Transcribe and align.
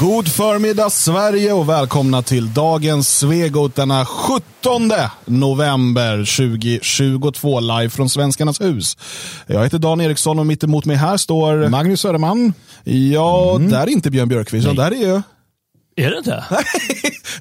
God 0.00 0.28
förmiddag 0.28 0.90
Sverige 0.90 1.52
och 1.52 1.68
välkomna 1.68 2.22
till 2.22 2.54
dagens 2.54 3.18
Svegot 3.18 3.74
denna 3.74 4.06
17 4.06 4.42
november 5.24 6.16
2022 6.16 7.60
live 7.60 7.90
från 7.90 8.10
Svenskarnas 8.10 8.60
hus. 8.60 8.96
Jag 9.46 9.62
heter 9.62 9.78
Dan 9.78 10.00
Eriksson 10.00 10.38
och 10.38 10.46
mitt 10.46 10.64
emot 10.64 10.84
mig 10.84 10.96
här 10.96 11.16
står 11.16 11.68
Magnus 11.68 12.00
Söderman. 12.00 12.52
Ja, 12.84 13.56
mm. 13.56 13.70
där 13.70 13.82
är 13.82 13.86
inte 13.86 14.10
Björn 14.10 14.28
Björkqvist, 14.28 14.76
där 14.76 14.90
är 14.90 15.14
ju 15.14 15.22
är 16.04 16.10
det 16.10 16.18
inte? 16.18 16.44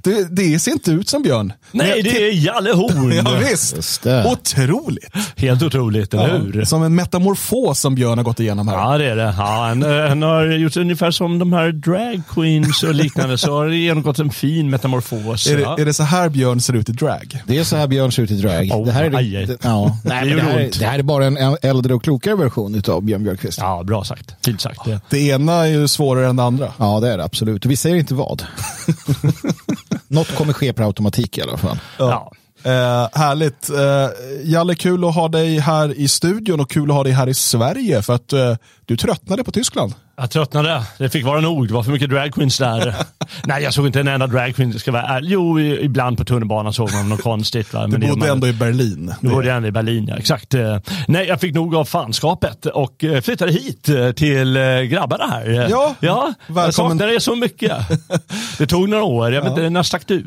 det, 0.03 0.35
det 0.35 0.59
ser 0.59 0.71
inte 0.71 0.91
ut 0.91 1.09
som 1.09 1.23
Björn. 1.23 1.53
Nej, 1.71 2.01
det 2.03 2.09
är 2.09 2.45
Jalle 2.45 2.71
Horn. 2.71 3.11
ja, 3.25 3.49
visst. 3.49 4.07
Otroligt. 4.25 5.15
Helt 5.37 5.63
otroligt, 5.63 6.13
eller 6.13 6.27
ja, 6.27 6.37
hur? 6.37 6.65
Som 6.65 6.83
en 6.83 6.95
metamorfos 6.95 7.79
som 7.79 7.95
Björn 7.95 8.17
har 8.17 8.25
gått 8.25 8.39
igenom 8.39 8.67
här. 8.67 8.75
Ja, 8.75 8.97
det 8.97 9.05
är 9.05 9.15
det. 9.15 9.35
Ja, 9.37 9.65
han, 9.67 9.83
eh, 9.83 10.07
han 10.07 10.21
har 10.21 10.45
gjort 10.45 10.77
ungefär 10.77 11.11
som 11.11 11.39
de 11.39 11.53
här 11.53 11.71
drag 11.71 12.21
queens 12.29 12.83
och 12.83 12.93
liknande, 12.95 13.37
så 13.37 13.53
har 13.53 13.67
det 13.67 13.75
genomgått 13.75 14.19
en 14.19 14.29
fin 14.29 14.69
metamorfos. 14.69 15.47
Är 15.47 15.55
det, 15.55 15.61
ja. 15.61 15.79
är 15.79 15.85
det 15.85 15.93
så 15.93 16.03
här 16.03 16.29
Björn 16.29 16.61
ser 16.61 16.73
ut 16.73 16.89
i 16.89 16.91
drag? 16.91 17.41
Det 17.45 17.57
är 17.57 17.63
så 17.63 17.75
här 17.75 17.87
Björn 17.87 18.11
ser 18.11 18.23
ut 18.23 18.31
i 18.31 18.35
drag. 18.35 18.71
Oh, 18.71 18.85
det, 18.85 18.91
här 18.91 19.03
är, 19.03 19.09
det, 19.09 19.45
det, 19.45 19.57
ja. 19.63 19.97
Nej, 20.03 20.29
det, 20.29 20.41
här, 20.41 20.69
det 20.79 20.85
här 20.85 20.99
är 20.99 21.03
bara 21.03 21.25
en 21.25 21.57
äldre 21.61 21.93
och 21.93 22.03
klokare 22.03 22.35
version 22.35 22.81
av 22.87 23.03
Björn 23.03 23.23
Björkqvist. 23.23 23.59
Ja, 23.61 23.83
bra 23.83 24.03
sagt. 24.03 24.35
Fint 24.45 24.61
sagt. 24.61 24.85
Det. 24.85 25.01
det 25.09 25.19
ena 25.19 25.53
är 25.53 25.65
ju 25.65 25.87
svårare 25.87 26.27
än 26.27 26.35
det 26.35 26.43
andra. 26.43 26.73
Ja, 26.77 26.99
det 26.99 27.13
är 27.13 27.17
det 27.17 27.23
absolut. 27.23 27.65
Vi 27.65 27.75
säger 27.75 27.95
inte 27.95 28.13
vad. 28.13 28.43
Något 30.07 30.35
kommer 30.35 30.53
ske 30.53 30.73
per 30.73 30.83
automatik 30.83 31.37
i 31.37 31.41
alla 31.41 31.57
fall. 31.57 31.79
Ja. 31.97 32.31
Eh, 32.63 33.07
härligt. 33.19 33.69
Eh, 33.69 34.09
Jalle, 34.43 34.75
kul 34.75 35.05
att 35.05 35.15
ha 35.15 35.27
dig 35.27 35.59
här 35.59 35.99
i 35.99 36.07
studion 36.07 36.59
och 36.59 36.69
kul 36.69 36.89
att 36.89 36.95
ha 36.95 37.03
dig 37.03 37.13
här 37.13 37.27
i 37.27 37.33
Sverige 37.33 38.01
för 38.01 38.13
att 38.13 38.33
eh, 38.33 38.55
du 38.85 38.97
tröttnade 38.97 39.43
på 39.43 39.51
Tyskland. 39.51 39.93
Jag 40.19 40.29
tröttnade. 40.29 40.83
Det 40.97 41.09
fick 41.09 41.25
vara 41.25 41.41
nog. 41.41 41.67
Det 41.67 41.73
var 41.73 41.83
för 41.83 41.91
mycket 41.91 42.09
dragqueens 42.09 42.57
där. 42.57 42.95
Nej, 43.43 43.63
jag 43.63 43.73
såg 43.73 43.85
inte 43.85 43.99
en 43.99 44.07
enda 44.07 44.27
dragqueen. 44.27 44.79
Ska 44.79 44.91
vara 44.91 45.03
ärlig. 45.03 45.31
Jo, 45.31 45.59
ibland 45.59 46.17
på 46.17 46.25
tunnelbanan 46.25 46.73
såg 46.73 46.91
man 46.91 47.09
något 47.09 47.21
konstigt. 47.21 47.73
Va? 47.73 47.87
Men 47.87 48.01
du 48.01 48.07
bodde 48.07 48.29
ändå 48.29 48.47
i 48.47 48.53
Berlin. 48.53 49.13
Du 49.21 49.29
bodde 49.29 49.51
ändå 49.51 49.67
i 49.67 49.71
Berlin, 49.71 50.07
ja. 50.07 50.17
Exakt. 50.17 50.53
Eh, 50.53 50.77
nej, 51.07 51.27
jag 51.27 51.41
fick 51.41 51.55
nog 51.55 51.75
av 51.75 51.85
fanskapet 51.85 52.65
och 52.65 53.03
eh, 53.03 53.21
flyttade 53.21 53.51
hit 53.51 53.89
eh, 53.89 54.11
till 54.11 54.53
grabbarna 54.89 55.27
här. 55.27 55.67
Ja, 55.69 55.95
ja. 55.99 56.33
Jag 56.47 56.73
saknar 56.73 57.07
er 57.07 57.19
så 57.19 57.35
mycket. 57.35 57.77
Det 58.57 58.67
tog 58.67 58.89
några 58.89 59.03
år. 59.03 59.33
Jag 59.33 59.41
vet 59.41 59.49
inte, 59.49 59.69
när 59.69 59.83
stack 59.83 60.07
du? 60.07 60.23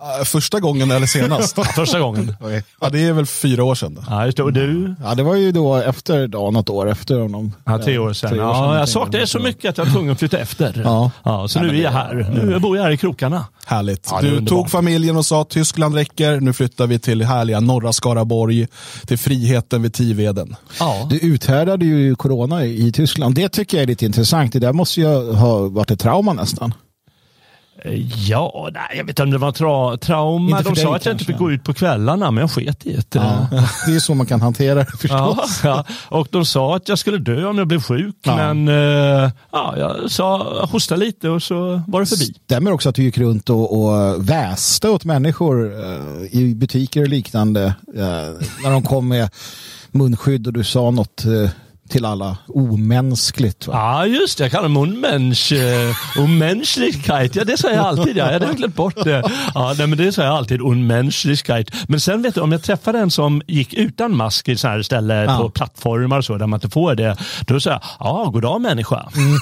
Uh, 0.00 0.24
första 0.24 0.60
gången 0.60 0.90
eller 0.90 1.06
senast? 1.06 1.58
första 1.74 2.00
gången. 2.00 2.36
ja, 2.80 2.88
det 2.90 3.04
är 3.04 3.12
väl 3.12 3.26
fyra 3.26 3.64
år 3.64 3.74
sedan. 3.74 3.94
Då. 3.94 4.02
Ja, 4.08 4.24
just 4.26 4.36
det. 4.36 4.42
Och 4.42 4.52
du? 4.52 4.94
Ja, 5.02 5.14
det 5.14 5.22
var 5.22 5.34
ju 5.34 5.52
då 5.52 5.76
efter, 5.76 6.26
då, 6.26 6.50
något 6.50 6.68
år 6.68 6.90
efter 6.90 7.18
honom. 7.18 7.52
Ja, 7.64 7.78
tre 7.78 7.98
år 7.98 8.12
sedan. 8.12 8.30
Tre 8.30 8.40
år 8.40 8.54
sedan 8.54 8.64
ja, 8.64 8.78
jag 8.78 8.88
saknade 8.88 9.26
så 9.26 9.38
mycket 9.38 9.70
att 9.70 9.78
jag 9.78 9.84
var 9.84 9.92
tvungen 9.92 10.12
att 10.12 10.18
flytta 10.18 10.38
efter. 10.38 10.82
Ja. 10.84 11.10
Ja, 11.22 11.48
så 11.48 11.60
nu 11.60 11.68
är 11.68 11.82
jag 11.82 11.90
här. 11.90 12.30
Nu 12.44 12.58
bor 12.58 12.76
jag 12.76 12.84
här 12.84 12.90
i 12.90 12.96
krokarna. 12.96 13.44
Härligt. 13.66 14.08
Ja, 14.10 14.20
du 14.20 14.46
tog 14.46 14.70
familjen 14.70 15.16
och 15.16 15.26
sa 15.26 15.42
att 15.42 15.50
Tyskland 15.50 15.94
räcker. 15.94 16.40
Nu 16.40 16.52
flyttar 16.52 16.86
vi 16.86 16.98
till 16.98 17.22
härliga 17.22 17.60
norra 17.60 17.92
Skaraborg, 17.92 18.66
till 19.06 19.18
friheten 19.18 19.82
vid 19.82 19.94
Tiveden. 19.94 20.56
Ja. 20.80 21.06
Du 21.10 21.18
uthärdade 21.18 21.84
ju 21.84 22.14
corona 22.16 22.64
i 22.64 22.92
Tyskland. 22.92 23.34
Det 23.34 23.48
tycker 23.48 23.76
jag 23.76 23.82
är 23.82 23.86
lite 23.86 24.04
intressant. 24.04 24.52
Det 24.52 24.58
där 24.58 24.72
måste 24.72 25.00
ju 25.00 25.32
ha 25.32 25.68
varit 25.68 25.90
ett 25.90 26.00
trauma 26.00 26.32
nästan. 26.32 26.74
Ja, 28.26 28.68
nej, 28.72 28.82
jag 28.96 29.04
vet 29.04 29.08
inte 29.08 29.22
om 29.22 29.30
det 29.30 29.38
var 29.38 29.52
tra 29.52 29.96
trauma. 29.96 30.62
De 30.62 30.76
sa 30.76 30.96
att 30.96 31.06
jag 31.06 31.14
inte 31.14 31.24
fick 31.24 31.38
gå 31.38 31.52
ut 31.52 31.64
på 31.64 31.74
kvällarna, 31.74 32.30
men 32.30 32.40
jag 32.40 32.50
sket 32.50 32.86
i 32.86 32.92
det. 32.92 33.18
Ja, 33.18 33.48
det 33.86 33.94
är 33.94 34.00
så 34.00 34.14
man 34.14 34.26
kan 34.26 34.40
hantera 34.40 34.74
det 34.74 34.86
förstås. 34.86 35.60
Ja, 35.64 35.84
ja. 35.88 35.94
Och 36.08 36.28
de 36.30 36.44
sa 36.44 36.76
att 36.76 36.88
jag 36.88 36.98
skulle 36.98 37.18
dö 37.18 37.46
om 37.46 37.58
jag 37.58 37.66
blev 37.68 37.82
sjuk, 37.82 38.16
men 38.24 38.68
uh, 38.68 39.30
ja, 39.52 39.74
jag 39.78 40.10
sa 40.10 40.66
hosta 40.66 40.96
lite 40.96 41.28
och 41.28 41.42
så 41.42 41.82
var 41.86 42.00
det 42.00 42.06
förbi. 42.06 42.34
Stämmer 42.44 42.72
också 42.72 42.88
att 42.88 42.94
du 42.94 43.02
gick 43.02 43.18
runt 43.18 43.50
och, 43.50 43.82
och 43.82 44.28
väste 44.28 44.88
åt 44.88 45.04
människor 45.04 45.64
uh, 45.64 46.26
i 46.30 46.54
butiker 46.54 47.02
och 47.02 47.08
liknande 47.08 47.74
uh, 47.96 48.02
när 48.62 48.70
de 48.70 48.82
kom 48.82 49.08
med 49.08 49.30
munskydd 49.90 50.46
och 50.46 50.52
du 50.52 50.64
sa 50.64 50.90
något 50.90 51.24
till 51.88 52.04
alla 52.04 52.36
omänskligt. 52.46 53.66
Va? 53.66 53.74
Ja, 53.74 54.06
just 54.06 54.38
det. 54.38 54.44
Jag 54.44 54.50
kallar 54.50 54.68
det 54.68 54.80
unmensch, 54.80 55.52
uh, 55.52 56.22
Unmenschlichkeit. 56.24 57.36
Ja, 57.36 57.44
det 57.44 57.56
säger 57.56 57.76
jag 57.76 57.86
alltid. 57.86 58.16
Ja. 58.16 58.32
Jag 58.32 58.40
hade 58.40 58.54
glömt 58.54 58.74
bort 58.74 59.04
det. 59.04 59.22
Ja, 59.54 59.74
nej, 59.78 59.86
men 59.86 59.98
det 59.98 60.12
säger 60.12 60.28
jag 60.28 60.36
alltid. 60.36 60.60
Unmenschlichkeit. 60.60 61.70
Men 61.88 62.00
sen 62.00 62.22
vet 62.22 62.34
du, 62.34 62.40
om 62.40 62.52
jag 62.52 62.62
träffar 62.62 62.94
en 62.94 63.10
som 63.10 63.42
gick 63.46 63.74
utan 63.74 64.16
mask 64.16 64.48
i 64.48 64.56
sådana 64.56 64.76
här 64.76 64.82
ställen 64.82 65.24
ja. 65.24 65.38
på 65.38 65.50
plattformar 65.50 66.18
och 66.18 66.24
så, 66.24 66.38
där 66.38 66.46
man 66.46 66.56
inte 66.56 66.70
får 66.70 66.94
det, 66.94 67.16
då 67.46 67.60
säger 67.60 67.76
jag, 67.76 67.82
ja, 68.00 68.30
god 68.32 68.42
dag 68.42 68.60
människa. 68.60 69.08
Mm. 69.16 69.38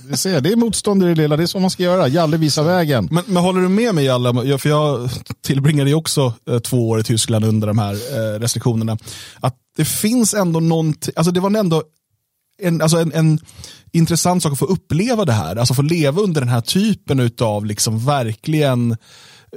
du 0.10 0.16
ser, 0.16 0.40
det 0.40 0.52
är 0.52 0.56
motstånd 0.56 1.02
i 1.02 1.06
det 1.06 1.14
lilla. 1.14 1.36
Det 1.36 1.42
är 1.42 1.46
så 1.46 1.58
man 1.58 1.70
ska 1.70 1.82
göra. 1.82 2.08
Jalle 2.08 2.36
visar 2.36 2.62
vägen. 2.62 3.08
Men, 3.10 3.24
men 3.26 3.42
håller 3.42 3.60
du 3.60 3.68
med 3.68 3.94
mig, 3.94 4.04
Jalle? 4.04 4.58
För 4.58 4.68
jag 4.68 5.10
tillbringade 5.42 5.90
ju 5.90 5.96
också 5.96 6.32
eh, 6.50 6.58
två 6.58 6.88
år 6.88 7.00
i 7.00 7.02
Tyskland 7.02 7.44
under 7.44 7.66
de 7.66 7.78
här 7.78 7.92
eh, 7.92 8.40
restriktionerna. 8.40 8.98
Att 9.40 9.54
det 9.76 9.84
finns 9.84 10.34
ändå 10.34 10.60
någonting, 10.60 11.14
alltså 11.16 11.32
det 11.32 11.40
var 11.40 11.56
ändå 11.56 11.82
en, 12.62 12.82
alltså 12.82 12.96
en, 12.96 13.12
en 13.12 13.38
intressant 13.92 14.42
sak 14.42 14.52
att 14.52 14.58
få 14.58 14.64
uppleva 14.64 15.24
det 15.24 15.32
här, 15.32 15.56
alltså 15.56 15.74
få 15.74 15.82
leva 15.82 16.22
under 16.22 16.40
den 16.40 16.50
här 16.50 16.60
typen 16.60 17.30
av 17.40 17.66
liksom 17.66 18.04
verkligen 18.04 18.96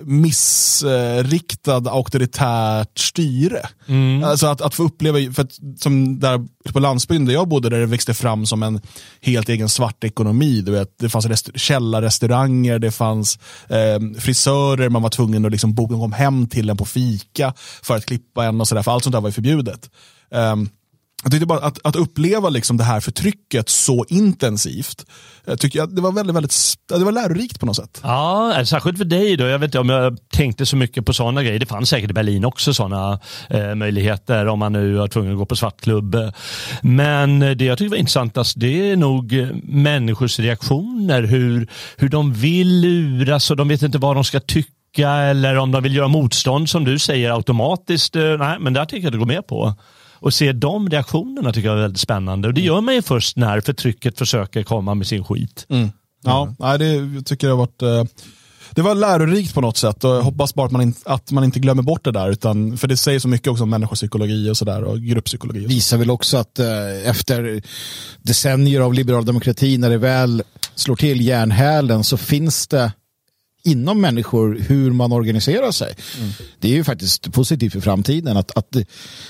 missriktad 0.04 1.88
auktoritärt 1.88 3.00
styre. 3.00 3.70
Mm. 3.88 4.24
Alltså 4.24 4.48
att, 4.48 4.62
att 4.62 4.76
få 4.76 4.84
uppleva, 4.84 5.34
för 5.34 5.44
att, 5.44 5.54
som 5.80 6.20
där 6.20 6.48
på 6.74 6.80
landsbygden 6.80 7.26
där 7.26 7.34
jag 7.34 7.48
bodde, 7.48 7.70
där 7.70 7.80
det 7.80 7.86
växte 7.86 8.14
fram 8.14 8.46
som 8.46 8.64
en 8.64 8.82
helt 9.22 9.50
egen 9.50 9.70
svart 9.70 10.04
ekonomi. 10.04 10.62
Du 10.62 10.72
vet, 10.72 11.00
det 11.00 11.10
fanns 11.10 11.26
rest- 11.26 11.60
källarrestauranger, 11.60 12.80
det 12.80 12.92
fanns 12.92 13.40
eh, 13.68 14.20
frisörer, 14.20 14.90
man 14.90 15.02
var 15.02 15.10
tvungen 15.10 15.46
att 15.46 15.52
liksom 15.52 15.74
boka 15.74 15.94
kom 15.94 16.14
hem 16.14 16.48
till 16.48 16.70
en 16.70 16.78
på 16.78 16.86
fika 16.86 17.54
för 17.82 17.96
att 17.96 18.06
klippa 18.06 18.46
en 18.46 18.62
och 18.62 18.68
sådär, 18.68 18.84
för 18.84 18.92
allt 18.92 19.04
sånt 19.04 19.14
där 19.14 19.22
var 19.22 19.30
ju 19.30 19.34
förbjudet. 19.34 19.90
Um, 20.32 20.70
jag 21.24 21.32
tyckte 21.32 21.46
bara 21.46 21.60
att, 21.60 21.86
att 21.86 21.96
uppleva 21.96 22.50
liksom 22.50 22.78
det 22.78 22.84
här 22.84 23.00
förtrycket 23.00 23.70
så 23.70 24.06
intensivt, 24.10 25.06
eh, 25.46 25.52
jag 25.52 25.60
tyckte 25.60 25.78
jag, 25.78 25.96
det 25.96 26.02
var 26.02 26.12
väldigt, 26.12 26.36
väldigt 26.36 26.56
det 26.88 27.04
var 27.04 27.12
lärorikt 27.12 27.60
på 27.60 27.66
något 27.66 27.76
sätt. 27.76 28.00
Ja, 28.04 28.58
eh, 28.58 28.64
särskilt 28.64 28.98
för 28.98 29.06
dig 29.06 29.38
då. 29.38 29.46
Jag 29.46 29.60
vet 29.60 29.68
inte 29.68 29.80
om 29.80 29.90
jag 29.90 30.18
tänkte 30.32 30.66
så 30.66 30.76
mycket 30.76 31.06
på 31.06 31.14
sådana 31.14 31.44
grejer. 31.44 31.60
Det 31.60 31.66
fanns 31.66 31.90
säkert 31.90 32.10
i 32.10 32.14
Berlin 32.14 32.46
också 32.46 32.74
sådana 32.74 33.20
eh, 33.50 33.76
möjligheter 33.76 34.48
om 34.48 34.60
man 34.60 34.74
nu 34.74 34.94
var 34.94 35.08
tvungen 35.08 35.32
att 35.32 35.38
gå 35.38 35.46
på 35.46 35.56
svartklubb. 35.56 36.16
Men 36.82 37.40
det 37.40 37.62
jag 37.62 37.78
tycker 37.78 37.90
var 37.90 37.98
intressantast 37.98 38.38
alltså, 38.38 38.60
det 38.60 38.92
är 38.92 38.96
nog 38.96 39.34
eh, 39.34 39.48
människors 39.64 40.40
reaktioner. 40.40 41.24
Hur, 41.24 41.68
hur 41.98 42.10
de 42.10 42.34
vill 42.34 42.82
luras 42.82 43.52
och 43.52 43.58
de 43.58 43.68
vet 43.68 43.82
inte 43.82 43.98
vad 43.98 44.16
de 44.16 44.24
ska 44.24 44.40
tycka 44.40 45.10
eller 45.10 45.58
om 45.58 45.72
de 45.72 45.84
vill 45.84 45.96
göra 45.96 46.08
motstånd 46.08 46.70
som 46.70 46.86
du 46.86 47.00
säger 47.00 47.32
automatiskt. 47.32 48.16
Nej, 48.16 48.60
men 48.60 48.74
det 48.74 48.86
tycker 48.86 49.08
jag 49.08 49.14
att 49.14 49.20
gå 49.20 49.26
med 49.26 49.48
på. 49.48 49.76
Och 50.20 50.34
se 50.34 50.54
de 50.54 50.90
reaktionerna 50.90 51.54
tycker 51.54 51.68
jag 51.68 51.78
är 51.78 51.82
väldigt 51.82 52.00
spännande. 52.00 52.48
Och 52.48 52.54
det 52.54 52.62
gör 52.62 52.82
man 52.82 52.96
ju 52.96 53.02
först 53.02 53.38
när 53.38 53.62
förtrycket 53.62 54.18
försöker 54.18 54.64
komma 54.64 54.96
med 54.96 55.08
sin 55.08 55.24
skit. 55.24 55.66
Mm. 55.70 55.92
Ja, 56.24 56.44
mm. 56.44 56.56
nej, 56.60 56.78
det 56.78 57.22
tycker 57.22 57.48
jag 57.48 57.58
har 57.58 57.66
varit 57.66 57.82
eh, 57.82 58.04
det 58.72 58.82
var 58.82 58.96
lärorikt 58.96 59.54
på 59.54 59.62
något 59.62 59.78
sätt 59.78 60.04
och 60.04 60.12
jag 60.12 60.22
hoppas 60.22 60.56
bara 60.56 60.66
att 60.66 60.72
man, 60.72 60.82
in, 60.82 60.94
att 61.06 61.32
man 61.32 61.44
inte 61.44 61.60
glömmer 61.60 61.84
bort 61.84 62.04
det 62.04 62.12
där. 62.12 62.30
Utan, 62.30 62.78
för 62.78 62.88
det 62.88 62.98
säger 62.98 63.20
så 63.20 63.28
mycket 63.28 63.48
också 63.48 63.64
om 63.64 63.70
människopsykologi 63.70 64.50
och 64.50 64.58
sådär 64.58 64.84
och 64.84 65.00
grupppsykologi. 65.00 65.66
Och 65.66 65.70
Visar 65.70 65.98
väl 65.98 66.10
också 66.10 66.38
att 66.38 66.60
eh, 66.60 67.10
efter 67.10 67.62
decennier 68.22 68.82
av 68.82 68.94
liberal 68.94 69.26
demokrati 69.26 69.78
när 69.78 69.90
det 69.90 69.98
väl 69.98 70.44
slår 70.76 70.96
till 70.96 71.22
järnhälen 71.22 72.04
så 72.04 72.18
finns 72.18 72.68
det 72.68 72.92
inom 73.72 74.02
människor 74.02 74.60
hur 74.68 74.92
man 74.92 75.12
organiserar 75.12 75.72
sig. 75.72 75.96
Mm. 76.18 76.32
Det 76.60 76.68
är 76.68 76.74
ju 76.74 76.84
faktiskt 76.84 77.32
positivt 77.32 77.74
för 77.74 77.82
framtiden 77.82 78.38
att, 78.38 78.58
att, 78.58 78.78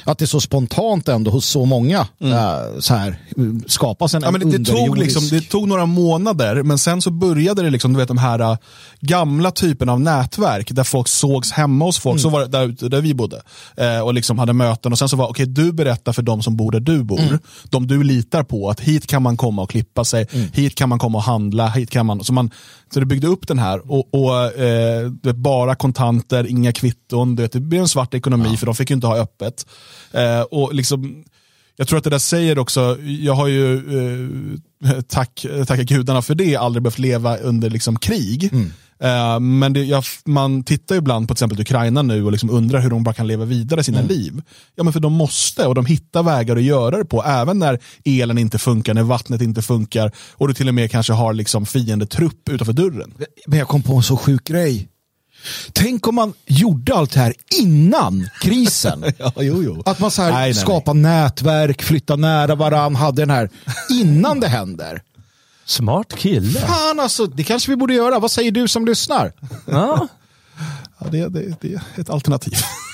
att 0.03 0.17
det 0.17 0.27
så 0.27 0.41
spontant 0.41 1.07
ändå 1.07 1.31
hos 1.31 1.46
så 1.46 1.66
många 1.66 2.08
mm. 2.22 2.34
äh, 2.34 2.79
så 2.79 2.93
här, 2.93 3.19
skapas 3.67 4.14
en, 4.14 4.22
ja, 4.22 4.31
men 4.31 4.49
det, 4.49 4.58
det, 4.58 4.72
tog 4.72 4.97
liksom, 4.97 5.28
det 5.29 5.41
tog 5.41 5.67
några 5.67 5.85
månader 5.85 6.64
men 6.64 6.78
sen 6.78 7.02
så 7.02 7.11
började 7.11 7.61
det 7.61 7.69
liksom, 7.69 7.93
du 7.93 7.99
vet, 7.99 8.08
de 8.08 8.17
här 8.17 8.41
uh, 8.41 8.58
gamla 8.99 9.52
typerna 9.52 9.91
av 9.91 10.02
nätverk 10.02 10.72
där 10.72 10.84
folk 10.84 11.08
sågs 11.08 11.52
hemma 11.52 11.85
hos 11.85 11.99
folk, 11.99 12.14
mm. 12.14 12.19
så 12.19 12.29
var 12.29 12.40
det 12.40 12.47
där 12.47 12.67
ute 12.67 12.90
där 12.90 13.02
vi 13.02 13.14
bodde 13.14 13.41
eh, 13.78 13.99
och 13.99 14.14
liksom 14.14 14.40
hade 14.40 14.53
möten 14.53 14.91
och 14.91 14.99
sen 14.99 15.09
så 15.09 15.17
var 15.17 15.25
okej 15.25 15.43
okay, 15.43 15.53
du 15.66 15.72
berättar 15.72 16.14
för 16.14 16.22
de 16.22 16.43
som 16.43 16.58
bor 16.58 16.72
där 16.72 16.79
du 16.79 17.03
bor, 17.03 17.19
mm. 17.19 17.40
de 17.69 17.87
du 17.87 18.03
litar 18.03 18.43
på 18.43 18.69
att 18.69 18.79
hit 18.79 19.08
kan 19.08 19.23
man 19.23 19.37
komma 19.37 19.61
och 19.61 19.69
klippa 19.69 20.05
sig, 20.05 20.28
mm. 20.31 20.47
hit 20.53 20.75
kan 20.75 20.90
man 20.90 20.99
komma 20.99 21.17
och 21.17 21.23
handla, 21.23 21.67
hit 21.67 21.90
kan 21.90 22.05
man, 22.05 22.23
så 22.23 22.34
man 22.34 22.52
så 22.94 23.00
det 23.00 23.06
byggde 23.06 23.28
upp 23.28 23.47
den 23.47 23.59
här 23.59 23.91
och, 23.91 24.14
och 24.14 24.59
eh, 24.59 25.12
bara 25.36 25.76
kontanter, 25.76 26.47
inga 26.47 26.72
kvitton. 26.72 27.36
Det, 27.36 27.52
det 27.52 27.59
blev 27.59 27.82
en 27.82 27.88
svart 27.88 28.14
ekonomi 28.14 28.50
ja. 28.52 28.58
för 28.58 28.66
de 28.66 28.76
fick 28.76 28.90
ju 28.90 28.96
inte 28.96 29.08
ha 29.08 29.18
öppet. 29.18 29.66
Eh, 30.12 30.41
och 30.41 30.74
liksom, 30.74 31.24
jag 31.76 31.88
tror 31.88 31.97
att 31.97 32.03
det 32.03 32.09
där 32.09 32.20
säger 32.20 32.59
också, 32.59 32.97
jag 33.02 33.34
har 33.34 33.47
ju, 33.47 33.76
eh, 34.84 35.02
tack, 35.02 35.46
tacka 35.68 35.84
gudarna 35.84 36.22
för 36.22 36.36
det, 36.36 36.56
aldrig 36.56 36.84
behövt 36.84 37.00
leva 37.00 37.38
under 37.38 37.70
liksom 37.70 38.00
krig. 38.00 38.50
Mm. 38.53 38.74
Eh, 39.03 39.40
men 39.40 39.73
det, 39.73 39.84
jag, 39.84 40.03
man 40.25 40.63
tittar 40.63 40.96
ibland 40.96 41.28
på 41.28 41.34
till 41.35 41.43
exempel 41.46 41.61
Ukraina 41.61 42.01
nu 42.01 42.25
och 42.25 42.31
liksom 42.31 42.49
undrar 42.49 42.79
hur 42.79 42.90
de 42.90 43.03
bara 43.03 43.13
kan 43.16 43.28
leva 43.28 43.46
vidare 43.46 43.84
sina 43.84 43.99
Mm. 43.99 44.09
liv. 44.09 44.41
Ja 44.75 44.84
men 44.84 44.93
för 44.93 44.99
de 44.99 45.13
måste 45.13 45.66
och 45.67 45.75
de 45.75 45.85
hittar 45.85 46.23
vägar 46.23 46.55
att 46.55 46.63
göra 46.63 46.97
det 46.97 47.05
på. 47.05 47.23
Även 47.23 47.59
när 47.59 47.79
elen 48.05 48.37
inte 48.37 48.57
funkar, 48.57 48.93
när 48.93 49.03
vattnet 49.03 49.41
inte 49.41 49.61
funkar 49.61 50.11
och 50.31 50.47
du 50.47 50.53
till 50.53 50.67
och 50.67 50.73
med 50.73 50.91
kanske 50.91 51.13
har 51.13 51.34
liksom 51.34 51.66
fiendetrupp 51.66 52.49
utanför 52.49 52.73
dörren. 52.73 53.13
Men 53.47 53.59
jag 53.59 53.67
kom 53.67 53.81
på 53.84 53.96
en 53.96 54.03
så 54.03 54.17
sjuk 54.17 54.43
grej. 54.43 54.87
Tänk 55.73 56.07
om 56.07 56.16
man 56.16 56.34
gjorde 56.47 56.95
allt 56.95 57.11
det 57.13 57.19
här 57.19 57.34
innan 57.61 58.29
krisen. 58.41 59.03
Ja, 59.17 59.31
jo, 59.37 59.63
jo. 59.63 59.84
Att 59.85 59.99
man 59.99 60.11
så 60.11 60.22
här 60.22 60.31
Nej, 60.31 60.40
nej, 60.40 60.47
nej. 60.53 60.61
skapar 60.61 60.93
nätverk, 60.93 61.81
flyttar 61.84 62.17
nära 62.17 62.55
varann, 62.55 62.95
hade 62.95 63.22
den 63.22 63.29
här 63.29 63.49
innan 64.02 64.40
det 64.40 64.47
händer. 64.47 65.02
Smart 65.69 66.16
kille. 66.17 66.59
Fan 66.59 66.99
alltså, 66.99 67.25
det 67.25 67.43
kanske 67.43 67.71
vi 67.71 67.75
borde 67.75 67.93
göra. 67.93 68.19
Vad 68.19 68.31
säger 68.31 68.51
du 68.51 68.67
som 68.67 68.85
lyssnar? 68.85 69.33
Ja. 69.66 70.07
Ja, 70.99 71.07
det, 71.11 71.27
det, 71.27 71.55
det 71.61 71.73
är 71.73 71.81
ett 71.95 72.09
alternativ. 72.09 72.53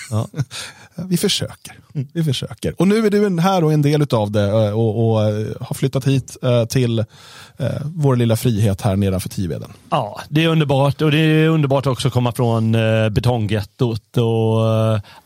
Ja. 0.10 0.28
Vi 0.98 1.18
försöker. 1.18 1.80
Vi 2.14 2.24
försöker. 2.24 2.82
Och 2.82 2.88
nu 2.88 3.06
är 3.06 3.10
du 3.10 3.42
här 3.42 3.64
och 3.64 3.74
en 3.74 3.82
del 3.82 4.08
av 4.14 4.32
det 4.32 4.44
eh, 4.44 4.72
och, 4.72 5.00
och, 5.00 5.12
och 5.12 5.20
har 5.60 5.74
flyttat 5.74 6.08
hit 6.08 6.38
eh, 6.44 6.66
till 6.66 7.06
vår 7.84 8.16
lilla 8.16 8.36
frihet 8.36 8.82
här 8.82 8.96
nedanför 8.96 9.30
Tiveden. 9.30 9.74
Ja, 9.90 10.22
det 10.30 10.44
är 10.44 10.48
underbart 10.48 11.02
och 11.02 11.12
det 11.12 11.18
är 11.18 11.48
underbart 11.48 11.88
också 11.88 12.08
att 12.08 12.14
komma 12.14 12.32
från 12.32 12.72
betonggettot. 13.12 14.18
Och, 14.18 14.62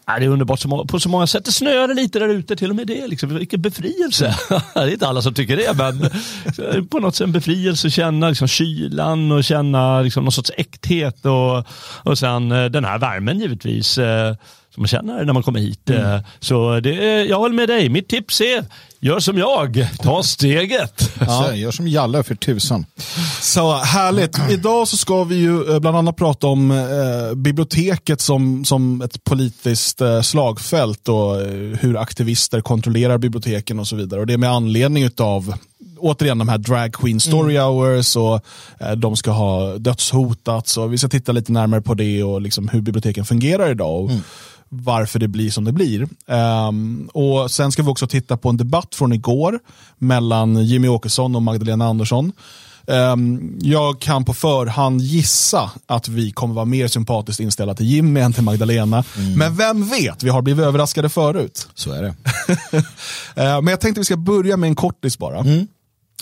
ja, 0.06 0.20
det 0.20 0.26
är 0.26 0.28
underbart 0.28 0.88
på 0.88 1.00
så 1.00 1.10
många 1.10 1.28
sätt. 1.28 1.46
Det 1.46 1.52
snöade 1.52 1.94
lite 1.94 2.20
där 2.20 2.28
ute, 2.28 2.56
till 2.56 2.70
och 2.70 2.76
med 2.76 2.88
det. 2.88 3.08
Liksom. 3.08 3.36
Vilken 3.36 3.62
befrielse. 3.62 4.36
det 4.74 4.80
är 4.80 4.88
inte 4.88 5.08
alla 5.08 5.22
som 5.22 5.34
tycker 5.34 5.58
det, 5.58 5.74
men 5.78 6.88
på 6.90 7.00
något 7.00 7.16
sätt 7.16 7.26
en 7.26 7.32
befrielse 7.32 7.88
att 7.88 7.94
känna 7.94 8.30
liksom, 8.30 8.48
kylan 8.48 9.32
och 9.32 9.44
känna 9.44 10.02
liksom, 10.02 10.24
någon 10.24 10.32
sorts 10.32 10.52
äkthet. 10.58 11.26
Och, 11.26 11.66
och 12.04 12.18
sen 12.18 12.50
den 12.50 12.86
här 12.86 12.98
värmen 12.98 13.40
givetvis. 13.40 14.00
Eh, 14.80 14.82
man 14.82 14.88
känner 14.88 15.26
när 15.26 15.34
man 15.34 15.44
kommer 15.44 15.60
hit. 15.60 15.90
Eh, 15.90 16.20
Så 16.40 16.80
det, 16.80 16.94
är- 17.10 17.26
jag 17.26 17.38
håller 17.38 17.56
med 17.56 17.70
dig. 17.70 17.90
Mitt 17.90 18.08
tips 18.08 18.42
är, 18.42 18.66
gör 19.00 19.20
som 19.20 19.38
jag. 19.38 19.88
Ta 20.04 20.24
steget. 20.24 21.12
Ja. 21.20 21.56
Gör 21.56 21.72
som 21.72 21.88
Jalle 21.88 22.24
för 22.24 22.36
tusan. 22.36 22.86
Så 23.42 23.74
härligt. 23.78 24.40
Idag 24.50 24.88
så 24.88 24.98
ska 24.98 25.24
vi 25.24 25.36
ju 25.36 25.74
eh, 25.74 25.80
bland 25.80 25.98
annat 25.98 26.16
prata 26.18 26.48
om 26.48 26.72
eh, 26.72 27.36
biblioteket 27.36 28.22
som, 28.22 28.66
som 28.66 29.02
ett 29.02 29.24
politiskt 29.24 30.02
eh, 30.02 30.22
slagfält 30.22 31.10
och 31.10 31.42
eh, 31.42 31.48
hur 31.80 31.98
aktivister 31.98 32.62
kontrollerar 32.62 33.18
biblioteken 33.18 33.80
och 33.80 33.88
så 33.88 33.96
vidare. 33.96 34.20
Och 34.20 34.28
det 34.28 34.34
är 34.34 34.38
med 34.38 34.52
anledning 34.52 35.10
av 35.18 35.54
återigen 35.98 36.38
de 36.38 36.50
här 36.50 36.58
drag 36.58 36.94
queen 36.94 37.20
story 37.20 37.58
hours 37.58 38.16
och 38.16 38.42
eh, 38.80 38.92
de 38.92 39.16
ska 39.16 39.32
ha 39.32 39.78
dödshotats 39.78 40.78
och 40.78 40.94
vi 40.94 40.98
ska 40.98 41.08
titta 41.08 41.32
lite 41.32 41.52
närmare 41.52 41.82
på 41.82 41.94
det 41.94 42.24
och 42.24 42.42
liksom 42.42 42.68
hur 42.68 42.82
biblioteken 42.82 43.26
fungerar 43.26 43.72
idag. 43.72 44.04
Och, 44.04 44.12
varför 44.70 45.20
det 45.20 45.28
blir 45.28 45.52
som 45.52 45.64
det 45.64 45.72
blir. 45.72 46.08
Ehm, 46.28 47.10
och 47.14 47.52
Sen 47.52 47.72
ska 47.72 47.84
vi 47.84 47.90
också 47.90 48.08
titta 48.08 48.38
på 48.38 48.50
en 48.50 48.58
debatt 48.58 48.96
från 48.96 49.14
igår 49.14 49.60
mellan 49.98 50.66
Jimmy 50.66 50.88
Åkesson 50.88 51.36
och 51.36 51.42
Magdalena 51.42 51.86
Andersson. 51.86 52.32
Ehm, 52.88 53.58
jag 53.62 54.00
kan 54.02 54.26
på 54.26 54.34
förhand 54.34 55.02
gissa 55.02 55.72
att 55.86 56.08
vi 56.08 56.32
kommer 56.32 56.54
vara 56.54 56.66
mer 56.66 56.88
sympatiskt 56.88 57.40
inställda 57.40 57.76
till 57.76 57.86
Jimmy 57.86 58.20
än 58.20 58.34
till 58.34 58.44
Magdalena. 58.44 59.04
Men 59.38 59.56
vem 59.56 59.88
vet, 59.90 60.24
vi 60.24 60.30
har 60.30 60.42
blivit 60.42 60.66
överraskade 60.66 61.10
förut. 61.10 61.68
Så 61.76 61.92
är 61.92 62.02
det. 62.04 62.14
Eh, 63.36 63.62
Men 63.62 63.68
jag 63.68 63.80
tänkte 63.82 64.02
vi 64.02 64.06
ska 64.06 64.18
börja 64.18 64.58
med 64.58 64.68
en 64.68 64.76
kortis 64.76 65.18
bara. 65.18 65.44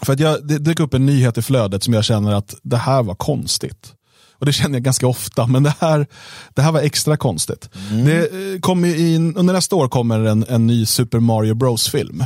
För 0.02 0.14
att 0.14 0.20
jag, 0.20 0.48
det 0.48 0.58
dök 0.58 0.80
upp 0.80 0.94
en 0.94 1.06
nyhet 1.06 1.38
i 1.38 1.42
flödet 1.42 1.84
som 1.84 1.94
jag 1.94 2.04
känner 2.06 2.34
att 2.34 2.56
det 2.64 2.78
här 2.78 3.04
var 3.04 3.16
konstigt. 3.16 3.94
Och 4.40 4.46
det 4.46 4.54
känner 4.54 4.76
jag 4.76 4.84
ganska 4.84 5.08
ofta, 5.08 5.48
men 5.48 5.64
det 5.64 5.74
här, 5.80 6.08
det 6.54 6.62
här 6.62 6.72
var 6.72 6.82
extra 6.82 7.18
konstigt. 7.18 7.70
Det 8.06 8.18
eh, 8.20 8.60
kommer 8.60 8.88
i, 8.88 9.16
under 9.16 9.54
nästa 9.54 9.76
år 9.76 9.88
kommer 9.88 10.20
en, 10.20 10.46
en 10.50 10.68
ny 10.68 10.86
Super 10.86 11.20
Mario 11.20 11.54
Bros-film. 11.54 12.24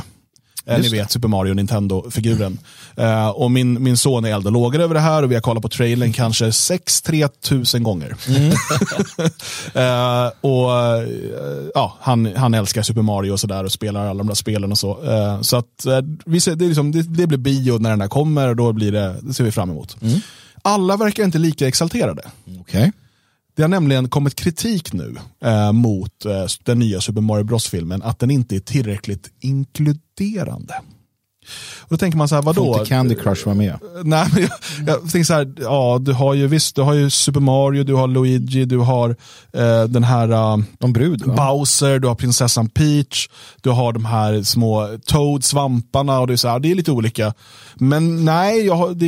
Eh, 0.66 0.78
Ni 0.78 0.88
vet 0.88 1.10
Super 1.10 1.28
Mario 1.28 1.54
Nintendo-figuren. 1.54 2.58
Eh, 2.96 3.28
och 3.28 3.50
min, 3.50 3.82
min 3.82 3.96
son 3.96 4.24
är 4.24 4.30
eld 4.34 4.46
och 4.46 4.52
lågor 4.52 4.80
över 4.80 4.94
det 4.94 5.00
här 5.00 5.22
och 5.22 5.30
vi 5.30 5.34
har 5.34 5.42
kollat 5.42 5.62
på 5.62 5.68
trailern 5.68 6.12
kanske 6.12 6.44
6-3 6.50 7.28
tusen 7.28 7.82
gånger. 7.82 8.16
Eh, 9.74 10.30
och 10.40 10.72
eh, 10.78 11.08
ja, 11.74 11.96
han, 12.00 12.36
han 12.36 12.54
älskar 12.54 12.82
Super 12.82 13.02
Mario 13.02 13.32
och 13.32 13.40
sådär 13.40 13.64
och 13.64 13.72
spelar 13.72 14.06
alla 14.06 14.18
de 14.18 14.26
där 14.26 14.34
spelen 14.34 14.72
och 14.72 14.78
så. 14.78 14.98
Så 15.42 15.56
att 15.56 15.86
vi 16.24 16.40
ser, 16.40 16.54
det, 16.56 16.64
är 16.64 16.66
liksom, 16.66 16.92
det, 16.92 17.02
det 17.02 17.26
blir 17.26 17.38
bio 17.38 17.78
när 17.78 17.90
den 17.90 18.00
här 18.00 18.08
kommer 18.08 18.48
och 18.48 18.56
då 18.56 18.72
blir 18.72 18.92
det, 18.92 19.16
det 19.22 19.34
ser 19.34 19.44
vi 19.44 19.52
fram 19.52 19.70
emot. 19.70 19.96
Alla 20.62 20.96
verkar 20.96 21.24
inte 21.24 21.38
lika 21.38 21.68
exalterade. 21.68 22.30
Okej. 22.60 22.92
Det 23.54 23.62
har 23.62 23.68
nämligen 23.68 24.08
kommit 24.08 24.34
kritik 24.34 24.92
nu 24.92 25.16
eh, 25.44 25.72
mot 25.72 26.24
eh, 26.24 26.46
den 26.64 26.78
nya 26.78 27.00
Super 27.00 27.20
Mario 27.20 27.44
Bros-filmen 27.44 28.02
att 28.02 28.18
den 28.18 28.30
inte 28.30 28.56
är 28.56 28.60
tillräckligt 28.60 29.30
inkluderande. 29.40 30.74
Och 31.80 31.88
då 31.88 31.96
tänker 31.96 32.18
man 32.18 32.28
så 32.28 32.34
här, 32.34 32.42
Får 32.42 32.52
vadå? 32.52 32.74
inte 32.74 32.88
Candy 32.88 33.14
Crush 33.14 33.44
vara 33.46 33.54
med? 33.54 33.78
Nej, 34.04 34.26
men 34.32 34.42
jag, 34.42 34.50
jag 34.86 35.00
tänker 35.00 35.24
så 35.24 35.32
här, 35.34 35.52
ja, 35.60 35.98
du 36.00 36.12
har 36.12 36.34
ju 36.34 36.46
visst, 36.46 36.76
du 36.76 36.82
har 36.82 36.94
ju 36.94 37.10
Super 37.10 37.40
Mario, 37.40 37.84
du 37.84 37.94
har 37.94 38.08
Luigi, 38.08 38.64
du 38.64 38.78
har 38.78 39.10
eh, 39.52 39.84
den 39.84 40.04
här 40.04 40.28
eh, 40.28 40.56
De 40.78 40.92
brud 40.92 41.22
va? 41.26 41.34
Bowser, 41.34 41.98
du 41.98 42.08
har 42.08 42.14
prinsessan 42.14 42.68
Peach, 42.68 43.28
du 43.60 43.70
har 43.70 43.92
de 43.92 44.04
här 44.04 44.42
små 44.42 44.98
Toad, 45.06 45.44
svamparna 45.44 46.20
och 46.20 46.26
det 46.26 46.32
är, 46.32 46.36
så 46.36 46.48
här, 46.48 46.58
det 46.58 46.70
är 46.70 46.74
lite 46.74 46.90
olika. 46.92 47.34
Men 47.74 48.24
nej, 48.24 48.66
jag 48.66 48.74
har, 48.74 48.90
det, 48.94 49.06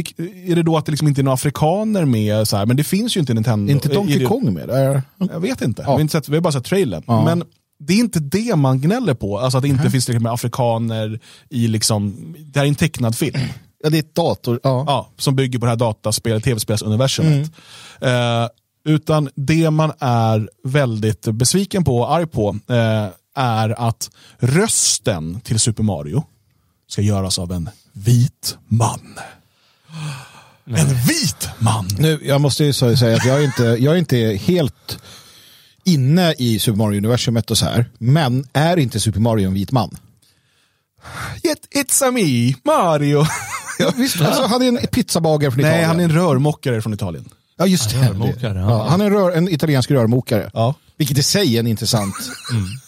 är 0.51 0.55
det 0.57 0.63
då 0.63 0.77
att 0.77 0.87
det 0.87 0.93
liksom 0.93 1.09
inte 1.09 1.21
är 1.21 1.23
några 1.23 1.35
afrikaner 1.35 2.05
med? 2.05 2.49
Så 2.49 2.57
här, 2.57 2.67
men 2.67 2.77
det 2.77 2.85
finns 2.85 3.17
ju 3.17 3.21
inte 3.21 3.35
Nintendo. 3.35 3.71
Är 3.71 3.75
inte 3.75 3.89
Donkey 3.89 4.25
Kong 4.25 4.55
med? 4.55 4.69
Där? 4.69 5.03
Jag 5.19 5.41
vet 5.41 5.63
inte, 5.63 5.83
Ja. 5.83 5.89
vi, 5.89 5.93
har 5.95 6.01
inte 6.01 6.13
sett, 6.13 6.29
vi 6.29 6.35
har 6.37 6.41
bara 6.43 6.53
sett 6.53 6.65
trailern. 6.65 7.03
Ja. 7.07 7.25
Men 7.25 7.43
det 7.79 7.93
är 7.93 7.99
inte 7.99 8.21
det 8.21 8.56
man 8.56 8.81
gnäller 8.81 9.15
på, 9.15 9.38
alltså 9.38 9.59
att 9.59 9.62
det 9.62 9.69
inte 9.69 9.91
finns 9.91 10.05
tillräckligt 10.05 10.23
med 10.23 10.32
afrikaner 10.32 11.21
i 11.50 11.69
liksom, 11.69 12.35
det 12.38 12.59
här 12.59 12.65
är 12.65 12.69
en 12.69 12.75
tecknad 12.75 13.17
film. 13.17 13.41
Ja, 13.82 13.91
det 13.91 13.97
är 13.97 14.03
ett 14.03 14.15
dator. 14.15 14.61
Ja. 14.62 14.85
Ja, 14.87 15.09
som 15.19 15.37
bygger 15.37 15.59
på 15.59 15.67
det 15.67 15.71
här 15.71 15.76
dataspel, 15.76 16.43
tv-spelsuniversumet. 16.43 17.50
Eh, 18.00 18.49
utan 18.85 19.29
det 19.35 19.71
man 19.71 19.93
är 19.99 20.49
väldigt 20.65 21.23
besviken 21.23 21.85
på 21.85 21.99
och 21.99 22.15
arg 22.15 22.26
på 22.26 22.59
eh, 22.69 23.09
är 23.35 23.88
att 23.88 24.11
rösten 24.38 25.41
till 25.41 25.61
Super 25.61 25.82
Mario 25.82 26.25
ska 26.88 27.03
göras 27.03 27.38
av 27.38 27.53
en 27.53 27.70
vit 27.93 28.59
man. 28.69 29.19
En 30.65 30.94
vit 31.06 31.49
man! 31.59 31.88
Nu, 31.99 32.20
jag 32.23 32.41
måste 32.41 32.65
ju 32.65 32.73
säga 32.73 33.17
att 33.17 33.25
jag 33.25 33.41
är, 33.41 33.44
inte, 33.44 33.62
jag 33.62 33.94
är 33.94 33.99
inte 33.99 34.17
helt 34.43 34.99
inne 35.85 36.35
i 36.39 36.59
Super 36.59 36.79
Mario-universumet 36.79 37.51
och 37.51 37.59
så 37.59 37.65
här. 37.65 37.91
Men 37.99 38.47
är 38.53 38.77
inte 38.77 39.01
Super 39.01 39.21
Mario 39.21 39.47
en 39.47 39.55
vit 39.55 39.73
man? 39.73 39.97
It, 41.43 41.69
it's 41.75 42.08
a 42.08 42.11
me, 42.11 42.55
Mario! 42.65 43.25
Ja, 43.79 43.93
visst, 43.97 44.20
alltså, 44.20 44.43
han 44.43 44.63
är 44.63 44.69
en 44.69 44.77
pizzabagare 44.77 45.51
från 45.51 45.61
Italien. 45.61 45.79
Nej, 45.79 45.87
han 45.87 46.01
är 46.01 46.05
en 46.05 46.13
rörmokare 46.13 46.82
från 46.82 46.94
Italien. 46.94 47.29
Ja, 47.56 47.67
just 47.67 47.91
det. 47.91 48.08
rörmokare, 48.08 48.58
ja. 48.58 48.70
Ja, 48.70 48.87
han 48.89 49.01
är 49.01 49.05
en, 49.05 49.13
rör, 49.13 49.31
en 49.32 49.49
italiensk 49.49 49.91
rörmokare. 49.91 50.51
Ja. 50.55 50.75
Vilket 50.97 51.19
i 51.19 51.23
sig 51.23 51.56
är 51.56 51.61
en 51.61 51.67
intressant... 51.67 52.15
Sådär. 52.15 52.83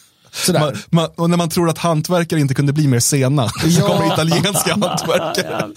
Man, 0.53 0.73
man, 0.91 1.09
och 1.17 1.31
när 1.31 1.37
man 1.37 1.49
tror 1.49 1.69
att 1.69 1.79
hantverkare 1.79 2.41
inte 2.41 2.55
kunde 2.55 2.73
bli 2.73 2.89
mer 2.89 3.01
sena, 3.01 3.49
så 3.49 3.69
Ja. 3.69 3.87
kommer 3.87 4.13
italienska 4.13 4.71
hantverkare. 4.81 5.69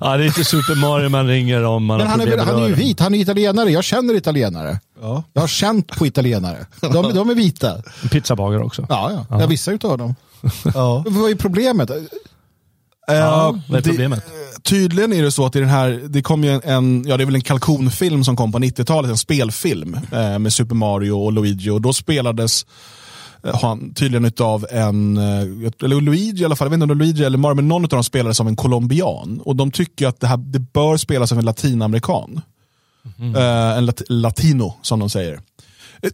Ja, 0.00 0.16
det 0.16 0.24
är 0.24 0.26
inte 0.26 0.44
Super 0.44 0.74
Mario 0.80 1.08
man 1.08 1.26
ringer 1.26 1.64
om 1.64 1.84
man 1.84 1.98
Men 1.98 2.06
har 2.06 2.18
han 2.18 2.28
är, 2.28 2.38
han 2.38 2.62
är 2.62 2.68
ju 2.68 2.74
vit, 2.74 3.00
han 3.00 3.14
är 3.14 3.18
italienare. 3.18 3.70
Jag 3.70 3.84
känner 3.84 4.14
italienare. 4.14 4.80
Ja. 5.00 5.24
Jag 5.32 5.40
har 5.42 5.48
känt 5.48 5.88
på 5.98 6.06
italienare. 6.06 6.66
De, 6.80 7.14
de 7.14 7.30
är 7.30 7.34
vita. 7.34 7.82
Pizzabagare 8.10 8.62
också. 8.62 8.86
Ja, 8.88 9.24
ja. 9.30 9.38
Jag 9.40 9.46
vissa 9.48 9.70
utav 9.72 9.98
dem. 9.98 10.14
Ja. 10.74 11.04
Vad 11.06 11.30
är 11.30 11.34
problemet? 11.34 11.90
Ja, 13.06 13.58
vad 13.68 13.78
är 13.78 13.82
det- 13.82 13.88
problemet? 13.88 14.24
Tydligen 14.62 15.12
är 15.12 15.22
det 15.22 15.30
så 15.32 15.46
att 15.46 15.56
i 15.56 15.60
den 15.60 15.68
här, 15.68 16.00
det 16.08 16.22
kom 16.22 16.44
ju 16.44 16.50
en, 16.50 16.60
en, 16.64 17.04
ja 17.06 17.16
det 17.16 17.24
är 17.24 17.26
väl 17.26 17.34
en 17.34 17.40
kalkonfilm 17.40 18.24
som 18.24 18.36
kom 18.36 18.52
på 18.52 18.58
90-talet, 18.58 19.10
en 19.10 19.16
spelfilm 19.16 19.98
eh, 20.12 20.38
med 20.38 20.52
Super 20.52 20.74
Mario 20.74 21.12
och 21.12 21.32
Luigi 21.32 21.70
och 21.70 21.80
då 21.80 21.92
spelades 21.92 22.66
eh, 23.44 23.60
han 23.62 23.94
tydligen 23.94 24.24
utav 24.24 24.66
en, 24.70 25.16
eh, 25.16 25.72
eller 25.82 26.00
Luigi 26.00 26.42
i 26.42 26.44
alla 26.44 26.56
fall, 26.56 26.66
jag 26.66 26.70
vet 26.70 26.82
inte 26.82 26.92
om 26.92 26.98
Luigi 26.98 27.24
eller 27.24 27.38
Mario, 27.38 27.54
men 27.54 27.68
någon 27.68 27.82
av 27.84 27.88
dem 27.88 28.04
spelades 28.04 28.40
av 28.40 28.48
en 28.48 28.56
colombian. 28.56 29.40
Och 29.44 29.56
de 29.56 29.70
tycker 29.70 30.06
att 30.06 30.20
det, 30.20 30.26
här, 30.26 30.36
det 30.36 30.58
bör 30.58 30.96
spelas 30.96 31.32
av 31.32 31.38
en 31.38 31.44
latinamerikan. 31.44 32.40
Eh, 33.18 33.78
en 33.78 33.86
lat, 33.86 34.02
latino 34.08 34.74
som 34.82 34.98
de 34.98 35.10
säger. 35.10 35.40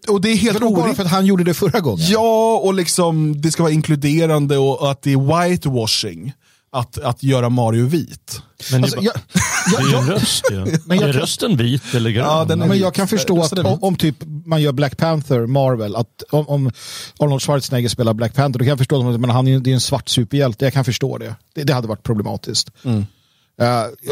Och 0.08 0.20
det 0.20 0.28
är 0.28 0.37
helt 0.37 0.62
orimligt. 0.62 0.97
för 0.97 1.04
att 1.04 1.11
han 1.11 1.26
gjorde 1.26 1.44
det 1.44 1.54
förra 1.54 1.80
gången? 1.80 2.06
Ja, 2.08 2.61
och 2.64 2.75
liksom 2.75 3.40
det 3.40 3.50
ska 3.50 3.62
vara 3.62 3.73
inkluderande 3.73 4.58
och 4.58 4.90
att 4.90 5.02
det 5.02 5.12
är 5.12 5.49
whitewashing. 5.49 6.32
Att, 6.70 6.98
att 6.98 7.22
göra 7.22 7.48
Mario 7.48 7.87
vit. 7.87 8.42
Men 8.72 8.80
det, 8.80 8.87
Alltså, 8.87 9.00
jag, 9.02 9.14
det 9.70 9.82
är 9.82 9.90
ju 9.90 9.96
en 9.96 10.06
röst. 10.06 10.44
Men 10.87 10.98
jag 10.98 11.08
är 11.08 11.12
rösten 11.12 11.56
vit 11.56 11.94
eller 11.94 12.10
grön? 12.10 12.25
Ja, 12.25 12.44
den 12.44 12.58
Ja, 12.58 12.64
är 12.64 12.68
men 12.68 12.70
vit. 12.70 12.82
jag 12.82 12.94
kan 12.94 13.08
förstå 13.08 13.37
att 13.37 13.42
Rösten 13.42 13.66
är 13.66 13.72
om, 13.72 13.82
om 13.82 13.96
typ 13.96 14.16
man 14.44 14.62
gör 14.62 14.72
Black 14.72 14.96
Panther, 14.96 15.46
Marvel, 15.46 15.96
att 15.96 16.22
om, 16.30 16.48
om 16.48 16.70
Arnold 17.18 17.42
Schwarzenegger 17.42 17.88
spelar 17.88 18.14
Black 18.14 18.34
Panther, 18.34 18.58
då 18.58 18.62
kan 18.64 18.68
jag 18.68 18.78
förstå 18.78 19.08
att 19.10 19.20
men 19.20 19.30
han 19.30 19.48
är, 19.48 19.58
det 19.58 19.70
är 19.70 19.75
en 19.75 19.80
svart 19.80 20.08
superhjälte. 20.08 20.64
Jag 20.64 20.72
kan 20.72 20.84
förstå 20.84 21.18
det. 21.18 21.34
Det, 21.54 21.64
det 21.64 21.72
hade 21.72 21.88
varit 21.88 22.02
problematiskt. 22.02 22.70
Uh, 22.87 23.02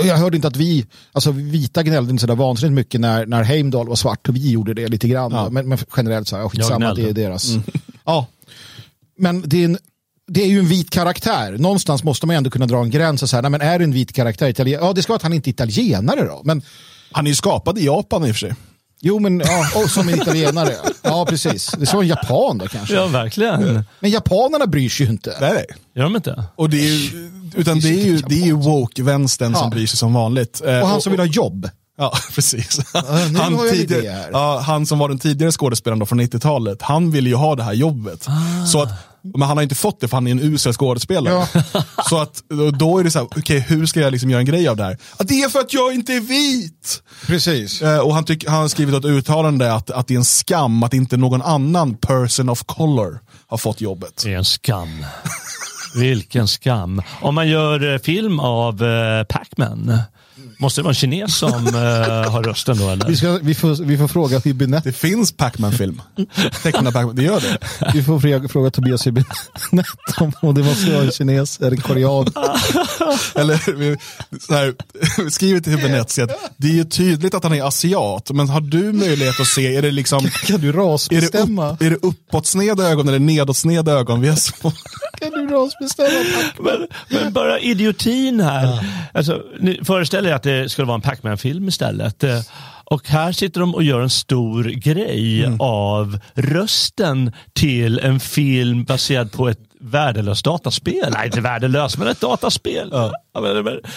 jag 0.04 0.16
hörde 0.16 0.36
inte 0.36 0.48
att 0.48 0.56
vi, 0.56 0.86
alltså 1.12 1.30
vita 1.30 1.82
gnällde 1.82 2.10
inte 2.10 2.20
sådär 2.20 2.34
vansinnigt 2.34 2.74
mycket 2.74 3.00
när, 3.00 3.26
när 3.26 3.42
Heimdall 3.42 3.88
var 3.88 3.96
svart 3.96 4.28
och 4.28 4.36
vi 4.36 4.50
gjorde 4.50 4.74
det 4.74 4.88
lite 4.88 5.08
grann. 5.08 5.32
Ja. 5.32 5.50
Men, 5.50 5.68
men 5.68 5.78
generellt 5.96 6.28
så 6.28 6.36
här, 6.36 6.48
skitsamma, 6.48 6.84
Jag 6.84 6.96
det 6.96 7.08
är 7.08 7.12
deras. 7.12 7.50
Ja. 8.04 8.26
Men 9.18 9.42
det 9.46 9.60
är, 9.60 9.64
en, 9.64 9.78
det 10.28 10.42
är 10.42 10.46
ju 10.46 10.58
en 10.58 10.66
vit 10.68 10.90
karaktär. 10.90 11.52
Någonstans 11.58 12.04
måste 12.04 12.26
man 12.26 12.36
ändå 12.36 12.50
kunna 12.50 12.66
dra 12.66 12.78
en 12.82 12.90
gräns 12.90 13.22
och 13.22 13.30
säga, 13.30 13.42
nej 13.42 13.50
men 13.50 13.60
är 13.60 13.78
det 13.78 13.84
en 13.84 13.92
vit 13.92 14.12
karaktär 14.12 14.48
italien? 14.48 14.80
Ja, 14.84 14.92
det 14.92 15.02
ska 15.02 15.10
vara 15.12 15.16
att 15.16 15.22
han 15.22 15.32
inte 15.32 15.50
är 15.50 15.52
italienare 15.52 16.24
då. 16.24 16.40
Men 16.44 16.62
Han 17.12 17.26
är 17.26 17.30
ju 17.30 17.34
skapad 17.36 17.78
i 17.78 17.84
Japan 17.86 18.24
i 18.26 18.30
och 18.30 18.34
för 18.34 18.38
sig. 18.40 18.54
jo, 19.00 19.18
men 19.18 19.38
ja, 19.40 19.68
och 19.82 19.90
som 19.90 20.08
en 20.08 20.14
italienare. 20.22 20.74
Ja, 21.02 21.26
precis. 21.28 21.70
Det 21.78 21.92
vara 21.92 22.02
en 22.02 22.08
japan 22.08 22.58
då 22.58 22.66
kanske. 22.66 22.94
Ja, 22.94 23.06
verkligen. 23.06 23.84
Men 24.00 24.10
japanerna 24.10 24.66
bryr 24.66 24.88
sig 24.88 25.06
ju 25.06 25.12
inte. 25.12 25.36
Nej, 25.40 25.52
nej. 25.54 25.66
Gör 25.94 26.02
de 26.02 26.16
inte? 26.16 26.44
Och 26.56 26.70
det 26.70 26.76
är 26.88 26.92
ju, 26.94 27.30
utan 27.56 27.80
det 27.80 27.88
är 27.88 28.04
ju, 28.04 28.16
det 28.18 28.34
är 28.42 28.46
ju 28.46 28.52
woke-vänstern 28.52 29.52
Ja. 29.52 29.58
som 29.58 29.70
bryr 29.70 29.86
sig 29.86 29.96
som 29.98 30.14
vanligt. 30.14 30.62
Eh, 30.66 30.80
Och 30.80 30.88
han 30.88 31.00
som 31.00 31.10
vill 31.12 31.20
ha 31.20 31.26
jobb. 31.26 31.70
Ja, 31.98 32.12
precis. 32.34 32.78
en 32.94 33.36
idé 33.36 33.70
tidigare, 33.70 34.12
här. 34.16 34.28
ja, 34.32 34.58
han 34.66 34.86
som 34.86 34.98
var 34.98 35.08
den 35.08 35.18
tidigare 35.18 35.52
skådespelaren 35.52 35.98
då 35.98 36.06
från 36.06 36.20
90-talet, 36.20 36.82
han 36.82 37.10
ville 37.10 37.28
ju 37.28 37.34
ha 37.36 37.54
det 37.56 37.62
här 37.62 37.72
jobbet. 37.72 38.26
Ah. 38.28 38.66
Så 38.66 38.82
att, 38.82 38.88
men 39.34 39.48
han 39.48 39.56
har 39.56 39.62
inte 39.62 39.74
fått 39.74 40.00
det 40.00 40.08
för 40.08 40.16
han 40.16 40.26
är 40.26 40.30
en 40.30 40.40
usel 40.40 40.72
skådespelare. 40.72 41.46
Så 42.08 42.18
att 42.18 42.42
då- 42.78 42.98
är 42.98 43.04
det 43.04 43.10
så 43.10 43.18
här, 43.18 43.28
okej 43.36 43.60
hur 43.60 43.86
ska 43.86 44.00
jag 44.00 44.12
liksom 44.12 44.30
göra 44.30 44.40
en 44.40 44.46
grej 44.46 44.68
av 44.68 44.76
det 44.76 44.84
här? 44.84 44.98
Ja, 45.18 45.24
det 45.28 45.42
är 45.42 45.48
för 45.48 45.60
att 45.60 45.72
jag 45.74 45.94
inte 45.94 46.12
är 46.12 46.20
vit! 46.20 47.02
Precis. 47.26 47.82
Eh, 47.82 47.98
och 47.98 48.14
han, 48.14 48.24
tyck, 48.24 48.46
han 48.48 48.60
har 48.60 48.68
skrivit 48.68 48.94
ett 48.94 49.04
uttalande 49.04 49.74
att, 49.74 49.90
att 49.90 50.06
det 50.08 50.14
är 50.14 50.18
en 50.18 50.24
skam 50.24 50.82
att 50.82 50.94
inte 50.94 51.16
någon 51.16 51.42
annan 51.42 51.94
person 51.94 52.48
of 52.48 52.62
color 52.66 53.20
har 53.46 53.58
fått 53.58 53.80
jobbet. 53.80 54.22
Det 54.24 54.32
är 54.32 54.36
en 54.38 54.44
skam. 54.44 55.04
Vilken 55.94 56.48
skam. 56.48 57.02
Om 57.20 57.34
man 57.34 57.48
gör 57.48 57.92
eh, 57.94 57.98
film 57.98 58.40
av 58.40 58.82
eh, 58.84 59.24
Pac-Man, 59.24 59.98
måste 60.58 60.80
det 60.80 60.82
vara 60.82 60.90
en 60.90 60.94
kines 60.94 61.38
som 61.38 61.66
eh, 61.66 62.32
har 62.32 62.42
rösten 62.42 62.78
då? 62.78 62.90
Eller? 62.90 63.06
Vi, 63.06 63.16
ska, 63.16 63.38
vi, 63.42 63.54
får, 63.54 63.84
vi 63.84 63.98
får 63.98 64.08
fråga 64.08 64.38
Hübinette. 64.38 64.84
Det 64.84 64.92
finns 64.92 65.32
Pac-Man-film. 65.32 66.02
Tecknad 66.62 66.94
Pac-Man, 66.94 67.16
det 67.16 67.22
gör 67.22 67.40
det. 67.40 67.58
Vi 67.94 68.02
får 68.02 68.20
fråga, 68.20 68.48
fråga 68.48 68.70
Tobias 68.70 69.06
Hübinette 69.06 70.20
om, 70.20 70.32
om 70.42 70.54
det 70.54 70.62
måste 70.62 70.92
vara 70.92 71.04
en 71.04 71.10
kines 71.10 71.60
eller 71.60 71.76
korean. 71.76 72.26
Eller 73.34 73.72
vi, 73.76 73.96
så 74.40 74.54
här, 74.54 74.74
vi 75.24 75.30
skriver 75.30 75.60
till 75.60 75.72
Hübinette 75.76 76.24
att 76.24 76.30
det 76.56 76.68
är 76.68 76.72
ju 76.72 76.84
tydligt 76.84 77.34
att 77.34 77.42
han 77.42 77.52
är 77.54 77.62
asiat, 77.62 78.30
men 78.30 78.48
har 78.48 78.60
du 78.60 78.92
möjlighet 78.92 79.40
att 79.40 79.46
se, 79.46 79.76
är 79.76 79.82
det 79.82 79.90
liksom 79.90 80.20
Kan 80.46 80.60
du 80.60 80.68
är 80.68 80.72
det, 80.72 80.78
rasbestämma? 80.78 81.70
upp, 81.70 81.82
är 81.82 81.90
det 81.90 81.96
uppåtsneda 82.02 82.84
ögon 82.88 83.08
eller 83.08 83.18
nedåtsneda 83.18 83.92
ögon? 83.92 84.20
Vi 84.20 84.28
har 84.28 84.36
så, 84.36 84.52
Kan 85.20 85.30
du 85.30 85.46
rasbestämma? 85.46 86.10
Men, 86.58 86.86
men 87.08 87.32
bara 87.32 87.58
idiotin 87.60 88.40
här. 88.40 88.86
Alltså, 89.14 89.42
föreställer 89.82 90.30
er 90.30 90.34
att 90.34 90.45
det 90.46 90.68
skulle 90.68 90.86
vara 90.86 90.94
en 90.94 91.00
Pac-Man-film 91.00 91.68
istället. 91.68 92.24
Eh, 92.24 92.40
Och 92.84 93.08
här 93.08 93.32
sitter 93.32 93.60
de 93.60 93.74
och 93.74 93.82
gör 93.82 94.00
en 94.00 94.10
stor 94.10 94.64
grej 94.64 95.48
av 95.58 96.18
rösten 96.34 97.32
till 97.52 97.98
en 97.98 98.20
film 98.20 98.84
baserad 98.84 99.32
på 99.32 99.48
ett 99.48 99.58
värdelöst 99.80 100.44
dataspel. 100.44 101.10
Nej, 101.12 101.26
inte 101.26 101.40
värdelöst, 101.40 101.98
men 101.98 102.08
ett 102.08 102.20
dataspel. 102.20 102.88
Ja, 102.92 103.12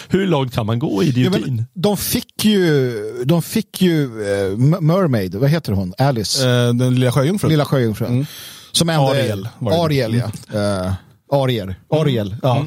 hur 0.10 0.27
långt 0.27 0.53
kan 0.53 0.65
man 0.65 0.79
gå 0.79 1.03
i 1.03 1.06
Ja, 1.06 1.10
idiotin? 1.12 1.56
men, 1.56 1.65
de 1.74 1.98
fick 1.98 2.46
ju, 2.46 2.94
de 3.25 3.41
fick 3.41 3.82
ju 3.82 4.03
M- 4.53 4.75
Mermaid, 4.79 5.36
vad 5.36 5.50
heter 5.50 5.74
hon? 5.74 5.94
Alice, 5.98 6.50
eh, 6.50 6.74
den 6.74 6.96
lilla 6.96 7.12
sjöjungfrun. 7.12 7.50
lilla 7.51 7.65
sjöjungfrun. 7.65 8.25
Som 8.72 8.89
ändå 8.89 9.12
är- 9.12 9.20
Ariel. 9.20 9.48
Ariel, 9.62 10.13
ja. 10.53 10.60
Uh, 10.88 10.94
Ariel, 11.32 11.74
Ariel. 11.91 12.36
Ja. 12.44 12.65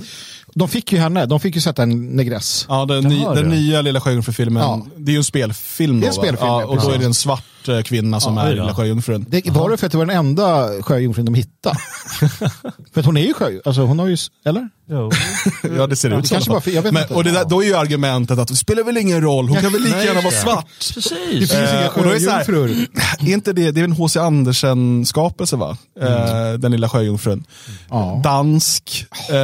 De 0.55 0.69
fick 0.69 0.93
ju 0.93 0.99
henne, 0.99 1.27
de 1.27 1.41
fick 1.41 1.55
ju 1.55 1.61
sätta 1.61 1.83
en 1.83 2.07
negress. 2.17 2.67
Ja, 2.69 2.85
den, 2.85 3.05
ny, 3.05 3.25
den 3.35 3.49
nya 3.49 3.83
Lilla 3.83 4.01
Sjöjungfru-filmen, 4.01 4.63
Ja. 4.63 4.87
det 4.97 5.11
är 5.11 5.13
ju 5.13 5.19
en 5.19 5.25
spelfilm. 5.25 6.01
Det 6.01 6.07
är 6.07 6.09
en 6.09 6.15
spelfilm, 6.15 6.49
ja, 6.49 6.65
Och 6.65 6.81
då 6.83 6.91
är 6.91 6.99
det 6.99 7.05
en 7.05 7.15
svart 7.15 7.69
eh, 7.69 7.81
kvinna 7.83 8.21
som 8.21 8.37
Ja, 8.37 8.43
är 8.43 8.47
ja. 8.49 8.55
Lilla 8.63 8.75
Sjöjungfrun. 8.75 9.27
Det 9.29 9.51
var 9.51 9.71
det 9.71 9.77
för 9.77 9.87
att 9.87 9.93
det 9.93 9.99
var 9.99 10.07
den 10.07 10.17
enda 10.17 10.69
sjöjungfrun 10.83 11.25
de 11.25 11.35
hittade. 11.35 11.77
för 12.93 13.01
att 13.01 13.07
hon 13.07 13.17
är 13.17 13.27
ju 13.27 13.35
sjö, 13.35 13.51
alltså 13.65 13.83
hon 13.83 13.99
har 13.99 14.07
ju, 14.07 14.17
eller? 14.47 14.69
Ja, 15.77 15.87
det 15.87 15.97
ser 15.97 16.19
ut 16.19 16.27
så. 16.27 16.35
kanske 16.35 16.51
bara 16.51 16.61
för- 16.61 16.71
jag 16.71 16.83
vet 16.83 16.93
Men, 16.93 17.03
inte. 17.03 17.15
och 17.15 17.25
det 17.25 17.31
där, 17.31 17.45
då 17.45 17.63
är 17.63 17.67
ju 17.67 17.75
argumentet 17.77 18.39
att 18.39 18.49
det 18.49 18.57
spelar 18.57 18.83
väl 18.85 18.97
ingen 18.97 19.21
roll, 19.21 19.49
hon 19.49 19.61
kan 19.61 19.73
väl 19.73 19.83
lika 19.83 20.05
gärna 20.05 20.21
vara 20.21 20.33
svart. 20.35 20.67
Det 20.89 20.95
Precis. 20.95 21.39
finns 21.39 21.53
inga 21.53 21.83
Eh, 21.83 21.89
och 21.99 22.03
då 22.05 22.09
är 22.11 22.15
det 22.15 22.21
så 22.21 22.31
här- 22.31 22.45
sjöjungfrur. 22.45 22.87
Är 23.29 23.33
inte 23.33 23.53
det, 23.53 23.71
det 23.71 23.81
är 23.81 23.85
en 23.85 23.93
H.C. 23.93 24.21
Andersen-skapelse 24.21 25.57
va? 25.57 25.77
Eh, 26.01 26.53
den 26.59 26.73
lilla 26.73 26.89
sjöjungfrun. 26.89 27.45
Ja. 27.91 28.21
Dansk, 28.25 29.07
eh, 29.31 29.37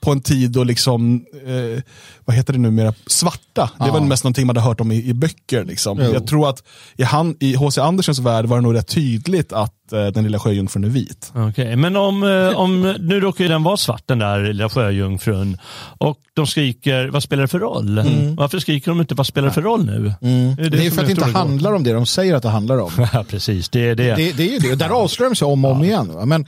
på 0.00 0.12
en 0.12 0.20
tid 0.20 0.50
då 0.50 0.64
liksom, 0.64 1.24
eh, 1.46 1.82
vad 2.24 2.36
heter 2.36 2.52
det 2.52 2.58
numera, 2.58 2.94
svarta. 3.06 3.70
Det 3.78 3.90
var 3.90 4.00
mest 4.00 4.24
någonting 4.24 4.46
man 4.46 4.56
hade 4.56 4.68
hört 4.68 4.80
om 4.80 4.92
i, 4.92 5.04
i 5.08 5.14
böcker. 5.14 5.64
Liksom. 5.64 5.98
Jo. 6.02 6.12
Jag 6.12 6.26
tror 6.26 6.48
att 6.48 6.62
i 6.96 7.02
han- 7.02 7.36
i 7.40 7.54
H.C. 7.54 7.80
Andersens 7.80 8.18
värld 8.18 8.46
var 8.46 8.56
det 8.56 8.62
nog 8.62 8.74
rätt 8.74 8.88
tydligt 8.88 9.52
att 9.52 9.92
eh, 9.92 10.06
den 10.06 10.24
lilla 10.24 10.38
sjöjungfrun 10.38 10.84
är 10.84 10.88
vit. 10.88 11.32
Okej, 11.34 11.76
men 11.76 11.96
om, 11.96 12.22
eh, 12.22 12.58
om, 12.58 12.96
nu 13.00 13.20
råkar 13.20 13.44
den 13.48 13.62
vara 13.62 13.76
svart 13.76 14.02
den 14.06 14.18
där 14.18 14.40
lilla 14.52 14.68
sjöjungfrun 14.68 15.58
och 15.98 16.16
de 16.34 16.46
skriker, 16.46 17.08
vad 17.08 17.22
spelar 17.22 17.42
det 17.42 17.48
för 17.48 17.58
roll? 17.58 18.02
Varför 18.38 18.58
skriker 18.58 18.90
de 18.90 19.00
inte, 19.00 19.14
vad 19.14 19.26
spelar 19.26 19.48
det 19.48 19.54
för 19.54 19.62
roll 19.62 19.84
nu? 19.86 20.14
Mm. 20.22 20.56
Det, 20.56 20.62
är 20.62 20.70
som 20.70 20.90
för 20.90 21.00
att 21.02 21.06
det 21.06 21.12
inte 21.12 21.38
handlar 21.38 21.72
om 21.72 21.84
det 21.84 21.92
de 21.92 22.06
säger 22.06 22.34
att 22.34 22.42
det 22.42 22.48
handlar 22.48 22.78
om. 22.78 22.90
Precis. 23.28 23.68
Det 23.68 23.80
är 23.80 23.94
det. 23.94 24.14
Det, 24.14 24.32
det 24.32 24.42
är 24.48 24.52
ju 24.52 24.58
det, 24.58 24.74
där 24.74 24.88
avslöjar 24.88 25.30
de 25.30 25.36
sig 25.36 25.46
om 25.46 25.64
och 25.64 25.70
om 25.70 25.84
igen. 25.84 26.10
Va? 26.14 26.26
Men, 26.26 26.46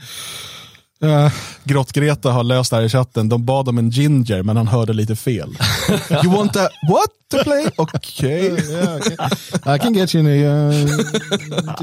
eh, 1.03 1.31
Grott-Greta 1.63 2.31
har 2.31 2.43
löst 2.43 2.71
det 2.71 2.77
här 2.77 2.83
i 2.83 2.89
chatten. 2.89 3.29
De 3.29 3.45
bad 3.45 3.69
om 3.69 3.77
en 3.77 3.89
ginger, 3.89 4.43
men 4.43 4.57
han 4.57 4.67
hörde 4.67 4.93
lite 4.93 5.15
fel. 5.15 5.57
you 6.23 6.37
want 6.37 6.55
a 6.55 6.67
what 6.89 7.09
to 7.31 7.43
play? 7.43 7.67
Okej. 7.75 8.45
yeah, 8.71 8.95
okay. 8.95 9.75
I 9.75 9.79
can 9.79 9.93
get 9.93 10.15
you 10.15 10.27
uh, 10.27 10.87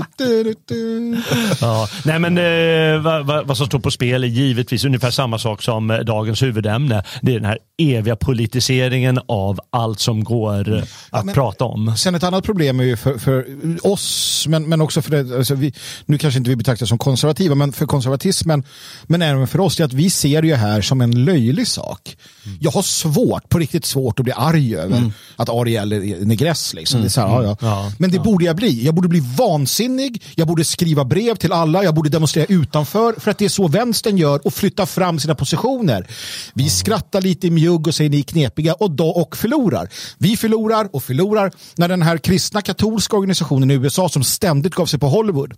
du, 0.17 0.55
du. 0.69 1.17
Ja. 1.61 1.89
Nej, 2.05 2.19
men 2.19 2.39
eh, 2.39 3.03
vad, 3.03 3.27
vad, 3.27 3.47
vad 3.47 3.57
som 3.57 3.67
står 3.67 3.79
på 3.79 3.91
spel 3.91 4.25
är 4.25 4.29
givetvis 4.29 4.85
ungefär 4.85 5.11
samma 5.11 5.39
sak 5.39 5.63
som 5.63 5.91
eh, 5.91 5.99
dagens 5.99 6.43
huvudämne. 6.43 7.03
Det 7.23 7.35
är 7.35 7.41
den 7.41 7.49
här 7.49 7.59
eviga 7.81 8.17
politiseringen 8.17 9.19
av 9.29 9.61
allt 9.71 10.01
som 10.01 10.25
går 10.25 10.77
eh, 10.77 10.83
att 11.11 11.25
men- 11.25 11.35
prata 11.35 11.65
om. 11.65 11.97
Sen 11.97 12.15
ett 12.15 12.23
annat 12.23 12.45
problem 12.45 12.81
är 12.81 12.85
ju 12.85 12.97
för, 12.97 13.19
för 13.19 13.47
oss, 13.83 14.45
men, 14.49 14.69
men 14.69 14.81
också 14.81 15.03
för 15.03 15.11
det, 15.11 15.37
alltså 15.37 15.55
vi, 15.55 15.73
nu 16.07 16.19
kanske 16.19 16.39
inte 16.39 16.51
vi 16.51 16.57
betraktas 16.57 16.89
som 16.89 16.99
konservativa, 16.99 17.55
men 17.55 17.73
för 17.73 17.87
konservatismen, 17.87 18.65
men 19.07 19.23
även 19.23 19.47
för 19.47 19.61
oss, 19.61 19.81
är 19.81 19.85
att 19.85 19.93
vi 19.93 20.11
ser 20.11 20.43
det 20.43 20.49
ju 20.49 20.55
här 20.55 20.81
som 20.81 21.01
en 21.01 21.25
löjlig 21.25 21.67
sak. 21.67 22.17
Jag 22.61 22.71
har 22.71 22.83
svårt, 22.83 23.49
på 23.49 23.59
riktigt 23.59 23.85
svårt 23.85 24.19
att 24.19 24.25
bli 24.25 24.33
arg 24.37 24.77
över 24.77 25.13
att 25.37 25.49
Ariel 25.49 25.93
är 25.93 26.25
negress. 26.25 26.75
Liksom. 26.75 27.01
Det 27.01 27.17
är 27.17 27.21
här, 27.21 27.43
ja, 27.43 27.43
ja. 27.43 27.57
Ja, 27.61 27.93
Men 27.99 28.11
det 28.11 28.19
borde 28.19 28.45
jag 28.45 28.57
bli. 28.57 28.85
Jag 28.85 28.95
borde 28.95 29.09
bli 29.09 29.21
vansinnig, 29.39 30.23
jag 30.35 30.47
borde 30.47 30.65
skriva 30.65 31.05
brev 31.05 31.35
till 31.35 31.53
alla, 31.53 31.85
jag 31.85 31.95
borde 31.95 32.09
demonstrera 32.09 32.47
utanför 32.49 33.15
för 33.21 33.31
att 33.31 33.39
det 33.39 33.45
är 33.45 33.49
så 33.49 33.69
vänstern 33.69 34.17
gör 34.19 34.47
och 34.47 34.55
flytta 34.55 34.87
fram 34.87 35.19
sina 35.19 35.35
positioner. 35.35 36.07
Vi 36.55 36.71
skrattar 36.71 37.21
lite 37.21 37.47
i 37.47 37.51
jugg 37.71 37.87
och 37.87 37.95
säger 37.95 38.11
ni 38.11 38.19
är 38.19 38.23
knepiga 38.23 38.75
och, 38.75 38.91
då, 38.91 39.09
och 39.09 39.37
förlorar. 39.37 39.89
Vi 40.19 40.37
förlorar 40.37 40.89
och 40.93 41.03
förlorar 41.05 41.53
när 41.77 41.89
den 41.89 42.03
här 42.03 42.19
kristna 42.19 42.63
katolska 42.63 43.17
organisationen 43.17 43.71
i 43.71 43.75
USA 43.75 44.09
som 44.09 44.25
ständigt 44.25 44.75
gav 44.75 44.87
sig 44.87 44.99
på 45.01 45.09
Hollywood 45.09 45.55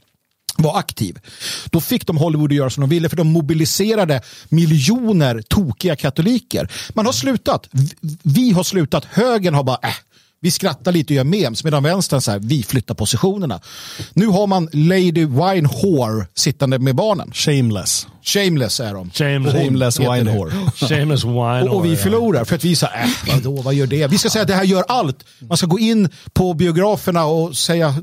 var 0.56 0.78
aktiv. 0.78 1.18
Då 1.70 1.80
fick 1.80 2.06
de 2.06 2.16
Hollywood 2.16 2.50
att 2.52 2.56
göra 2.56 2.70
som 2.70 2.80
de 2.80 2.90
ville 2.90 3.08
för 3.08 3.16
de 3.16 3.32
mobiliserade 3.32 4.20
miljoner 4.48 5.42
tokiga 5.48 5.96
katoliker. 5.96 6.68
Man 6.94 7.06
har 7.06 7.12
slutat. 7.12 7.68
Vi- 7.70 8.16
Vi 8.22 8.50
har 8.52 8.62
slutat. 8.62 9.04
Högern 9.04 9.54
har 9.54 9.64
bara 9.64 9.78
äh, 9.82 9.94
vi 10.42 10.50
skrattar 10.50 10.92
lite 10.92 11.12
och 11.12 11.16
gör 11.16 11.24
memes 11.24 11.64
medan 11.64 11.82
vänstern 11.82 12.20
så 12.20 12.30
här, 12.30 12.38
vi 12.38 12.62
flyttar 12.62 12.94
positionerna. 12.94 13.60
Nu 14.14 14.26
har 14.26 14.46
man 14.46 14.68
Lady 14.72 15.26
Wine 15.26 15.68
Whore 15.82 16.26
sittande 16.34 16.78
med 16.78 16.94
barnen. 16.94 17.30
Shameless. 17.34 18.06
Shameless 18.22 18.80
är 18.80 18.94
de. 18.94 19.10
Shameless, 19.10 19.54
Shameless 19.54 20.00
wine 20.00 20.32
whore. 20.32 20.52
shameless 20.88 21.24
wine. 21.24 21.62
Och, 21.62 21.76
och 21.76 21.84
vi 21.84 21.96
förlorar 21.96 22.44
för 22.44 22.54
att 22.56 22.64
vi 22.64 22.76
säger, 22.76 23.02
äh, 23.02 23.34
vadå, 23.34 23.62
vad 23.62 23.74
gör 23.74 23.86
det? 23.86 24.06
Vi 24.06 24.18
ska 24.18 24.30
säga 24.30 24.42
att 24.42 24.48
det 24.48 24.54
här 24.54 24.64
gör 24.64 24.84
allt. 24.88 25.24
Man 25.48 25.56
ska 25.56 25.66
gå 25.66 25.78
in 25.78 26.08
på 26.32 26.54
biograferna 26.54 27.24
och 27.24 27.56
säga 27.56 27.94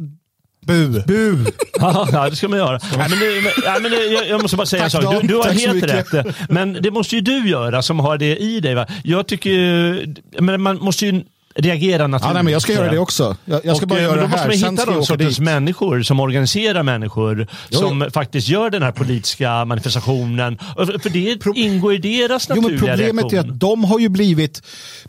Bu. 0.66 1.04
bu. 1.08 1.46
Ja, 1.80 2.30
det 2.30 2.36
ska 2.36 2.48
man 2.48 2.60
göra. 2.60 2.80
Men, 2.98 3.10
det, 3.10 3.42
men, 3.44 3.52
ja, 3.66 3.78
men 3.82 3.92
jag, 3.92 4.28
jag 4.30 4.42
måste 4.42 4.58
bara 4.58 4.66
säga 4.68 4.84
en 4.84 4.92
sak. 4.92 5.22
Du, 5.22 5.28
du 5.28 5.36
har 5.36 5.44
Tack 5.44 5.60
helt 5.60 5.84
rätt. 5.84 6.26
Men 6.50 6.74
det 6.74 6.92
måste 6.92 7.16
ju 7.16 7.22
du 7.22 7.50
göra 7.50 7.82
som 7.82 8.00
har 8.00 8.18
det 8.18 8.38
i 8.38 8.60
dig. 8.60 8.76
Va? 8.76 8.86
Jag 9.04 9.28
tycker 9.28 9.50
ju- 9.50 10.16
men 10.40 10.62
man 10.62 10.78
måste 10.78 11.06
ju 11.06 11.24
reagera 11.62 12.08
naturligt. 12.08 12.30
Ja, 12.30 12.34
nej, 12.34 12.44
men 12.44 12.54
jag 12.54 12.62
ska 12.62 12.74
göra 12.74 12.92
det 12.92 13.00
också. 13.00 13.38
Jag, 13.46 13.62
jag 13.66 13.76
ska 13.78 13.84
Och, 13.86 13.90
bara 13.90 14.00
eh, 14.00 14.04
göra 14.06 14.16
det 14.16 14.22
då 14.22 14.28
måste 14.28 14.40
här. 14.40 14.48
man 14.48 14.72
hitta 14.78 14.86
de 14.86 15.06
sortens 15.06 15.36
dit. 15.36 15.46
människor 15.46 16.02
som 16.02 16.20
organiserar 16.20 16.84
människor 16.84 17.48
Jo, 17.70 17.80
som 17.80 18.10
faktiskt 18.14 18.48
gör 18.48 18.70
den 18.70 18.84
här 18.84 18.92
politiska 18.92 19.66
manifestationen. 19.66 20.58
För 20.76 21.10
det 21.10 21.60
ingår 21.60 21.94
i 21.94 21.98
deras 21.98 22.48
Jo, 22.50 22.56
men 22.56 22.64
naturliga 22.64 22.80
problemet 22.98 23.24
reaktion. 23.24 23.50
är 23.50 23.54
att 23.54 23.60
de 23.60 23.84
har 23.84 24.00
ju 24.00 24.10
blivit 24.10 24.62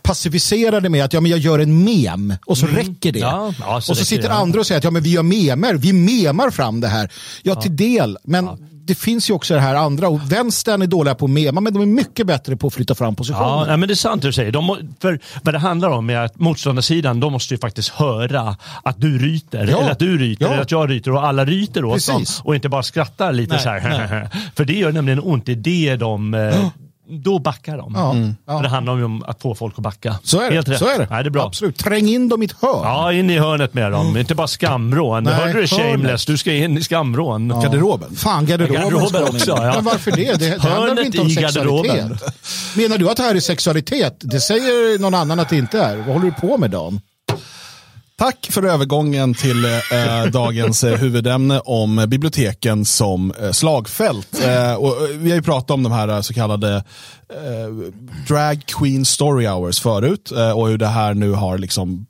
pacificerade 0.02 0.88
med 0.88 1.04
att 1.04 1.12
ja, 1.12 1.21
men 1.21 1.30
jag 1.30 1.40
gör 1.40 1.59
en 1.59 1.85
mem 1.85 2.35
och 2.47 2.59
så 2.59 2.66
räcker 2.66 3.12
det. 3.12 3.21
Mm. 3.21 3.30
Ja, 3.33 3.54
ja, 3.61 3.66
så 3.66 3.76
och 3.76 3.83
så 3.85 3.92
räcker 3.92 4.04
sitter 4.04 4.28
det, 4.28 4.35
andra 4.35 4.61
och 4.61 4.66
säger 4.66 4.78
att 4.78 4.85
ja, 4.85 4.90
men 4.90 5.02
vi 5.02 5.11
gör 5.11 5.23
memer, 5.23 5.75
vi 5.75 5.92
memar 5.92 6.50
fram 6.50 6.80
det 6.80 6.88
här. 6.88 7.11
Ja, 7.42 7.54
till 7.54 7.76
del, 7.76 8.19
men 8.25 8.49
det 8.90 8.94
finns 8.94 9.30
ju 9.30 9.35
också 9.35 9.54
det 9.54 9.61
här 9.61 9.75
andra. 9.75 10.09
Och 10.09 10.32
vänstern 10.32 10.82
är 10.82 10.87
dåliga 10.87 11.14
på 11.14 11.26
mema, 11.26 11.61
men 11.61 11.73
de 11.73 11.82
är 11.82 11.87
mycket 11.87 12.26
bättre 12.26 12.56
på 12.56 12.66
att 12.66 12.75
flytta 12.75 12.94
fram 12.94 13.16
positioner. 13.16 13.70
Ja, 13.70 13.76
men 13.76 13.88
det 13.88 13.92
är 13.92 13.97
sant 13.97 14.23
det 14.23 14.28
du 14.28 14.32
säger. 14.32 14.52
De, 14.52 14.76
för 15.00 15.18
vad 15.42 15.54
det 15.54 15.59
handlar 15.59 15.88
om 15.88 16.11
är 16.11 16.16
att 16.16 16.38
motståndarsidan, 16.38 17.20
de 17.20 17.32
måste 17.32 17.54
ju 17.54 17.59
faktiskt 17.59 17.88
höra 17.88 18.56
att 18.82 19.00
du 19.00 19.18
ryter, 19.18 19.66
Ja. 19.70 19.80
eller 19.80 19.90
att 19.90 19.99
du 19.99 20.18
ryter, 20.18 20.44
Ja. 20.44 20.50
eller 20.52 20.62
att 20.62 20.70
jag 20.70 20.90
ryter 20.90 21.12
och 21.12 21.25
alla 21.26 21.44
ryter 21.44 21.85
åt 21.85 22.06
dem 22.06 22.18
Precis. 22.20 22.40
och 22.44 22.54
inte 22.54 22.68
bara 22.68 22.82
skrattar 22.82 23.32
lite 23.32 23.54
Nej, 23.54 23.62
så 23.62 23.68
här. 23.68 24.28
för 24.56 24.64
det 24.64 24.73
gör 24.73 24.92
nämligen 24.92 25.20
ont, 25.20 25.47
det 25.47 25.52
är 25.52 25.56
det 25.56 25.97
de, 25.97 26.35
eh, 26.35 26.68
då 27.10 27.38
backar 27.38 27.76
de. 27.76 27.92
Ja, 27.96 28.10
Mm. 28.10 28.34
ja. 28.46 28.60
Det 28.62 28.68
handlar 28.68 28.96
ju 28.96 29.04
om 29.04 29.24
att 29.26 29.42
få 29.42 29.54
folk 29.54 29.74
att 29.76 29.82
backa. 29.82 30.18
Så 30.22 30.40
är 30.40 30.48
det. 30.48 30.54
Helt 30.54 30.68
rätt. 30.68 30.78
Så 30.78 30.88
är 30.88 30.98
det. 30.98 31.06
Nej, 31.10 31.22
det 31.24 31.28
är 31.28 31.30
bra. 31.30 31.46
Absolut. 31.46 31.76
Träng 31.78 32.08
in 32.08 32.28
dem 32.28 32.42
i 32.42 32.44
ett 32.44 32.54
hörn. 32.62 32.80
Ja, 32.82 33.12
in 33.12 33.30
i 33.30 33.38
hörnet 33.38 33.74
med 33.74 33.92
dem. 33.92 34.16
Inte 34.16 34.34
bara 34.34 34.46
skamrån. 34.46 35.24
Nej, 35.24 35.34
Hörde 35.34 35.60
du 35.60 35.66
shameless? 35.66 36.26
Du 36.26 36.36
ska 36.38 36.52
in 36.52 36.78
i 36.78 36.82
skamrån. 36.82 37.48
Garderoben. 37.48 38.16
Fan, 38.16 38.46
garderoben, 38.46 38.82
Garderoben 38.82 39.22
också, 39.22 39.50
ja. 39.50 39.72
Men 39.74 39.84
varför 39.84 40.10
det? 40.10 40.38
Det, 40.38 40.48
det 40.48 40.68
handlar 40.68 41.04
inte 41.04 41.20
om 41.20 41.26
i 41.28 41.34
garderoben. 41.34 41.90
sexualitet? 41.90 42.76
Menar 42.76 42.98
du 42.98 43.10
att 43.10 43.16
det 43.16 43.22
här 43.22 43.34
är 43.34 43.40
sexualitet? 43.40 44.16
Det 44.20 44.40
säger 44.40 44.98
någon 44.98 45.14
annan 45.14 45.40
att 45.40 45.48
det 45.48 45.56
inte 45.56 45.78
är. 45.80 45.96
Vad 45.96 46.06
håller 46.06 46.24
du 46.26 46.32
på 46.48 46.58
med 46.58 46.70
Dan? 46.70 47.00
Tack 48.20 48.48
för 48.50 48.62
övergången 48.62 49.34
till 49.34 49.64
eh, 49.64 50.24
dagens 50.32 50.84
eh, 50.84 50.98
huvudämne 50.98 51.60
om 51.60 51.98
eh, 51.98 52.06
biblioteken 52.06 52.84
som 52.84 53.32
eh, 53.40 53.52
slagfält. 53.52 54.44
Eh, 54.44 54.74
och, 54.74 55.02
eh, 55.02 55.16
vi 55.16 55.30
har 55.30 55.36
ju 55.36 55.42
pratat 55.42 55.70
om 55.70 55.82
de 55.82 55.92
här 55.92 56.08
eh, 56.08 56.20
så 56.20 56.34
kallade 56.34 56.84
eh, 57.28 57.92
drag 58.28 58.62
queen 58.66 59.04
story 59.04 59.46
hours 59.46 59.80
förut 59.80 60.32
eh, 60.32 60.50
och 60.50 60.68
hur 60.68 60.78
det 60.78 60.86
här 60.86 61.14
nu 61.14 61.32
har 61.32 61.58
liksom 61.58 62.06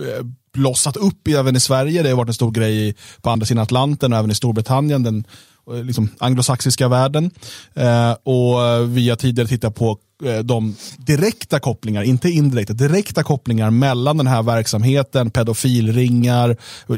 eh, 0.00 0.26
blossat 0.54 0.96
upp 0.96 1.28
även 1.28 1.56
i 1.56 1.60
Sverige. 1.60 2.02
Det 2.02 2.08
har 2.08 2.16
varit 2.16 2.28
en 2.28 2.34
stor 2.34 2.50
grej 2.50 2.94
på 3.22 3.30
andra 3.30 3.46
sidan 3.46 3.62
Atlanten 3.62 4.12
och 4.12 4.18
även 4.18 4.30
i 4.30 4.34
Storbritannien, 4.34 5.02
den 5.02 5.24
eh, 5.72 5.84
liksom, 5.84 6.08
anglosaxiska 6.18 6.88
världen. 6.88 7.30
Eh, 7.74 8.12
och 8.22 8.66
eh, 8.66 8.80
vi 8.80 9.08
har 9.08 9.16
tidigare 9.16 9.48
tittat 9.48 9.74
på 9.74 9.98
de 10.44 10.76
direkta 10.98 11.60
kopplingar, 11.60 12.02
inte 12.02 12.30
indirekta, 12.30 12.72
direkta 12.72 13.22
kopplingar 13.22 13.70
mellan 13.70 14.16
den 14.16 14.26
här 14.26 14.42
verksamheten, 14.42 15.30
pedofilringar, 15.30 16.56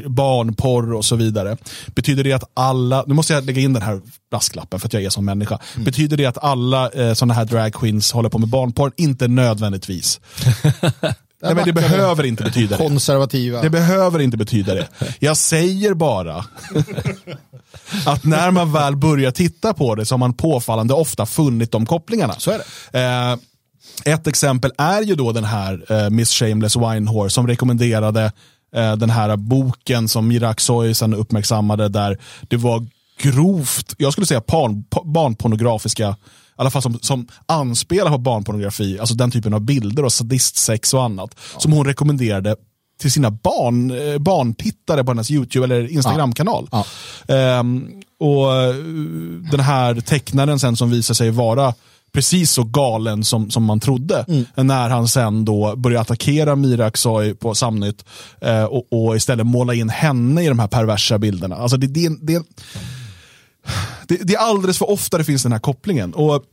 barnporr 0.09 0.93
och 0.93 1.05
så 1.05 1.15
vidare. 1.15 1.57
Betyder 1.87 2.23
det 2.23 2.33
att 2.33 2.51
alla, 2.53 3.03
nu 3.07 3.13
måste 3.13 3.33
jag 3.33 3.45
lägga 3.45 3.61
in 3.61 3.73
den 3.73 3.81
här 3.81 4.01
brasklappen 4.31 4.79
för 4.79 4.87
att 4.87 4.93
jag 4.93 5.03
är 5.03 5.09
som 5.09 5.25
människa. 5.25 5.59
Betyder 5.75 6.17
det 6.17 6.25
att 6.25 6.43
alla 6.43 6.89
eh, 6.89 7.13
sådana 7.13 7.33
här 7.33 7.45
drag 7.45 7.73
queens 7.73 8.11
håller 8.11 8.29
på 8.29 8.39
med 8.39 8.49
barnporr? 8.49 8.91
Inte 8.97 9.27
nödvändigtvis. 9.27 10.19
Nej, 11.41 11.55
men 11.55 11.65
det 11.65 11.73
behöver 11.73 12.25
inte 12.25 12.43
betyda 12.43 12.77
det. 12.77 12.83
Konservativa. 12.83 13.61
Det 13.61 13.69
behöver 13.69 14.19
inte 14.19 14.37
betyda 14.37 14.73
det. 14.73 14.87
Jag 15.19 15.37
säger 15.37 15.93
bara 15.93 16.35
att 18.05 18.23
när 18.23 18.51
man 18.51 18.73
väl 18.73 18.95
börjar 18.95 19.31
titta 19.31 19.73
på 19.73 19.95
det 19.95 20.05
så 20.05 20.13
har 20.13 20.19
man 20.19 20.33
påfallande 20.33 20.93
ofta 20.93 21.25
funnit 21.25 21.71
de 21.71 21.85
kopplingarna. 21.85 22.33
Så 22.33 22.51
är 22.51 22.61
det. 22.91 22.99
Eh, 22.99 24.13
ett 24.13 24.27
exempel 24.27 24.71
är 24.77 25.01
ju 25.01 25.15
då 25.15 25.31
den 25.31 25.43
här 25.43 25.91
eh, 25.91 26.09
Miss 26.09 26.29
Shameless 26.31 26.75
Winehore 26.75 27.29
som 27.29 27.47
rekommenderade 27.47 28.31
eh, 28.75 28.95
den 28.95 29.09
här 29.09 29.35
boken 29.35 30.07
som 30.07 30.27
Mirak 30.27 30.59
Soy 30.59 30.93
sen 30.93 31.13
uppmärksammade 31.13 31.89
där 31.89 32.17
det 32.47 32.57
var 32.57 32.87
grovt, 33.21 33.95
jag 33.97 34.11
skulle 34.11 34.27
säga 34.27 34.41
barn, 34.47 34.83
barnpornografiska 35.13 36.15
i 36.57 36.61
alla 36.61 36.69
fall 36.69 36.81
som, 36.81 36.99
som 37.01 37.27
anspelar 37.45 38.11
på 38.11 38.17
barnpornografi, 38.17 38.99
alltså 38.99 39.15
den 39.15 39.31
typen 39.31 39.53
av 39.53 39.61
bilder 39.61 40.05
och 40.05 40.13
sadistsex 40.13 40.93
och 40.93 41.03
annat, 41.03 41.35
som 41.57 41.71
hon 41.71 41.85
rekommenderade 41.85 42.55
till 42.99 43.11
sina 43.11 43.31
barn, 43.31 43.91
eh, 43.91 44.17
barntittare 44.17 45.03
på 45.03 45.11
hennes 45.11 45.31
YouTube 45.31 45.65
eller 45.65 45.91
Instagramkanal. 45.91 46.67
Ja. 46.71 46.85
Ehm, 47.27 47.87
och 48.19 48.53
eh, 48.53 48.75
den 49.51 49.59
här 49.59 50.01
tecknaren 50.01 50.59
sen 50.59 50.77
som 50.77 50.91
visar 50.91 51.13
sig 51.13 51.31
vara 51.31 51.73
precis 52.11 52.51
så 52.51 52.63
galen 52.63 53.23
som, 53.23 53.51
som 53.51 53.63
man 53.63 53.79
trodde. 53.79 54.25
När 54.55 54.89
han 54.89 55.07
sen 55.07 55.45
då 55.45 55.75
började 55.75 56.01
attackera 56.01 56.55
Mira 56.55 56.85
Aksoy 56.85 57.33
på 57.33 57.55
Samnytt 57.55 58.05
eh, 58.41 58.63
och, 58.63 58.87
och 58.93 59.15
istället 59.15 59.45
måla 59.45 59.73
in 59.73 59.89
henne 59.89 60.43
i 60.43 60.47
de 60.47 60.59
här 60.59 60.67
perversa 60.67 61.17
bilderna. 61.17 61.55
Alltså 61.55 61.77
det, 61.77 61.87
det, 61.87 62.09
det, 62.21 62.43
det, 64.07 64.15
det 64.15 64.35
är 64.35 64.39
alldeles 64.39 64.77
för 64.77 64.89
ofta 64.89 65.17
det 65.17 65.23
finns 65.23 65.43
den 65.43 65.51
här 65.51 65.59
kopplingen. 65.59 66.13
Och 66.13 66.43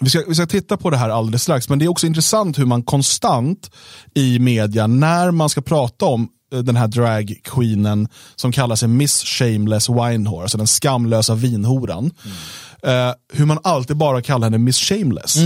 vi 0.00 0.10
ska, 0.10 0.22
vi 0.28 0.34
ska 0.34 0.46
titta 0.46 0.76
på 0.76 0.90
det 0.90 0.96
här 0.96 1.10
alldeles 1.10 1.42
strax, 1.42 1.68
men 1.68 1.78
det 1.78 1.84
är 1.84 1.88
också 1.88 2.06
intressant 2.06 2.58
hur 2.58 2.66
man 2.66 2.82
konstant 2.82 3.70
i 4.14 4.38
media, 4.38 4.86
när 4.86 5.30
man 5.30 5.48
ska 5.48 5.60
prata 5.60 6.04
om 6.06 6.28
eh, 6.52 6.58
den 6.58 6.76
här 6.76 6.88
dragqueenen 6.88 8.08
som 8.36 8.52
kallar 8.52 8.76
sig 8.76 8.88
Miss 8.88 9.22
Shameless 9.24 9.88
Winehore, 9.88 10.42
alltså 10.42 10.58
den 10.58 10.66
skamlösa 10.66 11.34
vinhoran. 11.34 12.10
Eh, 12.82 13.12
hur 13.32 13.44
man 13.44 13.58
alltid 13.62 13.96
bara 13.96 14.22
kallar 14.22 14.46
henne 14.46 14.58
Miss 14.58 14.76
Shameless. 14.76 15.36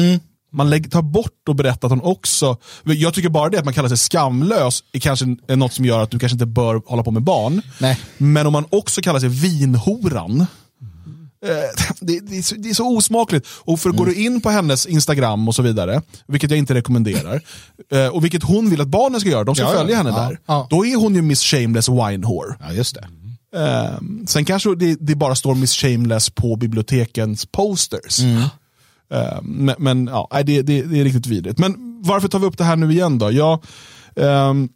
Man 0.55 0.71
lägger, 0.71 0.91
tar 0.91 1.03
bort 1.03 1.49
och 1.49 1.57
berättar 1.57 1.89
att 1.89 1.93
hon 1.93 2.03
också, 2.03 2.57
jag 2.85 3.15
tycker 3.15 3.29
bara 3.29 3.49
det 3.51 3.59
att 3.59 3.65
man 3.65 3.75
kallar 3.75 3.89
sig 3.89 3.99
skamlös 3.99 4.85
är 4.93 5.01
kanske 5.01 5.27
är 5.49 5.57
något 5.57 5.73
som 5.73 5.85
gör 5.85 6.03
att 6.03 6.11
du 6.11 6.19
kanske 6.19 6.35
inte 6.35 6.47
bör 6.47 6.83
hålla 6.87 7.03
på 7.03 7.11
med 7.11 7.23
barn. 7.23 7.63
Nej. 7.79 8.01
Men 8.19 8.47
om 8.47 8.53
man 8.53 8.65
också 8.71 9.01
kallar 9.01 9.21
sig 9.21 9.29
vinhoran, 9.29 10.47
det, 12.01 12.21
det, 12.21 12.39
är 12.39 12.43
så, 12.43 12.55
det 12.55 12.71
är 12.71 12.75
så 12.75 12.97
osmakligt. 12.97 13.47
Och 13.65 13.81
för 13.81 13.91
går 13.91 14.07
du 14.07 14.15
in 14.15 14.41
på 14.41 14.51
hennes 14.51 14.87
Instagram 14.87 15.49
och 15.49 15.55
så 15.55 15.63
vidare, 15.63 16.03
vilket 16.27 16.51
jag 16.51 16.59
inte 16.59 16.75
rekommenderar, 16.75 17.41
eh, 17.93 18.07
och 18.07 18.25
vilket 18.25 18.43
hon 18.43 18.71
vill 18.71 18.81
att 18.81 18.89
barnen 18.89 19.21
ska 19.21 19.31
göra, 19.31 19.45
de 19.45 19.55
ska 19.55 19.65
Ja, 19.65 19.73
ja. 19.73 19.79
följa 19.79 19.97
henne 19.97 20.11
Ja, 20.11 20.17
där, 20.17 20.39
ja. 20.47 20.67
då 20.71 20.87
är 20.87 20.97
hon 20.97 21.15
ju 21.15 21.23
Miss 21.23 21.43
Shameless 21.43 21.89
Winehore. 21.89 22.57
Ja, 22.61 22.73
just 22.73 22.95
det. 22.95 23.09
Eh, 23.57 23.99
sen 24.27 24.45
kanske 24.45 24.75
det, 24.75 24.97
det 25.01 25.15
bara 25.15 25.35
står 25.35 25.55
Miss 25.55 25.73
Shameless 25.73 26.31
på 26.31 26.57
bibliotekens 26.57 27.47
posters. 27.47 28.21
Eh, 29.13 29.43
men 29.43 29.75
men 29.79 30.07
ja, 30.07 30.29
det, 30.45 30.63
det, 30.63 30.79
är 30.79 31.05
riktigt 31.05 31.27
vidrigt. 31.27 31.59
Men 31.59 32.03
varför 32.05 32.29
tar 32.29 32.39
vi 32.39 32.47
upp 32.47 32.59
det 32.59 32.65
här 32.65 32.77
nu 32.77 32.93
igen 32.93 33.19
då? 33.19 33.33
Ja, 33.33 33.63
ehm, 34.17 34.69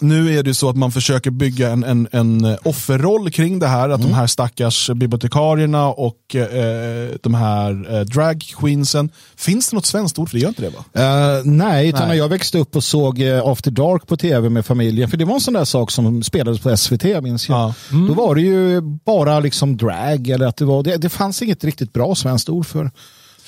nu 0.00 0.38
är 0.38 0.42
det 0.42 0.54
så 0.54 0.68
att 0.68 0.76
man 0.76 0.92
försöker 0.92 1.30
bygga 1.30 1.70
en, 1.70 1.84
en, 1.84 2.08
en 2.12 2.56
offerroll 2.62 3.30
kring 3.30 3.58
det 3.58 3.66
här. 3.66 3.88
Att 3.88 4.02
de 4.02 4.14
här 4.14 4.26
stackars 4.26 4.90
bibliotekarierna 4.90 5.88
och 5.88 6.36
eh, 6.36 7.10
de 7.22 7.34
här 7.34 7.94
eh, 7.94 8.00
drag 8.00 8.44
queensen. 8.60 9.10
Finns 9.36 9.70
det 9.70 9.76
något 9.76 9.86
svenskt 9.86 10.18
ord 10.18 10.28
för 10.28 10.36
det? 10.36 10.42
Gör 10.42 10.48
inte 10.48 10.62
det 10.62 10.70
va? 10.70 10.84
Eh, 10.92 11.44
nej, 11.44 11.88
utan 11.88 12.00
Nej. 12.00 12.08
när 12.08 12.14
jag 12.14 12.28
växte 12.28 12.58
upp 12.58 12.76
och 12.76 12.84
såg 12.84 13.20
uh, 13.20 13.40
After 13.44 13.70
Dark 13.70 14.06
på 14.06 14.16
tv 14.16 14.48
med 14.48 14.66
familjen, 14.66 15.10
för 15.10 15.16
det 15.16 15.24
var 15.24 15.34
en 15.34 15.40
sån 15.40 15.54
där 15.54 15.64
sak 15.64 15.90
som 15.90 16.22
spelades 16.22 16.60
på 16.60 16.76
SVT, 16.76 17.04
minns 17.22 17.48
jag. 17.48 17.58
Ja. 17.58 17.74
Då 18.08 18.14
var 18.14 18.34
det 18.34 18.40
ju 18.40 18.80
bara 18.80 19.40
liksom 19.40 19.76
drag, 19.76 20.28
eller 20.28 20.46
att 20.46 20.56
det 20.56 20.64
var, 20.64 20.82
det, 20.82 20.96
det 20.96 21.08
fanns 21.08 21.42
inget 21.42 21.64
riktigt 21.64 21.92
bra 21.92 22.14
svenskt 22.14 22.48
ord 22.48 22.66
för. 22.66 22.90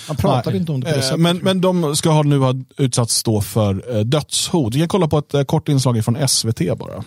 Man 0.08 0.16
pratade 0.16 0.50
Nej. 0.50 0.60
inte 0.60 0.72
om 0.72 0.80
det 0.80 0.86
på 0.86 0.92
det 0.92 0.96
Eh, 0.96 1.02
sättet. 1.02 1.20
Men, 1.20 1.36
men 1.38 1.60
de 1.60 1.96
ska 1.96 2.10
ha, 2.10 2.22
nu 2.22 2.38
ha 2.38 2.54
utsatts 2.76 3.22
då 3.22 3.40
för 3.40 3.96
eh, 3.96 4.00
dödshot. 4.00 4.74
Vi 4.74 4.78
kan 4.78 4.88
kolla 4.88 5.08
på 5.08 5.18
ett 5.18 5.34
eh, 5.34 5.42
kort 5.42 5.68
inslag 5.68 6.04
från 6.04 6.28
SVT 6.28 6.78
bara. 6.78 7.04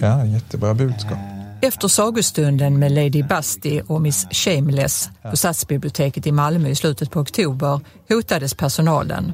Ja, 0.00 0.24
jättebra 0.24 0.74
budskap. 0.74 1.18
Efter 1.60 1.88
sagostunden 1.88 2.78
med 2.78 2.92
Lady 2.92 3.22
Basti 3.22 3.82
och 3.86 4.00
Miss 4.02 4.26
Shameless 4.30 5.10
på 5.30 5.36
Stadsbiblioteket 5.36 6.26
i 6.26 6.32
Malmö 6.32 6.68
i 6.68 6.74
slutet 6.74 7.10
på 7.10 7.20
oktober 7.20 7.80
hotades 8.08 8.54
personalen. 8.54 9.32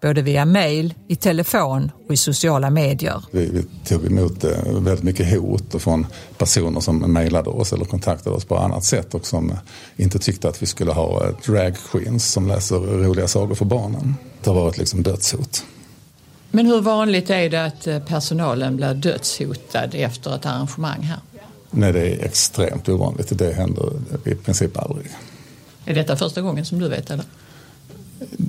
Både 0.00 0.22
via 0.22 0.44
mail, 0.44 0.94
i 1.08 1.16
telefon 1.16 1.92
och 2.06 2.14
i 2.14 2.16
sociala 2.16 2.70
medier. 2.70 3.24
Vi, 3.30 3.50
vi 3.50 3.64
tog 3.84 4.06
emot 4.06 4.44
eh, 4.44 4.50
väldigt 4.72 5.04
mycket 5.04 5.30
hot 5.30 5.82
från 5.82 6.06
personer 6.38 6.80
som 6.80 7.12
mejlade 7.12 7.50
oss 7.50 7.72
eller 7.72 7.84
kontaktade 7.84 8.36
oss 8.36 8.44
på 8.44 8.56
annat 8.56 8.84
sätt 8.84 9.14
och 9.14 9.26
som 9.26 9.52
inte 9.96 10.18
tyckte 10.18 10.48
att 10.48 10.62
vi 10.62 10.66
skulle 10.66 10.92
ha 10.92 11.26
eh, 11.26 11.34
drag 11.46 11.74
queens 11.90 12.32
som 12.32 12.48
läser 12.48 12.76
roliga 12.76 13.28
sagor 13.28 13.54
för 13.54 13.64
barnen. 13.64 14.14
Det 14.42 14.50
har 14.50 14.54
varit 14.54 14.78
liksom 14.78 15.02
dödshot. 15.02 15.64
Men 16.50 16.66
hur 16.66 16.80
vanligt 16.80 17.30
är 17.30 17.50
det 17.50 17.64
att 17.64 17.86
eh, 17.86 17.98
personalen 17.98 18.76
blir 18.76 18.94
dödshotad 18.94 19.94
efter 19.94 20.34
ett 20.36 20.46
arrangemang 20.46 21.02
här? 21.02 21.18
Nej, 21.70 21.92
det 21.92 22.00
är 22.00 22.24
extremt 22.24 22.88
ovanligt. 22.88 23.38
Det 23.38 23.52
händer 23.52 23.92
i 24.24 24.34
princip 24.34 24.78
aldrig. 24.78 25.06
Är 25.84 25.94
detta 25.94 26.16
första 26.16 26.40
gången 26.40 26.64
som 26.64 26.78
du 26.78 26.88
vet 26.88 27.10
eller? 27.10 27.24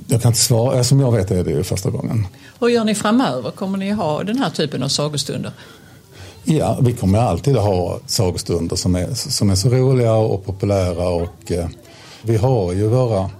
Jag 0.06 0.22
kan 0.22 0.28
inte 0.28 0.40
svara. 0.40 0.84
Som 0.84 1.00
jag 1.00 1.12
vet 1.12 1.30
är 1.30 1.44
det 1.44 1.64
första 1.64 1.90
gången. 1.90 2.26
Hur 2.60 2.68
gör 2.68 2.84
ni 2.84 2.94
framöver? 2.94 3.50
Kommer 3.50 3.78
ni 3.78 3.90
ha 3.90 4.24
den 4.24 4.38
här 4.38 4.50
typen 4.50 4.82
av 4.82 4.88
sagostunder? 4.88 5.52
Ja, 6.44 6.78
vi 6.82 6.92
kommer 6.92 7.18
alltid 7.18 7.56
att 7.56 7.64
ha 7.64 8.00
sagostunder 8.06 8.76
som 8.76 8.94
är, 8.94 9.14
som 9.14 9.50
är 9.50 9.54
så 9.54 9.68
roliga 9.68 10.12
och 10.12 10.44
populära 10.44 11.08
och 11.08 11.52
eh, 11.52 11.68
vi 12.22 12.36
har 12.36 12.72
ju 12.72 12.88
våra 12.88 13.30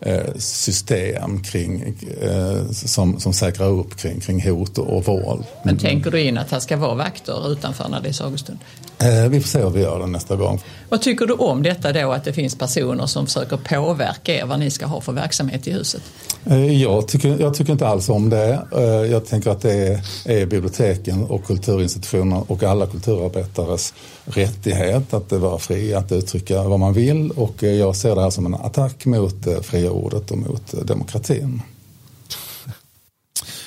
eh, 0.00 0.34
system 0.36 1.42
kring, 1.42 1.96
eh, 2.20 2.70
som, 2.70 3.20
som 3.20 3.32
säkrar 3.32 3.68
upp 3.68 3.96
kring, 3.96 4.20
kring 4.20 4.50
hot 4.50 4.78
och 4.78 5.04
våld. 5.04 5.44
Men 5.64 5.78
tänker 5.78 6.10
du 6.10 6.20
in 6.20 6.38
att 6.38 6.50
det 6.50 6.60
ska 6.60 6.76
vara 6.76 6.94
vakter 6.94 7.52
utanför 7.52 7.88
när 7.88 8.00
det 8.00 8.08
är 8.08 8.12
sagostund? 8.12 8.58
Eh, 9.02 9.28
vi 9.28 9.40
får 9.40 9.48
se 9.48 9.58
hur 9.58 9.70
vi 9.70 9.80
gör 9.80 9.98
det 9.98 10.06
nästa 10.06 10.36
gång. 10.36 10.60
Vad 10.88 11.02
tycker 11.02 11.26
du 11.26 11.34
om 11.34 11.62
detta 11.62 11.92
då 11.92 12.12
att 12.12 12.24
det 12.24 12.32
finns 12.32 12.58
personer 12.58 13.06
som 13.06 13.26
försöker 13.26 13.56
påverka 13.56 14.34
er 14.34 14.46
vad 14.46 14.58
ni 14.58 14.70
ska 14.70 14.86
ha 14.86 15.00
för 15.00 15.12
verksamhet 15.12 15.68
i 15.68 15.72
huset? 15.72 16.02
Eh, 16.44 16.82
jag 16.82 17.08
tycker, 17.08 17.40
jag 17.40 17.54
tycker 17.54 17.72
inte 17.72 17.88
alls 17.88 18.08
om 18.08 18.30
det. 18.30 18.66
Eh, 18.76 18.82
jag 18.84 19.26
tänker 19.26 19.50
att 19.50 19.60
det 19.60 19.72
är, 19.72 20.00
är 20.24 20.46
biblioteken 20.46 21.24
och 21.24 21.46
kulturinstitutioner 21.46 22.44
och 22.46 22.62
alla 22.62 22.86
kulturarbetares 22.86 23.94
rättighet 24.24 25.14
att 25.14 25.32
vara 25.32 25.58
fria 25.58 25.98
att 25.98 26.12
uttrycka 26.12 26.62
vad 26.62 26.80
man 26.80 26.92
vill 26.92 27.30
och 27.30 27.62
jag 27.62 27.96
ser 27.96 28.14
det 28.14 28.22
här 28.22 28.30
som 28.30 28.46
en 28.46 28.54
attack 28.54 29.06
mot 29.06 29.44
det 29.44 29.62
fria 29.62 29.90
ordet 29.90 30.30
och 30.30 30.38
mot 30.38 30.86
demokratin. 30.86 31.62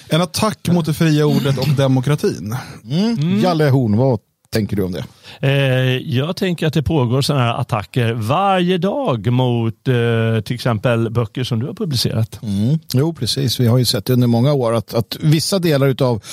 En 0.10 0.22
attack 0.22 0.68
mot 0.68 0.86
det 0.86 0.94
fria 0.94 1.26
ordet 1.26 1.58
och 1.58 1.70
demokratin. 1.78 2.56
Mm. 2.92 3.40
Jalle 3.40 3.70
Horn, 3.70 3.98
vad 3.98 4.20
tänker 4.54 4.76
du 4.76 4.84
om 4.84 4.92
det? 4.92 5.04
Eh, 5.40 5.98
jag 5.98 6.36
tänker 6.36 6.68
att 6.68 6.74
det 6.74 6.84
pågår 6.84 7.22
sådana 7.22 7.44
här 7.44 7.54
attacker 7.54 8.14
varje 8.14 8.78
dag 8.78 9.32
mot 9.32 9.88
eh, 9.88 10.42
till 10.44 10.56
exempel 10.56 11.10
böcker 11.10 11.44
som 11.44 11.60
du 11.60 11.66
har 11.66 11.74
publicerat. 11.74 12.40
Mm. 12.44 12.80
Jo, 12.94 13.14
precis. 13.14 13.60
Vi 13.60 13.68
har 13.68 13.78
ju 13.78 13.86
sett 13.86 14.10
under 14.10 14.28
många 14.28 14.54
år 14.54 14.74
att, 14.74 14.94
att 14.94 15.18
vissa 15.22 15.60
delar 15.60 15.88
utav, 15.88 16.24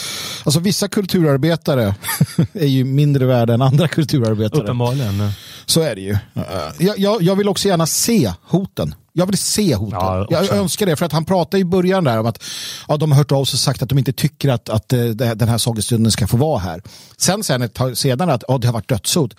alltså 0.44 0.60
vissa 0.60 0.88
kulturarbetare 0.88 1.94
är 2.52 2.66
ju 2.66 2.84
mindre 2.84 3.26
värda 3.26 3.54
än 3.54 3.62
andra 3.62 3.88
kulturarbetare. 3.88 4.62
Uppenbarligen. 4.62 5.30
Så 5.66 5.80
är 5.80 5.94
det 5.94 6.00
ju. 6.00 6.16
Jag, 6.78 6.98
jag, 6.98 7.22
jag 7.22 7.36
vill 7.36 7.48
också 7.48 7.68
gärna 7.68 7.86
se 7.86 8.32
hoten. 8.42 8.94
Jag 9.12 9.26
vill 9.26 9.38
se 9.38 9.74
hoten. 9.74 9.98
Ja, 10.00 10.26
jag 10.30 10.56
önskar 10.56 10.86
det, 10.86 10.96
för 10.96 11.06
att 11.06 11.12
han 11.12 11.24
pratade 11.24 11.60
i 11.60 11.64
början 11.64 12.04
där 12.04 12.18
om 12.18 12.26
att 12.26 12.42
ja, 12.88 12.96
de 12.96 13.12
har 13.12 13.18
hört 13.18 13.32
av 13.32 13.44
sig 13.44 13.56
och 13.56 13.60
sagt 13.60 13.82
att 13.82 13.88
de 13.88 13.98
inte 13.98 14.12
tycker 14.12 14.48
att, 14.48 14.68
att 14.68 14.92
uh, 14.92 15.10
den 15.10 15.48
här 15.48 15.58
sagostunden 15.58 16.12
ska 16.12 16.26
få 16.26 16.36
vara 16.36 16.58
här. 16.58 16.82
Sen 17.16 17.44
sen 17.44 17.62
ett 17.62 17.74
tag 17.74 17.96
sedan 17.96 18.30
att 18.30 18.44
ja, 18.48 18.58
det 18.58 18.68
har 18.68 18.72
varit 18.72 18.88
dödshot. 18.88 19.34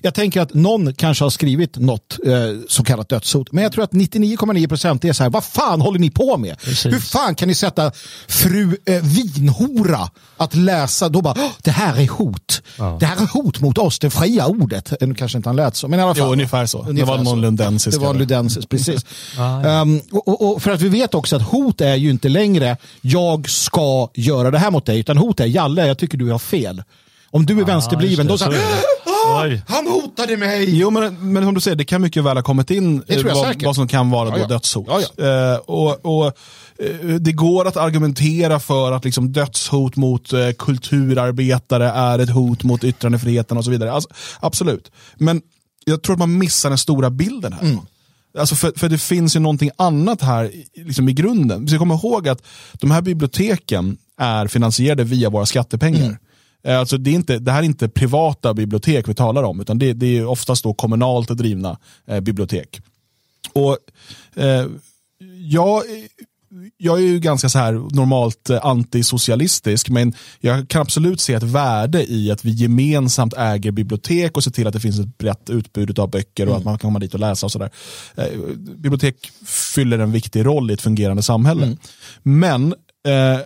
Jag 0.00 0.14
tänker 0.14 0.40
att 0.40 0.54
någon 0.54 0.94
kanske 0.94 1.24
har 1.24 1.30
skrivit 1.30 1.76
något 1.76 2.18
eh, 2.26 2.32
så 2.68 2.84
kallat 2.84 3.08
dödshot. 3.08 3.52
Men 3.52 3.62
jag 3.62 3.72
tror 3.72 3.84
att 3.84 3.92
99,9 3.92 4.68
procent 4.68 5.04
är 5.04 5.12
så 5.12 5.22
här, 5.22 5.30
vad 5.30 5.44
fan 5.44 5.80
håller 5.80 5.98
ni 5.98 6.10
på 6.10 6.36
med? 6.36 6.60
Precis. 6.60 6.92
Hur 6.92 7.00
fan 7.00 7.34
kan 7.34 7.48
ni 7.48 7.54
sätta 7.54 7.92
fru 8.28 8.76
eh, 8.86 9.02
vinhora 9.02 10.10
att 10.36 10.54
läsa, 10.54 11.08
då 11.08 11.22
bara, 11.22 11.36
det 11.62 11.70
här 11.70 12.00
är 12.00 12.08
hot. 12.08 12.62
Ja. 12.76 12.96
Det 13.00 13.06
här 13.06 13.16
är 13.22 13.26
hot 13.26 13.60
mot 13.60 13.78
oss, 13.78 13.98
det 13.98 14.10
fria 14.10 14.46
ordet. 14.46 14.92
Nu 15.00 15.14
kanske 15.14 15.38
inte 15.38 15.48
han 15.48 15.56
lät 15.56 15.76
så, 15.76 15.88
men 15.88 16.00
i 16.00 16.02
alla 16.02 16.14
fall. 16.14 16.26
Jo, 16.26 16.32
ungefär 16.32 16.66
så. 16.66 16.82
Det 16.82 16.90
Ungefär 16.90 17.06
var 17.06 17.16
någon 17.16 17.26
så. 17.26 17.36
lundensisk. 17.36 17.98
Det 17.98 18.06
var 18.06 18.14
ludensis, 18.14 18.66
precis. 18.66 19.06
Ah, 19.38 19.62
ja. 19.62 19.80
um, 19.80 20.00
och, 20.12 20.52
och, 20.52 20.62
för 20.62 20.70
att 20.70 20.80
vi 20.80 20.88
vet 20.88 21.14
också 21.14 21.36
att 21.36 21.42
hot 21.42 21.80
är 21.80 21.94
ju 21.94 22.10
inte 22.10 22.28
längre 22.28 22.76
jag 23.00 23.50
ska 23.50 24.10
göra 24.14 24.50
det 24.50 24.58
här 24.58 24.70
mot 24.70 24.86
dig, 24.86 24.98
utan 25.00 25.18
hot 25.18 25.40
är 25.40 25.46
Jalle, 25.46 25.86
jag 25.86 25.98
tycker 25.98 26.18
du 26.18 26.30
har 26.30 26.38
fel. 26.38 26.82
Om 27.30 27.46
du 27.46 27.60
är 27.60 27.64
vänsterbliven, 27.64 28.28
just 28.28 28.44
då 28.44 28.50
det, 28.50 28.56
så 28.56 28.62
är 28.62 28.78
det. 29.28 29.34
"Ah, 29.38 29.44
Oj. 29.44 29.62
han 29.68 29.86
hotade 29.86 30.36
mig. 30.36 30.78
Jo, 30.78 30.90
men, 30.90 31.32
men 31.32 31.44
som 31.44 31.54
du 31.54 31.60
säger, 31.60 31.76
det 31.76 31.84
kan 31.84 32.02
mycket 32.02 32.24
väl 32.24 32.36
ha 32.36 32.42
kommit 32.42 32.70
in 32.70 33.02
eh, 33.06 33.22
vad, 33.24 33.62
vad 33.62 33.74
som 33.74 33.88
kan 33.88 34.10
vara 34.10 34.28
Ja, 34.28 34.34
då 34.34 34.40
ja. 34.42 34.46
dödshot. 34.46 34.86
Ja, 35.16 35.24
Eh, 35.52 35.56
och, 35.58 36.06
och, 36.18 36.26
eh, 36.78 37.14
det 37.20 37.32
går 37.32 37.68
att 37.68 37.76
argumentera 37.76 38.60
för 38.60 38.92
att 38.92 39.04
liksom, 39.04 39.32
dödshot 39.32 39.96
mot 39.96 40.32
eh, 40.32 40.50
kulturarbetare 40.58 41.88
är 41.88 42.18
ett 42.18 42.30
hot 42.30 42.62
mot 42.64 42.84
yttrandefriheten 42.84 43.58
och 43.58 43.64
så 43.64 43.70
vidare. 43.70 43.92
Alltså, 43.92 44.08
absolut. 44.40 44.90
Men 45.16 45.42
jag 45.84 46.02
tror 46.02 46.12
att 46.14 46.18
man 46.18 46.38
missar 46.38 46.68
den 46.68 46.78
stora 46.78 47.10
bilden 47.10 47.52
här. 47.52 47.62
Mm. 47.62 47.78
Alltså 48.38 48.54
för, 48.54 48.72
för 48.76 48.88
det 48.88 48.98
finns 48.98 49.36
ju 49.36 49.40
någonting 49.40 49.70
annat 49.76 50.22
här 50.22 50.44
i- 50.44 50.66
liksom 50.74 51.08
i 51.08 51.12
grunden. 51.12 51.62
Vi 51.62 51.68
ska 51.68 51.78
komma 51.78 51.94
ihåg 51.94 52.28
att 52.28 52.42
de 52.72 52.90
här 52.90 53.00
biblioteken 53.02 53.96
är 54.20 54.46
finansierade 54.46 55.04
via 55.04 55.30
våra 55.30 55.46
skattepengar. 55.46 56.04
Mm. 56.04 56.16
Eh, 56.64 56.78
Alltså 56.78 56.98
det, 56.98 57.10
är 57.10 57.14
inte, 57.14 57.38
det 57.38 57.52
här 57.52 57.58
är 57.58 57.66
inte 57.66 57.88
privata 57.88 58.54
bibliotek 58.54 59.08
vi 59.08 59.14
talar 59.14 59.42
om, 59.42 59.60
utan 59.60 59.78
det, 59.78 59.92
det 59.92 60.18
är 60.18 60.26
oftast 60.26 60.62
då 60.62 60.74
kommunalt 60.74 61.28
drivna 61.28 61.78
eh, 62.06 62.20
bibliotek. 62.20 62.80
Och 63.52 63.76
eh, 64.36 64.66
jag, 65.50 65.82
jag 66.76 66.98
är 66.98 67.02
ju 67.02 67.18
ganska 67.18 67.48
så 67.48 67.58
här 67.58 67.72
normalt 67.72 68.50
eh, 68.50 68.66
antisocialistisk, 68.66 69.88
men 69.88 70.14
jag 70.40 70.68
kan 70.68 70.82
absolut 70.82 71.20
se 71.20 71.34
ett 71.34 71.42
värde 71.42 72.12
i 72.12 72.30
att 72.30 72.44
vi 72.44 72.50
gemensamt 72.50 73.34
äger 73.36 73.70
bibliotek 73.70 74.36
och 74.36 74.44
ser 74.44 74.50
till 74.50 74.66
att 74.66 74.72
det 74.72 74.80
finns 74.80 75.00
ett 75.00 75.18
brett 75.18 75.50
utbud 75.50 75.98
av 75.98 76.10
böcker 76.10 76.48
och 76.48 76.56
att 76.56 76.64
man 76.64 76.78
kan 76.78 76.88
komma 76.88 76.98
dit 76.98 77.14
och 77.14 77.20
läsa 77.20 77.46
och 77.46 77.52
sådär. 77.52 77.70
Eh, 78.16 78.24
bibliotek 78.56 79.30
fyller 79.46 79.98
en 79.98 80.12
viktig 80.12 80.46
roll 80.46 80.70
i 80.70 80.74
ett 80.74 80.82
fungerande 80.82 81.22
samhälle. 81.22 81.76
Men 82.22 82.74
eh, 83.08 83.40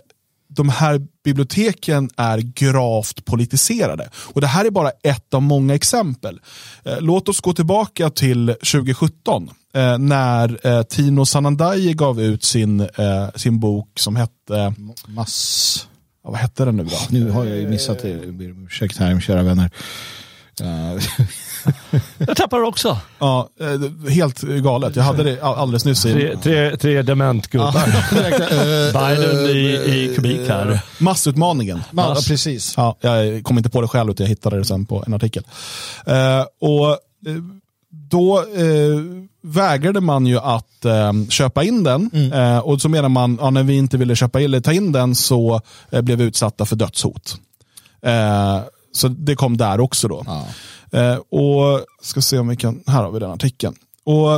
de 0.55 0.69
här 0.69 1.01
biblioteken 1.23 2.09
är 2.17 2.37
gravt 2.37 3.25
politiserade. 3.25 4.09
Och 4.15 4.41
Det 4.41 4.47
här 4.47 4.65
är 4.65 4.69
bara 4.69 4.91
ett 5.03 5.33
av 5.33 5.41
många 5.41 5.75
exempel. 5.75 6.39
Eh, 6.85 7.01
låt 7.01 7.29
oss 7.29 7.41
gå 7.41 7.53
tillbaka 7.53 8.09
till 8.09 8.47
2017 8.47 9.49
eh, 9.73 9.97
när 9.97 10.67
eh, 10.67 10.83
Tino 10.83 11.25
Sanandaji 11.25 11.93
gav 11.93 12.21
ut 12.21 12.43
sin, 12.43 12.87
sin 13.35 13.59
bok 13.59 13.89
som 13.99 14.15
hette, 14.15 14.73
Mass... 15.07 15.87
ja, 16.23 16.29
vad 16.29 16.39
hette 16.39 16.65
den 16.65 16.77
nu 16.77 16.83
då? 16.83 16.97
Nu 17.09 17.29
har 17.29 17.45
jag 17.45 17.69
missat 17.69 17.99
det. 18.01 18.09
Jag 18.09 18.33
ber 18.33 18.51
om 18.51 18.65
Ursäkt 18.65 18.97
här, 18.97 19.19
kära 19.19 19.43
vänner. 19.43 19.71
Eh, 20.61 21.03
Jag 22.17 22.37
tappar 22.37 22.61
också. 22.63 22.97
Ja, 23.19 23.49
eh, 23.59 24.09
helt 24.11 24.41
galet. 24.41 24.95
Jag 24.95 25.03
hade 25.03 25.23
det 25.23 25.41
all- 25.41 25.55
alldeles 25.55 25.85
nyss. 25.85 26.01
Tre, 26.01 26.33
I, 26.33 26.37
tre, 26.37 26.77
tre 26.77 27.01
dementgubbar. 27.01 27.73
Berglund 28.93 29.49
i, 29.49 29.75
i 30.11 30.15
kubik 30.15 30.49
här. 30.49 30.79
massutmaningen. 30.97 31.83
ja, 31.97 32.15
precis. 32.27 32.73
Ja, 32.77 32.97
jag 33.01 33.43
kom 33.43 33.57
inte 33.57 33.69
på 33.69 33.81
det 33.81 33.87
själv 33.87 34.11
utan 34.11 34.23
jag 34.23 34.29
hittade 34.29 34.57
det 34.57 34.65
sen 34.65 34.85
på 34.85 35.03
en 35.07 35.13
artikel. 35.13 35.43
Eh, 36.05 36.45
och 36.61 36.89
eh, 36.89 36.97
Då 37.89 38.37
eh, 38.39 38.99
vägrade 39.43 40.01
man 40.01 40.25
ju 40.25 40.39
att 40.39 40.85
eh, 40.85 41.11
köpa 41.29 41.63
in 41.63 41.83
den 41.83 42.31
eh, 42.33 42.57
och 42.59 42.81
så 42.81 42.89
menar 42.89 43.09
man 43.09 43.37
ja, 43.41 43.49
när 43.49 43.63
vi 43.63 43.73
inte 43.77 43.97
ville 43.97 44.15
köpa 44.15 44.39
in, 44.39 44.45
eller 44.45 44.59
ta 44.59 44.73
in 44.73 44.91
den 44.91 45.15
så 45.15 45.61
eh, 45.91 46.01
blev 46.01 46.17
vi 46.17 46.23
utsatta 46.23 46.65
för 46.65 46.75
dödshot. 46.75 47.35
Så 48.93 49.07
det 49.07 49.35
kom 49.35 49.57
där 49.57 49.79
också 49.79 50.07
då. 50.07 50.23
Ja. 50.25 50.47
Eh, 50.99 51.15
och 51.15 51.85
ska 52.01 52.21
se 52.21 52.39
om 52.39 52.47
vi 52.47 52.55
kan, 52.55 52.83
här 52.87 53.03
har 53.03 53.11
vi 53.11 53.19
den 53.19 53.31
artikeln. 53.31 53.75
Och 54.03 54.33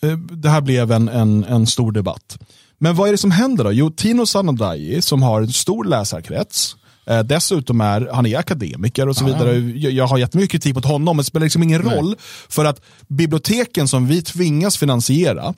eh, 0.00 0.18
Det 0.18 0.48
här 0.48 0.60
blev 0.60 0.92
en, 0.92 1.08
en, 1.08 1.44
en 1.44 1.66
stor 1.66 1.92
debatt. 1.92 2.38
Men 2.78 2.94
vad 2.94 3.08
är 3.08 3.12
det 3.12 3.18
som 3.18 3.30
händer 3.30 3.64
då? 3.64 3.72
Jo, 3.72 3.90
Tino 3.90 4.26
Sanandaji 4.26 5.02
som 5.02 5.22
har 5.22 5.42
en 5.42 5.52
stor 5.52 5.84
läsarkrets, 5.84 6.76
eh, 7.06 7.20
dessutom 7.20 7.80
är 7.80 8.08
han 8.12 8.26
är 8.26 8.38
akademiker 8.38 9.08
och 9.08 9.16
så 9.16 9.24
vidare. 9.24 9.58
Jag, 9.58 9.92
jag 9.92 10.06
har 10.06 10.18
jättemycket 10.18 10.50
kritik 10.50 10.74
mot 10.74 10.84
honom, 10.84 11.16
men 11.16 11.22
det 11.22 11.24
spelar 11.24 11.44
liksom 11.44 11.62
ingen 11.62 11.82
roll 11.82 12.16
för 12.48 12.64
att 12.64 12.80
biblioteken 13.08 13.88
som 13.88 14.06
vi 14.06 14.22
tvingas 14.22 14.76
finansiera 14.76 15.54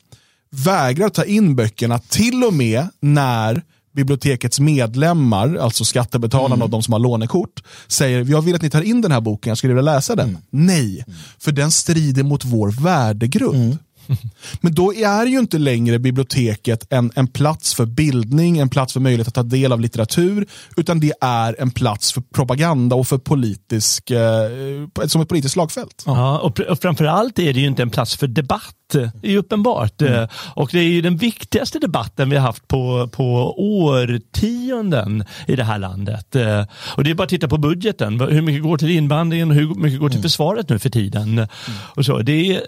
vägrar 0.50 1.08
ta 1.08 1.24
in 1.24 1.56
böckerna 1.56 1.98
till 1.98 2.44
och 2.44 2.54
med 2.54 2.88
när 3.00 3.62
bibliotekets 3.94 4.60
medlemmar, 4.60 5.56
alltså 5.56 5.84
skattebetalarna 5.84 6.64
och 6.64 6.70
de 6.70 6.82
som 6.82 6.92
har 6.92 7.00
lånekort, 7.00 7.62
säger 7.86 8.24
jag 8.30 8.42
vill 8.42 8.54
att 8.54 8.62
ni 8.62 8.70
tar 8.70 8.82
in 8.82 9.00
den 9.00 9.12
här 9.12 9.20
boken, 9.20 9.50
jag 9.50 9.58
skulle 9.58 9.74
vilja 9.74 9.92
läsa 9.94 10.16
den. 10.16 10.38
Nej, 10.50 11.04
för 11.38 11.52
den 11.52 11.70
strider 11.70 12.22
mot 12.22 12.44
vår 12.44 12.70
värdegrund. 12.82 13.78
Men 14.60 14.74
då 14.74 14.94
är 14.94 15.26
ju 15.26 15.38
inte 15.38 15.58
längre 15.58 15.98
biblioteket 15.98 16.86
en, 16.92 17.10
en 17.14 17.26
plats 17.26 17.74
för 17.74 17.86
bildning, 17.86 18.58
en 18.58 18.68
plats 18.68 18.92
för 18.92 19.00
möjlighet 19.00 19.28
att 19.28 19.34
ta 19.34 19.42
del 19.42 19.72
av 19.72 19.80
litteratur, 19.80 20.46
utan 20.76 21.00
det 21.00 21.12
är 21.20 21.56
en 21.58 21.70
plats 21.70 22.12
för 22.12 22.20
propaganda 22.34 22.96
och 22.96 23.06
för 23.06 23.18
politisk, 23.18 24.10
eh, 24.10 24.48
som 25.06 25.22
ett 25.22 25.28
politiskt 25.28 25.52
slagfält. 25.52 26.02
Ja, 26.06 26.38
och, 26.38 26.58
pr- 26.58 26.66
och 26.66 26.78
framförallt 26.82 27.38
är 27.38 27.52
det 27.52 27.60
ju 27.60 27.66
inte 27.66 27.82
en 27.82 27.90
plats 27.90 28.16
för 28.16 28.26
debatt. 28.26 28.74
Det 28.92 29.10
är 29.22 29.30
ju 29.30 29.38
uppenbart. 29.38 30.02
Eh, 30.02 30.28
Och 30.56 30.68
det 30.72 30.78
är 30.78 30.82
ju 30.82 31.00
den 31.02 31.16
viktigaste 31.16 31.78
debatten 31.78 32.30
vi 32.30 32.36
har 32.36 32.42
haft 32.46 32.68
på, 32.68 33.08
på 33.12 33.54
årtionden 33.58 35.24
i 35.46 35.56
det 35.56 35.64
här 35.64 35.78
landet. 35.78 36.36
Eh, 36.36 36.64
Och 36.96 37.04
det 37.04 37.10
är 37.10 37.14
bara 37.14 37.22
att 37.22 37.28
titta 37.28 37.48
på 37.48 37.58
budgeten. 37.58 38.20
Hur 38.20 38.42
mycket 38.42 38.62
går 38.62 38.78
till 38.78 38.90
invandringen 38.90 39.50
och 39.50 39.56
hur 39.56 39.74
mycket 39.74 40.00
går 40.00 40.08
till 40.08 40.22
försvaret 40.22 40.68
nu 40.68 40.78
för 40.78 40.90
tiden. 40.90 41.46
Och 41.70 42.04
så. 42.04 42.18
Det 42.18 42.32
är, 42.56 42.60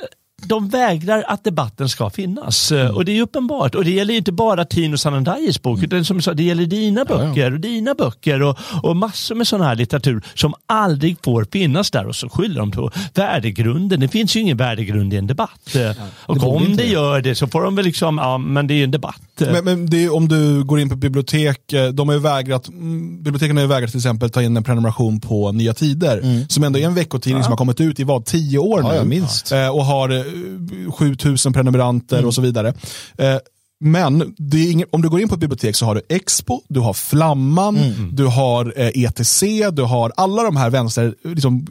de 0.42 0.68
vägrar 0.68 1.24
att 1.28 1.44
debatten 1.44 1.88
ska 1.88 2.10
finnas. 2.10 2.72
Eh, 2.72 2.90
Och 2.90 3.04
det 3.04 3.18
är 3.18 3.22
uppenbart. 3.22 3.74
Och 3.74 3.84
det 3.84 3.90
gäller 3.90 4.14
inte 4.14 4.32
bara 4.32 4.64
Tino 4.64 4.96
Sanandajis 4.98 5.62
bok, 5.62 5.82
utan 5.82 6.04
som 6.04 6.22
sa, 6.22 6.34
det 6.34 6.42
gäller 6.42 6.66
dina 6.66 7.04
böcker 7.04 7.52
och 7.52 7.60
dina 7.60 7.94
böcker 7.94 8.42
och, 8.42 8.58
och 8.82 8.96
massor 8.96 9.34
med 9.34 9.46
sån 9.48 9.60
här 9.60 9.74
litteratur 9.74 10.22
som 10.34 10.54
aldrig 10.66 11.16
får 11.24 11.46
finnas 11.52 11.90
där. 11.90 12.06
Och 12.06 12.16
så 12.16 12.28
skyller 12.28 12.60
de 12.60 12.70
på 12.70 12.90
värdegrunden. 13.14 14.00
Det 14.00 14.08
finns 14.08 14.36
ju 14.36 14.40
ingen 14.40 14.56
värdegrund 14.56 15.14
i 15.14 15.16
en 15.16 15.26
debatt. 15.26 15.74
Eh, 15.76 15.90
och 16.26 16.36
borde 16.36 16.64
om 16.66 16.76
det. 16.76 16.84
gör 16.86 17.20
det 17.20 17.34
så 17.34 17.46
får 17.46 17.62
de 17.62 17.76
väl 17.76 17.84
liksom, 17.84 18.18
ja 18.18 18.38
men 18.38 18.66
det 18.66 18.74
är 18.74 18.76
ju 18.76 18.84
en 18.84 18.90
debatt. 18.90 19.20
Eh, 19.40 19.52
Men, 19.52 19.64
men 19.64 19.86
det 19.90 20.08
om 20.08 20.28
du 20.28 20.64
går 20.64 20.80
in 20.80 20.88
på 20.88 20.96
bibliotek, 20.96 21.72
eh, 21.72 21.88
de 21.88 22.08
har 22.08 22.14
ju 22.14 22.20
vägrat, 22.20 22.68
mm, 22.68 23.22
biblioteken 23.22 23.56
har 23.56 23.62
ju 23.62 23.68
vägrat 23.68 23.90
till 23.90 23.98
exempel 23.98 24.30
ta 24.30 24.42
in 24.42 24.56
en 24.56 24.64
prenumeration 24.64 25.20
på 25.20 25.52
Nya 25.52 25.74
Tider, 25.74 26.46
som 26.48 26.64
ändå 26.64 26.78
är 26.78 26.86
en 26.86 26.94
veckotidning 26.94 27.42
som 27.42 27.52
har 27.52 27.56
kommit 27.56 27.80
ut 27.80 28.00
i 28.00 28.04
vad, 28.04 28.24
tio 28.24 28.58
år 28.58 28.80
Ja, 28.82 28.88
nu? 28.88 28.94
ja, 28.94 29.04
minst. 29.04 29.52
Eh, 29.52 29.68
och 29.68 29.84
har 29.84 30.08
eh, 30.08 30.92
7000 30.92 31.52
prenumeranter 31.52 32.24
och 32.24 32.34
så 32.34 32.40
vidare. 32.42 32.74
Eh, 33.18 33.36
men 33.80 34.34
ingen, 34.54 34.88
om 34.92 35.02
du 35.02 35.08
går 35.08 35.20
in 35.20 35.28
på 35.28 35.34
ett 35.34 35.40
bibliotek 35.40 35.76
så 35.76 35.86
har 35.86 35.94
du 35.94 36.00
Expo, 36.08 36.60
du 36.68 36.80
har 36.80 36.92
Flamman, 36.92 37.78
du 38.12 38.24
har 38.26 38.74
eh, 38.76 38.88
ETC, 39.04 39.42
du 39.72 39.82
har 39.82 40.12
alla 40.16 40.42
de 40.42 40.56
här 40.56 40.70
vänster, 40.70 41.14
liksom, 41.22 41.66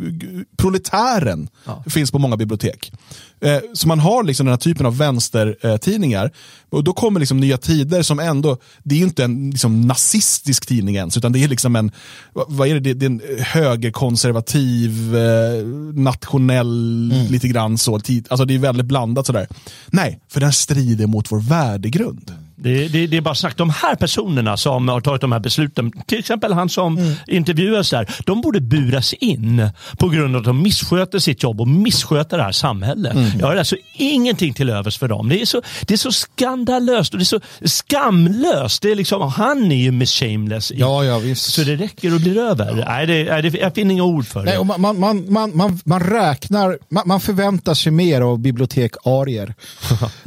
proletären 0.57 1.47
finns 1.89 2.11
på 2.11 2.19
många 2.19 2.37
bibliotek. 2.37 2.91
Eh, 3.41 3.59
så 3.73 3.87
man 3.87 3.99
har 3.99 4.23
liksom 4.23 4.45
den 4.45 4.51
här 4.51 4.57
typen 4.57 4.85
av 4.85 4.97
vänstertidningar. 4.97 6.31
Och 6.69 6.83
då 6.83 6.93
kommer 6.93 7.19
liksom 7.19 7.39
Nya 7.39 7.57
Tider 7.57 8.01
som 8.01 8.19
ändå, 8.19 8.57
det 8.83 8.95
är 8.95 8.99
inte 8.99 9.23
en 9.23 9.49
liksom, 9.49 9.81
nazistisk 9.81 10.65
tidning 10.65 10.95
ens, 10.95 11.17
utan 11.17 11.31
det 11.31 11.43
är 11.43 11.47
liksom 11.47 11.75
en, 11.75 11.91
vad 12.33 12.67
är 12.67 12.73
det, 12.73 12.79
det, 12.79 12.93
det 12.93 13.05
är 13.05 13.09
en 13.09 13.21
högerkonservativ, 13.39 15.15
eh, 15.15 15.65
nationell, 15.93 17.13
lite 17.29 17.47
grann 17.47 17.77
så. 17.77 17.99
Tid, 17.99 18.27
alltså 18.29 18.45
det 18.45 18.55
är 18.55 18.59
väldigt 18.59 18.85
blandat 18.85 19.25
sådär. 19.25 19.47
Nej, 19.87 20.19
för 20.29 20.39
den 20.39 20.53
strider 20.53 21.07
mot 21.07 21.31
vår 21.31 21.39
värdegrund. 21.39 22.44
Det, 22.57 22.87
det, 22.87 23.07
det 23.07 23.17
är 23.17 23.21
bara 23.21 23.35
sagt, 23.35 23.57
de 23.57 23.69
här 23.69 23.95
personerna 23.95 24.57
som 24.57 24.87
har 24.87 25.01
tagit 25.01 25.21
de 25.21 25.31
här 25.31 25.39
besluten, 25.39 25.91
till 26.07 26.19
exempel 26.19 26.53
han 26.53 26.69
som 26.69 26.97
Mm. 26.97 27.13
intervjuas 27.27 27.89
där, 27.89 28.15
de 28.25 28.41
borde 28.41 28.61
buras 28.61 29.13
in 29.13 29.69
på 29.97 30.09
grund 30.09 30.35
av 30.35 30.39
att 30.39 30.45
de 30.45 30.61
missköter 30.61 31.19
sitt 31.19 31.43
jobb 31.43 31.61
och 31.61 31.67
missköter 31.67 32.37
det 32.37 32.43
här 32.43 32.51
samhället. 32.51 33.13
Mm. 33.13 33.39
Jag 33.39 33.47
har 33.47 33.55
alltså 33.55 33.75
ingenting 33.93 34.53
till 34.53 34.69
övers 34.69 34.97
för 34.97 35.07
dem. 35.07 35.29
Det 35.29 35.41
är 35.41 35.45
så, 35.45 35.61
det 35.81 35.93
är 35.93 35.97
så 35.97 36.11
skandalöst 36.11 37.13
och 37.13 37.19
det 37.19 37.23
är 37.23 37.25
så 37.25 37.39
skamlöst. 37.63 38.81
Det 38.81 38.91
är 38.91 38.95
liksom, 38.95 39.21
han 39.31 39.71
är 39.71 39.75
ju 39.75 39.91
Miss 39.91 40.11
Shameless. 40.11 40.71
Ja, 40.75 41.03
ja, 41.03 41.19
visst. 41.19 41.53
Så 41.53 41.61
det 41.63 41.75
räcker 41.75 42.13
och 42.13 42.19
blir 42.21 42.37
över. 42.37 42.83
Nej, 42.87 43.05
det, 43.07 43.41
det, 43.49 43.57
jag 43.59 43.75
finner 43.75 43.93
inga 43.93 44.03
ord 44.03 44.27
för 44.27 44.39
det. 44.39 44.45
Nej, 44.45 44.57
och 44.57 44.65
man, 44.65 44.81
man, 44.81 44.99
man, 44.99 45.33
man, 45.33 45.57
man, 45.57 45.79
man 45.85 45.99
räknar, 45.99 46.77
man, 46.89 47.03
man 47.05 47.19
förväntar 47.21 47.73
sig 47.73 47.91
mer 47.91 48.21
av 48.21 48.39
bibliotekarier. 48.39 49.53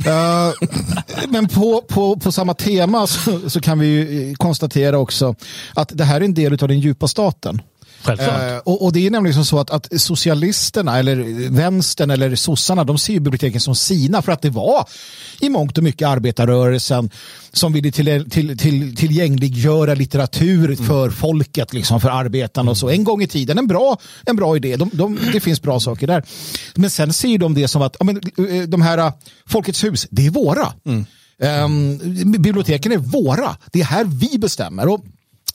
Eh, 0.06 0.52
men 1.28 1.48
på, 1.48 1.82
på, 1.88 2.16
på 2.18 2.32
samma 2.32 2.54
tema 2.54 3.06
så, 3.06 3.50
så 3.50 3.60
kan 3.60 3.78
vi 3.78 3.86
ju 3.86 4.34
konstatera 4.34 4.98
också 4.98 5.34
att 5.74 5.92
det 5.94 6.04
här 6.04 6.20
är 6.20 6.24
en 6.24 6.34
del 6.34 6.52
av 6.52 6.68
den 6.68 6.80
djupa 6.80 7.08
staten. 7.08 7.60
Eh, 8.06 8.58
och, 8.64 8.84
och 8.84 8.92
det 8.92 9.06
är 9.06 9.10
nämligen 9.10 9.44
så 9.44 9.58
att, 9.58 9.70
att 9.70 10.00
socialisterna 10.00 10.98
eller 10.98 11.48
vänstern 11.50 12.10
eller 12.10 12.36
sossarna 12.36 12.84
de 12.84 12.98
ser 12.98 13.12
ju 13.12 13.20
biblioteken 13.20 13.60
som 13.60 13.74
sina 13.74 14.22
för 14.22 14.32
att 14.32 14.42
det 14.42 14.50
var 14.50 14.88
i 15.40 15.48
mångt 15.48 15.78
och 15.78 15.84
mycket 15.84 16.08
arbetarrörelsen 16.08 17.10
som 17.52 17.72
ville 17.72 17.92
till, 17.92 18.30
till, 18.30 18.58
till, 18.58 18.96
tillgängliggöra 18.96 19.94
litteratur 19.94 20.76
för 20.76 21.10
folket, 21.10 21.72
liksom, 21.72 22.00
för 22.00 22.10
arbetarna 22.10 22.70
och 22.70 22.76
så. 22.76 22.88
En 22.88 23.04
gång 23.04 23.22
i 23.22 23.26
tiden, 23.26 23.58
en 23.58 23.66
bra, 23.66 23.98
en 24.26 24.36
bra 24.36 24.56
idé. 24.56 24.76
De, 24.76 24.90
de, 24.92 25.18
det 25.32 25.40
finns 25.40 25.62
bra 25.62 25.80
saker 25.80 26.06
där. 26.06 26.24
Men 26.74 26.90
sen 26.90 27.12
ser 27.12 27.38
de 27.38 27.54
det 27.54 27.68
som 27.68 27.82
att 27.82 27.96
ja, 27.98 28.04
men, 28.04 28.16
eh, 28.16 28.62
de 28.68 28.82
här 28.82 28.98
eh, 28.98 29.12
Folkets 29.46 29.84
hus, 29.84 30.06
det 30.10 30.26
är 30.26 30.30
våra. 30.30 30.72
Um, 31.40 31.98
biblioteken 32.32 32.92
är 32.92 32.96
våra. 32.96 33.56
Det 33.72 33.80
är 33.80 33.84
här 33.84 34.04
vi 34.04 34.38
bestämmer. 34.38 34.88
Och 34.88 35.04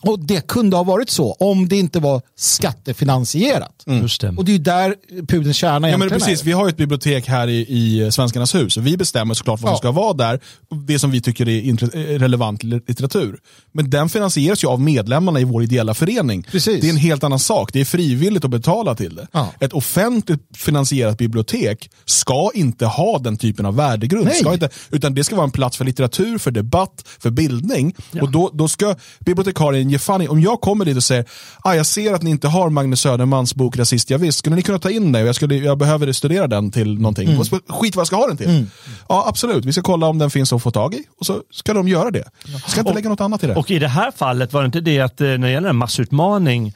och 0.04 0.20
det 0.20 0.48
kunde 0.48 0.76
ha 0.78 0.84
varit 0.84 1.10
så 1.10 1.32
om 1.34 1.68
det 1.68 1.76
inte 1.78 2.00
var 2.00 2.22
skattefinansierat. 2.36 3.84
Just 3.86 4.22
det. 4.22 4.30
Och 4.38 4.46
det 4.46 4.52
är 4.52 4.54
ju 4.54 4.60
där 4.64 4.96
pudelns 5.28 5.58
kärna 5.58 5.90
Ja, 5.90 5.98
men 5.98 6.10
precis, 6.10 6.42
är. 6.42 6.46
vi 6.46 6.52
har 6.52 6.66
ju 6.66 6.70
ett 6.70 6.78
bibliotek 6.78 7.28
här 7.28 7.48
i, 7.48 7.60
i 7.70 8.12
Svenskarnas 8.12 8.56
hus. 8.56 8.78
Vi 8.78 8.98
bestämmer 8.98 9.34
såklart 9.34 9.62
vad 9.62 9.70
som 9.70 9.74
Ja. 9.74 9.78
ska 9.78 9.92
vara 9.92 10.14
där. 10.14 10.40
Det 10.88 11.00
som 11.00 11.12
vi 11.12 11.22
tycker 11.22 11.50
är 11.50 11.70
eh, 11.96 12.20
relevant 12.20 12.64
litteratur. 12.64 13.40
Men 13.72 13.90
den 13.90 14.10
finansieras 14.10 14.64
ju 14.64 14.68
av 14.68 14.82
medlemmarna 14.82 15.40
i 15.40 15.44
vår 15.44 15.64
ideella 15.64 15.94
förening. 15.94 16.44
Precis. 16.52 16.82
Det 16.82 16.88
är 16.88 16.92
en 16.92 16.98
helt 16.98 17.24
annan 17.24 17.40
sak. 17.40 17.74
Det 17.74 17.82
är 17.82 17.86
frivilligt 17.86 18.46
att 18.46 18.52
betala 18.52 18.96
till 18.96 19.16
det. 19.16 19.28
Ja. 19.32 19.50
Ett 19.60 19.74
offentligt 19.74 20.42
finansierat 20.58 21.18
bibliotek 21.18 21.90
ska 22.06 22.52
inte 22.54 22.86
ha 22.86 23.20
den 23.20 23.38
typen 23.38 23.66
av 23.66 23.76
värdegrund. 23.76 24.26
Nej. 24.26 24.36
Ska 24.36 24.54
inte, 24.54 24.70
utan 24.92 25.14
det 25.16 25.24
ska 25.24 25.36
vara 25.36 25.46
en 25.46 25.52
plats 25.52 25.78
för 25.78 25.86
litteratur, 25.86 26.38
för 26.38 26.52
debatt, 26.52 27.04
för 27.20 27.30
bildning. 27.32 27.96
Och 28.22 28.32
då, 28.32 28.52
då 28.54 28.68
ska 28.68 28.96
bibliotekarien 29.20 29.90
ge 29.94 30.00
fan 30.00 30.22
i- 30.22 30.28
Om 30.28 30.42
jag 30.42 30.62
kommer 30.62 30.86
dit 30.86 30.98
och 30.98 31.04
säger 31.04 31.26
ah, 31.64 31.74
jag 31.74 31.86
ser 31.86 32.14
att 32.14 32.22
ni 32.22 32.30
inte 32.30 32.48
har 32.48 32.70
Magnus 32.70 33.02
Södermans 33.02 33.56
bok 33.56 33.78
Rasist, 33.78 34.10
ja, 34.10 34.18
visst, 34.18 34.38
skulle 34.40 34.56
ni 34.56 34.62
kunna 34.62 34.80
ta 34.80 34.90
in 34.90 35.12
den? 35.12 35.26
Jag, 35.26 35.36
skulle, 35.36 35.56
jag 35.56 35.78
behöver 35.78 36.12
studera 36.12 36.48
den 36.48 36.72
till 36.72 36.96
någonting. 37.00 37.28
Mm. 37.30 37.40
Och 37.40 37.48
Skit 37.48 37.96
vad 37.96 38.02
jag 38.02 38.08
ska 38.08 38.16
ha 38.16 38.28
den 38.28 38.38
till. 38.38 38.66
Ja, 39.10 39.26
absolut. 39.28 39.66
Vi 39.66 39.74
ska 39.74 39.82
kolla 39.82 40.08
om 40.08 40.18
den 40.18 40.30
finns 40.32 40.54
att 40.54 40.64
få 40.64 40.72
tag 40.72 40.94
i. 40.94 41.04
Och 41.20 41.26
så 41.26 41.42
ska 41.52 41.74
de 41.74 41.88
göra 41.88 42.12
det. 42.12 42.24
Ska 42.68 42.80
inte 42.80 42.94
lägga 42.94 43.10
något 43.10 43.22
annat 43.22 43.44
i 43.44 43.48
det. 43.48 43.56
Och 43.56 43.72
i 43.72 43.80
det 43.80 43.88
här 43.88 44.12
fallet 44.12 44.54
var 44.54 44.62
det 44.62 44.66
inte 44.66 44.82
det 44.82 45.00
att 45.00 45.22
eh, 45.22 45.28
när 45.28 45.38
det 45.38 45.52
gäller 45.52 45.70
en 45.70 45.76
massutmaning 45.76 46.74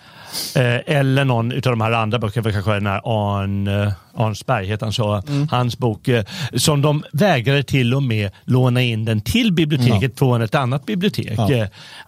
eh, 0.56 0.98
eller 0.98 1.26
någon 1.26 1.52
av 1.52 1.62
de 1.62 1.82
här 1.82 1.92
andra 1.92 2.20
böckerna, 2.20 2.52
kanske 2.52 2.74
den 2.74 2.88
här 2.88 3.02
Arn, 3.06 3.68
eh, 3.68 3.94
Arnsberg 4.16 4.68
heter 4.68 4.86
han 4.86 4.94
så, 4.94 5.22
Mm. 5.28 5.48
hans 5.52 5.78
bok, 5.78 6.08
eh, 6.08 6.24
som 6.56 6.82
de 6.82 7.04
vägrade 7.14 7.64
till 7.64 7.94
och 7.94 8.04
med 8.04 8.32
låna 8.46 8.82
in 8.82 9.06
den 9.06 9.22
till 9.22 9.54
biblioteket 9.54 10.20
från 10.20 10.42
ett 10.42 10.56
annat 10.56 10.86
bibliotek. 10.86 11.34
Ja. 11.38 11.52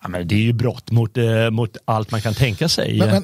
ja, 0.01 0.07
men 0.09 0.27
det 0.27 0.35
är 0.35 0.39
ju 0.39 0.53
brott 0.53 0.91
mot, 0.91 1.17
mot 1.51 1.77
allt 1.85 2.11
man 2.11 2.21
kan 2.21 2.33
tänka 2.33 2.69
sig. 2.69 2.99
Men, 2.99 3.09
men, 3.09 3.23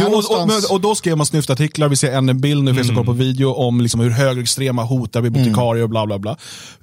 Jo, 0.00 0.06
och, 0.06 0.72
och, 0.72 0.80
då 0.80 0.94
skrev 0.94 1.16
man 1.16 1.26
snyftartiklar, 1.26 1.88
vi 1.88 1.96
ser 1.96 2.12
en 2.12 2.40
bild 2.40 2.64
nu, 2.64 2.74
finns 2.74 2.88
det 2.88 2.94
kolla 2.94 3.06
på 3.06 3.12
video, 3.12 3.52
om 3.52 3.80
liksom 3.80 4.00
hur 4.00 4.10
högerextrema 4.10 4.82
hotar 4.82 5.22
bibliotekarier 5.22 5.82
och 5.82 5.90
bla 5.90 6.06
bla 6.06 6.18
bla. 6.18 6.36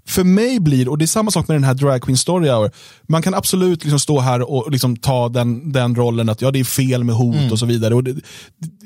För 0.06 0.24
mig 0.24 0.60
blir, 0.60 0.90
och 0.90 0.98
det 0.98 1.06
är 1.06 1.08
samma 1.08 1.32
sak 1.32 1.48
med 1.48 1.56
den 1.56 1.64
här 1.64 1.74
Drag 1.74 2.02
Queen 2.02 2.18
Story 2.18 2.50
Hour, 2.50 2.72
man 3.08 3.22
kan 3.22 3.34
absolut 3.34 3.84
liksom 3.84 4.00
stå 4.00 4.20
här 4.20 4.52
och 4.52 4.72
liksom 4.72 4.98
ta 4.98 5.30
den, 5.30 5.72
den 5.72 5.96
rollen 5.96 6.30
att 6.30 6.42
ja, 6.42 6.52
det 6.52 6.60
är 6.60 6.64
fel 6.64 7.04
med 7.04 7.16
hot 7.16 7.49
och 7.52 7.60
så 7.60 7.66
vidare. 7.66 7.96
Och 7.96 8.04
det, 8.04 8.16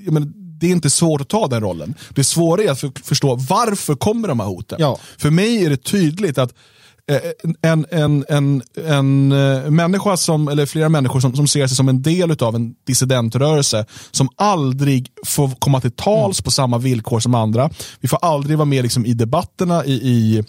menar, 0.05 0.27
det 0.35 0.67
är 0.67 0.71
inte 0.71 0.89
svårt 0.89 1.21
att 1.21 1.29
ta 1.29 1.47
den 1.47 1.61
rollen. 1.61 1.93
Det 2.09 2.23
svåra 2.23 2.63
är 2.63 2.71
att 2.71 2.79
för, 2.79 2.91
förstå 3.03 3.35
varför 3.35 3.95
kommer 3.95 4.27
de 4.27 4.39
här 4.39 4.47
hoten. 4.47 4.77
Ja. 4.81 4.97
För 5.17 5.29
mig 5.29 5.65
är 5.65 5.69
det 5.69 5.83
tydligt 5.83 6.37
att 6.37 6.53
eh, 7.11 7.17
en, 7.61 7.85
en, 7.91 8.25
en, 8.29 8.61
en 8.85 9.31
eh, 9.31 9.71
människa 9.71 10.17
som, 10.17 10.47
eller 10.47 10.65
flera 10.65 10.89
människor 10.89 11.19
som, 11.19 11.35
som 11.35 11.47
ser 11.47 11.67
sig 11.67 11.77
som 11.77 11.89
en 11.89 12.01
del 12.01 12.43
av 12.43 12.55
en 12.55 12.75
dissidentrörelse 12.87 13.85
som 14.11 14.29
aldrig 14.35 15.11
får 15.25 15.49
komma 15.59 15.81
till 15.81 15.91
tals 15.91 16.41
på 16.41 16.51
samma 16.51 16.77
villkor 16.77 17.19
som 17.19 17.35
andra. 17.35 17.69
Vi 17.99 18.07
får 18.07 18.19
aldrig 18.21 18.57
vara 18.57 18.65
med 18.65 18.83
liksom, 18.83 19.05
i 19.05 19.13
debatterna 19.13 19.85
i, 19.85 19.93
i 19.93 20.43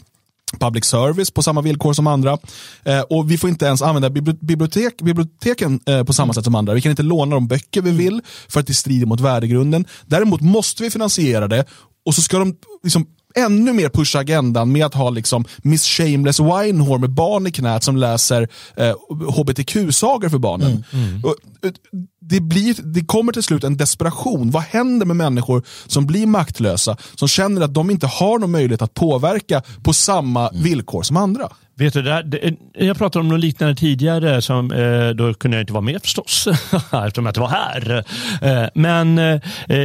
public 0.57 0.85
service 0.85 1.31
på 1.31 1.43
samma 1.43 1.61
villkor 1.61 1.93
som 1.93 2.07
andra. 2.07 2.38
Eh, 2.85 3.01
och 3.01 3.31
vi 3.31 3.38
får 3.38 3.51
inte 3.51 3.67
ens 3.67 3.83
använda 3.83 4.09
bibli- 4.09 4.38
bibliotek, 4.40 5.03
biblioteken 5.03 5.81
eh, 5.87 6.05
på 6.05 6.12
samma 6.12 6.33
sätt 6.33 6.45
som 6.45 6.55
andra. 6.55 6.75
Vi 6.75 6.81
kan 6.81 6.90
inte 6.90 7.03
låna 7.03 7.35
de 7.35 7.49
böcker 7.49 7.83
vi 7.83 7.90
vill 7.90 8.21
för 8.49 8.61
att 8.61 8.67
det 8.67 8.75
strider 8.75 9.07
mot 9.07 9.21
värdegrunden. 9.21 9.85
Däremot 10.07 10.40
måste 10.40 10.83
vi 10.83 10.90
finansiera 10.90 11.49
det 11.49 11.64
och 12.07 12.14
så 12.14 12.23
ska 12.23 12.38
de 12.38 12.57
liksom 12.83 13.07
ännu 13.37 13.73
mer 13.73 13.88
pusha 13.88 14.18
agendan 14.18 14.73
med 14.73 14.87
att 14.87 14.94
ha 14.94 15.11
liksom 15.11 15.44
Miss 15.59 15.85
Shameless 15.85 16.40
Winehore 16.40 16.99
med 16.99 17.11
barn 17.11 17.47
i 17.47 17.51
knät 17.51 17.83
som 17.83 17.97
läser 17.97 18.49
eh, 18.77 18.94
hbtq-sagor 19.37 20.29
för 20.29 20.38
barnen. 20.38 20.85
Och, 21.23 21.37
eh, 21.66 21.73
det, 22.20 22.40
blir, 22.40 22.77
det 22.94 23.05
kommer 23.05 23.33
till 23.33 23.42
slut 23.42 23.64
en 23.64 23.77
desperation. 23.77 24.51
Vad 24.51 24.62
händer 24.62 25.07
med 25.07 25.16
människor 25.16 25.62
som 25.87 26.07
blir 26.07 26.27
maktlösa, 26.27 26.97
som 27.14 27.29
känner 27.29 27.61
att 27.61 27.75
de 27.75 27.90
inte 27.90 28.07
har 28.07 28.38
någon 28.38 28.51
möjlighet 28.51 28.83
att 28.83 28.94
påverka 28.94 29.62
på 29.83 29.92
samma 29.92 30.51
villkor 30.51 31.03
som 31.03 31.16
andra? 31.16 31.49
Vet 31.77 31.92
du, 31.92 32.03
där, 32.03 32.23
det, 32.23 32.55
jag 32.73 32.99
pratade 32.99 33.20
om 33.20 33.29
något 33.29 33.40
liknande 33.40 33.75
tidigare, 33.75 34.42
som, 34.42 34.73
eh, 34.73 35.09
då 35.09 35.35
kunde 35.35 35.57
jag 35.57 35.62
inte 35.62 35.73
vara 35.73 35.81
med 35.81 36.03
förstås, 36.03 36.47
eftersom 36.73 37.27
jag 37.27 37.31
inte 37.31 37.40
var 37.40 37.49
här. 37.49 38.05
Eh, 38.42 38.68
men 38.75 39.18
eh, 39.18 39.40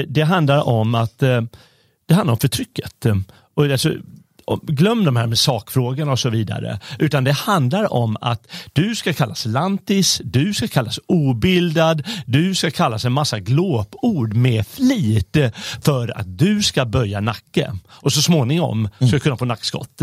det 0.07 0.21
handlar 0.21 0.67
om 0.67 0.95
att 0.95 1.23
eh, 1.23 1.41
det 2.09 2.15
handlar 2.15 2.33
om 2.33 2.39
förtrycket. 2.39 3.05
Ehm, 3.05 3.23
och 3.53 3.65
alltså, 3.65 3.93
glöm 4.63 5.05
de 5.05 5.15
här 5.15 5.27
med 5.27 5.39
sakfrågorna 5.39 6.11
och 6.11 6.19
så 6.19 6.29
vidare. 6.29 6.79
Utan 6.99 7.23
det 7.23 7.31
handlar 7.31 7.93
om 7.93 8.17
att 8.21 8.47
du 8.73 8.95
ska 8.95 9.13
kallas 9.13 9.45
lantis, 9.45 10.21
du 10.23 10.53
ska 10.53 10.67
kallas 10.67 10.99
obildad, 11.07 12.03
du 12.25 12.55
ska 12.55 12.71
kallas 12.71 13.05
en 13.05 13.11
massa 13.11 13.39
glåpord 13.39 14.33
med 14.33 14.67
flit 14.67 15.37
för 15.81 16.17
att 16.19 16.37
du 16.37 16.61
ska 16.61 16.85
böja 16.85 17.19
nacke. 17.19 17.71
Och 17.89 18.13
så 18.13 18.21
småningom 18.21 18.89
ska 18.97 19.07
du 19.07 19.19
kunna 19.19 19.37
få 19.37 19.45
nackskott. 19.45 20.01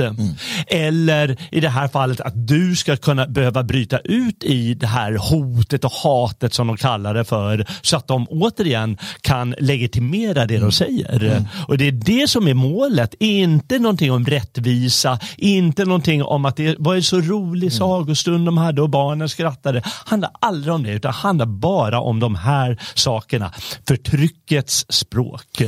Eller 0.67 1.37
i 1.51 1.61
det 1.61 1.69
här 1.69 1.89
fallet 1.89 2.21
att 2.21 2.49
du 2.49 2.77
ska 2.77 2.97
kunna 2.97 3.27
behöva 3.27 3.63
bryta 3.63 3.99
ut 3.99 4.45
i 4.45 4.75
det 4.75 4.87
här 4.87 5.13
hotet 5.31 5.85
och 5.85 5.93
hatet 5.93 6.55
som 6.55 6.67
de 6.67 6.77
kallar 6.77 7.15
det 7.15 7.25
för. 7.25 7.67
Så 7.83 7.97
att 7.97 8.09
de 8.09 8.27
återigen 8.29 8.99
kan 9.21 9.55
legitimera 9.59 10.47
det 10.47 10.59
de 10.59 10.73
säger. 10.73 11.47
Och 11.69 11.79
det 11.79 11.89
är 11.89 11.93
det 11.93 12.31
som 12.31 12.49
är 12.49 12.55
målet. 12.55 13.15
Inte 13.19 13.79
någonting 13.79 14.13
om 14.13 14.25
rättvisa, 14.37 15.19
inte 15.37 15.85
någonting 15.85 16.23
om 16.23 16.45
att 16.45 16.57
det 16.57 16.77
var 16.79 16.95
en 16.95 17.03
så 17.03 17.21
rolig 17.21 17.73
sagostund 17.73 18.47
de 18.47 18.59
hade 18.59 18.83
och 18.83 18.91
barnen 18.91 19.29
skrattade. 19.29 19.83
handlar 19.85 20.31
aldrig 20.41 20.75
om 20.75 20.83
det 20.83 20.93
utan 20.93 21.13
handlar 21.13 21.47
bara 21.47 22.01
om 22.01 22.21
de 22.21 22.35
här 22.35 22.81
sakerna. 22.95 23.53
Förtryckets 23.89 24.87
språk. 24.89 25.63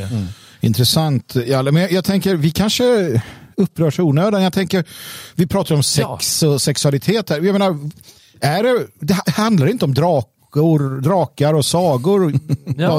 Intressant. 0.61 1.37
Ja, 1.47 1.63
men 1.63 1.77
jag, 1.77 1.93
jag 1.93 2.05
tänker, 2.05 2.35
vi 2.35 2.51
kanske 2.51 3.21
upprörs 3.57 3.99
i 3.99 4.03
onödan. 4.03 4.43
Jag 4.43 4.53
tänker, 4.53 4.85
vi 5.35 5.47
pratar 5.47 5.75
om 5.75 5.83
sex 5.83 6.43
och 6.43 6.63
sexualitet 6.63 7.31
här. 7.31 7.41
Jag 7.41 7.53
menar, 7.53 7.91
är 8.41 8.63
det, 8.63 8.87
det 9.01 9.31
handlar 9.31 9.67
inte 9.67 9.85
om 9.85 9.95
drakor, 9.95 11.01
drakar 11.01 11.55
och 11.55 11.65
sagor, 11.65 12.33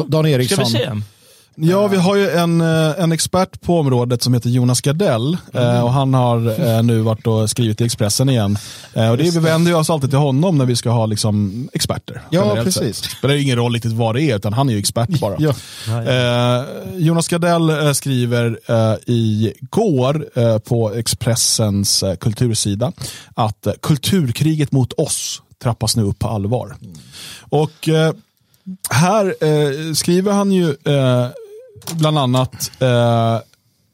Dan 0.10 0.25
Eriksson. 0.25 0.65
Ska 0.65 0.77
vi 0.77 0.86
se? 0.86 1.18
Ja, 1.62 1.88
vi 1.88 1.98
har 1.98 2.15
ju 2.15 2.30
en, 2.30 2.62
eh, 2.62 3.00
en 3.00 3.12
expert 3.12 3.62
på 3.62 3.80
området 3.80 4.24
som 4.24 4.34
heter 4.34 4.50
Jonas 4.50 4.82
Gardell 4.82 5.38
mm. 5.54 5.84
och 5.84 5.91
han 5.93 6.13
har 6.13 6.62
eh, 6.62 6.84
nu 6.84 7.00
varit 7.00 7.28
och 7.28 7.50
skrivit 7.50 7.82
i 7.82 7.84
Expressen 7.84 8.30
igen. 8.30 8.58
Och 8.93 9.17
det, 9.17 9.24
vi 9.24 9.39
vänder 9.39 9.76
oss 9.76 9.89
alltid 9.89 10.10
till 10.10 10.19
honom 10.19 10.58
när 10.58 10.65
vi 10.65 10.76
ska 10.76 10.89
ha 10.89 11.06
liksom, 11.06 11.69
experter. 11.74 12.22
Ja, 12.30 12.56
precis. 12.63 12.98
Sett. 12.98 13.04
Det 13.04 13.17
spelar 13.17 13.36
ingen 13.36 13.56
roll 13.56 13.74
riktigt 13.74 13.91
vad 13.91 14.15
det 14.15 14.22
är, 14.22 14.36
utan 14.36 14.54
han 14.54 14.69
är 14.69 14.74
ju 14.74 14.80
expert 14.80 15.10
bara. 15.19 15.36
Ja. 15.39 15.54
Eh, 15.88 16.65
Jonas 16.95 17.28
Gardell 17.28 17.95
skriver 17.95 18.60
eh, 18.67 18.95
igår 19.06 20.26
eh, 20.36 20.58
på 20.58 20.93
Expressens 20.93 22.04
eh, 22.04 22.15
kultursida 22.15 22.91
att 23.34 23.67
kulturkriget 23.82 24.72
mot 24.72 24.93
oss 24.93 25.41
trappas 25.63 25.95
nu 25.95 26.04
upp 26.04 26.19
på 26.19 26.28
allvar. 26.28 26.76
Mm. 26.82 26.98
Och 27.50 27.89
här 28.89 29.26
eh, 29.26 29.93
skriver 29.93 30.32
han 30.32 30.52
ju 30.52 30.69
eh, 30.69 31.28
bland 31.86 32.18
annat 32.18 32.72
eh, 32.80 33.36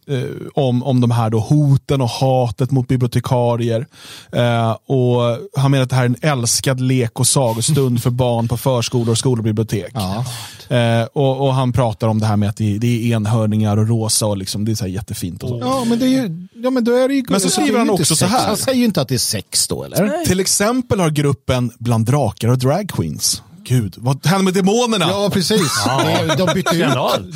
eh, 0.07 0.29
om, 0.53 0.83
om 0.83 1.01
de 1.01 1.11
här 1.11 1.29
då 1.29 1.39
hoten 1.39 2.01
och 2.01 2.09
hatet 2.09 2.71
mot 2.71 2.87
bibliotekarier. 2.87 3.87
Eh, 4.31 4.71
och 4.71 5.21
han 5.57 5.71
menar 5.71 5.83
att 5.83 5.89
det 5.89 5.95
här 5.95 6.03
är 6.03 6.09
en 6.09 6.15
älskad 6.21 6.81
lek 6.81 7.19
och 7.19 7.27
sagostund 7.27 8.03
för 8.03 8.09
barn 8.09 8.47
på 8.47 8.57
förskolor, 8.57 9.15
skolor 9.15 9.37
och 9.37 9.43
bibliotek. 9.43 9.91
Ja. 9.93 10.25
Eh, 10.69 11.07
och, 11.13 11.47
och, 11.47 11.53
han 11.53 11.73
pratar 11.73 12.07
om 12.07 12.19
det 12.19 12.25
här 12.25 12.37
med 12.37 12.49
att 12.49 12.57
det, 12.57 12.77
det 12.77 12.87
är 12.87 13.15
enhörningar 13.15 13.77
och 13.77 13.87
rosa 13.87 14.25
och 14.25 14.37
liksom, 14.37 14.65
det 14.65 14.71
är 14.71 14.75
så 14.75 14.87
jättefint. 14.87 15.43
Och 15.43 15.49
så. 15.49 15.59
Ja, 15.59 15.83
men, 15.85 15.99
det 15.99 16.05
är 16.05 16.09
ju, 16.09 16.47
ja, 16.53 16.69
men 16.69 16.83
då 16.83 16.91
är 16.91 17.07
det 17.07 17.13
ju... 17.13 17.23
Men 17.29 17.39
så 17.39 17.49
skriver 17.49 17.79
han 17.79 17.89
också 17.89 18.15
så 18.15 18.25
här. 18.25 18.47
Han 18.47 18.57
säger 18.57 18.79
ju 18.79 18.85
inte 18.85 19.01
att 19.01 19.07
det 19.07 19.15
är 19.15 19.19
sex 19.19 19.67
då, 19.67 19.83
eller? 19.83 20.05
Nej. 20.05 20.25
Till 20.25 20.39
exempel 20.39 20.99
har 20.99 21.09
gruppen 21.09 21.71
Bland 21.79 22.05
drakar 22.05 22.47
och 22.47 22.57
dragqueens 22.57 23.41
gud, 23.65 23.95
vad 23.97 24.25
hände 24.25 24.43
med 24.43 24.53
demonerna? 24.53 25.05
Ja, 25.09 25.29
precis. 25.33 25.83
Ja. 25.85 26.35
De 26.37 26.53
bytte 26.53 26.75
ut 26.75 26.81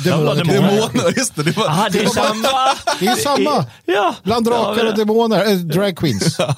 demoner. 0.04 0.44
Demoner, 0.44 1.18
just 1.18 1.36
det. 1.36 1.42
Det, 1.42 1.56
var, 1.56 1.66
Aha, 1.66 1.88
det 1.92 1.98
är 1.98 2.08
samma. 2.08 2.48
Det 3.00 3.06
är 3.06 3.16
samma. 3.16 3.66
Ja. 3.84 4.14
Bland 4.24 4.46
drakar 4.46 4.86
och 4.86 4.96
demoner, 4.96 5.50
äh, 5.50 5.56
drag 5.56 5.96
queens. 5.96 6.36
Ja. 6.38 6.54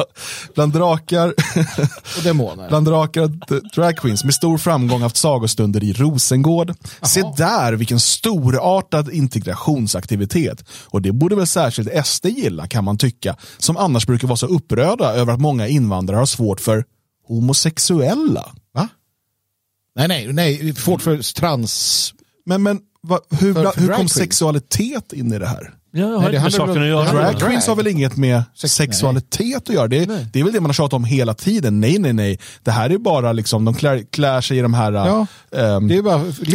Bland 0.55 0.73
drakar 0.73 1.29
och 2.17 2.23
demoner. 2.25 2.69
Bland 2.69 2.87
drakar 2.87 3.23
och 3.23 3.31
drag 3.75 3.97
queens 3.97 4.25
med 4.25 4.35
stor 4.35 4.59
framgång 4.59 5.03
haft 5.03 5.17
sagostunder 5.17 5.85
i 5.85 5.93
Rosengård. 5.93 6.71
Aha. 6.71 6.77
Se 7.07 7.23
där 7.37 7.73
vilken 7.73 8.01
storartad 8.01 9.13
integrationsaktivitet. 9.13 10.65
Och 10.85 11.03
det 11.03 11.13
borde 11.13 11.37
väl 11.37 11.47
särskilt 11.47 12.07
SD 12.07 12.27
gilla 12.27 12.67
kan 12.67 12.85
man 12.85 12.99
tycka, 12.99 13.37
som 13.59 13.77
annars 13.77 14.07
brukar 14.07 14.29
vara 14.29 14.37
så 14.37 14.47
upprörda 14.47 15.13
över 15.13 15.33
att 15.33 15.41
många 15.41 15.69
invandrare 15.69 16.19
har 16.19 16.27
svårt 16.27 16.61
för 16.61 16.85
homosexuella. 17.29 18.45
Nej, 19.95 20.09
nej, 20.09 20.33
nej, 20.33 20.75
svårt 20.75 21.03
för 21.03 21.35
trans... 21.35 22.15
Men, 22.47 22.63
men 22.63 22.81
va, 23.03 23.21
hur, 23.31 23.55
för, 23.55 23.71
för 23.71 23.81
hur 23.81 23.89
kom 23.89 24.09
sexualitet 24.09 25.13
in 25.13 25.33
i 25.33 25.39
det 25.39 25.47
här? 25.47 25.75
Ja, 25.95 26.01
jag 26.01 26.19
har 26.19 26.31
nej, 26.31 26.37
inte 26.37 26.51
saken 26.51 26.83
att 26.83 26.89
göra. 26.89 27.13
Drag 27.13 27.41
queens 27.41 27.67
har 27.67 27.77
väl 27.77 27.87
inget 27.87 28.17
med 28.17 28.43
Sex, 28.55 28.75
sexualitet 28.75 29.39
nej. 29.41 29.57
att 29.57 29.69
göra? 29.69 29.89
Det, 29.89 30.33
det 30.33 30.41
är 30.41 30.45
väl 30.45 30.53
det 30.53 30.61
man 30.61 30.69
har 30.69 30.75
tjatat 30.75 30.93
om 30.93 31.05
hela 31.05 31.35
tiden. 31.35 31.81
Nej, 31.81 31.99
nej, 31.99 32.13
nej. 32.13 32.39
Det 32.63 32.71
här 32.71 32.91
är 32.91 32.99
bara 32.99 33.33
liksom, 33.33 33.65
de 33.65 33.75
klär, 33.75 34.03
klär 34.11 34.41
sig 34.41 34.59
i 34.59 34.61
de 34.61 34.75
här 34.75 34.93
ja, 34.93 35.27
um, 35.51 35.89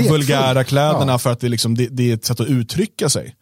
vulgära 0.10 0.64
kläderna 0.64 1.12
ja. 1.12 1.18
för 1.18 1.32
att 1.32 1.40
det, 1.40 1.50
liksom, 1.50 1.76
det, 1.76 1.88
det 1.88 2.12
är 2.12 2.14
ett 2.14 2.26
sätt 2.26 2.40
att 2.40 2.48
uttrycka 2.48 3.10
sig. 3.10 3.36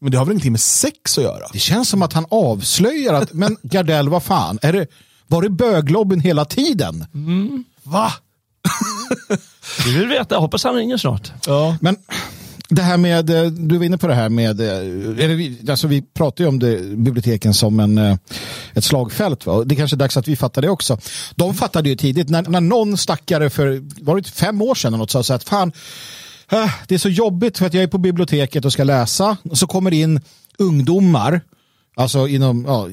Men 0.00 0.10
det 0.10 0.18
har 0.18 0.24
väl 0.24 0.32
ingenting 0.32 0.52
med 0.52 0.60
sex 0.60 1.18
att 1.18 1.24
göra? 1.24 1.48
Det 1.52 1.58
känns 1.58 1.88
som 1.88 2.02
att 2.02 2.12
han 2.12 2.26
avslöjar 2.30 3.14
att, 3.14 3.32
men 3.32 3.56
Gardell, 3.62 4.08
vad 4.08 4.22
fan, 4.22 4.58
är 4.62 4.72
det, 4.72 4.86
var 5.26 5.42
det 5.42 5.50
böglobbyn 5.50 6.20
hela 6.20 6.44
tiden? 6.44 7.06
Mm. 7.14 7.64
Va? 7.82 8.12
Vi 9.84 9.98
vill 9.98 10.08
veta, 10.08 10.34
jag 10.34 10.40
hoppas 10.40 10.64
han 10.64 10.74
ringer 10.74 10.96
snart. 10.96 11.32
Ja. 11.46 11.76
Men 11.80 11.96
det 12.68 12.82
här 12.82 12.96
med, 12.96 13.30
eh, 13.30 13.50
du 13.50 13.78
var 13.78 13.84
inne 13.84 13.98
på 13.98 14.06
det 14.06 14.14
här 14.14 14.28
med, 14.28 14.60
eh, 14.60 15.28
vi, 15.28 15.58
alltså 15.68 15.86
vi 15.86 16.02
pratar 16.02 16.44
ju 16.44 16.48
om 16.48 16.58
det, 16.58 16.96
biblioteken 16.96 17.54
som 17.54 17.80
en, 17.80 17.98
eh, 17.98 18.16
ett 18.74 18.84
slagfält. 18.84 19.46
Va? 19.46 19.64
Det 19.64 19.74
är 19.74 19.76
kanske 19.76 19.96
är 19.96 19.98
dags 19.98 20.16
att 20.16 20.28
vi 20.28 20.36
fattar 20.36 20.62
det 20.62 20.68
också. 20.68 20.98
De 21.34 21.54
fattade 21.54 21.88
ju 21.88 21.96
tidigt, 21.96 22.28
när, 22.28 22.42
när 22.42 22.60
någon 22.60 22.96
stackare 22.96 23.50
för 23.50 23.82
var 24.04 24.16
det 24.16 24.28
fem 24.28 24.62
år 24.62 24.74
sedan 24.74 24.92
något, 24.92 25.10
sa 25.10 25.34
att 25.34 25.44
fan, 25.44 25.72
det 26.86 26.94
är 26.94 26.98
så 26.98 27.08
jobbigt 27.08 27.58
för 27.58 27.66
att 27.66 27.74
jag 27.74 27.82
är 27.82 27.88
på 27.88 27.98
biblioteket 27.98 28.64
och 28.64 28.72
ska 28.72 28.84
läsa 28.84 29.36
och 29.50 29.58
så 29.58 29.66
kommer 29.66 29.92
in 29.92 30.20
ungdomar 30.58 31.40
Alltså 31.98 32.28
inom, 32.28 32.64
ja, 32.64 32.88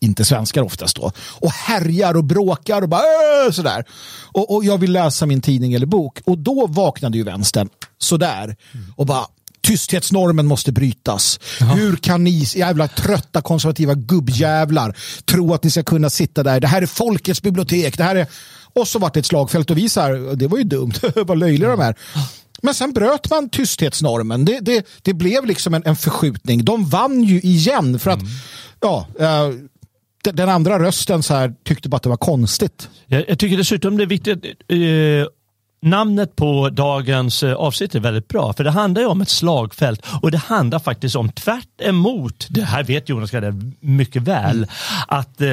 inte 0.00 0.24
svenskar 0.24 0.62
oftast 0.62 0.96
då. 0.96 1.12
Och 1.40 1.50
härjar 1.50 2.16
och 2.16 2.24
bråkar 2.24 2.82
och 2.82 2.88
bara 2.88 3.00
äh, 3.46 3.52
sådär. 3.52 3.84
Och, 4.32 4.54
och 4.54 4.64
jag 4.64 4.78
vill 4.78 4.92
läsa 4.92 5.26
min 5.26 5.40
tidning 5.40 5.72
eller 5.72 5.86
bok. 5.86 6.20
Och 6.24 6.38
då 6.38 6.66
vaknade 6.66 7.18
ju 7.18 7.24
vänstern 7.24 7.68
sådär. 7.98 8.56
Och 8.96 9.06
bara 9.06 9.26
tysthetsnormen 9.62 10.46
måste 10.46 10.72
brytas. 10.72 11.40
Jaha. 11.60 11.74
Hur 11.74 11.96
kan 11.96 12.24
ni 12.24 12.44
jävla 12.56 12.88
trötta 12.88 13.42
konservativa 13.42 13.94
gubbjävlar 13.94 14.96
tro 15.24 15.54
att 15.54 15.64
ni 15.64 15.70
ska 15.70 15.82
kunna 15.82 16.10
sitta 16.10 16.42
där? 16.42 16.60
Det 16.60 16.66
här 16.66 16.82
är 16.82 16.86
folkets 16.86 17.42
bibliotek. 17.42 17.98
Det 17.98 18.04
här 18.04 18.16
är... 18.16 18.26
Och 18.74 18.88
så 18.88 18.98
vart 18.98 19.14
det 19.14 19.20
ett 19.20 19.26
slagfält 19.26 19.70
och 19.70 19.78
vi 19.78 19.88
så 19.88 20.00
här, 20.00 20.36
det 20.36 20.46
var 20.46 20.58
ju 20.58 20.64
dumt, 20.64 20.92
vad 21.14 21.38
löjliga 21.38 21.68
de 21.68 21.80
är. 21.80 21.94
Men 22.62 22.74
sen 22.74 22.92
bröt 22.92 23.30
man 23.30 23.48
tysthetsnormen. 23.48 24.44
Det, 24.44 24.60
det, 24.60 24.86
det 25.02 25.14
blev 25.14 25.46
liksom 25.46 25.74
en, 25.74 25.82
en 25.86 25.96
förskjutning. 25.96 26.64
De 26.64 26.88
vann 26.88 27.22
ju 27.22 27.40
igen 27.40 27.98
för 27.98 28.10
att 28.10 28.20
mm. 28.20 28.32
ja, 28.80 29.06
uh, 29.20 29.54
den 30.32 30.48
andra 30.48 30.78
rösten 30.78 31.22
så 31.22 31.34
här, 31.34 31.54
tyckte 31.64 31.88
bara 31.88 31.96
att 31.96 32.02
det 32.02 32.08
var 32.08 32.16
konstigt. 32.16 32.88
Jag, 33.06 33.24
jag 33.28 33.38
tycker 33.38 33.56
dessutom 33.56 33.96
det 33.96 34.04
är 34.04 34.06
viktigt 34.06 34.44
uh, 34.72 35.26
Namnet 35.80 36.36
på 36.36 36.68
dagens 36.68 37.42
eh, 37.42 37.54
avsnitt 37.54 37.94
är 37.94 38.00
väldigt 38.00 38.28
bra 38.28 38.52
för 38.52 38.64
det 38.64 38.70
handlar 38.70 39.02
ju 39.02 39.08
om 39.08 39.20
ett 39.20 39.28
slagfält 39.28 40.06
och 40.22 40.30
det 40.30 40.38
handlar 40.38 40.78
faktiskt 40.78 41.16
om 41.16 41.28
tvärt 41.28 41.80
emot, 41.82 42.46
det 42.50 42.62
här 42.62 42.84
vet 42.84 43.08
Jonas 43.08 43.30
Gardell 43.30 43.72
mycket 43.80 44.22
väl, 44.22 44.56
mm. 44.56 44.68
att 45.08 45.40
eh, 45.40 45.50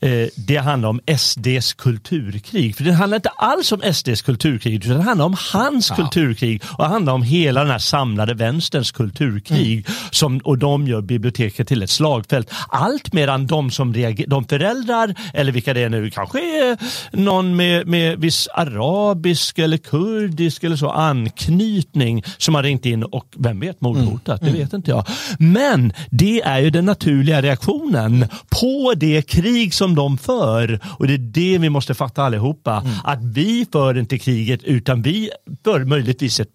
eh 0.00 0.28
det 0.36 0.56
handlar 0.56 0.88
om 0.88 1.00
SDs 1.18 1.72
kulturkrig. 1.72 2.76
För 2.76 2.84
det 2.84 2.92
handlar 2.92 3.16
inte 3.16 3.28
alls 3.28 3.72
om 3.72 3.82
SDs 3.92 4.22
kulturkrig 4.22 4.74
utan 4.74 4.96
det 4.96 5.02
handlar 5.02 5.24
om 5.24 5.36
hans 5.52 5.90
ja. 5.90 5.96
kulturkrig 5.96 6.62
och 6.64 6.84
det 6.84 6.90
handlar 6.90 7.12
om 7.12 7.22
hela 7.22 7.60
den 7.60 7.70
här 7.70 7.78
samlade 7.78 8.34
vänsterns 8.34 8.92
kulturkrig 8.92 9.72
mm. 9.72 9.98
som, 10.10 10.38
och 10.38 10.58
de 10.58 10.86
gör 10.86 11.00
biblioteket 11.00 11.68
till 11.68 11.82
ett 11.82 11.90
slagfält. 11.90 12.50
Allt 12.68 13.12
medan 13.12 13.46
de 13.46 13.70
som 13.70 13.94
reagerar, 13.94 14.28
de 14.28 14.44
föräldrar 14.44 15.14
eller 15.34 15.52
vilka 15.52 15.74
det 15.74 15.82
är 15.82 15.88
nu, 15.88 16.10
kanske 16.10 16.38
är 16.38 16.78
någon 17.16 17.56
med, 17.56 17.86
med 17.86 18.18
viss 18.20 18.48
arabisk 18.54 19.58
eller 19.66 19.76
kurdisk 19.76 20.64
eller 20.64 20.76
så 20.76 20.90
anknytning 20.90 22.24
som 22.38 22.54
har 22.54 22.62
ringt 22.62 22.86
in 22.86 23.02
och 23.02 23.26
vem 23.36 23.60
vet 23.60 23.80
mordhotat, 23.80 24.40
mm. 24.40 24.52
det 24.52 24.58
vet 24.58 24.72
inte 24.72 24.90
jag. 24.90 25.04
Men 25.38 25.92
det 26.10 26.42
är 26.42 26.58
ju 26.58 26.70
den 26.70 26.84
naturliga 26.84 27.42
reaktionen 27.42 28.26
på 28.60 28.94
det 28.96 29.22
krig 29.22 29.74
som 29.74 29.94
de 29.94 30.18
för 30.18 30.80
och 30.98 31.06
det 31.06 31.14
är 31.14 31.18
det 31.18 31.58
vi 31.58 31.70
måste 31.70 31.94
fatta 31.94 32.22
allihopa. 32.22 32.76
Mm. 32.76 32.92
Att 33.04 33.24
vi 33.24 33.66
för 33.72 33.98
inte 33.98 34.18
kriget 34.18 34.62
utan 34.64 35.02
vi 35.02 35.30
för 35.64 35.84
möjligtvis 35.84 36.40
ett 36.40 36.50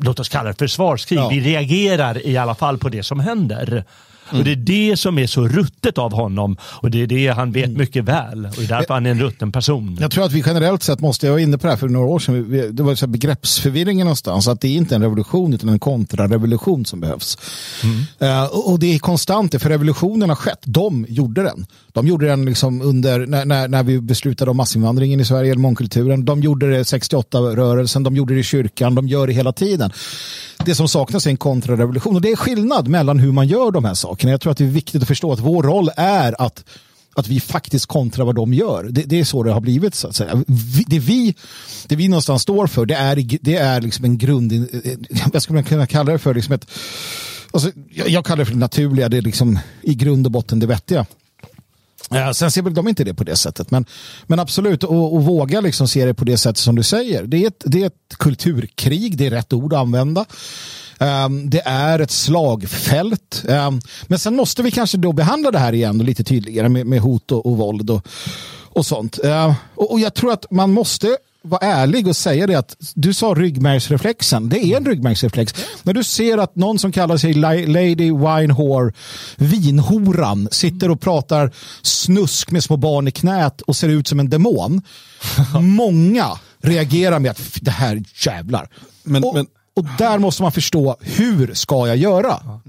låt 0.00 0.20
oss 0.20 0.28
kalla 0.28 0.48
det 0.48 0.58
försvarskrig. 0.58 1.18
Ja. 1.18 1.28
Vi 1.28 1.40
reagerar 1.40 2.26
i 2.26 2.36
alla 2.36 2.54
fall 2.54 2.78
på 2.78 2.88
det 2.88 3.02
som 3.02 3.20
händer. 3.20 3.84
Mm. 4.30 4.38
Och 4.38 4.44
Det 4.44 4.52
är 4.52 4.56
det 4.56 4.96
som 4.96 5.18
är 5.18 5.26
så 5.26 5.48
ruttet 5.48 5.98
av 5.98 6.12
honom 6.12 6.56
och 6.62 6.90
det 6.90 7.02
är 7.02 7.06
det 7.06 7.28
han 7.28 7.52
vet 7.52 7.64
mm. 7.64 7.78
mycket 7.78 8.04
väl 8.04 8.46
och 8.46 8.54
det 8.56 8.64
är 8.64 8.68
därför 8.68 8.94
han 8.94 9.06
är 9.06 9.10
en 9.10 9.20
rutten 9.20 9.52
person. 9.52 9.98
Jag 10.00 10.10
tror 10.10 10.24
att 10.24 10.32
vi 10.32 10.42
generellt 10.46 10.82
sett 10.82 11.00
måste, 11.00 11.26
jag 11.26 11.32
var 11.32 11.40
inne 11.40 11.58
på 11.58 11.66
det 11.66 11.72
här 11.72 11.76
för 11.76 11.88
några 11.88 12.06
år 12.06 12.18
sedan, 12.18 12.70
det 12.76 12.82
var 12.82 12.94
så 12.94 13.06
begreppsförvirring 13.06 13.98
någonstans, 13.98 14.48
att 14.48 14.60
det 14.60 14.68
är 14.68 14.76
inte 14.76 14.94
en 14.94 15.02
revolution 15.02 15.54
utan 15.54 15.68
en 15.68 15.78
kontrarevolution 15.78 16.84
som 16.84 17.00
behövs. 17.00 17.38
Mm. 17.82 18.42
Uh, 18.42 18.44
och 18.44 18.78
det 18.78 18.94
är 18.94 18.98
konstant, 18.98 19.62
för 19.62 19.68
revolutionen 19.68 20.28
har 20.28 20.36
skett, 20.36 20.60
de 20.64 21.06
gjorde 21.08 21.42
den. 21.42 21.66
De 21.92 22.06
gjorde 22.06 22.26
den 22.26 22.44
liksom 22.44 22.82
under, 22.82 23.26
när, 23.26 23.44
när, 23.44 23.68
när 23.68 23.82
vi 23.82 24.00
beslutade 24.00 24.50
om 24.50 24.56
massinvandringen 24.56 25.20
i 25.20 25.24
Sverige, 25.24 25.54
mångkulturen, 25.54 26.24
de 26.24 26.40
gjorde 26.40 26.70
det 26.70 26.82
68-rörelsen, 26.82 28.04
de 28.04 28.16
gjorde 28.16 28.34
det 28.34 28.40
i 28.40 28.42
kyrkan, 28.42 28.94
de 28.94 29.08
gör 29.08 29.26
det 29.26 29.32
hela 29.32 29.52
tiden 29.52 29.92
det 30.64 30.74
som 30.74 30.88
saknas 30.88 31.26
är 31.26 31.30
en 31.30 31.36
kontrarevolution. 31.36 32.14
Och 32.14 32.20
det 32.20 32.32
är 32.32 32.36
skillnad 32.36 32.88
mellan 32.88 33.18
hur 33.18 33.32
man 33.32 33.48
gör 33.48 33.70
de 33.70 33.84
här 33.84 33.94
sakerna. 33.94 34.15
Jag 34.24 34.40
tror 34.40 34.52
att 34.52 34.58
det 34.58 34.64
är 34.64 34.68
viktigt 34.68 35.02
att 35.02 35.08
förstå 35.08 35.32
att 35.32 35.40
vår 35.40 35.62
roll 35.62 35.90
är 35.96 36.42
att 36.42 36.64
att 37.16 37.28
vi 37.28 37.40
faktiskt 37.40 37.86
kontrar 37.86 38.24
vad 38.24 38.34
de 38.34 38.54
gör. 38.54 38.84
Det, 38.90 39.02
det, 39.02 39.20
är 39.20 39.24
så 39.24 39.42
det 39.42 39.52
har 39.52 39.60
blivit. 39.60 39.94
så 39.94 40.08
att 40.08 40.16
säga. 40.16 40.44
Vi, 40.46 40.84
det, 40.86 40.98
vi, 40.98 41.34
det 41.86 41.96
vi 41.96 42.08
någonstans 42.08 42.42
står 42.42 42.66
för 42.66 42.86
det 42.86 42.94
är, 42.94 43.38
det 43.40 43.56
är 43.56 43.80
liksom 43.80 44.04
en 44.04 44.18
grund... 44.18 44.52
Eh, 44.52 44.58
eh, 44.84 44.98
vad 45.32 45.42
skulle 45.42 45.54
man 45.54 45.64
kunna 45.64 45.86
kalla 45.86 46.12
det 46.12 46.18
för? 46.18 46.34
Liksom 46.34 46.54
ett, 46.54 46.66
alltså, 47.50 47.70
jag, 47.90 48.08
jag 48.08 48.24
kallar 48.24 48.38
det 48.38 48.44
för 48.44 48.52
det 48.52 48.58
naturliga. 48.58 49.08
Det 49.08 49.16
är 49.16 49.22
liksom 49.22 49.58
i 49.82 49.94
grund 49.94 50.26
och 50.26 50.32
botten 50.32 50.58
det 50.58 50.66
vettiga. 50.66 51.06
Ja, 52.10 52.34
sen 52.34 52.50
ser 52.50 52.62
väl 52.62 52.74
de 52.74 52.88
inte 52.88 53.04
det 53.04 53.14
på 53.14 53.24
det 53.24 53.36
sättet. 53.36 53.70
Men, 53.70 53.86
men 54.26 54.38
absolut, 54.38 54.84
och, 54.84 55.14
och 55.14 55.24
våga 55.24 55.60
liksom 55.60 55.88
se 55.88 56.04
det 56.04 56.14
på 56.14 56.24
det 56.24 56.36
sättet 56.36 56.58
som 56.58 56.74
du 56.74 56.82
säger. 56.82 57.22
Det 57.22 57.44
är 57.44 57.46
ett, 57.46 57.62
det 57.64 57.82
är 57.82 57.86
ett 57.86 58.16
kulturkrig, 58.18 59.16
det 59.16 59.26
är 59.26 59.30
rätt 59.30 59.52
ord 59.52 59.72
att 59.72 59.80
använda. 59.80 60.24
Um, 61.00 61.50
det 61.50 61.62
är 61.64 61.98
ett 61.98 62.10
slagfält. 62.10 63.44
Um, 63.48 63.80
men 64.06 64.18
sen 64.18 64.36
måste 64.36 64.62
vi 64.62 64.70
kanske 64.70 64.98
då 64.98 65.12
behandla 65.12 65.50
det 65.50 65.58
här 65.58 65.72
igen 65.72 65.98
lite 65.98 66.24
tydligare 66.24 66.68
med, 66.68 66.86
med 66.86 67.00
hot 67.00 67.32
och, 67.32 67.46
och 67.46 67.56
våld 67.56 67.90
och, 67.90 68.06
och 68.62 68.86
sånt. 68.86 69.18
Uh, 69.24 69.54
och, 69.74 69.92
och, 69.92 70.00
jag 70.00 70.14
tror 70.14 70.32
att 70.32 70.50
man 70.50 70.72
måste 70.72 71.16
vara 71.42 71.66
ärlig 71.66 72.06
och 72.06 72.16
säga 72.16 72.46
det 72.46 72.54
att 72.54 72.76
du 72.94 73.14
sa 73.14 73.26
ryggmärgsreflexen. 73.26 74.48
Det 74.48 74.64
är 74.64 74.76
en 74.76 74.86
ryggmärgsreflex. 74.86 75.54
När 75.82 75.92
du 75.92 76.04
ser 76.04 76.38
att 76.38 76.56
någon 76.56 76.78
som 76.78 76.92
kallar 76.92 77.16
sig 77.16 77.34
Lady 77.66 78.12
Winehore, 78.12 78.92
vinhoran, 79.36 80.48
sitter 80.50 80.90
och 80.90 81.00
pratar 81.00 81.52
snusk 81.82 82.50
med 82.50 82.64
små 82.64 82.76
barn 82.76 83.08
i 83.08 83.10
knät 83.10 83.60
och 83.60 83.76
ser 83.76 83.88
ut 83.88 84.08
som 84.08 84.20
en 84.20 84.30
demon. 84.30 84.82
Många 85.60 86.26
reagerar 86.62 87.18
med 87.18 87.30
att 87.30 87.58
det 87.60 87.70
här 87.70 88.02
jävlar. 88.26 88.68
Men, 89.02 89.24
och, 89.24 89.34
men, 89.34 89.46
och 89.76 89.84
där 89.98 90.18
måste 90.18 90.42
man 90.42 90.52
förstå, 90.52 90.96
hur 91.00 91.54
ska 91.54 91.86
jag 91.86 91.96
göra? 91.96 92.60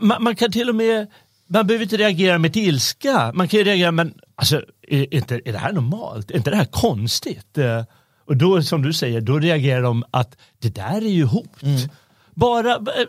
Man, 0.00 0.22
man 0.22 0.36
kan 0.36 0.52
till 0.52 0.68
och 0.68 0.74
med 0.74 1.06
man 1.48 1.66
behöver 1.66 1.82
inte 1.82 1.96
reagera 1.96 2.38
med 2.38 2.56
ilska. 2.56 3.32
Man 3.34 3.48
kan 3.48 3.58
ju 3.58 3.64
reagera, 3.64 3.90
men 3.90 4.14
alltså, 4.34 4.62
är, 4.88 5.14
inte, 5.14 5.40
är 5.44 5.52
det 5.52 5.58
här 5.58 5.72
normalt? 5.72 6.30
Är 6.30 6.36
inte 6.36 6.50
det 6.50 6.56
här 6.56 6.64
konstigt? 6.64 7.58
Eh, 7.58 7.84
och 8.26 8.36
då, 8.36 8.62
som 8.62 8.82
du 8.82 8.92
säger, 8.92 9.20
då 9.20 9.38
reagerar 9.38 9.82
de 9.82 10.04
att 10.10 10.36
det 10.58 10.74
där 10.74 10.96
är 10.96 11.10
ju 11.10 11.24
hot. 11.24 11.62
Mm. 11.62 11.88
Bara, 12.34 12.74
eh, 12.74 13.06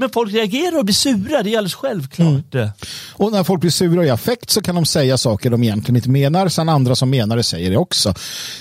men 0.00 0.10
folk 0.10 0.32
reagerar 0.32 0.78
och 0.78 0.84
blir 0.84 0.94
sura, 0.94 1.42
det 1.42 1.54
är 1.54 1.58
alldeles 1.58 1.74
självklart. 1.74 2.54
Mm. 2.54 2.68
Och 3.12 3.32
när 3.32 3.44
folk 3.44 3.60
blir 3.60 3.70
sura 3.70 4.04
i 4.04 4.10
affekt 4.10 4.50
så 4.50 4.62
kan 4.62 4.74
de 4.74 4.86
säga 4.86 5.18
saker 5.18 5.50
de 5.50 5.62
egentligen 5.62 5.96
inte 5.96 6.10
menar, 6.10 6.48
sen 6.48 6.68
andra 6.68 6.94
som 6.94 7.10
menar 7.10 7.36
det 7.36 7.42
säger 7.42 7.70
det 7.70 7.76
också. 7.76 8.14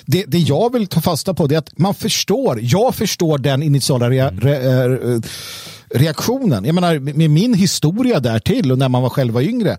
Det, 0.06 0.26
det 0.28 0.38
jag 0.40 0.74
vill 0.74 0.88
ta 0.88 1.02
fasta 1.02 1.34
på 1.34 1.46
är 1.46 1.58
att 1.58 1.78
man 1.78 1.94
förstår, 1.94 2.60
jag 2.62 2.96
förstår 2.96 3.38
den 3.38 3.64
initiala 3.64 4.10
rea, 4.10 4.32
re, 4.32 4.88
re, 4.88 5.22
reaktionen. 5.90 6.66
Jag 6.66 6.76
menar, 6.76 7.00
med 7.00 7.30
min 7.30 7.54
historia 7.54 8.20
där 8.20 8.40
till 8.40 8.72
och 8.72 8.78
när 8.78 8.90
man 8.90 9.02
var 9.02 9.10
själv 9.10 9.34
var 9.34 9.42
yngre 9.42 9.78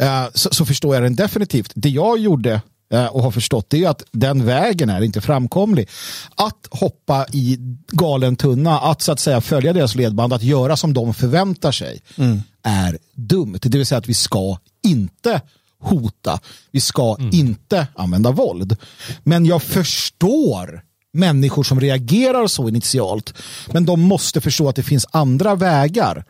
uh, 0.00 0.26
så, 0.34 0.48
så, 0.52 0.64
förstår 0.64 0.94
jag 0.94 1.04
den 1.04 1.16
definitivt. 1.16 1.72
Det 1.74 1.88
jag 1.88 2.18
gjorde 2.18 2.60
och 2.94 3.22
har 3.22 3.30
förstått 3.30 3.70
det 3.70 3.84
är 3.84 3.88
att 3.88 4.02
den 4.12 4.46
vägen 4.46 4.90
är 4.90 5.02
inte 5.02 5.20
framkomlig. 5.20 5.88
Att 6.34 6.68
hoppa 6.70 7.26
i 7.32 7.58
galen 7.88 8.36
tunna, 8.36 8.80
att 8.80 9.02
så 9.02 9.12
att 9.12 9.20
säga 9.20 9.40
följa 9.40 9.72
deras 9.72 9.94
ledband, 9.94 10.32
att 10.32 10.42
göra 10.42 10.76
som 10.76 10.94
de 10.94 11.14
förväntar 11.14 11.72
sig 11.72 12.02
mm. 12.16 12.42
är 12.62 12.98
dumt. 13.14 13.58
Det 13.62 13.78
vill 13.78 13.86
säga 13.86 13.98
att 13.98 14.08
vi 14.08 14.14
ska 14.14 14.58
inte 14.84 15.40
hota. 15.80 16.40
Vi 16.70 16.80
ska 16.80 17.16
mm. 17.18 17.30
inte 17.32 17.86
använda 17.94 18.30
våld. 18.30 18.76
Men 19.22 19.46
jag 19.46 19.62
förstår 19.62 20.82
människor 21.12 21.62
som 21.62 21.80
reagerar 21.80 22.46
så 22.46 22.68
initialt. 22.68 23.34
Men 23.72 23.84
de 23.84 24.00
måste 24.00 24.40
förstå 24.40 24.68
att 24.68 24.76
det 24.76 24.82
finns 24.82 25.06
andra 25.10 25.54
vägar 25.54 26.24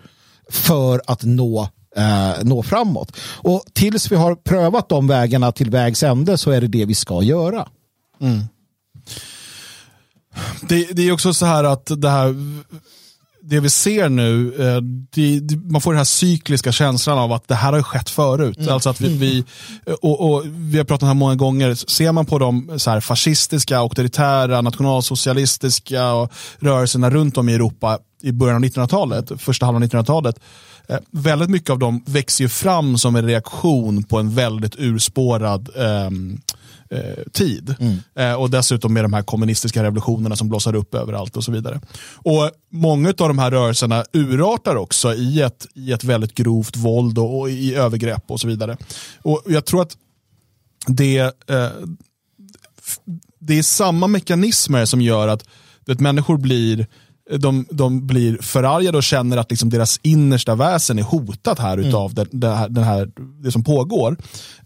för 0.50 1.02
att 1.06 1.24
nå 1.24 1.68
eh, 1.96 2.44
nå 2.44 2.62
framåt. 2.62 3.16
Och 3.20 3.64
tills 3.72 4.12
vi 4.12 4.16
har 4.16 4.34
prövat 4.34 4.88
de 4.88 5.06
vägarna 5.06 5.52
till 5.52 5.70
vägs 5.70 6.02
ände 6.02 6.38
så 6.38 6.50
är 6.50 6.60
det 6.60 6.66
det 6.66 6.84
vi 6.84 6.94
ska 6.94 7.22
göra. 7.22 7.68
Mm. 8.20 8.44
Det, 10.60 10.88
det, 10.92 11.08
är 11.08 11.12
också 11.12 11.34
så 11.34 11.46
här 11.46 11.64
att 11.64 11.90
det 11.96 12.10
här 12.10 12.34
det 13.46 13.60
vi 13.60 13.70
ser 13.70 14.08
nu, 14.08 14.54
eh, 14.58 14.82
det, 15.10 15.40
det, 15.40 15.56
man 15.56 15.80
får 15.80 15.92
den 15.92 15.98
här 15.98 16.04
cykliska 16.04 16.72
känslan 16.72 17.18
av 17.18 17.32
att 17.32 17.48
det 17.48 17.54
här 17.54 17.72
har 17.72 17.82
skett 17.82 18.10
förut. 18.10 18.58
Mm. 18.58 18.74
Alltså 18.74 18.90
att 18.90 19.00
vi, 19.00 19.16
vi 19.16 19.44
och, 20.02 20.34
och, 20.34 20.42
vi 20.46 20.78
har 20.78 20.84
pratat 20.84 21.02
om 21.02 21.06
det 21.06 21.14
här 21.14 21.14
många 21.14 21.34
gånger, 21.34 21.74
ser 21.74 22.12
man 22.12 22.26
på 22.26 22.38
de 22.38 22.78
så 22.78 22.90
här 22.90 23.00
fascistiska, 23.00 23.78
auktoritära, 23.78 24.60
nationalsocialistiska 24.60 26.28
rörelserna 26.58 27.10
runt 27.10 27.38
om 27.38 27.48
i 27.48 27.54
Europa 27.54 27.98
i 28.22 28.32
början 28.32 28.56
av 28.56 28.62
1900-talet, 28.62 29.32
första 29.38 29.66
halvan 29.66 29.82
av 29.82 29.88
1900-talet, 29.88 30.40
eh, 30.88 30.98
väldigt 31.10 31.50
mycket 31.50 31.70
av 31.70 31.78
dem 31.78 32.02
växer 32.06 32.44
ju 32.44 32.48
fram 32.48 32.98
som 32.98 33.16
en 33.16 33.26
reaktion 33.26 34.02
på 34.02 34.18
en 34.18 34.34
väldigt 34.34 34.74
urspårad 34.78 35.68
eh, 35.76 36.10
eh, 36.98 37.22
tid. 37.32 37.74
Mm. 37.80 37.96
Eh, 38.14 38.40
och 38.40 38.50
dessutom 38.50 38.92
med 38.92 39.04
de 39.04 39.12
här 39.12 39.22
kommunistiska 39.22 39.82
revolutionerna 39.82 40.36
som 40.36 40.48
blossar 40.48 40.74
upp 40.74 40.94
överallt 40.94 41.36
och 41.36 41.44
så 41.44 41.52
vidare. 41.52 41.80
Och 42.12 42.50
Många 42.70 43.08
av 43.08 43.28
de 43.28 43.38
här 43.38 43.50
rörelserna 43.50 44.04
urartar 44.12 44.76
också 44.76 45.14
i 45.14 45.40
ett, 45.42 45.66
i 45.74 45.92
ett 45.92 46.04
väldigt 46.04 46.34
grovt 46.34 46.76
våld 46.76 47.18
och, 47.18 47.40
och 47.40 47.50
i 47.50 47.74
övergrepp 47.74 48.30
och 48.30 48.40
så 48.40 48.48
vidare. 48.48 48.76
Och 49.22 49.42
Jag 49.46 49.64
tror 49.64 49.82
att 49.82 49.96
det, 50.86 51.18
eh, 51.18 51.70
det 53.38 53.58
är 53.58 53.62
samma 53.62 54.06
mekanismer 54.06 54.84
som 54.84 55.00
gör 55.00 55.28
att 55.28 55.44
vet, 55.86 56.00
människor 56.00 56.36
blir 56.38 56.86
de, 57.30 57.66
de 57.70 58.06
blir 58.06 58.38
förargade 58.40 58.98
och 58.98 59.02
känner 59.02 59.36
att 59.36 59.50
liksom 59.50 59.70
deras 59.70 60.00
innersta 60.02 60.54
väsen 60.54 60.98
är 60.98 61.02
hotat 61.02 61.58
här 61.58 61.72
mm. 61.72 61.88
utav 61.88 62.14
det, 62.14 62.26
det, 62.30 62.50
här, 62.50 62.68
det, 62.68 62.80
här, 62.80 63.10
det 63.42 63.52
som 63.52 63.64
pågår. 63.64 64.16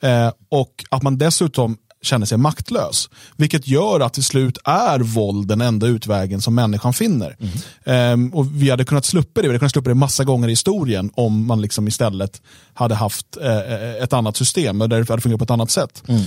Eh, 0.01 0.33
och 0.49 0.85
att 0.91 1.03
man 1.03 1.19
dessutom 1.19 1.77
känner 2.03 2.27
sig 2.27 2.39
maktlös. 2.39 3.11
Vilket 3.37 3.69
gör 3.69 4.01
att 4.01 4.15
till 4.15 4.25
slut 4.25 4.59
är 4.65 4.99
våld 4.99 5.49
den 5.49 5.61
enda 5.61 5.87
utvägen 5.87 6.41
som 6.41 6.55
människan 6.55 6.93
finner. 6.93 7.37
Mm. 7.85 8.13
Um, 8.13 8.35
och 8.35 8.63
Vi 8.63 8.71
hade 8.71 8.85
kunnat 8.85 9.05
slippa 9.05 9.41
det, 9.41 9.43
vi 9.43 9.49
hade 9.49 9.59
kunnat 9.59 9.73
slippa 9.73 9.89
det 9.89 9.95
massa 9.95 10.25
gånger 10.25 10.49
i 10.49 10.51
historien 10.51 11.11
om 11.15 11.47
man 11.47 11.61
liksom 11.61 11.89
istället 11.89 12.43
hade 12.75 12.95
haft 12.95 13.37
uh, 13.41 14.03
ett 14.03 14.13
annat 14.13 14.37
system 14.37 14.79
där 14.79 14.89
det 14.89 15.09
hade 15.09 15.23
fungerat 15.23 15.39
på 15.39 15.45
ett 15.45 15.51
annat 15.51 15.71
sätt. 15.71 16.03
Mm. 16.07 16.21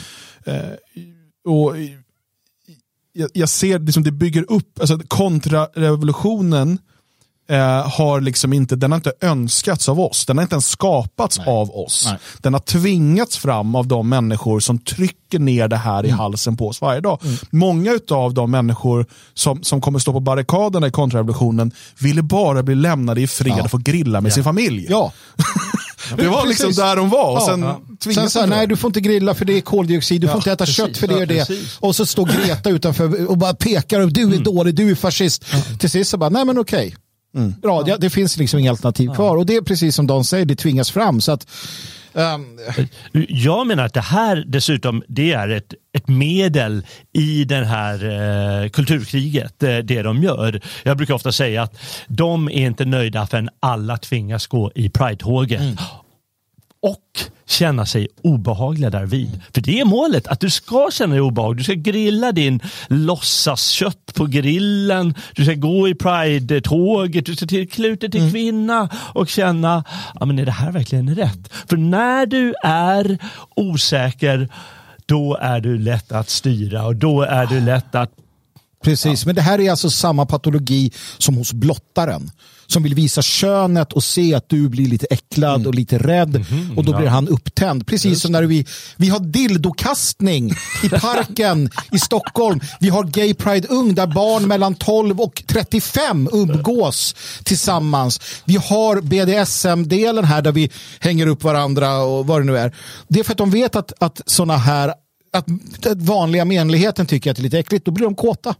Uh, 0.48 0.76
och 1.46 1.76
jag, 3.14 3.30
jag 3.34 3.50
ser 3.50 3.80
liksom 3.80 4.04
det 4.04 4.12
bygger 4.12 4.52
upp, 4.52 4.80
alltså 4.80 5.00
kontrarevolutionen 5.08 6.80
eh, 7.50 7.90
har 7.90 8.22
liksom 8.22 8.54
inte, 8.54 8.76
den 8.76 8.92
har 8.92 8.96
inte 8.96 9.14
önskats 9.22 9.90
av 9.90 10.00
oss. 10.00 10.26
Den 10.26 10.38
har 10.38 10.42
inte 10.42 10.56
ens 10.56 10.68
skapats 10.70 11.38
Nej. 11.38 11.48
av 11.48 11.72
oss. 11.72 12.08
Nej. 12.10 12.20
Den 12.40 12.54
har 12.54 12.60
tvingats 12.60 13.38
fram 13.38 13.76
av 13.76 13.88
de 13.88 14.10
människor 14.10 14.60
som 14.60 14.80
trycker 14.80 15.40
ner 15.40 15.68
det 15.68 15.78
här 15.78 16.00
mm. 16.00 16.06
i 16.06 16.12
halsen 16.12 16.58
på 16.58 16.68
oss 16.68 16.82
varje 16.82 17.02
dag. 17.02 17.20
Mm. 17.24 17.38
Många 17.50 18.00
av 18.12 18.34
de 18.34 18.52
människor 18.52 19.06
som, 19.34 19.64
som 19.64 19.82
kommer 19.82 20.00
stå 20.00 20.14
på 20.14 20.20
barrikaderna 20.20 20.88
i 20.88 20.92
kontrarevolutionen 20.92 21.72
ville 22.00 22.24
bara 22.24 22.64
bli 22.64 22.76
lämnade 22.76 23.22
i 23.22 23.28
fred 23.28 23.56
ja. 23.58 23.64
och 23.64 23.72
få 23.72 23.78
grilla 23.78 24.22
med 24.22 24.30
ja. 24.30 24.34
sin 24.34 24.44
familj. 24.44 24.86
Ja. 24.90 25.14
Det 26.18 26.28
var 26.28 26.48
liksom 26.48 26.68
Precis. 26.68 26.84
där 26.84 26.96
de 26.96 27.10
var. 27.10 27.36
Och 27.36 27.42
sen, 27.42 27.62
ja. 27.62 27.82
sen 28.14 28.30
så 28.30 28.40
här, 28.40 28.48
nej 28.48 28.68
du 28.68 28.78
får 28.78 28.90
inte 28.90 29.02
grilla 29.02 29.34
för 29.34 29.46
det 29.46 29.58
är 29.58 29.62
koldioxid, 29.62 30.22
du 30.22 30.28
får 30.28 30.36
inte 30.36 30.52
äta 30.52 30.66
Precis. 30.66 30.76
kött 30.76 30.98
för 30.98 31.08
det 31.08 31.22
är 31.22 31.26
det. 31.26 31.50
Och 31.80 31.96
så 31.96 32.06
står 32.06 32.26
Greta 32.26 32.70
utanför 32.70 33.26
och 33.26 33.38
bara 33.38 33.54
pekar 33.54 34.00
och 34.00 34.12
du 34.12 34.22
är 34.22 34.26
mm. 34.26 34.44
dålig, 34.44 34.76
du 34.76 34.92
är 34.92 34.96
fascist. 34.96 35.46
Till 35.80 35.90
sist 35.90 36.12
så 36.12 36.18
bara, 36.18 36.30
nej 36.30 36.46
men 36.46 36.58
okej. 36.58 36.96
Mm. 37.36 37.54
Bra, 37.62 37.82
det, 37.82 37.98
det, 37.98 38.10
finns 38.10 38.38
liksom 38.38 38.60
inga 38.60 38.72
alternativ 38.72 39.06
ja. 39.06 39.16
kvar 39.16 39.38
och 39.38 39.46
det 39.46 39.56
är 39.56 39.62
precis 39.62 39.96
som 39.96 40.08
de 40.08 40.24
säger, 40.24 40.46
det 40.46 40.56
tvingas 40.56 40.92
fram. 40.92 41.22
Så 41.22 41.32
att, 41.32 41.48
um... 42.14 42.60
Jag 43.28 43.68
menar 43.68 43.86
att 43.86 43.94
det 43.94 44.02
här 44.02 44.44
dessutom 44.48 45.04
det 45.08 45.34
är 45.34 45.50
ett, 45.50 45.74
ett 45.94 46.08
medel 46.08 46.86
i 47.14 47.44
det 47.44 47.66
här 47.66 48.64
eh, 48.64 48.70
kulturkriget, 48.70 49.64
eh, 49.64 49.78
det 49.78 50.02
de 50.02 50.24
gör. 50.24 50.62
Jag 50.84 50.98
brukar 50.98 51.14
ofta 51.14 51.32
säga 51.32 51.64
att 51.64 51.78
de 52.08 52.48
är 52.48 52.68
inte 52.68 52.86
nöjda 52.86 53.28
förrän 53.28 53.50
alla 53.60 53.98
tvingas 53.98 54.48
gå 54.48 54.72
i 54.76 54.90
Pride-tåget. 54.90 55.62
Mm 55.62 55.78
och 56.82 57.32
känna 57.46 57.86
sig 57.86 58.08
obehagliga 58.22 58.90
därvid. 58.90 59.42
För 59.54 59.62
det 59.62 59.80
är 59.80 59.86
målet, 59.86 60.28
att 60.28 60.40
du 60.40 60.50
ska 60.50 60.90
känna 60.92 61.14
dig 61.14 61.22
obehaglig. 61.22 61.60
Du 61.60 61.64
ska 61.64 61.74
grilla 61.74 62.32
din 62.32 62.60
låtsaskött 62.88 64.14
på 64.14 64.26
grillen, 64.26 65.14
du 65.36 65.44
ska 65.44 65.54
gå 65.54 65.88
i 65.88 65.96
Pride-tåget, 65.96 67.26
du 67.26 67.36
ska 67.36 67.46
till 67.46 67.70
klutet 67.70 68.12
till 68.12 68.22
mm. 68.22 68.32
kvinna 68.32 68.90
och 69.14 69.30
känna, 69.30 69.84
ja 70.20 70.26
men 70.26 70.40
är 70.40 70.46
det 70.46 70.52
här 70.52 70.72
verkligen 70.72 71.16
rätt? 71.16 71.54
För 71.70 71.78
när 71.78 72.26
du 72.26 72.54
är 72.64 73.18
osäker, 73.56 74.50
då 75.06 75.38
är 75.42 75.60
du 75.60 75.78
lätt 75.78 76.12
att 76.12 76.30
styra 76.30 76.86
och 76.86 76.96
då 76.96 77.22
är 77.22 77.46
du 77.46 77.60
lätt 77.62 77.96
att 77.96 78.12
Precis, 78.84 79.24
ja. 79.24 79.28
men 79.28 79.36
det 79.36 79.42
här 79.42 79.60
är 79.60 79.72
alltså 79.72 79.90
samma 79.90 80.26
patologi 80.26 80.92
som 81.18 81.36
hos 81.36 81.54
blottaren 81.54 82.32
som 82.72 82.84
vill 82.84 82.96
visa 82.96 83.22
könet 83.22 83.94
och 83.94 84.04
se 84.04 84.34
att 84.34 84.50
du 84.50 84.70
blir 84.70 84.88
lite 84.88 85.08
äcklad 85.10 85.56
mm. 85.56 85.68
och 85.68 85.76
lite 85.76 85.98
rädd 85.98 86.36
mm 86.36 86.44
-hmm, 86.44 86.78
och 86.78 86.84
då 86.84 86.92
ja. 86.92 86.98
blir 86.98 87.08
han 87.08 87.28
upptänd. 87.28 87.88
Precis 87.88 88.10
Just. 88.10 88.22
som 88.22 88.32
när 88.32 88.44
vi, 88.44 88.66
vi 88.98 89.10
har 89.10 89.20
dildokastning 89.20 90.52
i 90.84 90.90
parken 91.02 91.70
i 91.92 92.00
Stockholm. 92.00 92.60
Vi 92.80 92.90
har 92.90 93.04
Gay 93.04 93.34
Pride 93.34 93.68
Ung 93.68 93.96
där 93.96 94.08
barn 94.08 94.48
mellan 94.48 94.76
12 94.76 95.22
och 95.22 95.44
35 95.48 96.30
umgås 96.32 97.16
tillsammans. 97.44 98.22
Vi 98.46 98.56
har 98.56 99.02
BDSM-delen 99.02 100.26
här 100.26 100.42
där 100.42 100.52
vi 100.52 100.70
hänger 101.00 101.28
upp 101.28 101.44
varandra 101.44 101.98
och 101.98 102.28
vad 102.28 102.42
det 102.42 102.46
nu 102.46 102.58
är. 102.58 102.76
Det 103.08 103.20
är 103.20 103.24
för 103.24 103.32
att 103.32 103.38
de 103.38 103.52
vet 103.52 103.76
att, 103.76 103.94
att 104.00 104.22
sådana 104.26 104.58
här 104.58 104.94
att 105.34 105.46
vanliga 105.96 106.46
menligheten 106.46 107.06
tycker 107.06 107.32
att 107.32 107.38
det 107.38 107.42
är 107.42 107.44
lite 107.44 107.60
äckligt, 107.60 107.86
då 107.86 107.92
blir 107.92 108.06
de 108.06 108.16
kåta. 108.16 108.56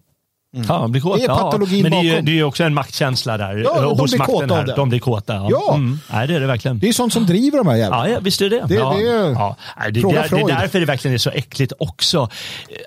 Mm. 0.54 0.66
Ja, 0.70 0.78
de 0.78 0.92
blir 0.92 1.02
kåta. 1.02 1.18
Det 1.18 1.24
är 1.24 1.28
patologin 1.28 1.78
ja. 1.78 1.84
Men 1.84 1.92
det 1.92 2.10
är, 2.10 2.12
bakom. 2.12 2.26
det 2.26 2.40
är 2.40 2.44
också 2.44 2.64
en 2.64 2.74
maktkänsla 2.74 3.38
där 3.38 3.58
ja, 3.58 3.82
de 3.82 4.00
hos 4.00 4.12
blir 4.12 4.20
makten. 4.20 4.50
Här. 4.50 4.76
De 4.76 4.90
blir 4.90 5.00
kåta. 5.00 5.34
Ja. 5.34 5.48
ja. 5.50 5.74
Mm. 5.74 6.00
Nej, 6.12 6.28
det 6.28 6.36
är 6.36 6.40
det 6.40 6.48
verkligen. 6.48 6.80
Det 6.80 6.90
är 6.90 6.94
sånt 6.94 7.14
som 7.14 7.26
driver 7.26 7.58
de 7.58 7.68
här 7.68 7.76
jävlarna. 7.76 8.10
Ja, 8.10 8.20
visst 8.20 8.42
är 8.42 8.50
det 8.50 8.64
det. 8.68 8.74
ja. 8.74 8.96
det, 8.98 9.08
är... 9.08 9.32
ja. 9.32 9.56
Nej, 9.80 9.92
det, 9.92 10.02
det, 10.02 10.08
det 10.08 10.42
är 10.42 10.48
därför 10.48 10.80
det 10.80 10.86
verkligen 10.86 11.14
är 11.14 11.18
så 11.18 11.30
äckligt 11.30 11.74
också. 11.80 12.30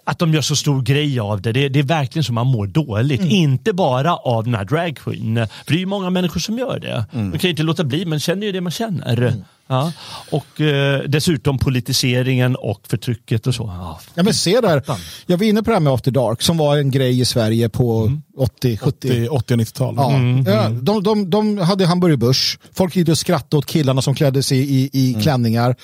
Att 0.04 0.18
de 0.18 0.34
gör 0.34 0.40
så 0.40 0.56
stor 0.56 0.82
grej 0.82 1.20
av 1.20 1.42
det. 1.42 1.52
Det, 1.52 1.68
det 1.68 1.78
är 1.78 1.82
verkligen 1.82 2.24
som 2.24 2.34
man 2.34 2.46
mår 2.46 2.66
dåligt. 2.66 3.20
Mm. 3.20 3.32
Inte 3.32 3.72
bara 3.72 4.16
av 4.16 4.44
den 4.44 4.54
här 4.54 4.64
dragqueen. 4.64 5.34
För 5.64 5.72
det 5.72 5.74
är 5.74 5.80
ju 5.80 5.86
många 5.86 6.10
människor 6.10 6.40
som 6.40 6.58
gör 6.58 6.78
det. 6.78 7.04
Mm. 7.12 7.28
Man 7.28 7.38
kan 7.38 7.48
ju 7.48 7.50
inte 7.50 7.62
låta 7.62 7.84
bli, 7.84 8.04
men 8.04 8.20
känner 8.20 8.46
ju 8.46 8.52
det 8.52 8.60
man 8.60 8.72
känner. 8.72 9.34
Mm. 9.68 9.82
Ja. 9.82 9.92
Och 10.30 10.60
eh, 10.60 11.02
dessutom 11.02 11.58
politiseringen 11.58 12.56
och 12.56 12.80
förtrycket 12.88 13.46
och 13.46 13.54
så. 13.54 13.62
Ja. 13.78 14.00
Ja, 14.14 14.22
men 14.22 14.34
se 14.34 14.60
där. 14.60 14.82
Jag 15.26 15.38
var 15.38 15.46
inne 15.46 15.62
på 15.62 15.70
det 15.70 15.74
här 15.76 15.80
med 15.80 15.92
After 15.92 16.10
Dark 16.10 16.42
som 16.42 16.56
var 16.56 16.76
en 16.76 16.90
grej 16.90 17.20
i 17.20 17.24
Sverige 17.24 17.68
på 17.68 18.12
80, 18.36 18.76
70. 18.76 19.28
80 19.28 19.54
och 19.54 19.58
90-tal. 19.60 19.94
Ja. 19.96 20.52
Ja, 20.52 20.68
de, 20.68 21.02
de, 21.02 21.30
de 21.30 21.58
hade 21.58 21.86
Hamburger 21.86 22.16
Börs. 22.16 22.58
Folk 22.72 22.96
gick 22.96 23.08
och 23.08 23.18
skrattade 23.18 23.58
åt 23.58 23.66
killarna 23.66 24.02
som 24.02 24.14
klädde 24.14 24.42
sig 24.42 24.58
i, 24.58 24.90
i 24.92 25.16
klänningar. 25.22 25.76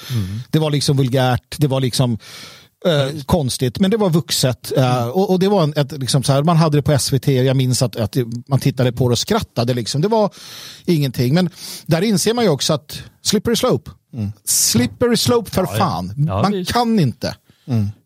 Det 0.51 0.59
var 0.59 0.71
liksom 0.71 0.97
vulgärt. 0.97 1.55
Det 1.59 1.67
var 1.67 1.81
liksom 1.81 2.19
eh, 2.87 3.23
konstigt, 3.27 3.79
men 3.81 3.91
det 3.91 3.97
var 3.97 4.11
vuxet. 4.11 4.73
Eh, 4.77 5.09
och, 5.09 5.31
och 5.31 5.39
det 5.39 5.49
var 5.49 5.63
en, 5.63 5.73
ett, 5.77 5.93
liksom 5.93 6.23
så 6.23 6.33
här, 6.33 6.43
man 6.43 6.57
hade 6.57 6.79
det 6.79 6.83
på 6.83 6.99
SVT 6.99 7.27
och 7.27 7.33
jag 7.33 7.57
minns 7.57 7.83
att, 7.83 7.97
att 7.97 8.17
man 8.49 8.61
tittade 8.61 8.93
på 8.93 9.09
det 9.09 9.13
och 9.13 9.19
skrattade. 9.19 9.75
Liksom. 9.75 10.01
Det 10.01 10.09
var 10.09 10.31
ingenting. 10.87 11.35
Men 11.35 11.51
där 11.87 12.03
inser 12.03 12.35
man 12.35 12.45
ju 12.45 12.51
också 12.51 12.73
att 12.73 13.03
slippery 13.23 13.57
slope. 13.57 13.91
Slippery 14.45 15.17
slope 15.17 15.51
för 15.51 15.67
fan. 15.67 16.13
Ja, 16.17 16.43
man 16.43 16.53
visst. 16.53 16.73
kan 16.73 16.99
inte. 16.99 17.35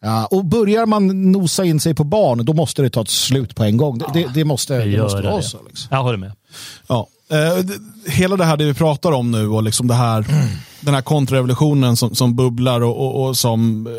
Ja, 0.01 0.27
och 0.27 0.45
börjar 0.45 0.87
man 0.87 1.33
nosa 1.33 1.65
in 1.65 1.81
sig 1.81 1.95
på 1.95 2.05
barn, 2.05 2.45
då 2.45 2.53
måste 2.53 2.83
det 2.83 2.91
ta 2.91 3.03
ett 3.03 3.09
slut 3.09 3.55
på 3.55 3.65
en 3.65 3.77
gång. 3.77 3.99
Det, 3.99 4.07
det, 4.15 4.27
det 4.35 4.45
måste, 4.45 4.79
det 4.85 5.03
måste 5.03 5.23
vara 5.23 5.37
det. 5.37 5.43
så. 5.43 5.59
Liksom. 5.69 5.89
Jag 5.91 6.03
håller 6.03 6.19
med. 6.19 6.33
Ja. 6.87 7.07
Eh, 7.31 7.57
det- 7.65 8.11
hela 8.13 8.37
det 8.37 8.45
här 8.45 8.57
det 8.57 8.65
vi 8.65 8.75
pratar 8.75 9.13
om 9.13 9.31
nu 9.31 9.49
och 9.49 9.63
liksom 9.63 9.87
det 9.89 9.95
här, 9.95 10.27
den 10.81 10.95
här 10.95 11.03
kontrarevolutionen 11.03 11.97
som, 11.97 12.15
som 12.15 12.37
bubblar 12.37 12.81
och, 12.81 12.97
och, 13.01 13.29
och 13.29 13.37
som 13.37 13.87
eh, 13.87 13.93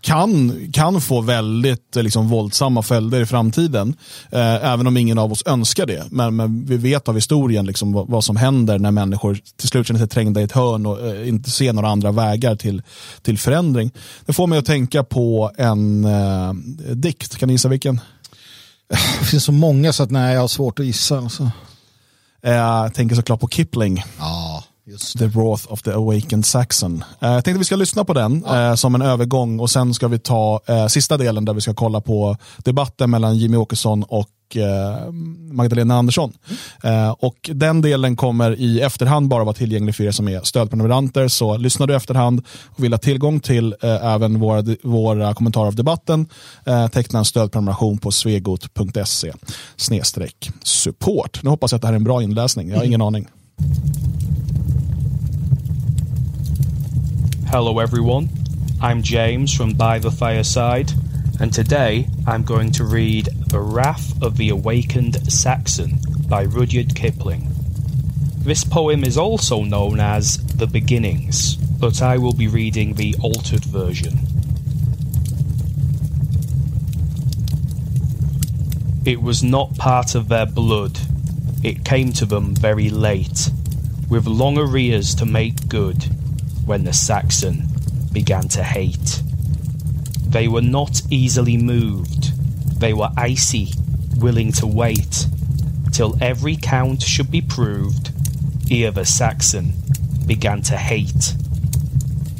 kan, 0.00 0.60
kan 0.72 1.00
få 1.00 1.20
väldigt 1.20 1.96
eh, 1.96 2.02
liksom, 2.02 2.28
våldsamma 2.28 2.82
följder 2.82 3.20
i 3.20 3.26
framtiden. 3.26 3.94
Eh, 4.30 4.72
även 4.72 4.86
om 4.86 4.96
ingen 4.96 5.18
av 5.18 5.32
oss 5.32 5.42
önskar 5.46 5.86
det. 5.86 6.06
Men, 6.10 6.36
men 6.36 6.64
vi 6.66 6.76
vet 6.76 7.08
av 7.08 7.14
historien 7.14 7.66
liksom, 7.66 7.92
vad, 7.92 8.08
vad 8.08 8.24
som 8.24 8.36
händer 8.36 8.78
när 8.78 8.90
människor 8.90 9.38
till 9.56 9.68
slut 9.68 9.86
känner 9.86 10.00
sig 10.00 10.08
trängda 10.08 10.40
i 10.40 10.44
ett 10.44 10.52
hörn 10.52 10.86
och 10.86 11.06
eh, 11.06 11.28
inte 11.28 11.50
ser 11.50 11.72
några 11.72 11.88
andra 11.88 12.12
vägar 12.12 12.56
till, 12.56 12.82
till 13.22 13.38
förändring. 13.38 13.90
Det 14.26 14.32
får 14.32 14.46
mig 14.46 14.58
att 14.58 14.66
tänka 14.66 15.04
på 15.04 15.50
en 15.56 16.04
eh, 16.04 16.52
dikt. 16.94 17.36
Kan 17.36 17.46
ni 17.46 17.54
gissa 17.54 17.68
vilken? 17.68 18.00
Det 19.20 19.26
finns 19.26 19.44
så 19.44 19.52
många 19.52 19.92
så 19.92 20.02
att 20.02 20.10
nej, 20.10 20.34
jag 20.34 20.40
har 20.40 20.48
svårt 20.48 20.78
att 20.78 20.86
gissa. 20.86 21.18
Alltså. 21.18 21.50
Eh, 22.42 22.52
jag 22.52 22.94
tänker 22.94 23.16
såklart 23.16 23.40
på 23.40 23.48
Kipling. 23.48 24.04
Ja, 24.18 24.37
just 24.88 25.18
The 25.18 25.26
Wrath 25.26 25.72
of 25.72 25.82
the 25.82 25.92
Awakened 25.92 26.46
Saxon. 26.46 27.04
Eh, 27.20 27.28
jag 27.30 27.44
tänkte 27.44 27.58
vi 27.58 27.64
ska 27.64 27.76
lyssna 27.76 28.04
på 28.04 28.12
den 28.12 28.44
eh, 28.44 28.74
som 28.74 28.94
en 28.94 29.02
övergång 29.02 29.60
och 29.60 29.70
sen 29.70 29.94
ska 29.94 30.08
vi 30.08 30.18
ta 30.18 30.60
eh, 30.66 30.86
sista 30.86 31.16
delen 31.16 31.44
där 31.44 31.54
vi 31.54 31.60
ska 31.60 31.74
kolla 31.74 32.00
på 32.00 32.36
debatten 32.64 33.10
mellan 33.10 33.36
Jimmy 33.36 33.56
Åkesson 33.56 34.02
och 34.02 34.28
Magdalena 35.52 35.94
Andersson. 35.94 36.32
Eh, 36.84 37.10
och 37.10 37.50
den 37.52 37.82
delen 37.82 38.16
kommer 38.16 38.60
i 38.60 38.80
efterhand 38.80 39.28
bara 39.28 39.44
vara 39.44 39.54
tillgänglig 39.54 39.94
för 39.94 40.04
er 40.04 40.10
som 40.10 40.28
är 40.28 40.40
stödprenumeranter. 40.40 41.28
Så 41.28 41.56
lyssnar 41.56 41.86
du 41.86 41.96
efterhand 41.96 42.42
och 42.66 42.84
vill 42.84 42.92
ha 42.92 42.98
tillgång 42.98 43.40
till 43.40 43.74
även 43.82 44.40
våra, 44.40 44.64
våra 44.82 45.34
kommentarer 45.34 45.66
av 45.66 45.74
debatten, 45.74 46.26
teckna 46.92 47.18
en 47.18 47.24
stödprenumeration 47.24 47.98
på 47.98 48.10
svegot.se 48.10 49.32
support. 50.62 51.42
Nu 51.42 51.50
hoppas 51.50 51.72
jag 51.72 51.76
att 51.76 51.82
det 51.82 51.88
här 51.88 51.94
är 51.94 51.96
en 51.96 52.04
bra 52.04 52.22
inläsning. 52.22 52.68
Jag 52.68 52.76
har 52.76 52.84
ingen 52.84 53.02
aning. 53.02 53.28
Hello, 57.50 57.78
everyone. 57.78 58.28
I'm 58.78 59.02
James 59.02 59.54
from 59.54 59.72
By 59.72 59.98
the 59.98 60.10
Fireside, 60.10 60.92
and 61.40 61.50
today 61.50 62.06
I'm 62.26 62.42
going 62.42 62.72
to 62.72 62.84
read 62.84 63.30
The 63.46 63.58
Wrath 63.58 64.22
of 64.22 64.36
the 64.36 64.50
Awakened 64.50 65.32
Saxon 65.32 65.98
by 66.28 66.42
Rudyard 66.42 66.94
Kipling. 66.94 67.48
This 68.36 68.64
poem 68.64 69.02
is 69.02 69.16
also 69.16 69.64
known 69.64 69.98
as 69.98 70.36
The 70.56 70.66
Beginnings, 70.66 71.56
but 71.56 72.02
I 72.02 72.18
will 72.18 72.34
be 72.34 72.48
reading 72.48 72.92
the 72.92 73.16
altered 73.22 73.64
version. 73.64 74.18
It 79.06 79.22
was 79.22 79.42
not 79.42 79.74
part 79.78 80.14
of 80.14 80.28
their 80.28 80.44
blood. 80.44 80.98
It 81.64 81.82
came 81.82 82.12
to 82.12 82.26
them 82.26 82.54
very 82.54 82.90
late, 82.90 83.48
with 84.10 84.26
long 84.26 84.58
arrears 84.58 85.14
to 85.14 85.24
make 85.24 85.66
good 85.66 86.14
when 86.68 86.84
the 86.84 86.92
Saxon 86.92 87.66
began 88.12 88.46
to 88.48 88.62
hate. 88.62 89.22
They 90.24 90.46
were 90.46 90.62
not 90.62 91.02
easily 91.10 91.56
moved. 91.56 92.32
They 92.80 92.92
were 92.92 93.10
icy, 93.16 93.72
willing 94.18 94.52
to 94.52 94.66
wait 94.66 95.26
till 95.90 96.16
every 96.20 96.56
count 96.56 97.02
should 97.02 97.30
be 97.30 97.40
proved 97.40 98.12
ere 98.70 98.92
the 98.92 99.04
Saxon 99.04 99.72
began 100.26 100.62
to 100.62 100.76
hate. 100.76 101.34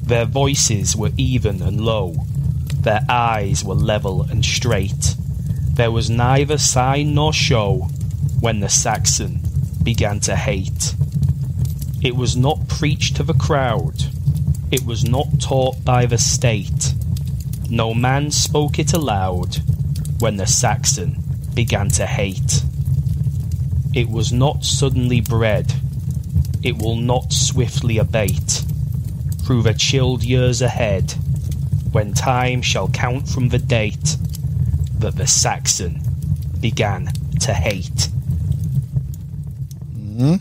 Their 0.05 0.27
voices 0.27 0.95
were 0.95 1.11
even 1.17 1.61
and 1.63 1.81
low, 1.81 2.15
their 2.81 3.01
eyes 3.09 3.65
were 3.65 3.75
level 3.75 4.23
and 4.23 4.45
straight. 4.45 5.17
There 5.73 5.91
was 5.91 6.09
neither 6.11 6.59
sign 6.59 7.15
nor 7.15 7.33
show 7.33 7.89
when 8.41 8.61
the 8.61 8.69
Saxon 8.69 9.41
began 9.83 10.21
to 10.21 10.37
hate. 10.37 10.95
It 12.03 12.15
was 12.15 12.37
not 12.37 12.69
preached 12.69 13.17
to 13.17 13.23
the 13.23 13.35
crowd. 13.35 14.05
It 14.71 14.85
was 14.85 15.09
not 15.09 15.41
taught 15.41 15.83
by 15.85 16.07
the 16.07 16.19
state. 16.19 16.95
No 17.71 17.95
man 17.95 18.31
spoke 18.31 18.79
it 18.79 18.93
aloud 18.93 19.57
when 20.19 20.37
the 20.37 20.47
Saxon 20.47 21.17
began 21.55 21.89
to 21.91 22.07
hate. 22.07 22.63
It 23.95 24.09
was 24.09 24.33
not 24.33 24.65
suddenly 24.65 25.21
bred. 25.21 25.73
It 26.63 26.77
will 26.77 26.97
not 26.97 27.33
swiftly 27.33 27.99
abate 27.99 28.65
through 29.45 29.63
the 29.63 29.73
chilled 29.75 30.23
years 30.23 30.61
ahead 30.61 31.13
when 31.93 32.13
time 32.13 32.61
shall 32.61 32.89
count 32.89 33.29
from 33.29 33.49
the 33.49 33.59
date 33.59 34.17
that 34.99 35.17
the 35.17 35.27
Saxon 35.27 36.03
began 36.61 37.07
to 37.41 37.55
hate. 37.55 38.09
Mm-hmm. 39.97 40.35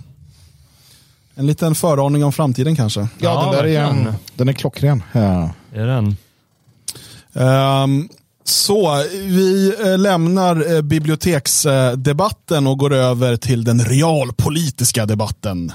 En 1.38 1.46
liten 1.46 1.76
föraning 1.76 2.26
om 2.26 2.34
framtiden 2.34 2.76
kanske. 2.76 3.00
Ja, 3.00 3.08
Ja, 3.20 3.42
den 3.42 3.52
där 3.52 3.66
är, 3.66 3.84
en, 3.84 4.14
den 4.36 4.50
är 4.50 4.54
klockren. 4.54 5.04
Ja. 5.12 5.50
Är 5.74 5.86
den. 5.86 6.18
Ehm, 7.34 8.10
så 8.44 9.04
vi 9.14 9.74
eh, 9.86 9.98
lämnar 9.98 10.76
eh, 10.76 10.82
biblioteksdebatten 10.82 12.68
och 12.68 12.78
går 12.78 12.94
över 12.94 13.38
till 13.38 13.64
den 13.64 13.86
realpolitiska 13.86 15.06
debatten. 15.06 15.72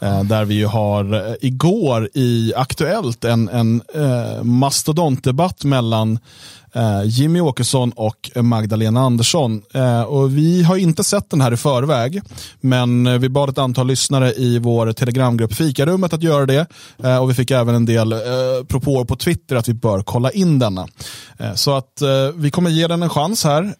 Eh, 0.00 0.22
där 0.24 0.44
vi 0.44 0.54
ju 0.54 0.66
har 0.66 1.36
igår 1.40 2.08
i 2.14 2.52
Aktuellt 2.56 3.24
en, 3.24 3.48
en 3.48 3.82
mastodontdebatt 4.42 5.64
mellan 5.64 6.18
Eh, 6.76 7.02
Jimmy 7.04 7.40
Åkesson 7.40 7.92
och 7.96 8.30
Magdalena 8.34 9.00
Andersson. 9.00 9.62
Eh, 9.74 10.02
och 10.02 10.36
vi 10.36 10.62
har 10.62 10.76
inte 10.76 11.04
sett 11.04 11.30
den 11.30 11.40
här 11.40 11.52
i 11.52 11.56
förväg, 11.56 12.22
men 12.60 13.06
eh, 13.06 13.18
vi 13.18 13.28
bad 13.28 13.48
ett 13.48 13.58
antal 13.58 13.86
lyssnare 13.86 14.32
i 14.32 14.58
vår 14.58 14.92
telegramgrupp 14.92 15.54
Fikarummet 15.54 16.12
att 16.12 16.22
göra 16.22 16.46
det. 16.46 16.66
Och 17.20 17.30
vi 17.30 17.34
fick 17.34 17.50
även 17.50 17.74
en 17.74 17.84
del 17.84 18.14
propåer 18.68 19.04
på 19.04 19.16
Twitter 19.16 19.56
att 19.56 19.68
vi 19.68 19.74
bör 19.74 20.02
kolla 20.02 20.30
in 20.30 20.58
denna. 20.58 20.88
Så 21.54 21.76
att 21.76 22.02
vi 22.34 22.50
kommer 22.50 22.70
ge 22.70 22.86
den 22.86 23.02
en 23.02 23.08
chans 23.08 23.44
här. 23.44 23.74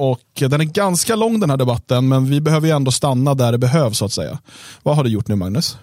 Och 0.00 0.20
den 0.34 0.60
är 0.60 0.64
ganska 0.64 1.16
lång 1.16 1.40
den 1.40 1.50
här 1.50 1.56
debatten, 1.56 2.08
men 2.08 2.30
vi 2.30 2.40
behöver 2.40 2.68
ju 2.68 2.74
ändå 2.76 2.90
stanna 2.90 3.34
där 3.34 3.52
det 3.52 3.58
behövs 3.58 3.98
så 3.98 4.04
att 4.04 4.12
säga. 4.12 4.38
Vad 4.82 4.96
har 4.96 5.04
du 5.04 5.10
gjort 5.10 5.28
nu 5.28 5.36
Magnus? 5.36 5.78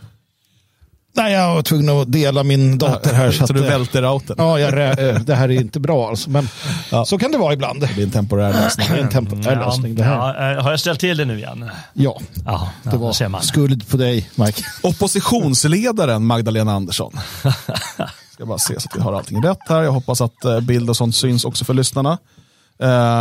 Nej, 1.17 1.33
jag 1.33 1.55
var 1.55 1.61
tvungen 1.61 1.89
att 1.89 2.11
dela 2.11 2.43
min 2.43 2.77
dator 2.77 3.13
här. 3.13 3.31
Så, 3.37 3.43
att, 3.43 3.53
du 3.53 3.59
eh, 3.63 3.69
välter 3.69 4.01
routern? 4.01 4.35
Ja, 4.39 4.59
jag, 4.59 4.79
eh, 5.09 5.19
det 5.19 5.35
här 5.35 5.49
är 5.49 5.61
inte 5.61 5.79
bra 5.79 6.09
alltså, 6.09 6.29
men 6.29 6.49
så 7.05 7.17
kan 7.17 7.31
det 7.31 7.37
vara 7.37 7.53
ibland. 7.53 7.79
Det 7.95 8.01
är 8.01 8.03
en 8.05 8.11
temporär 8.11 8.53
lösning. 8.53 8.87
Det 8.91 8.97
är 8.99 9.03
en 9.03 9.09
temporär 9.09 9.55
lösning 9.55 9.95
det 9.95 10.03
här. 10.03 10.15
Ja, 10.15 10.57
eh, 10.57 10.63
har 10.63 10.71
jag 10.71 10.79
ställt 10.79 10.99
till 10.99 11.17
det 11.17 11.25
nu 11.25 11.37
igen? 11.37 11.69
Ja, 11.93 12.19
Ja, 12.45 12.69
det 12.83 12.89
ja, 12.93 12.97
var 12.97 13.13
ser 13.13 13.27
man. 13.27 13.41
skuld 13.41 13.87
på 13.89 13.97
dig, 13.97 14.29
Mike. 14.35 14.63
Oppositionsledaren 14.83 16.25
Magdalena 16.25 16.73
Andersson. 16.73 17.13
Ska 18.33 18.45
bara 18.45 18.57
se 18.57 18.79
så 18.79 18.89
att 18.89 18.95
vi 18.97 19.01
har 19.01 19.13
allting 19.13 19.43
rätt 19.43 19.59
här. 19.69 19.83
Jag 19.83 19.91
hoppas 19.91 20.21
att 20.21 20.45
bild 20.61 20.89
och 20.89 20.97
sånt 20.97 21.15
syns 21.15 21.45
också 21.45 21.65
för 21.65 21.73
lyssnarna. 21.73 22.17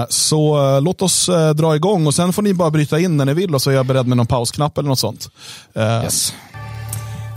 Så 0.09 0.81
låt 0.81 1.03
oss 1.03 1.31
dra 1.55 1.77
igång 1.77 2.07
och 2.07 2.15
sen 2.15 2.33
får 2.33 2.43
ni 2.43 2.55
bara 2.55 2.71
bryta 2.71 2.99
in 2.99 3.17
när 3.17 3.25
ni 3.25 3.35
vill 3.35 3.55
och 3.55 3.63
så 3.63 3.71
är 3.71 3.75
jag 3.75 3.87
beredd 3.87 4.07
med 4.07 4.17
någon 4.17 4.27
pausknapp 4.27 4.79
eller 4.79 4.89
något 4.89 4.99
sånt. 4.99 5.29
Yes. 5.77 6.35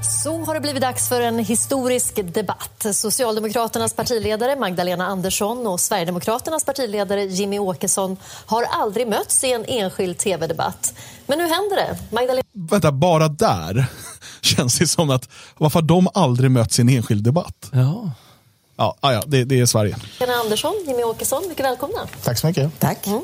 Så 0.02 0.44
har 0.44 0.54
det 0.54 0.60
blivit 0.60 0.82
dags 0.82 1.10
för 1.10 1.22
en 1.22 1.40
historisk 1.40 2.34
debatt. 2.34 2.86
Socialdemokraternas 2.94 3.94
partiledare 3.94 4.56
Magdalena 4.56 5.06
Andersson 5.06 5.68
och 5.68 5.80
Sverigedemokraternas 5.80 6.66
partiledare 6.66 7.24
Jimmy 7.26 7.60
Åkesson 7.60 8.18
har 8.46 8.64
aldrig 8.64 9.08
mötts 9.08 9.44
i 9.44 9.54
en 9.54 9.66
enskild 9.66 10.18
tv-debatt. 10.18 10.94
Men 11.28 11.38
nu 11.38 11.44
händer 11.44 11.76
det. 11.76 11.98
Magdalena 12.12 12.48
Vänta, 12.54 12.92
bara 12.92 13.28
där 13.28 13.86
känns 14.42 14.80
det 14.80 14.88
som 14.88 15.10
att 15.10 15.30
varför 15.58 15.82
de 15.82 16.08
aldrig 16.14 16.52
mötts 16.52 16.80
i 16.80 16.82
en 16.82 16.90
enskild 16.90 17.24
debatt? 17.24 17.70
Ja. 17.72 18.12
Ja, 18.76 18.96
ah, 19.00 19.14
ja 19.14 19.24
det, 19.28 19.44
det 19.44 19.60
är 19.60 19.66
Sverige. 19.66 19.96
Andersson, 20.44 20.74
Jimmy 20.88 21.04
Åkesson, 21.04 21.44
mycket 21.50 21.66
välkomna. 21.66 22.08
Tack 22.24 22.40
så 22.40 22.48
mycket. 22.48 22.80
Tack. 22.80 23.08
Mm. 23.08 23.22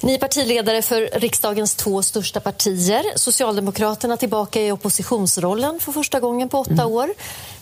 Ni 0.00 0.14
är 0.14 0.18
partiledare 0.18 0.82
för 0.82 1.10
riksdagens 1.12 1.74
två 1.74 2.02
största 2.02 2.40
partier. 2.40 3.04
Socialdemokraterna 3.16 4.16
tillbaka 4.16 4.60
i 4.60 4.72
oppositionsrollen 4.72 5.80
för 5.80 5.92
första 5.92 6.20
gången 6.20 6.48
på 6.48 6.58
åtta 6.58 6.72
mm. 6.72 6.86
år. 6.86 7.08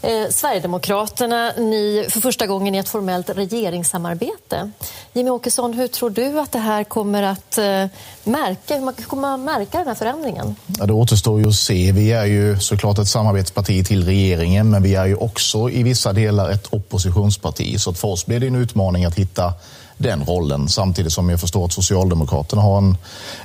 Eh, 0.02 0.30
Sverigedemokraterna 0.30 1.52
ni 1.58 2.06
för 2.10 2.20
första 2.20 2.46
gången 2.46 2.74
i 2.74 2.78
ett 2.78 2.88
formellt 2.88 3.30
regeringssamarbete. 3.30 4.70
Jimmy 5.12 5.30
Åkesson, 5.30 5.74
hur 5.74 5.88
tror 5.88 6.10
du 6.10 6.40
att 6.40 6.52
det 6.52 6.58
här 6.58 6.84
kommer 6.84 7.22
att 7.22 7.58
eh, 7.58 7.86
märka, 8.24 8.74
hur 8.74 8.80
man 8.80 8.94
kommer 8.94 9.34
att 9.34 9.40
märka 9.40 9.78
den 9.78 9.86
här 9.86 9.94
förändringen? 9.94 10.56
Ja, 10.78 10.86
det 10.86 10.92
återstår 10.92 11.40
ju 11.40 11.48
att 11.48 11.54
se. 11.54 11.92
Vi 11.92 12.12
är 12.12 12.24
ju 12.24 12.58
såklart 12.60 12.98
ett 12.98 13.08
samarbetsparti 13.08 13.86
till 13.86 14.04
regeringen 14.04 14.70
men 14.70 14.82
vi 14.82 14.94
är 14.94 15.06
ju 15.06 15.16
också 15.16 15.70
i 15.70 15.82
vissa 15.82 16.12
delar 16.12 16.50
ett 16.50 16.66
oppositionsparti. 16.70 17.80
Så 17.80 17.94
för 17.94 18.08
oss 18.08 18.26
blir 18.26 18.40
det 18.40 18.46
en 18.46 18.54
utmaning 18.54 19.04
att 19.04 19.14
hitta 19.14 19.52
den 19.96 20.24
rollen. 20.24 20.68
Samtidigt 20.68 21.12
som 21.12 21.30
jag 21.30 21.40
förstår 21.40 21.64
att 21.64 21.72
Socialdemokraterna 21.72 22.62
har 22.62 22.78
en, 22.78 22.96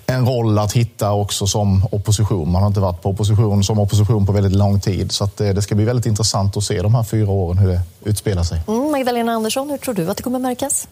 en 0.05 0.25
roll 0.25 0.59
att 0.59 0.73
hitta 0.73 1.11
också 1.11 1.47
som 1.47 1.87
opposition. 1.91 2.51
Man 2.51 2.61
har 2.61 2.67
inte 2.67 2.79
varit 2.79 3.01
på 3.01 3.09
opposition 3.09 3.63
som 3.63 3.79
opposition 3.79 4.25
på 4.25 4.31
väldigt 4.31 4.55
lång 4.55 4.79
tid. 4.79 5.11
Så 5.11 5.29
det, 5.37 5.47
eh, 5.47 5.55
det, 5.55 5.61
ska 5.61 5.75
bli 5.75 5.85
väldigt 5.85 6.05
intressant 6.05 6.57
att 6.57 6.63
se 6.63 6.81
de 6.81 6.95
här 6.95 7.03
fyra 7.03 7.29
åren 7.29 7.57
hur 7.57 7.67
det 7.67 7.81
utspelar 8.03 8.43
sig. 8.43 8.61
Mm, 8.67 8.91
Magdalena 8.91 9.31
Andersson, 9.31 9.69
hur 9.69 9.77
tror 9.77 9.93
du 9.93 10.11
att 10.11 10.17
det 10.17 10.23
kommer 10.23 10.39
märkas? 10.39 10.87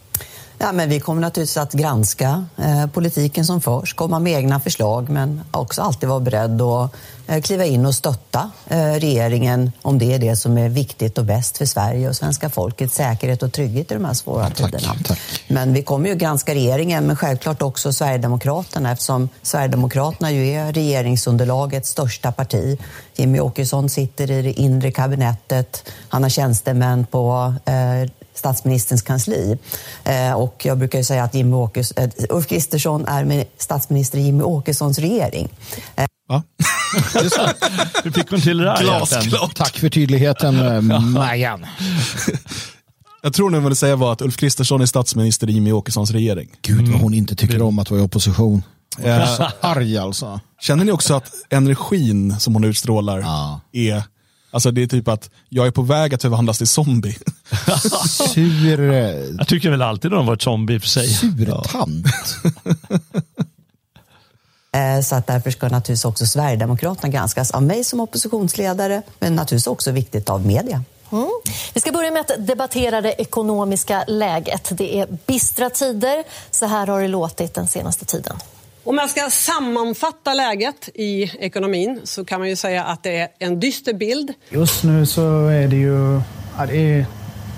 Ja, 0.60 0.72
men 0.72 0.88
vi 0.88 1.00
kommer 1.00 1.20
naturligtvis 1.20 1.56
att 1.56 1.72
granska 1.72 2.46
eh, 2.56 2.86
politiken 2.86 3.44
som 3.44 3.60
förs, 3.60 3.94
komma 3.94 4.18
med 4.18 4.32
egna 4.32 4.60
förslag 4.60 5.08
men 5.08 5.40
också 5.50 5.82
alltid 5.82 6.08
vara 6.08 6.20
beredd 6.20 6.62
att 6.62 6.94
eh, 7.26 7.40
kliva 7.40 7.64
in 7.64 7.86
och 7.86 7.94
stötta 7.94 8.50
eh, 8.66 8.92
regeringen 8.92 9.72
om 9.82 9.98
det 9.98 10.14
är 10.14 10.18
det 10.18 10.36
som 10.36 10.58
är 10.58 10.68
viktigt 10.68 11.18
och 11.18 11.24
bäst 11.24 11.58
för 11.58 11.66
Sverige 11.66 12.08
och 12.08 12.16
svenska 12.16 12.50
folkets 12.50 12.94
säkerhet 12.94 13.42
och 13.42 13.52
trygghet 13.52 13.90
i 13.90 13.94
de 13.94 14.04
här 14.04 14.14
svåra 14.14 14.42
ja, 14.42 14.50
tiderna. 14.50 14.94
Tack. 15.04 15.18
Men 15.48 15.72
vi 15.72 15.82
kommer 15.82 16.08
ju 16.08 16.14
granska 16.14 16.54
regeringen, 16.54 17.06
men 17.06 17.16
självklart 17.16 17.62
också 17.62 17.92
Sverigedemokraterna 17.92 18.92
eftersom 18.92 19.28
Sverigedemokraterna 19.42 20.30
ju 20.30 20.48
är 20.48 20.72
regeringsunderlagets 20.72 21.90
största 21.90 22.32
parti. 22.32 22.78
Jimmy 23.16 23.40
Åkesson 23.40 23.88
sitter 23.88 24.30
i 24.30 24.42
det 24.42 24.52
inre 24.52 24.90
kabinettet, 24.90 25.90
han 26.08 26.22
har 26.22 26.30
tjänstemän 26.30 27.06
på 27.06 27.54
eh, 27.64 28.10
statsministerns 28.38 29.02
kansli. 29.02 29.58
Eh, 30.04 30.32
och 30.32 30.62
jag 30.64 30.78
brukar 30.78 31.02
säga 31.02 31.24
att 31.24 31.34
Jimmy 31.34 31.56
Åkes, 31.56 31.92
eh, 31.92 32.10
Ulf 32.28 32.46
Kristersson 32.46 33.06
är 33.06 33.24
med 33.24 33.46
statsminister 33.58 34.18
i 34.18 34.22
Jimmy 34.22 34.42
Åkessons 34.42 34.98
regering. 34.98 35.48
Eh. 35.96 36.06
Ja. 36.28 36.42
Hur 38.04 38.10
fick 38.10 38.30
hon 38.30 38.40
till 38.40 38.58
det 38.58 38.64
där? 38.64 38.82
Glasklart. 38.82 39.54
Tack 39.54 39.78
för 39.78 39.88
tydligheten, 39.88 40.86
Majan. 41.12 41.66
Jag 43.22 43.32
tror 43.32 43.50
nu 43.50 43.68
du 43.68 43.74
säga 43.74 43.96
var 43.96 44.12
att 44.12 44.22
Ulf 44.22 44.36
Kristersson 44.36 44.80
är 44.80 44.86
statsminister 44.86 45.50
i 45.50 45.52
Jimmy 45.52 45.72
Åkessons 45.72 46.10
regering. 46.10 46.48
Gud 46.62 46.88
vad 46.88 47.00
hon 47.00 47.14
inte 47.14 47.36
tycker 47.36 47.62
om 47.62 47.78
att 47.78 47.90
vara 47.90 48.00
i 48.00 48.04
opposition. 48.04 48.62
Så 49.36 49.48
arg 49.60 49.98
alltså. 49.98 50.40
Känner 50.60 50.84
ni 50.84 50.92
också 50.92 51.14
att 51.14 51.30
energin 51.50 52.40
som 52.40 52.54
hon 52.54 52.64
utstrålar 52.64 53.18
ja. 53.18 53.60
är 53.72 54.02
Alltså 54.50 54.70
det 54.70 54.82
är 54.82 54.86
typ 54.86 55.08
att 55.08 55.30
jag 55.48 55.66
är 55.66 55.70
på 55.70 55.82
väg 55.82 56.14
att 56.14 56.22
förvandlas 56.22 56.58
till 56.58 56.66
zombie. 56.66 57.16
Sur... 58.34 58.80
Jag 59.38 59.48
tycker 59.48 59.70
väl 59.70 59.82
alltid 59.82 60.10
de 60.10 60.26
varit 60.26 60.42
zombie 60.42 60.80
för 60.80 60.88
sig. 60.88 61.08
Surtant. 61.08 62.06
Eh, 64.72 65.02
så 65.02 65.14
att 65.14 65.26
därför 65.26 65.50
ska 65.50 65.68
naturligtvis 65.68 66.04
också 66.04 66.26
Sverigedemokraterna 66.26 67.08
granskas 67.08 67.50
av 67.50 67.62
mig 67.62 67.84
som 67.84 68.00
oppositionsledare, 68.00 69.02
men 69.18 69.36
naturligtvis 69.36 69.66
också 69.66 69.90
viktigt 69.90 70.30
av 70.30 70.46
media. 70.46 70.84
Mm. 71.12 71.28
Vi 71.74 71.80
ska 71.80 71.92
börja 71.92 72.10
med 72.10 72.20
att 72.20 72.46
debattera 72.46 73.00
det 73.00 73.12
ekonomiska 73.12 74.04
läget. 74.08 74.68
Det 74.70 75.00
är 75.00 75.18
bistra 75.26 75.70
tider. 75.70 76.24
Så 76.50 76.66
här 76.66 76.86
har 76.86 77.00
det 77.02 77.08
låtit 77.08 77.54
den 77.54 77.68
senaste 77.68 78.04
tiden. 78.04 78.36
Om 78.84 78.96
man 78.96 79.08
ska 79.08 79.30
sammanfatta 79.30 80.34
läget 80.34 80.88
i 80.94 81.22
ekonomin 81.22 82.00
så 82.04 82.24
kan 82.24 82.40
man 82.40 82.48
ju 82.48 82.56
säga 82.56 82.84
att 82.84 83.02
det 83.02 83.16
är 83.16 83.28
en 83.38 83.60
dyster 83.60 83.94
bild. 83.94 84.32
Just 84.50 84.84
nu 84.84 85.06
så 85.06 85.46
är 85.46 85.68
det 85.68 85.76
ju 85.76 86.20
ja, 86.58 86.66
det 86.66 86.76
är 86.76 87.06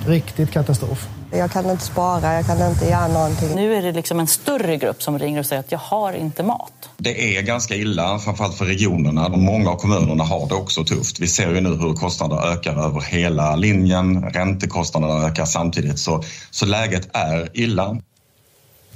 riktigt 0.06 0.50
katastrof. 0.50 1.08
Jag 1.32 1.50
kan 1.50 1.70
inte 1.70 1.84
spara, 1.84 2.34
jag 2.34 2.46
kan 2.46 2.70
inte 2.70 2.86
göra 2.86 3.08
någonting. 3.08 3.48
Nu 3.54 3.74
är 3.74 3.82
det 3.82 3.92
liksom 3.92 4.20
en 4.20 4.26
större 4.26 4.76
grupp 4.76 5.02
som 5.02 5.18
ringer 5.18 5.40
och 5.40 5.46
säger 5.46 5.60
att 5.60 5.72
jag 5.72 5.78
har 5.78 6.12
inte 6.12 6.42
mat. 6.42 6.72
Det 6.96 7.36
är 7.36 7.42
ganska 7.42 7.74
illa, 7.74 8.18
framförallt 8.18 8.58
för 8.58 8.64
regionerna. 8.64 9.28
Många 9.28 9.70
av 9.70 9.76
kommunerna 9.76 10.24
har 10.24 10.48
det 10.48 10.54
också 10.54 10.84
tufft. 10.84 11.20
Vi 11.20 11.26
ser 11.26 11.54
ju 11.54 11.60
nu 11.60 11.68
hur 11.68 11.94
kostnaderna 11.94 12.42
ökar 12.42 12.86
över 12.86 13.00
hela 13.00 13.56
linjen. 13.56 14.22
Räntekostnaderna 14.22 15.26
ökar 15.26 15.44
samtidigt, 15.44 15.98
så, 15.98 16.22
så 16.50 16.66
läget 16.66 17.16
är 17.16 17.48
illa. 17.52 18.00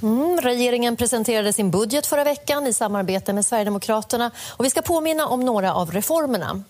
Mm, 0.01 0.41
regeringen 0.41 0.95
presenterade 0.95 1.53
sin 1.53 1.71
budget 1.71 2.05
förra 2.05 2.23
veckan 2.23 2.67
i 2.67 2.73
samarbete 2.73 3.33
med 3.33 3.45
Sverigedemokraterna. 3.45 4.31
Och 4.49 4.65
vi 4.65 4.69
ska 4.69 4.81
påminna 4.81 5.27
om 5.27 5.39
några 5.45 5.73
av 5.73 5.91
reformerna. 5.91 6.63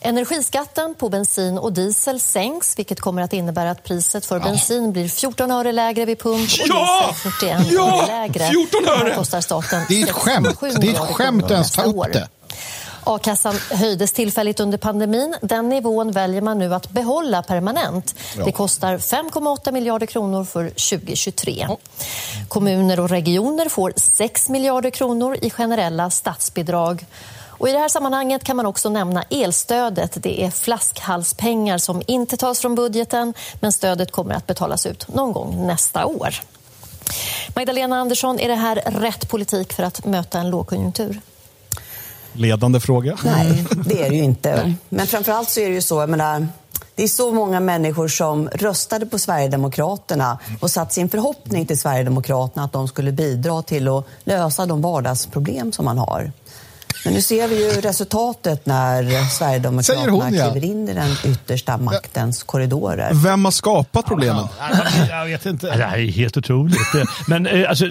Energiskatten 0.00 0.94
på 0.94 1.08
bensin 1.08 1.58
och 1.58 1.72
diesel 1.72 2.20
sänks 2.20 2.78
vilket 2.78 3.00
kommer 3.00 3.22
att 3.22 3.32
innebära 3.32 3.70
att 3.70 3.84
priset 3.84 4.26
för 4.26 4.40
bensin 4.40 4.92
blir 4.92 5.08
14 5.08 5.50
öre 5.50 5.72
lägre 5.72 6.04
vid 6.04 6.18
pump 6.18 6.50
och 6.62 6.68
ja! 6.68 7.14
diesel 7.22 7.32
41 7.32 7.72
ja! 7.72 7.98
öre 7.98 8.06
lägre. 8.06 8.48
14 8.48 8.88
öre! 8.88 9.14
kostar 9.14 9.40
staten 9.40 9.82
det 9.88 10.02
är 10.02 10.06
ett 10.06 10.12
skämt. 10.12 10.60
Det 10.80 10.88
är 10.88 10.92
ett 10.92 10.98
skämt 10.98 11.44
att 11.44 11.50
ens 11.50 11.72
ta 11.72 11.82
upp 11.82 12.12
det. 12.12 12.28
A-kassan 13.04 13.54
höjdes 13.70 14.12
tillfälligt 14.12 14.60
under 14.60 14.78
pandemin. 14.78 15.34
Den 15.42 15.68
nivån 15.68 16.12
väljer 16.12 16.42
man 16.42 16.58
nu 16.58 16.74
att 16.74 16.90
behålla 16.90 17.42
permanent. 17.42 18.14
Ja. 18.38 18.44
Det 18.44 18.52
kostar 18.52 18.98
5,8 18.98 19.72
miljarder 19.72 20.06
kronor 20.06 20.44
för 20.44 20.68
2023. 20.68 21.66
Ja. 21.68 21.78
Kommuner 22.48 23.00
och 23.00 23.08
regioner 23.08 23.68
får 23.68 23.92
6 23.96 24.48
miljarder 24.48 24.90
kronor 24.90 25.36
i 25.42 25.50
generella 25.50 26.10
statsbidrag. 26.10 27.06
Och 27.62 27.68
I 27.68 27.72
det 27.72 27.78
här 27.78 27.88
sammanhanget 27.88 28.44
kan 28.44 28.56
man 28.56 28.66
också 28.66 28.88
nämna 28.88 29.22
elstödet. 29.30 30.22
Det 30.22 30.44
är 30.44 30.50
flaskhalspengar 30.50 31.78
som 31.78 32.02
inte 32.06 32.36
tas 32.36 32.60
från 32.60 32.74
budgeten 32.74 33.34
men 33.60 33.72
stödet 33.72 34.12
kommer 34.12 34.34
att 34.34 34.46
betalas 34.46 34.86
ut 34.86 35.08
någon 35.08 35.32
gång 35.32 35.66
nästa 35.66 36.06
år. 36.06 36.34
Magdalena 37.54 37.96
Andersson, 37.96 38.40
är 38.40 38.48
det 38.48 38.54
här 38.54 38.76
rätt 38.76 39.28
politik 39.28 39.72
för 39.72 39.82
att 39.82 40.04
möta 40.04 40.38
en 40.38 40.50
lågkonjunktur? 40.50 41.20
Ledande 42.32 42.80
fråga. 42.80 43.18
Nej, 43.24 43.64
det 43.84 44.02
är 44.02 44.10
det 44.10 44.16
ju 44.16 44.22
inte. 44.22 44.74
Men 44.88 45.06
framförallt 45.06 45.50
så 45.50 45.60
är 45.60 45.68
det 45.68 45.74
ju 45.74 45.82
så, 45.82 46.00
jag 46.00 46.08
menar, 46.08 46.48
det 46.94 47.02
är 47.02 47.08
så 47.08 47.32
många 47.32 47.60
människor 47.60 48.08
som 48.08 48.48
röstade 48.48 49.06
på 49.06 49.18
Sverigedemokraterna 49.18 50.38
och 50.60 50.70
satt 50.70 50.92
sin 50.92 51.08
förhoppning 51.08 51.66
till 51.66 51.78
Sverigedemokraterna 51.78 52.64
att 52.64 52.72
de 52.72 52.88
skulle 52.88 53.12
bidra 53.12 53.62
till 53.62 53.88
att 53.88 54.06
lösa 54.24 54.66
de 54.66 54.82
vardagsproblem 54.82 55.72
som 55.72 55.84
man 55.84 55.98
har. 55.98 56.32
Men 57.04 57.14
nu 57.14 57.22
ser 57.22 57.48
vi 57.48 57.74
ju 57.74 57.80
resultatet 57.80 58.66
när 58.66 59.24
Sverigedemokraterna 59.28 60.12
hon, 60.12 60.34
ja. 60.34 60.50
kliver 60.50 60.66
in 60.66 60.88
i 60.88 60.94
den 60.94 61.10
yttersta 61.24 61.76
maktens 61.76 62.42
korridorer. 62.42 63.10
Vem 63.14 63.44
har 63.44 63.52
skapat 63.52 64.06
problemen? 64.06 64.44
Jag 65.08 65.24
vet 65.24 65.46
inte. 65.46 65.66
Det 65.76 65.84
här 65.84 65.98
är 65.98 66.12
helt 66.12 66.36
otroligt. 66.36 66.78
Men 67.26 67.46
eh, 67.46 67.68
alltså, 67.68 67.86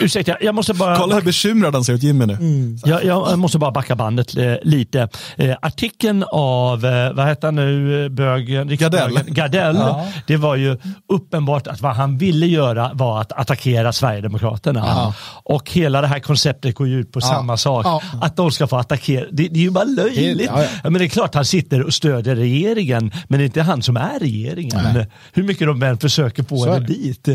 ursäkta, 0.00 0.36
jag 0.40 0.54
måste 0.54 0.74
bara... 0.74 0.96
Kolla 0.96 1.14
hur 1.14 1.22
bekymrad 1.22 1.74
han 1.74 1.84
ser 1.84 1.92
ut 1.92 2.02
Jimmy 2.02 2.26
nu. 2.26 2.32
Mm. 2.32 2.78
Jag, 2.84 3.04
jag, 3.04 3.38
måste 3.38 3.58
bara 3.58 3.70
backa 3.70 3.96
bandet 3.96 4.36
eh, 4.36 4.54
lite. 4.62 5.08
Eh, 5.36 5.56
artikeln 5.62 6.24
av, 6.32 6.80
vad 7.14 7.28
heter 7.28 7.46
han 7.46 7.54
nu, 7.54 8.08
bögen? 8.08 8.76
Gardell. 8.76 9.20
Gardell. 9.26 9.76
Ja. 9.76 10.06
Det 10.26 10.36
var 10.36 10.56
ju 10.56 10.78
uppenbart 11.08 11.66
att 11.66 11.80
vad 11.80 11.94
han 11.94 12.18
ville 12.18 12.46
göra 12.46 12.90
var 12.94 13.20
att 13.20 13.32
attackera 13.32 13.92
Sverigedemokraterna. 13.92 14.80
Ja. 14.86 15.14
Och 15.44 15.70
hela 15.70 16.00
det 16.00 16.06
här 16.06 16.20
konceptet 16.20 16.74
går 16.74 16.88
ju 16.88 17.00
ut 17.00 17.12
på 17.12 17.20
ja. 17.22 17.26
samma 17.26 17.56
sak. 17.56 17.86
Att 18.22 18.36
de 18.36 18.45
ska 18.50 18.66
få 18.66 18.76
attackera. 18.76 19.26
Det, 19.32 19.48
det 19.48 19.58
är 19.60 19.62
ju 19.62 19.70
bara 19.70 19.84
löjligt. 19.84 20.38
Det, 20.38 20.44
ja, 20.44 20.62
ja. 20.62 20.90
Men 20.90 20.92
det 20.92 21.04
är 21.04 21.08
klart 21.08 21.34
han 21.34 21.44
sitter 21.44 21.82
och 21.82 21.94
stödjer 21.94 22.36
regeringen, 22.36 23.12
men 23.28 23.38
det 23.38 23.44
är 23.44 23.46
inte 23.46 23.62
han 23.62 23.82
som 23.82 23.96
är 23.96 24.18
regeringen. 24.18 24.80
Nej. 24.94 25.06
Hur 25.32 25.42
mycket 25.42 25.66
de 25.66 25.82
än 25.82 25.98
försöker 25.98 26.42
få 26.42 26.72
henne 26.72 26.86
dit. 26.86 27.28
Eh, 27.28 27.34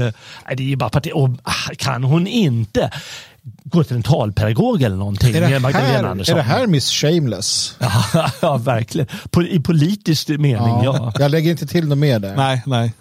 det 0.58 0.64
är 0.64 0.68
ju 0.68 0.76
bara 0.76 0.90
parti 0.90 1.12
och 1.14 1.30
ah, 1.44 1.74
kan 1.78 2.04
hon 2.04 2.28
inte 2.28 2.92
gå 3.64 3.84
till 3.84 3.96
en 3.96 4.04
talpedagog 4.04 4.82
eller 4.82 4.96
någonting. 4.96 5.36
Är 5.36 5.42
det 5.42 5.48
här, 5.48 5.56
är 6.32 6.36
det 6.36 6.42
här 6.42 6.68
Miss 6.68 6.90
Shameless? 6.90 7.76
Ja, 8.42 8.58
verkligen. 8.58 9.08
På, 9.30 9.44
I 9.44 9.60
politisk 9.60 10.30
mening, 10.30 10.56
ja. 10.58 10.84
ja. 10.84 11.14
Jag 11.20 11.32
lägger 11.32 11.52
inte 11.52 11.68
till 11.68 11.88
något 11.88 11.98
mer 11.98 12.20
där. 12.20 12.36
Nej, 12.36 12.62
nej. 12.66 12.94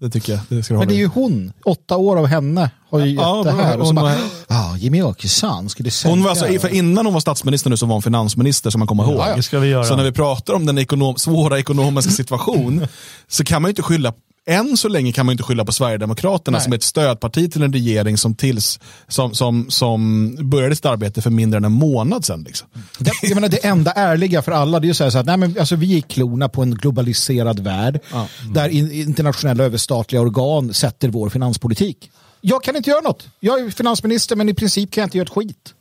Det 0.00 0.10
tycker 0.10 0.32
jag. 0.32 0.40
Det 0.48 0.62
ska 0.62 0.74
Men 0.74 0.88
det 0.88 0.94
är 0.94 0.98
ju 0.98 1.06
hon. 1.06 1.52
Åtta 1.64 1.96
år 1.96 2.18
av 2.18 2.26
henne 2.26 2.70
har 2.90 3.00
ju 3.00 3.06
gett 3.06 3.20
ja, 3.20 3.42
det 3.44 3.52
här. 3.52 3.78
Och 3.78 3.86
så 3.86 3.94
bara, 3.94 4.16
ja, 4.60 4.76
Jimmy 4.76 5.02
Åkesson, 5.02 5.68
ska 5.68 5.82
du 5.82 5.90
hon 6.04 6.22
var 6.22 6.30
alltså, 6.30 6.46
för 6.60 6.68
Innan 6.68 7.06
hon 7.06 7.12
var 7.12 7.20
statsminister 7.20 7.70
nu 7.70 7.76
så 7.76 7.86
var 7.86 7.94
hon 7.94 8.02
finansminister 8.02 8.70
som 8.70 8.78
man 8.78 8.88
kommer 8.88 9.04
ihåg. 9.04 9.18
Ja, 9.18 9.42
ska 9.42 9.58
vi 9.58 9.68
göra. 9.68 9.84
Så 9.84 9.96
när 9.96 10.04
vi 10.04 10.12
pratar 10.12 10.54
om 10.54 10.66
den 10.66 10.78
ekonom 10.78 11.16
svåra 11.16 11.58
ekonomiska 11.58 12.10
situation 12.22 12.86
så 13.28 13.44
kan 13.44 13.62
man 13.62 13.68
ju 13.68 13.70
inte 13.70 13.82
skylla 13.82 14.12
än 14.46 14.76
så 14.76 14.88
länge 14.88 15.12
kan 15.12 15.26
man 15.26 15.32
inte 15.32 15.42
skylla 15.42 15.64
på 15.64 15.72
Sverigedemokraterna 15.72 16.58
Nej. 16.58 16.64
som 16.64 16.72
är 16.72 16.76
ett 16.76 16.82
stödparti 16.82 17.52
till 17.52 17.62
en 17.62 17.72
regering 17.72 18.16
som, 18.16 18.34
tills, 18.34 18.80
som, 19.08 19.34
som, 19.34 19.70
som 19.70 20.30
började 20.40 20.76
sitt 20.76 20.86
arbete 20.86 21.22
för 21.22 21.30
mindre 21.30 21.58
än 21.58 21.64
en 21.64 21.72
månad 21.72 22.24
sedan. 22.24 22.42
Liksom. 22.42 22.68
Det, 22.98 23.12
jag 23.22 23.34
menar, 23.34 23.48
det 23.48 23.66
enda 23.66 23.92
ärliga 23.92 24.42
för 24.42 24.52
alla 24.52 24.80
det 24.80 24.88
är 24.88 24.90
att 24.90 24.96
säga 24.96 25.10
så 25.10 25.18
att 25.18 25.26
nej, 25.26 25.36
men, 25.36 25.58
alltså, 25.58 25.76
vi 25.76 25.96
är 25.96 26.00
klona 26.00 26.48
på 26.48 26.62
en 26.62 26.74
globaliserad 26.74 27.60
värld 27.60 28.00
ja. 28.12 28.28
mm. 28.42 28.52
där 28.52 28.68
internationella 28.92 29.64
överstatliga 29.64 30.22
organ 30.22 30.74
sätter 30.74 31.08
vår 31.08 31.30
finanspolitik. 31.30 32.10
Jag 32.40 32.62
kan 32.62 32.76
inte 32.76 32.90
göra 32.90 33.00
något. 33.00 33.28
Jag 33.40 33.60
är 33.60 33.70
finansminister 33.70 34.36
men 34.36 34.48
i 34.48 34.54
princip 34.54 34.90
kan 34.92 35.02
jag 35.02 35.06
inte 35.06 35.18
göra 35.18 35.26
ett 35.26 35.32
skit. 35.34 35.74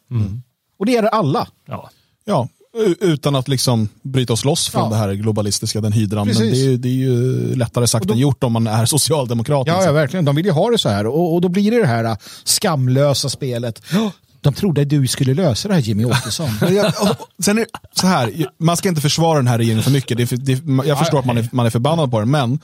Och 0.80 0.86
det 0.86 0.92
gäller 0.92 1.10
alla. 1.10 1.48
Ja. 1.66 1.90
Ja, 2.26 2.48
utan 3.00 3.36
att 3.36 3.48
liksom 3.48 3.90
bryta 4.02 4.34
oss 4.34 4.46
loss 4.46 4.70
från 4.70 4.84
Ja. 4.84 4.90
det 4.90 4.96
här 4.96 5.14
globalistiska, 5.14 5.82
den 5.82 5.92
hydran. 5.92 6.28
Men 6.28 6.36
Precis. 6.36 6.52
det 6.54 6.60
är, 6.60 6.64
ju- 6.70 6.78
det 6.78 6.88
är 6.88 6.94
ju 6.94 7.56
lättare 7.56 7.88
sagt 7.88 8.10
än 8.12 8.18
gjort 8.18 8.44
om 8.44 8.52
man 8.54 8.68
är 8.68 8.86
socialdemokrat. 8.86 9.68
Ja, 9.68 9.74
liksom. 9.74 9.86
ja, 9.96 10.02
verkligen. 10.02 10.26
De 10.26 10.36
vill 10.36 10.46
ju 10.46 10.52
ha 10.52 10.70
det 10.70 10.78
så 10.78 10.90
här. 10.90 11.08
Och, 11.08 11.34
och 11.34 11.42
då 11.42 11.50
blir 11.50 11.72
det 11.72 11.80
det 11.80 11.88
här 11.88 12.04
äh, 12.04 12.16
skamlösa 12.44 13.30
spelet. 13.30 13.82
De 14.42 14.54
trodde 14.54 14.82
att 14.82 14.90
du 14.90 15.08
skulle 15.08 15.34
lösa 15.34 15.68
det 15.68 15.74
här 15.74 15.82
Jimmy 15.82 16.06
Åkesson. 16.06 16.50
Men 16.62 16.76
jag, 16.76 16.94
sen 17.44 17.58
är 17.58 17.62
det 17.62 17.68
så 17.96 18.08
här, 18.08 18.48
man 18.58 18.78
ska 18.78 18.90
inte 18.90 19.02
försvara 19.02 19.38
den 19.38 19.48
här 19.48 19.58
regeringen 19.58 19.84
för 19.84 19.92
mycket. 19.92 20.18
Det 20.18 20.24
är 20.24 20.28
för, 20.28 20.38
det, 20.38 20.88
jag 20.88 21.00
förstår 21.00 21.20
att 21.20 21.26
man 21.26 21.38
är, 21.38 21.50
man 21.52 21.66
är 21.66 21.70
förbannad 21.70 22.12
på 22.12 22.20
den, 22.20 22.32
men 22.32 22.60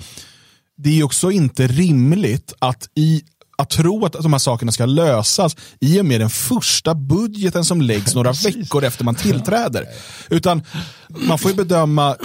det 0.78 1.00
är 1.00 1.04
också 1.04 1.32
inte 1.32 1.68
rimligt 1.68 2.54
att 2.60 2.90
i 2.96 3.22
att 3.58 3.70
tro 3.70 4.06
att 4.06 4.14
de 4.14 4.34
här 4.34 4.40
sakerna 4.40 4.72
ska 4.72 4.86
lösas 4.86 5.56
i 5.80 6.02
och 6.02 6.06
med 6.06 6.22
den 6.22 6.30
första 6.30 6.96
budgeten 6.96 7.66
som 7.66 7.82
läggs 7.82 8.16
några 8.16 8.32
veckor 8.44 8.84
efter 8.84 9.04
man 9.04 9.16
tillträder. 9.16 9.86
Utan 10.30 10.64
man 11.08 11.38
får 11.40 11.52
ju 11.52 11.58
bedöma 11.58 12.16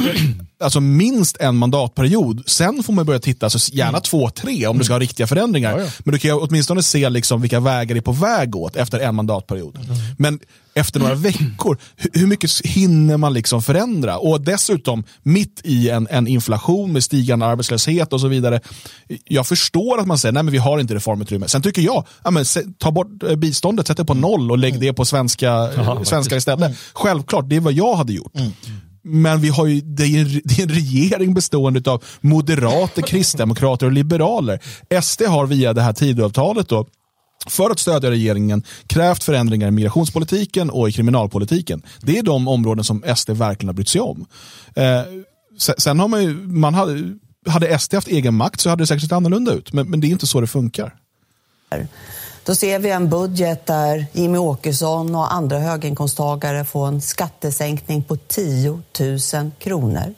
alltså 0.61 0.81
minst 0.81 1.37
en 1.37 1.57
mandatperiod. 1.57 2.43
Sen 2.47 2.83
får 2.83 2.93
man 2.93 3.07
börja 3.07 3.21
titta, 3.21 3.47
alltså 3.47 3.73
gärna 3.73 4.01
två, 4.01 4.31
tre 4.31 4.67
om 4.67 4.79
du 4.79 4.85
ska 4.85 4.95
ha 4.95 5.01
riktiga 5.01 5.27
förändringar. 5.27 5.93
Men 5.99 6.13
du 6.13 6.19
kan 6.19 6.39
åtminstone 6.41 6.83
se 6.83 7.09
liksom 7.09 7.41
vilka 7.41 7.61
vägar 7.61 7.95
det 7.95 7.99
är 7.99 8.03
på 8.03 8.13
väg 8.13 8.57
åt 8.57 8.77
efter 8.77 9.01
en 9.01 9.15
mandatperiod. 9.15 9.79
Men 10.19 10.41
efter 10.75 11.01
några 11.01 11.15
veckor, 11.15 11.79
hur, 12.13 12.27
mycket 12.27 12.61
hinner 12.65 13.17
man 13.17 13.33
liksom 13.33 13.63
förändra? 13.63 14.19
Och 14.19 14.41
dessutom 14.41 15.05
mitt 15.23 15.61
i 15.65 15.91
en, 15.91 16.09
en 16.11 16.27
inflation 16.27 16.93
med 16.93 17.05
stigande 17.05 17.47
arbetslöshet 17.47 18.13
och 18.13 18.21
så 18.21 18.29
vidare. 18.29 18.61
Jag 19.25 19.47
förstår 19.47 20.01
att 20.01 20.07
man 20.07 20.19
säger, 20.19 20.33
nej 20.33 20.43
men 20.43 20.53
vi 20.53 20.59
har 20.59 20.79
inte 20.79 20.95
reformutrymme. 20.95 21.49
Sen 21.49 21.63
tycker 21.63 21.83
jag, 21.83 22.07
ja, 22.25 22.31
men, 22.31 22.45
ta 22.79 22.91
bort 22.91 23.23
eh, 23.23 23.37
biståndet, 23.37 23.87
sätt 23.87 23.97
det 23.97 24.05
på 24.05 24.15
noll 24.15 24.51
och 24.51 24.59
lägg 24.59 24.81
det 24.81 24.93
på 24.93 25.05
svenska, 25.05 25.47
Jaha, 25.47 26.05
svenskar 26.05 26.17
faktiskt. 26.17 26.37
istället. 26.37 26.77
Självklart, 26.93 27.49
det 27.49 27.57
är 27.57 27.61
vad 27.61 27.73
jag 27.73 27.95
hade 27.97 28.13
gjort. 28.13 28.33
Men 29.03 29.41
vi 29.41 29.49
har 29.49 29.67
ju, 29.67 29.81
det, 29.81 30.03
är 30.03 30.21
en, 30.21 30.41
det 30.45 30.59
är 30.59 30.63
en 30.63 30.69
regering 30.69 31.35
bestående 31.35 31.91
av 31.91 32.05
moderater, 32.21 33.03
kristdemokrater 33.03 33.87
och 33.87 33.93
liberaler. 33.93 34.61
SD 35.03 35.23
har 35.23 35.47
via 35.47 35.73
det 35.73 35.83
här 35.83 35.93
Tidöavtalet 35.93 36.69
då 36.69 36.87
för 37.49 37.71
att 37.71 37.79
stödja 37.79 38.11
regeringen 38.11 38.63
krävt 38.87 39.25
förändringar 39.25 39.69
i 39.69 39.71
migrationspolitiken 39.71 40.71
och 40.71 40.89
i 40.89 40.93
kriminalpolitiken. 40.93 41.83
Det 42.01 42.19
är 42.19 42.23
de 42.23 42.49
områden 42.49 42.85
som 42.85 43.05
SD 43.17 43.31
verkligen 43.31 43.69
har 43.69 43.75
brytt 43.75 43.89
sig 43.89 44.01
om. 44.01 44.27
Eh, 44.75 45.03
sen, 45.79 45.99
har 45.99 46.09
man 46.09 46.23
ju, 46.23 46.35
man 46.35 46.75
hade, 46.75 47.03
hade 47.47 47.79
SD 47.79 47.95
haft 47.95 48.09
egen 48.09 48.35
makt 48.35 48.61
så 48.61 48.71
hade 48.71 48.83
det 48.83 48.87
säkert 48.87 49.03
sett 49.03 49.13
annorlunda 49.13 49.53
ut. 49.53 49.73
Men, 49.73 49.91
men 49.91 50.01
det 50.01 50.07
är 50.07 50.09
inte 50.09 50.27
så 50.27 50.41
det 50.41 50.47
funkar. 50.47 50.95
Då 52.45 52.55
ser 52.55 52.79
vi 52.79 52.91
en 52.91 53.09
budget 53.09 53.67
där 53.67 54.07
Jimmy 54.13 54.39
Åkesson 54.39 55.15
och 55.15 55.33
andra 55.33 55.59
höginkomsttagare 55.59 56.65
får 56.65 56.87
en 56.87 57.01
skattesänkning 57.01 58.03
på 58.03 58.17
10 58.17 58.83
000 59.01 59.51
kronor. 59.59 60.15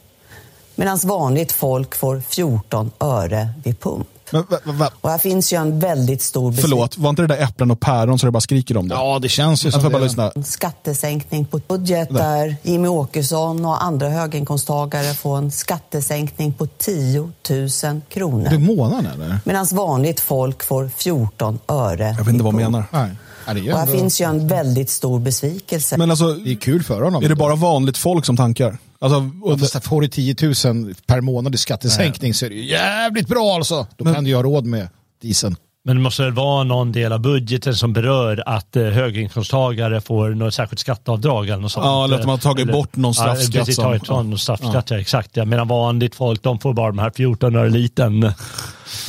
Medan 0.74 0.98
vanligt 1.04 1.52
folk 1.52 1.94
får 1.94 2.20
14 2.20 2.90
öre 2.98 3.48
vid 3.64 3.80
pump. 3.80 4.08
Men, 4.32 4.44
va, 4.50 4.58
va, 4.64 4.72
va, 4.72 4.90
Och 5.00 5.10
här 5.10 5.18
finns 5.18 5.52
ju 5.52 5.56
en 5.56 5.78
väldigt 5.78 6.22
stor 6.22 6.50
besvikelse. 6.50 6.68
förlåt, 6.68 6.98
var 6.98 7.10
inte 7.10 7.22
det 7.22 7.28
där 7.28 7.42
äpplen 7.42 7.70
och 7.70 7.80
päron 7.80 8.18
så 8.18 8.26
det 8.26 8.32
bara 8.32 8.40
skriker 8.40 8.76
om 8.76 8.88
det? 8.88 8.94
Ja, 8.94 9.18
det 9.22 9.28
känns 9.28 9.66
ju 9.66 9.70
som 9.70 9.82
bara 9.82 9.98
det. 9.98 10.04
lyssna. 10.04 10.32
En 10.34 10.44
skattesänkning 10.44 11.44
på 11.44 11.60
budget 11.68 12.08
där 12.10 12.56
Jimmy 12.62 12.88
Åkesson 12.88 13.64
och 13.64 13.84
andra 13.84 14.08
höginkomsttagare 14.08 15.14
får 15.14 15.38
en 15.38 15.50
skattesänkning 15.50 16.52
på 16.52 16.66
10 16.66 17.20
000 17.20 17.30
Det 17.48 17.56
är 17.56 18.00
kronor. 18.10 18.58
månaden 18.58 19.06
eller? 19.06 19.38
Medan 19.44 19.66
vanligt 19.72 20.20
folk 20.20 20.62
får 20.64 20.90
14 20.96 21.58
öre. 21.68 22.14
Jag 22.18 22.24
vet 22.24 22.28
inte 22.32 22.44
vad 22.44 22.54
du 22.54 22.58
menar. 22.58 22.84
Nej. 22.90 23.10
Ja, 23.46 23.72
Och 23.72 23.78
här 23.78 23.86
finns 23.86 24.20
ju 24.20 24.24
en 24.24 24.48
väldigt 24.48 24.90
stor 24.90 25.18
besvikelse. 25.20 25.96
Men 25.96 26.10
alltså, 26.10 26.32
det 26.34 26.50
är 26.50 26.54
kul 26.56 26.82
för 26.82 27.02
honom. 27.02 27.24
är 27.24 27.28
det 27.28 27.34
bara 27.34 27.54
vanligt 27.54 27.96
folk 27.98 28.26
som 28.26 28.36
tankar? 28.36 28.78
Alltså, 29.02 29.30
och 29.42 29.52
Och 29.52 29.60
fast 29.60 29.84
får 29.84 30.00
du 30.00 30.08
10 30.08 30.36
000 30.64 30.94
per 31.06 31.20
månad 31.20 31.54
i 31.54 31.58
skattesänkning 31.58 32.34
så 32.34 32.46
är 32.46 32.50
det 32.50 32.56
ju 32.56 32.64
jävligt 32.66 33.28
bra 33.28 33.54
alltså. 33.54 33.86
Då 33.96 34.04
kan 34.14 34.24
du 34.24 34.30
ju 34.30 34.36
ha 34.36 34.42
råd 34.42 34.66
med 34.66 34.88
dieseln. 35.22 35.56
Men 35.84 35.96
det 35.96 36.02
måste 36.02 36.22
väl 36.22 36.32
vara 36.32 36.64
någon 36.64 36.92
del 36.92 37.12
av 37.12 37.20
budgeten 37.20 37.74
som 37.74 37.92
berör 37.92 38.42
att 38.46 38.76
eh, 38.76 38.82
höginkomsttagare 38.82 40.00
får 40.00 40.30
något 40.30 40.54
särskilt 40.54 40.80
skatteavdrag 40.80 41.48
eller 41.48 41.62
något 41.62 41.72
sånt. 41.72 41.86
Ja, 41.86 42.04
eller 42.04 42.16
att 42.16 42.22
de 42.22 42.28
har 42.28 42.38
tagit 42.38 42.72
bort 42.72 42.96
någon 42.96 43.14
straffskatt 43.14 43.54
Ja, 43.54 43.60
precis, 43.60 43.76
tagit 43.76 44.08
någon 44.08 44.38
straffskatt, 44.38 44.90
ja. 44.90 45.00
exakt. 45.00 45.36
Ja. 45.36 45.44
Medan 45.44 45.68
vanligt 45.68 46.14
folk, 46.14 46.42
de 46.42 46.58
får 46.58 46.74
bara 46.74 46.86
de 46.86 46.98
här 46.98 47.12
14 47.16 47.56
öre 47.56 47.70
liten. 47.70 48.32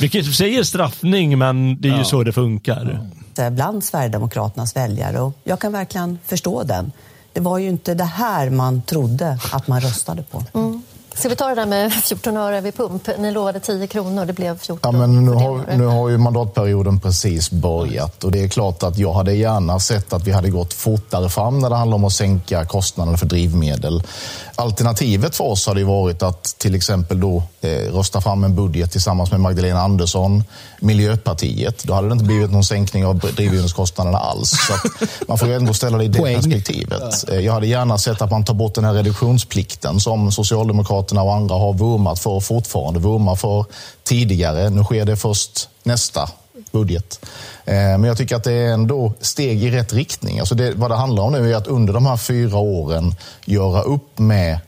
Vilket 0.00 0.26
är 0.26 0.62
straffning, 0.62 1.38
men 1.38 1.80
det 1.80 1.88
är 1.88 1.98
ju 1.98 2.04
så 2.04 2.22
det 2.22 2.32
funkar. 2.32 3.00
bland 3.50 3.84
Sverigedemokraternas 3.84 4.76
väljare 4.76 5.20
och 5.20 5.38
jag 5.44 5.60
kan 5.60 5.72
verkligen 5.72 6.18
förstå 6.26 6.62
den. 6.62 6.92
Det 7.34 7.40
var 7.40 7.58
ju 7.58 7.68
inte 7.68 7.94
det 7.94 8.04
här 8.04 8.50
man 8.50 8.82
trodde 8.82 9.38
att 9.52 9.68
man 9.68 9.80
röstade 9.80 10.22
på. 10.22 10.42
Ska 11.14 11.28
vi 11.28 11.36
ta 11.36 11.48
det 11.48 11.54
där 11.54 11.66
med 11.66 11.92
14 11.92 12.36
öre 12.36 12.60
vid 12.60 12.76
pump? 12.76 13.08
Ni 13.18 13.30
lovade 13.30 13.60
10 13.60 13.86
kronor, 13.86 14.24
det 14.24 14.32
blev 14.32 14.58
14. 14.58 14.78
Ja, 14.82 15.06
men 15.06 15.24
nu, 15.24 15.32
har, 15.32 15.76
nu 15.76 15.86
har 15.86 16.08
ju 16.08 16.18
mandatperioden 16.18 17.00
precis 17.00 17.50
börjat 17.50 18.24
och 18.24 18.32
det 18.32 18.42
är 18.42 18.48
klart 18.48 18.82
att 18.82 18.98
jag 18.98 19.12
hade 19.12 19.32
gärna 19.32 19.80
sett 19.80 20.12
att 20.12 20.24
vi 20.24 20.32
hade 20.32 20.50
gått 20.50 20.74
fortare 20.74 21.28
fram 21.28 21.58
när 21.58 21.70
det 21.70 21.76
handlar 21.76 21.96
om 21.96 22.04
att 22.04 22.12
sänka 22.12 22.64
kostnaderna 22.64 23.16
för 23.16 23.26
drivmedel. 23.26 24.02
Alternativet 24.54 25.36
för 25.36 25.44
oss 25.44 25.66
hade 25.66 25.80
ju 25.80 25.86
varit 25.86 26.22
att 26.22 26.44
till 26.44 26.74
exempel 26.74 27.20
då 27.20 27.42
eh, 27.60 27.68
rösta 27.70 28.20
fram 28.20 28.44
en 28.44 28.54
budget 28.56 28.92
tillsammans 28.92 29.30
med 29.30 29.40
Magdalena 29.40 29.80
Andersson, 29.80 30.44
Miljöpartiet. 30.84 31.84
Då 31.84 31.94
hade 31.94 32.08
det 32.08 32.12
inte 32.12 32.24
blivit 32.24 32.50
någon 32.50 32.64
sänkning 32.64 33.06
av 33.06 33.18
drivmedelskostnaderna 33.18 34.18
alls. 34.18 34.50
Så 34.50 34.72
man 35.28 35.38
får 35.38 35.48
ju 35.48 35.54
ändå 35.54 35.74
ställa 35.74 35.98
det 35.98 36.04
i 36.04 36.08
det 36.08 36.18
Poäng. 36.18 36.34
perspektivet. 36.34 37.30
Eh, 37.30 37.38
Jag 37.40 37.52
hade 37.52 37.66
gärna 37.66 37.98
sett 37.98 38.22
att 38.22 38.30
man 38.30 38.44
tar 38.44 38.54
bort 38.54 38.74
den 38.74 38.84
här 38.84 38.92
reduktionsplikten 38.92 40.00
som 40.00 40.32
Socialdemokraterna 40.32 41.22
och 41.22 41.34
andra 41.34 41.54
har 41.54 41.72
vurmat 41.72 42.18
för 42.18 42.30
och 42.30 42.44
fortfarande 42.44 43.00
vurmar 43.00 43.36
för 43.36 43.64
tidigare. 44.04 44.70
Nu 44.70 44.84
sker 44.84 45.04
det 45.04 45.16
först 45.16 45.68
nästa 45.82 46.28
budget. 46.72 47.20
Eh, 47.64 47.74
Men 47.74 48.04
jag 48.04 48.16
tycker 48.16 48.36
att 48.36 48.44
det 48.44 48.52
är 48.52 48.72
ändå 48.72 49.12
steg 49.20 49.62
i 49.62 49.70
rätt 49.70 49.92
riktning. 49.92 50.38
Alltså 50.40 50.54
det, 50.54 50.72
vad 50.74 50.90
det 50.90 50.96
handlar 50.96 51.22
om 51.22 51.32
nu 51.32 51.52
är 51.52 51.56
att 51.56 51.66
under 51.66 51.92
de 51.92 52.06
här 52.06 52.16
fyra 52.16 52.56
åren 52.58 53.14
göra 53.44 53.82
upp 53.82 54.18
med 54.18 54.58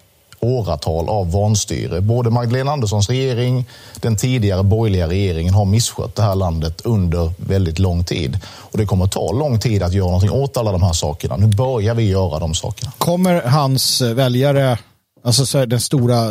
åratal 0.40 1.08
av 1.08 1.32
vanstyre. 1.32 2.00
Både 2.00 2.30
Magdalena 2.30 2.72
Anderssons 2.72 3.08
regering, 3.08 3.64
den 4.00 4.16
tidigare 4.16 4.62
borgerliga 4.62 5.08
regeringen 5.08 5.54
har 5.54 5.64
misskött 5.64 6.14
det 6.14 6.22
här 6.22 6.34
landet 6.34 6.80
under 6.84 7.32
väldigt 7.36 7.78
lång 7.78 8.04
tid. 8.04 8.38
Och 8.46 8.78
det 8.78 8.86
kommer 8.86 9.06
ta 9.06 9.32
lång 9.32 9.58
tid 9.58 9.82
att 9.82 9.92
göra 9.92 10.06
någonting 10.06 10.30
åt 10.30 10.56
alla 10.56 10.72
de 10.72 10.82
här 10.82 10.92
sakerna. 10.92 11.36
Nu 11.36 11.46
börjar 11.46 11.94
vi 11.94 12.02
göra 12.02 12.38
de 12.38 12.54
sakerna. 12.54 12.92
Kommer 12.98 13.42
hans 13.42 14.00
väljare, 14.00 14.78
alltså 15.24 15.66
den 15.66 15.80
stora 15.80 16.30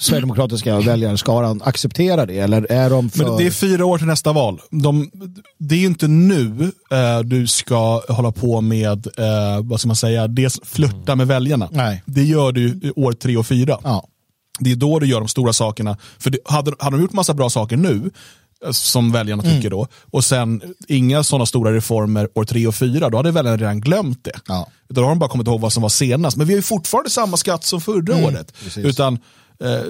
sverigedemokratiska 0.00 0.80
väljarskaran, 0.80 1.62
acceptera 1.64 2.26
det? 2.26 2.38
Eller 2.38 2.72
är 2.72 2.90
de 2.90 3.10
för... 3.10 3.24
Men 3.24 3.36
det 3.36 3.46
är 3.46 3.50
fyra 3.50 3.86
år 3.86 3.98
till 3.98 4.06
nästa 4.06 4.32
val. 4.32 4.60
De, 4.70 5.10
det 5.58 5.74
är 5.74 5.78
ju 5.78 5.86
inte 5.86 6.08
nu 6.08 6.72
eh, 6.90 7.20
du 7.20 7.46
ska 7.46 8.02
hålla 8.08 8.32
på 8.32 8.60
med, 8.60 9.06
eh, 9.06 9.62
vad 9.62 9.80
ska 9.80 9.86
man 9.86 9.96
säga, 9.96 10.28
dels 10.28 10.60
flirta 10.64 11.16
med 11.16 11.26
väljarna. 11.26 11.68
Nej. 11.72 12.02
Det 12.06 12.24
gör 12.24 12.52
du 12.52 12.68
i 12.68 12.92
år 12.96 13.12
tre 13.12 13.36
och 13.36 13.46
fyra. 13.46 13.78
Ja. 13.82 14.08
Det 14.58 14.72
är 14.72 14.76
då 14.76 14.98
du 14.98 15.06
gör 15.06 15.18
de 15.18 15.28
stora 15.28 15.52
sakerna. 15.52 15.96
För 16.18 16.30
det, 16.30 16.38
hade, 16.44 16.72
hade 16.78 16.96
de 16.96 17.02
gjort 17.02 17.12
massa 17.12 17.34
bra 17.34 17.50
saker 17.50 17.76
nu, 17.76 18.10
eh, 18.64 18.70
som 18.70 19.12
väljarna 19.12 19.42
tycker 19.42 19.70
då, 19.70 19.86
och 20.10 20.24
sen 20.24 20.62
inga 20.88 21.22
sådana 21.22 21.46
stora 21.46 21.72
reformer 21.72 22.28
år 22.34 22.44
tre 22.44 22.66
och 22.66 22.74
fyra, 22.74 23.10
då 23.10 23.16
hade 23.16 23.30
väljarna 23.30 23.56
redan 23.56 23.80
glömt 23.80 24.24
det. 24.24 24.40
Ja. 24.48 24.68
Utan 24.88 25.02
då 25.02 25.02
har 25.02 25.08
de 25.08 25.18
bara 25.18 25.30
kommit 25.30 25.46
ihåg 25.46 25.60
vad 25.60 25.72
som 25.72 25.82
var 25.82 25.90
senast. 25.90 26.36
Men 26.36 26.46
vi 26.46 26.52
har 26.52 26.58
ju 26.58 26.62
fortfarande 26.62 27.10
samma 27.10 27.36
skatt 27.36 27.64
som 27.64 27.80
förra 27.80 28.26
året. 28.26 28.52
precis. 28.64 28.84
Utan 28.84 29.18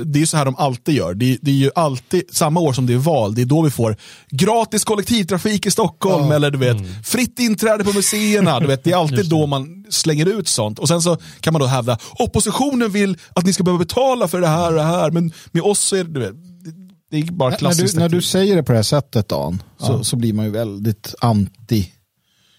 det 0.04 0.18
är 0.18 0.20
ju 0.20 0.26
så 0.26 0.36
här 0.36 0.44
de 0.44 0.56
alltid 0.56 0.94
gör. 0.94 1.14
Det, 1.14 1.38
det 1.42 1.50
är 1.50 1.54
ju 1.54 1.70
alltid 1.74 2.22
samma 2.32 2.60
år 2.60 2.72
som 2.72 2.86
det 2.86 2.92
är 2.92 2.98
val, 2.98 3.34
det 3.34 3.42
är 3.42 3.46
då 3.46 3.62
vi 3.62 3.70
får 3.70 3.96
gratis 4.30 4.84
kollektivtrafik 4.84 5.66
i 5.66 5.70
Stockholm 5.70 6.32
eller 6.32 6.50
du 6.50 6.58
vet, 6.58 6.76
fritt 7.04 7.38
inträde 7.38 7.84
på 7.84 7.92
museerna. 7.92 8.60
Du 8.60 8.66
vet, 8.66 8.84
det 8.84 8.92
är 8.92 8.96
alltid 9.00 9.28
då 9.28 9.46
man 9.46 9.84
slänger 9.90 10.26
ut 10.26 10.48
sånt. 10.48 10.78
Och 10.78 10.88
sen 10.88 11.02
så 11.02 11.16
kan 11.40 11.52
man 11.52 11.60
då 11.60 11.66
hävda, 11.66 11.98
oppositionen 12.18 12.90
vill 12.90 13.16
att 13.34 13.46
ni 13.46 13.52
ska 13.52 13.64
behöva 13.64 13.78
betala 13.78 14.28
för 14.28 14.40
det 14.40 14.48
här 14.48 14.68
och 14.68 14.74
det 14.76 14.82
här, 14.82 15.10
men 15.10 15.32
med 15.52 15.62
oss 15.62 15.80
så 15.80 15.96
är 15.96 16.04
det, 16.04 16.12
du 16.12 16.20
vet, 16.20 16.32
det, 16.64 16.72
det 17.10 17.16
är 17.28 17.32
bara 17.32 17.50
när, 17.50 17.56
klassiskt. 17.56 17.94
du, 17.94 18.00
när 18.00 18.08
du 18.08 18.22
säger 18.22 18.56
det 18.56 18.62
på 18.62 18.72
det 18.72 18.78
här 18.78 18.82
sättet 18.82 19.28
Dan, 19.28 19.62
så, 19.78 20.04
så 20.04 20.16
blir 20.16 20.32
man 20.32 20.44
ju 20.44 20.50
väldigt 20.50 21.14
anti 21.20 21.88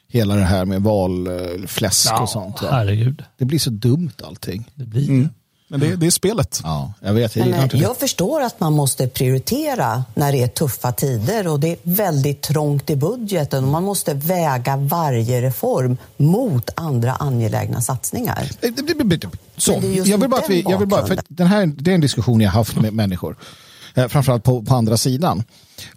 hela 0.08 0.36
det 0.36 0.42
här 0.44 0.66
med 0.66 0.82
valfläsk 0.82 2.22
och 2.22 2.30
sånt. 2.30 2.60
herregud. 2.60 3.24
Det 3.38 3.46
blir 3.46 3.60
så 3.60 3.70
dumt 3.70 4.12
allting. 4.24 4.72
Det 4.76 4.86
blir 4.86 5.10
Mm. 5.10 5.30
Men 5.74 5.80
det, 5.80 5.96
det 5.96 6.06
är 6.06 6.12
spelet. 6.12 6.62
Ja, 6.64 6.94
jag 7.00 7.14
vet. 7.14 7.36
Jag 7.36 7.48
Men, 7.48 7.70
eh, 7.70 7.82
jag 7.82 7.98
förstår 7.98 8.42
att 8.42 8.60
man 8.60 8.74
måste 8.74 9.08
prioritera 9.08 10.04
när 10.14 10.32
det 10.32 10.44
är 10.44 10.48
tuffa 10.48 10.92
tider 10.92 11.48
och 11.48 11.60
det 11.60 11.68
är 11.68 11.78
väldigt 11.84 12.42
trångt 12.42 12.90
i 12.90 12.96
budgeten 12.96 13.64
och 13.64 13.72
man 13.72 13.84
måste 13.84 14.14
väga 14.14 14.76
varje 14.76 15.42
reform 15.42 15.98
mot 16.18 16.70
andra 16.76 17.14
angelägna 17.14 17.82
satsningar. 17.82 18.50
Så, 19.58 19.72
Men 19.72 19.82
det 19.82 19.88
är 19.88 19.92
just 19.92 20.08
jag 20.08 20.18
vill 20.18 20.30
bara, 20.30 20.38
mot 20.38 20.44
att 20.44 20.50
vi, 20.50 20.62
den 20.62 20.72
jag 20.72 20.80
vill 20.80 20.88
bara, 20.88 21.02
för 21.02 21.16
bakgrunden. 21.16 21.26
den 21.28 21.48
här, 21.48 21.66
det 21.66 21.92
är 21.92 21.96
en 21.96 22.02
diskussion 22.02 22.42
jag 22.42 22.52
har 22.52 22.60
haft 22.60 22.76
med 22.76 22.94
människor. 22.94 23.36
Eh, 23.94 24.08
framförallt 24.08 24.44
på, 24.44 24.64
på 24.64 24.76
andra 24.76 24.98
sidan. 24.98 25.44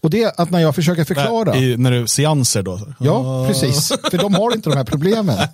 Och 0.01 0.11
det 0.11 0.23
är 0.23 0.33
att 0.37 0.51
när 0.51 0.61
jag 0.61 0.75
försöker 0.75 1.05
förklara. 1.05 1.57
I, 1.57 1.77
när 1.77 1.91
du 1.91 2.07
seanser 2.07 2.63
då? 2.63 2.81
Ja, 2.99 3.47
precis. 3.49 3.89
För 3.89 4.19
de 4.19 4.35
har 4.35 4.55
inte 4.55 4.71
de 4.71 4.77
här 4.77 4.85
problemen. 4.85 5.39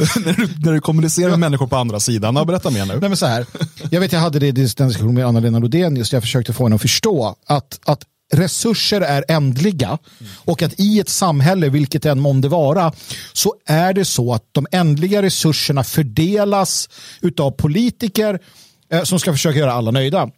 när, 0.24 0.32
du, 0.32 0.48
när 0.64 0.72
du 0.72 0.80
kommunicerar 0.80 1.30
med 1.30 1.38
människor 1.38 1.66
på 1.66 1.76
andra 1.76 2.00
sidan. 2.00 2.36
Ja, 2.36 2.44
berätta 2.44 2.70
mer 2.70 2.86
nu. 2.86 2.98
Nej, 3.00 3.08
men 3.08 3.16
så 3.16 3.26
här. 3.26 3.46
Jag 3.90 4.00
vet 4.00 4.12
jag 4.12 4.20
hade 4.20 4.38
det 4.38 4.46
i 4.46 4.52
den 4.52 4.88
diskussionen 4.88 5.14
med 5.14 5.26
Anna-Lena 5.26 5.58
Lodén 5.58 5.96
just 5.96 6.12
jag 6.12 6.22
försökte 6.22 6.52
få 6.52 6.64
henne 6.64 6.74
att 6.74 6.82
förstå 6.82 7.36
att, 7.46 7.80
att 7.84 8.04
resurser 8.32 9.00
är 9.00 9.24
ändliga 9.28 9.98
och 10.36 10.62
att 10.62 10.80
i 10.80 11.00
ett 11.00 11.08
samhälle, 11.08 11.68
vilket 11.68 12.06
än 12.06 12.20
månde 12.20 12.48
vara, 12.48 12.92
så 13.32 13.54
är 13.66 13.92
det 13.92 14.04
så 14.04 14.34
att 14.34 14.44
de 14.52 14.66
ändliga 14.70 15.22
resurserna 15.22 15.84
fördelas 15.84 16.88
utav 17.20 17.50
politiker 17.50 18.38
eh, 18.92 19.02
som 19.02 19.20
ska 19.20 19.32
försöka 19.32 19.58
göra 19.58 19.72
alla 19.72 19.90
nöjda. 19.90 20.30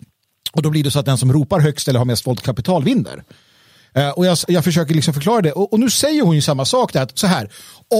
Och 0.53 0.63
då 0.63 0.71
blir 0.71 0.85
det 0.85 0.91
så 0.91 0.99
att 0.99 1.07
den 1.07 1.19
som 1.19 1.33
ropar 1.33 1.61
högst 1.61 1.89
eller 1.89 1.99
har 1.99 2.07
mest 2.07 2.27
våldkapital 2.27 2.85
vinner. 2.85 3.25
Eh, 3.95 4.09
och 4.09 4.27
jag, 4.27 4.39
jag 4.49 4.65
försöker 4.65 4.95
liksom 4.95 5.15
förklara 5.15 5.43
det. 5.43 5.53
Och, 5.53 5.73
och, 5.73 5.81
nu 5.81 5.91
säger 5.91 6.23
hon 6.23 6.35
ju 6.35 6.43
samma 6.43 6.65
sak. 6.65 6.93
Där, 6.93 7.03
att 7.03 7.19
så 7.19 7.27
här, 7.27 7.51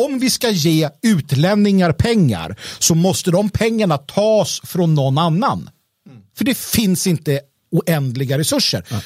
om 0.05 0.19
vi 0.19 0.31
ska 0.31 0.51
ge 0.51 0.91
utlänningar 1.03 1.93
pengar 1.93 2.57
så 2.79 2.95
måste 2.95 3.31
de 3.31 3.49
pengarna 3.49 3.99
tas 3.99 4.61
från 4.65 4.95
någon 4.95 5.19
annan. 5.19 5.71
Mm. 6.07 6.23
För 6.37 6.45
det 6.45 6.59
finns 6.59 7.07
inte 7.07 7.41
oändliga 7.71 8.39
resurser. 8.39 8.85
Mm 8.91 9.03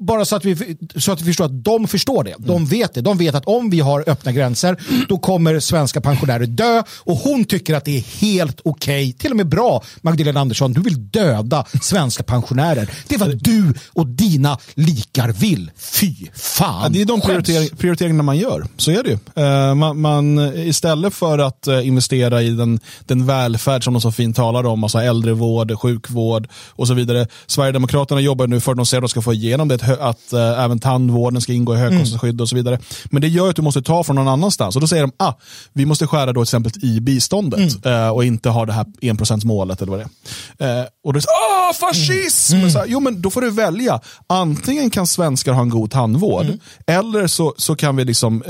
bara 0.00 0.24
så 0.24 0.36
att, 0.36 0.44
vi, 0.44 0.76
så 0.96 1.12
att 1.12 1.20
vi 1.20 1.24
förstår 1.24 1.44
att 1.44 1.64
de 1.64 1.88
förstår 1.88 2.24
det. 2.24 2.34
De 2.38 2.66
vet 2.66 2.94
det. 2.94 3.00
De 3.00 3.18
vet 3.18 3.34
att 3.34 3.46
om 3.46 3.70
vi 3.70 3.80
har 3.80 4.04
öppna 4.06 4.32
gränser 4.32 4.76
då 5.08 5.18
kommer 5.18 5.60
svenska 5.60 6.00
pensionärer 6.00 6.46
dö 6.46 6.82
och 6.98 7.16
hon 7.16 7.44
tycker 7.44 7.74
att 7.74 7.84
det 7.84 7.96
är 7.96 8.20
helt 8.20 8.60
okej, 8.64 9.08
okay, 9.08 9.12
till 9.12 9.30
och 9.30 9.36
med 9.36 9.48
bra 9.48 9.82
Magdalena 10.00 10.40
Andersson, 10.40 10.72
du 10.72 10.80
vill 10.80 11.10
döda 11.10 11.64
svenska 11.82 12.22
pensionärer. 12.22 12.90
Det 13.08 13.14
är 13.14 13.18
vad 13.18 13.42
du 13.42 13.74
och 13.92 14.06
dina 14.06 14.58
likar 14.74 15.28
vill. 15.32 15.70
Fy 15.76 16.14
fan. 16.34 16.82
Ja, 16.82 16.88
det 16.88 17.00
är 17.00 17.04
de 17.04 17.20
prioritering, 17.20 17.68
prioriteringarna 17.76 18.22
man 18.22 18.36
gör. 18.36 18.66
Så 18.76 18.90
är 18.90 19.02
det 19.02 19.10
ju. 19.10 19.44
Uh, 19.44 19.74
man, 19.74 20.00
man, 20.00 20.38
istället 20.56 21.14
för 21.14 21.38
att 21.38 21.68
uh, 21.68 21.86
investera 21.86 22.42
i 22.42 22.50
den, 22.50 22.80
den 23.04 23.26
välfärd 23.26 23.84
som 23.84 23.92
de 23.92 24.00
så 24.00 24.12
fint 24.12 24.36
talar 24.36 24.66
om, 24.66 24.84
alltså 24.84 24.98
äldrevård, 24.98 25.78
sjukvård 25.78 26.48
och 26.68 26.86
så 26.86 26.94
vidare. 26.94 27.26
Sverigedemokraterna 27.46 28.20
jobbar 28.20 28.46
nu 28.46 28.60
för 28.60 28.72
att 28.72 28.76
de 28.76 28.86
säger 28.86 28.98
att 28.98 29.02
de 29.02 29.08
ska 29.08 29.22
få 29.22 29.32
igenom 29.32 29.68
det 29.68 29.78
att 29.96 30.32
äh, 30.32 30.64
även 30.64 30.78
tandvården 30.78 31.40
ska 31.40 31.52
ingå 31.52 31.74
i 31.74 31.78
högkostnadsskydd 31.78 32.30
mm. 32.30 32.42
och 32.42 32.48
så 32.48 32.56
vidare. 32.56 32.78
Men 33.04 33.22
det 33.22 33.28
gör 33.28 33.50
att 33.50 33.56
du 33.56 33.62
måste 33.62 33.82
ta 33.82 34.04
från 34.04 34.16
någon 34.16 34.28
annanstans. 34.28 34.74
Och 34.74 34.80
då 34.80 34.86
säger 34.86 35.02
de, 35.02 35.12
ah, 35.16 35.32
vi 35.72 35.86
måste 35.86 36.06
skära 36.06 36.32
då 36.32 36.40
till 36.40 36.42
exempel 36.42 36.72
i 36.82 37.00
biståndet 37.00 37.84
mm. 37.84 38.04
äh, 38.04 38.08
och 38.08 38.24
inte 38.24 38.48
ha 38.48 38.66
det 38.66 38.72
här 38.72 38.86
enprocentsmålet 39.00 39.82
eller 39.82 39.90
vad 39.92 40.00
det 40.00 40.64
är. 40.64 40.80
Äh, 40.80 40.86
och 41.04 41.12
då 41.12 41.18
är 41.18 41.22
ah, 41.22 41.72
fascism! 41.72 42.56
Mm. 42.56 42.70
Så 42.70 42.78
här, 42.78 42.86
jo 42.88 43.00
men 43.00 43.22
då 43.22 43.30
får 43.30 43.40
du 43.40 43.50
välja. 43.50 44.00
Antingen 44.26 44.90
kan 44.90 45.06
svenskar 45.06 45.52
ha 45.52 45.62
en 45.62 45.68
god 45.68 45.90
tandvård 45.90 46.44
mm. 46.44 46.58
eller 46.86 47.26
så, 47.26 47.54
så 47.56 47.76
kan 47.76 47.96
vi 47.96 48.04
liksom 48.04 48.42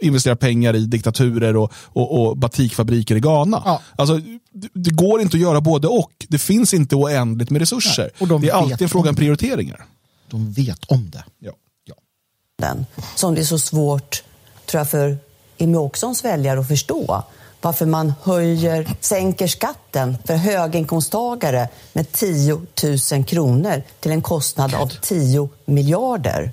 investera 0.00 0.36
pengar 0.36 0.76
i 0.76 0.86
diktaturer 0.86 1.56
och, 1.56 1.72
och, 1.86 2.20
och 2.20 2.36
batikfabriker 2.36 3.16
i 3.16 3.20
Ghana. 3.20 3.62
Ja. 3.64 3.80
Alltså, 3.96 4.20
det, 4.74 4.90
går 4.90 5.20
inte 5.20 5.36
att 5.36 5.40
göra 5.40 5.60
både 5.60 5.88
och. 5.88 6.12
Det 6.28 6.38
finns 6.38 6.74
inte 6.74 6.96
oändligt 6.96 7.50
med 7.50 7.60
resurser. 7.60 8.10
Nej, 8.18 8.28
de 8.28 8.40
det 8.40 8.48
är 8.48 8.52
alltid 8.52 8.82
en 8.82 8.88
fråga 8.88 9.10
om 9.10 9.16
prioriteringar 9.16 9.84
de 10.30 10.52
vet 10.52 10.84
om 10.84 11.10
det. 11.10 11.24
Ja. 11.38 11.52
ja. 11.84 11.94
Den, 12.58 12.86
som 13.14 13.34
det 13.34 13.40
är 13.40 13.44
så 13.44 13.58
svårt 13.58 14.22
tror 14.66 14.80
jag, 14.80 14.90
för 14.90 15.18
Jimmie 15.56 15.78
Åkessons 15.78 16.24
väljare 16.24 16.60
att 16.60 16.68
förstå 16.68 17.22
varför 17.60 17.86
man 17.86 18.12
höjer, 18.22 18.96
sänker 19.00 19.46
skatten 19.46 20.18
för 20.24 20.34
höginkomsttagare 20.34 21.68
med 21.92 22.12
10 22.12 22.60
000 23.12 23.24
kronor 23.24 23.82
till 24.00 24.10
en 24.10 24.22
kostnad 24.22 24.74
av 24.74 24.88
10 24.88 25.48
miljarder. 25.64 26.52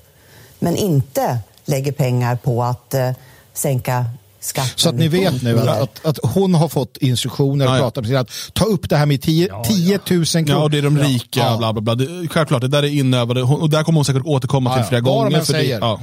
Men 0.59 0.75
inte 0.75 1.39
lägger 1.65 1.91
pengar 1.91 2.35
på 2.35 2.63
att 2.63 2.93
eh, 2.93 3.11
sänka 3.53 4.05
skatten. 4.47 4.73
Så 4.75 4.89
att 4.89 4.95
ni 4.95 5.07
vet 5.07 5.43
nu 5.43 5.59
att, 5.59 5.81
att, 5.81 6.05
att 6.05 6.19
hon 6.33 6.53
har 6.53 6.67
fått 6.67 6.97
instruktioner 6.97 7.65
att 7.65 7.79
prata 7.79 8.01
med 8.01 8.15
att 8.15 8.29
ta 8.53 8.65
upp 8.65 8.89
det 8.89 8.97
här 8.97 9.05
med 9.05 9.21
10, 9.21 9.47
ja, 9.47 9.63
10 9.63 9.99
000 10.09 10.25
kronor. 10.25 10.49
Ja, 10.49 10.57
och 10.57 10.71
det 10.71 10.77
är 10.77 10.81
de 10.81 10.97
rika, 10.97 11.39
ja. 11.39 11.57
bla 11.57 11.73
bla 11.73 11.81
bla. 11.81 11.95
Det, 11.95 12.27
självklart, 12.27 12.61
det 12.61 12.67
där 12.67 12.83
är 12.83 12.87
inövade 12.87 13.43
och 13.43 13.69
där 13.69 13.83
kommer 13.83 13.97
hon 13.97 14.05
säkert 14.05 14.25
återkomma 14.25 14.75
till 14.75 14.83
flera 14.83 15.01
gånger. 15.01 15.41
För 15.41 15.53
det, 15.53 15.63
ja. 15.63 15.99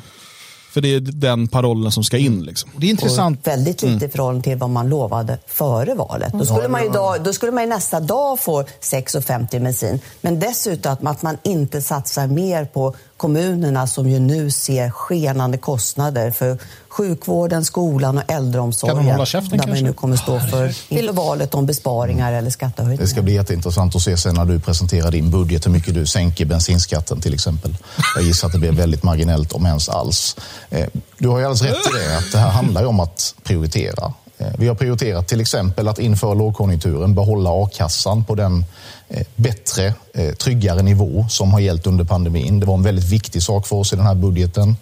För 0.75 0.81
det 0.81 0.95
är 0.95 1.01
den 1.01 1.49
parollen 1.49 1.93
som 1.93 2.05
ska 2.05 2.19
in. 2.19 2.43
Liksom. 2.43 2.71
Det 2.77 2.87
är 2.87 2.91
intressant. 2.91 3.41
Och 3.41 3.47
väldigt 3.47 3.83
lite 3.83 3.95
mm. 3.95 4.09
i 4.09 4.09
förhållande 4.09 4.43
till 4.43 4.57
vad 4.57 4.71
man 4.71 4.89
lovade 4.89 5.39
före 5.47 5.95
valet. 5.95 6.33
Då 6.33 6.45
skulle, 6.45 6.69
man 6.69 6.83
ju 6.83 6.91
dag, 6.91 7.25
då 7.25 7.33
skulle 7.33 7.53
man 7.53 7.63
ju 7.63 7.69
nästa 7.69 8.01
dag 8.01 8.41
få 8.41 8.63
6,50 8.63 9.61
bensin. 9.61 10.01
Men 10.21 10.41
dessutom 10.41 11.07
att 11.07 11.23
man 11.23 11.39
inte 11.43 11.83
satsar 11.83 12.27
mer 12.27 12.65
på 12.65 12.95
kommunerna 13.25 13.87
som 13.87 14.11
ju 14.11 14.19
nu 14.19 14.51
ser 14.51 14.91
skenande 14.91 15.59
kostnader 15.59 16.31
för 16.31 16.59
sjukvården, 16.89 17.65
skolan 17.65 18.19
och 18.19 18.33
äldreomsorgen. 18.33 18.97
Kan 18.97 19.07
de 19.07 19.13
hålla 19.13 19.27
käften, 19.27 19.59
där 19.59 19.67
man 19.67 19.79
nu 19.79 19.93
kommer 19.93 20.17
stå 20.17 20.41
för 20.41 20.75
inför 20.89 21.13
valet 21.13 21.55
om 21.55 21.67
besparingar 21.67 22.33
eller 22.33 22.51
skattehöjningar. 22.51 23.03
Det 23.03 23.09
ska 23.09 23.23
bli 23.23 23.35
jätteintressant 23.35 23.97
att 23.97 24.03
se 24.03 24.17
sen 24.17 24.35
när 24.35 24.45
du 24.45 24.61
presenterar 24.61 25.11
din 25.11 25.31
budget 25.31 25.67
hur 25.67 25.71
mycket 25.71 25.95
du 25.95 26.07
sänker 26.07 26.45
bensinskatten 26.45 27.21
till 27.21 27.35
exempel. 27.35 27.77
Jag 28.17 28.25
gissar 28.25 28.47
att 28.47 28.53
det 28.53 28.59
blir 28.59 28.73
väldigt 28.73 29.03
marginellt 29.03 29.53
om 29.53 29.67
ens 29.67 29.89
alls. 29.89 30.37
Eh, 30.71 30.87
du 31.19 31.29
har 31.29 31.39
ju 31.39 31.45
alldeles 31.45 31.63
rätt 31.63 31.95
i 31.95 31.99
det 31.99 32.17
att 32.17 32.33
det 32.33 32.39
här 32.39 32.51
handlar 32.51 32.81
ju 32.81 32.87
om 32.87 33.01
att 33.01 33.35
prioritera. 33.43 34.13
Eh, 34.39 34.47
vi 34.59 34.69
har 34.69 34.75
prioriterat 34.75 35.29
till 35.29 35.41
exempel 35.41 35.89
att 35.89 35.99
inför 35.99 36.35
lågkonjunkturen 36.35 37.15
behålla 37.15 37.51
a-kassan 37.51 38.25
på 38.25 38.35
den 38.35 38.65
Eh, 39.09 39.27
bättre, 39.37 39.95
eh, 40.15 40.35
tryggare 40.35 40.83
nivå 40.83 41.27
som 41.29 41.53
har 41.53 41.61
gällt 41.61 41.87
under 41.87 42.05
pandemin. 42.05 42.61
Det 42.61 42.67
var 42.67 42.75
en 42.75 42.83
väldigt 42.83 43.05
viktig 43.05 43.43
sak 43.43 43.67
för 43.67 43.77
oss 43.77 43.93
i 43.93 43.97
den 43.97 44.07
här 44.07 44.15
budgeten. 44.15 44.77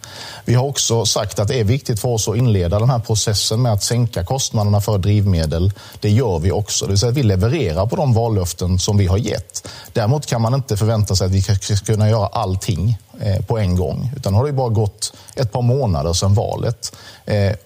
Vi 0.45 0.55
har 0.55 0.65
också 0.65 1.05
sagt 1.05 1.39
att 1.39 1.49
det 1.49 1.61
är 1.61 1.65
viktigt 1.65 2.01
för 2.01 2.09
oss 2.09 2.29
att 2.29 2.37
inleda 2.37 2.79
den 2.79 2.91
här 2.91 2.99
processen 2.99 3.63
med 3.63 3.73
att 3.73 3.83
sänka 3.83 4.25
kostnaderna 4.25 4.81
för 4.81 4.99
drivmedel. 4.99 5.73
Det 6.01 6.11
gör 6.11 6.39
vi 6.39 6.53
också, 6.53 6.85
det 6.85 6.91
vill 6.91 6.99
säga 6.99 7.11
att 7.11 7.17
vi 7.17 7.23
levererar 7.23 7.87
på 7.87 7.97
de 7.97 8.15
vallöften 8.15 8.79
som 8.79 8.97
vi 8.97 9.07
har 9.07 9.19
gett. 9.19 9.69
Däremot 9.93 10.27
kan 10.27 10.43
man 10.43 10.55
inte 10.55 10.77
förvänta 10.77 11.17
sig 11.17 11.27
att 11.27 11.33
vi 11.33 11.43
ska 11.43 11.77
kunna 11.77 12.11
göra 12.11 12.27
allting 12.27 12.99
på 13.47 13.59
en 13.59 13.77
gång. 13.77 14.11
Utan 14.17 14.35
har 14.35 14.47
det 14.47 14.53
bara 14.53 14.69
gått 14.69 15.13
ett 15.35 15.53
par 15.53 15.63
månader 15.63 16.13
sedan 16.13 16.35
valet. 16.35 16.97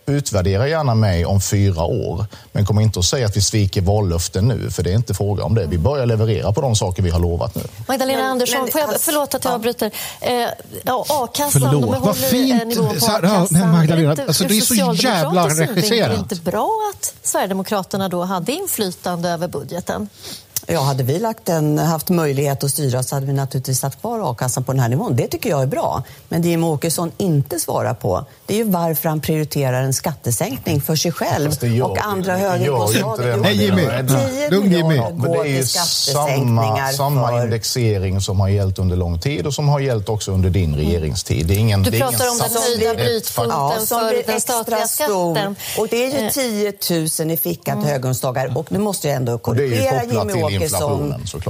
utvärdera 0.07 0.68
gärna 0.68 0.94
mig 0.94 1.26
om 1.26 1.40
fyra 1.40 1.84
år, 1.84 2.26
men 2.52 2.66
kom 2.66 2.80
inte 2.80 2.98
att 2.98 3.04
säga 3.04 3.26
att 3.26 3.36
vi 3.36 3.40
sviker 3.40 3.80
vallöften 3.80 4.48
nu, 4.48 4.70
för 4.70 4.82
det 4.82 4.90
är 4.90 4.94
inte 4.94 5.14
fråga 5.14 5.44
om 5.44 5.54
det. 5.54 5.66
Vi 5.66 5.78
börjar 5.78 6.07
leverera 6.07 6.52
på 6.52 6.61
de 6.61 6.76
saker 6.76 7.02
vi 7.02 7.11
har 7.11 7.20
lovat 7.20 7.54
nu. 7.54 7.62
Magdalena 7.88 8.22
men, 8.22 8.30
Andersson, 8.30 8.62
men, 8.62 8.72
får 8.72 8.80
jag, 8.80 9.00
förlåt 9.00 9.34
att 9.34 9.44
jag 9.44 9.54
avbryter. 9.54 9.90
Eh, 10.20 10.32
ja, 10.82 11.04
A-kassan, 11.09 11.62
de 11.62 11.84
håller 11.84 12.12
fint. 12.12 12.66
nivån 12.66 12.88
på 12.88 13.07
a-kassan. 13.07 13.61
Ja, 13.61 13.66
Magdalena, 13.66 14.16
alltså, 14.26 14.44
det 14.44 14.57
är 14.57 14.61
så 14.61 14.74
jävla 14.74 15.48
regisserat. 15.48 16.09
Är 16.09 16.09
det 16.09 16.16
inte 16.16 16.34
bra 16.34 16.70
att 16.94 17.14
Sverigedemokraterna 17.22 18.09
då 18.09 18.22
hade 18.22 18.52
inflytande 18.52 19.28
över 19.28 19.48
budgeten? 19.48 20.09
Ja, 20.68 20.80
hade 20.80 21.02
vi 21.02 21.18
lagt 21.18 21.48
en, 21.48 21.78
haft 21.78 22.08
möjlighet 22.08 22.64
att 22.64 22.70
styra 22.70 23.02
så 23.02 23.16
hade 23.16 23.26
vi 23.26 23.32
naturligtvis 23.32 23.78
satt 23.80 24.00
kvar 24.00 24.30
a-kassan 24.30 24.64
på 24.64 24.72
den 24.72 24.80
här 24.80 24.88
nivån. 24.88 25.16
Det 25.16 25.28
tycker 25.28 25.50
jag 25.50 25.62
är 25.62 25.66
bra. 25.66 26.02
Men 26.28 26.42
det 26.42 26.48
Jimmie 26.48 26.70
Åkesson 26.70 27.12
inte 27.16 27.60
svarar 27.60 27.94
på 27.94 28.26
det 28.46 28.54
är 28.54 28.58
ju 28.58 28.64
varför 28.64 29.08
han 29.08 29.20
prioriterar 29.20 29.82
en 29.82 29.92
skattesänkning 29.92 30.80
för 30.80 30.96
sig 30.96 31.12
själv 31.12 31.64
gör, 31.64 31.90
och 31.90 31.98
andra 31.98 32.36
höginkomsttagare. 32.36 33.36
Nej, 33.36 33.64
Jimmy. 33.64 33.82
Lugn 34.50 34.72
Jimmy. 34.72 34.96
Ja, 34.96 35.10
men 35.14 35.32
det 35.32 35.38
är 35.38 35.44
ju 35.44 35.64
samma, 35.64 36.92
samma 36.92 37.28
för... 37.28 37.44
indexering 37.44 38.20
som 38.20 38.40
har 38.40 38.48
gällt 38.48 38.78
under 38.78 38.96
lång 38.96 39.20
tid 39.20 39.46
och 39.46 39.54
som 39.54 39.68
har 39.68 39.80
gällt 39.80 40.08
också 40.08 40.32
under 40.32 40.50
din 40.50 40.76
regeringstid. 40.76 41.46
Det 41.46 41.54
är 41.54 41.58
ingen, 41.58 41.82
du 41.82 41.90
pratar 41.90 42.30
om 42.30 42.38
den 42.38 42.62
höjda 42.62 42.94
brytpunkten 42.94 43.58
ja, 43.58 43.78
för 43.88 44.32
den 44.32 44.40
statliga 44.40 44.86
skatten. 44.86 45.56
Och 45.78 45.88
det 45.90 46.06
är 46.06 46.22
ju 46.22 46.30
10 46.30 46.72
000 47.20 47.30
i 47.30 47.36
fickan 47.36 47.80
till 47.80 47.90
höginkomsttagare. 47.90 48.52
Och 48.54 48.72
nu 48.72 48.78
måste 48.78 49.08
jag 49.08 49.16
ändå 49.16 49.38
korrigera 49.38 50.04
Jimmie 50.04 50.44
Åkesson. 50.44 50.55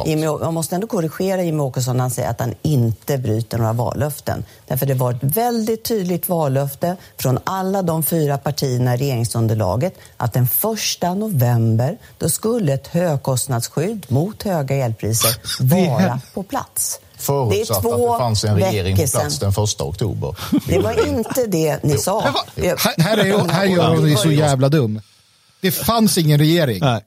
Jimmy, 0.06 0.22
jag 0.22 0.54
måste 0.54 0.74
ändå 0.74 0.86
korrigera 0.86 1.42
Jimmie 1.42 1.62
Åkesson 1.62 1.96
när 1.96 2.04
han 2.04 2.10
säger 2.10 2.30
att 2.30 2.40
han 2.40 2.54
inte 2.62 3.18
bryter 3.18 3.58
några 3.58 3.72
vallöften. 3.72 4.44
Därför 4.66 4.86
det 4.86 4.94
var 4.94 5.12
ett 5.12 5.22
väldigt 5.22 5.84
tydligt 5.84 6.28
vallöfte 6.28 6.96
från 7.18 7.38
alla 7.44 7.82
de 7.82 8.02
fyra 8.02 8.38
partierna 8.38 8.94
i 8.94 8.98
regeringsunderlaget 8.98 9.94
att 10.16 10.32
den 10.32 10.48
första 10.48 11.14
november 11.14 11.98
då 12.18 12.28
skulle 12.28 12.72
ett 12.72 12.86
högkostnadsskydd 12.86 14.06
mot 14.08 14.42
höga 14.42 14.76
elpriser 14.76 15.36
vara 15.60 16.20
på 16.34 16.42
plats. 16.42 17.00
Förutsatt 17.18 17.82
det 17.82 17.88
att 17.88 17.98
det 17.98 18.18
fanns 18.18 18.44
en 18.44 18.56
regering 18.56 18.96
på 18.96 19.06
plats 19.06 19.38
den 19.38 19.52
första 19.52 19.84
oktober. 19.84 20.36
Det 20.66 20.78
var 20.78 21.08
inte 21.08 21.46
det 21.46 21.82
ni 21.82 21.98
sa. 21.98 22.20
Här, 22.20 23.18
är, 23.18 23.48
här 23.52 23.64
gör 23.64 23.96
hon 23.96 24.16
så 24.16 24.30
jävla 24.30 24.68
dum. 24.68 25.00
Det 25.60 25.70
fanns 25.70 26.18
ingen 26.18 26.38
regering. 26.38 26.80
Nej. 26.80 27.04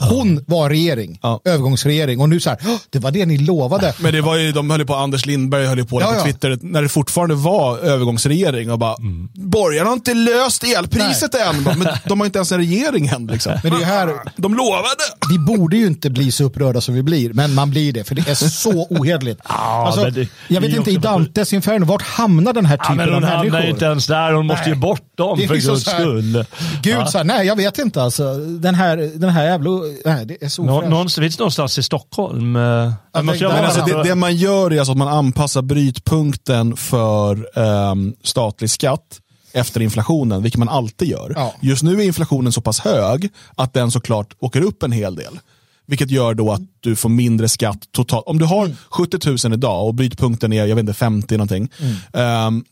Hon 0.00 0.44
var 0.46 0.68
regering, 0.70 1.18
övergångsregering 1.44 2.20
och 2.20 2.28
nu 2.28 2.40
så 2.40 2.50
här, 2.50 2.58
"Åh, 2.66 2.76
det 2.90 2.98
var 2.98 3.10
det 3.10 3.26
ni 3.26 3.38
lovade. 3.38 3.94
Men 4.00 4.12
det 4.12 4.20
var 4.20 4.36
ju, 4.36 4.52
de 4.52 4.70
höll 4.70 4.80
ju 4.80 4.86
på, 4.86 4.94
Anders 4.94 5.26
Lindberg 5.26 5.66
höll 5.66 5.78
ju 5.78 5.84
på 5.84 6.00
Ja, 6.00 6.06
på 6.06 6.14
ja. 6.14 6.24
Twitter 6.24 6.58
när 6.62 6.82
det 6.82 6.88
fortfarande 6.88 7.34
var 7.34 7.78
övergångsregering 7.78 8.70
och 8.70 8.78
bara, 8.78 8.96
borgarna 9.34 9.88
har 9.90 9.94
inte 9.94 10.14
löst 10.14 10.64
elpriset 10.64 11.34
än. 11.34 11.64
Bara, 11.64 11.74
Men 11.74 11.88
de 12.04 12.20
har 12.20 12.26
inte 12.26 12.38
ens 12.38 12.52
en 12.52 12.58
regering 12.58 13.06
än. 13.06 13.26
Liksom. 13.26 13.52
Men 13.62 13.72
det 13.72 13.78
är 13.82 13.84
här, 13.86 14.06
de 14.36 14.54
lovade! 14.54 15.04
Vi 15.30 15.38
borde 15.38 15.76
ju 15.76 15.86
inte 15.86 16.10
bli 16.10 16.32
så 16.32 16.44
upprörda 16.44 16.80
som 16.80 16.94
vi 16.94 17.02
blir, 17.02 17.32
men 17.32 17.54
man 17.54 17.70
blir 17.70 17.92
det 17.92 18.04
för 18.04 18.14
det 18.14 18.28
är 18.28 18.34
så 18.34 18.70
ohederligt. 18.90 19.40
alltså, 19.44 20.00
men 20.02 20.14
det- 20.14 20.28
jag 20.48 20.60
vet 20.60 20.76
inte, 20.76 20.90
i 20.90 20.96
Dantes 20.96 21.52
Inferno, 21.52 21.84
vart 21.86 22.02
hamnar 22.02 22.52
den 22.52 22.66
här 22.66 22.76
Ja, 22.76 22.84
typen 22.84 22.96
men 22.96 23.08
av 23.08 23.14
hon 23.14 23.22
hamnar 23.24 23.44
människor? 23.44 23.64
ju 23.64 23.70
inte 23.70 23.84
ens 23.84 24.06
där, 24.06 24.32
hon 24.32 24.46
måste 24.46 24.64
ju 24.64 24.70
Nej. 24.70 24.80
bort 24.80 25.02
dem 25.14 25.38
Det 25.38 25.46
för 25.46 25.54
liksom 25.54 25.74
guds 25.74 25.90
skull. 25.90 26.44
Gud, 26.82 26.94
Ja. 26.94 27.06
så 27.06 27.18
här, 27.18 27.24
nej 27.24 27.46
jag 27.46 27.56
vet 27.56 27.78
inte 27.78 28.02
alltså. 28.02 28.34
Den 28.38 28.74
här, 28.74 28.96
den 28.96 29.30
här 29.30 29.44
jävla, 29.44 29.70
nej 30.04 30.26
det 30.26 30.44
är 30.44 30.48
så 30.48 30.62
Nå, 30.62 30.76
ofräscht. 30.76 30.90
någonstans, 30.90 31.38
någonstans 31.38 31.78
i 31.78 31.82
Stockholm? 31.82 32.56
eh, 32.56 32.92
det 33.12 33.22
måste 33.22 33.44
jag 33.44 33.52
alltså, 33.52 33.84
det, 33.84 34.02
det 34.02 34.14
man 34.14 34.36
gör 34.36 34.70
är 34.72 34.78
alltså 34.78 34.92
att 34.92 34.98
man 34.98 35.08
anpassar 35.08 35.62
brytpunkten 35.62 36.76
för 36.76 37.58
ehm, 37.58 38.14
statlig 38.22 38.70
skatt 38.70 39.20
efter 39.52 39.80
inflationen, 39.82 40.42
vilket 40.42 40.58
man 40.58 40.68
alltid 40.68 41.08
gör. 41.08 41.32
Ja. 41.36 41.54
Just 41.60 41.82
nu 41.82 42.00
är 42.00 42.04
inflationen 42.04 42.52
så 42.52 42.60
pass 42.60 42.80
hög 42.80 43.28
att 43.56 43.72
den 43.74 43.90
såklart 43.90 44.34
åker 44.38 44.60
upp 44.62 44.82
en 44.82 44.92
hel 44.92 45.14
del. 45.14 45.38
Vilket 45.86 46.10
gör 46.10 46.34
då 46.34 46.52
att 46.52 46.60
du 46.80 46.96
får 46.96 47.08
mindre 47.08 47.48
skatt 47.48 47.78
totalt. 47.92 48.26
Om 48.26 48.38
du 48.38 48.44
har 48.44 48.70
70 48.90 49.46
000 49.48 49.54
idag 49.54 49.86
och 49.86 49.94
brytpunkten 49.94 50.52
är 50.52 50.64
jag 50.66 50.76
vet 50.76 50.80
inte, 50.82 50.94
50 50.94 51.36
någonting. 51.36 51.68
ehm, 52.12 52.64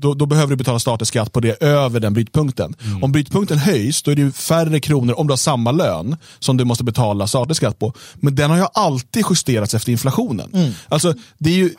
då, 0.00 0.14
då 0.14 0.26
behöver 0.26 0.50
du 0.50 0.56
betala 0.56 0.78
statlig 0.78 1.06
skatt 1.06 1.32
på 1.32 1.40
det 1.40 1.62
över 1.62 2.00
den 2.00 2.14
brytpunkten. 2.14 2.74
Om 3.02 3.12
brytpunkten 3.12 3.58
höjs, 3.58 4.02
då 4.02 4.10
är 4.10 4.14
det 4.14 4.22
ju 4.22 4.32
färre 4.32 4.80
kronor 4.80 5.18
om 5.18 5.26
du 5.26 5.32
har 5.32 5.36
samma 5.36 5.72
lön 5.72 6.16
som 6.38 6.56
du 6.56 6.64
måste 6.64 6.84
betala 6.84 7.26
statlig 7.26 7.56
skatt 7.56 7.78
på. 7.78 7.92
Men 8.14 8.34
den 8.34 8.50
har 8.50 8.56
ju 8.56 8.66
alltid 8.74 9.24
justerats 9.30 9.74
efter 9.74 9.92
inflationen. 9.92 10.74
Alltså, 10.88 11.14
det 11.38 11.50
är 11.50 11.56
ju 11.56 11.70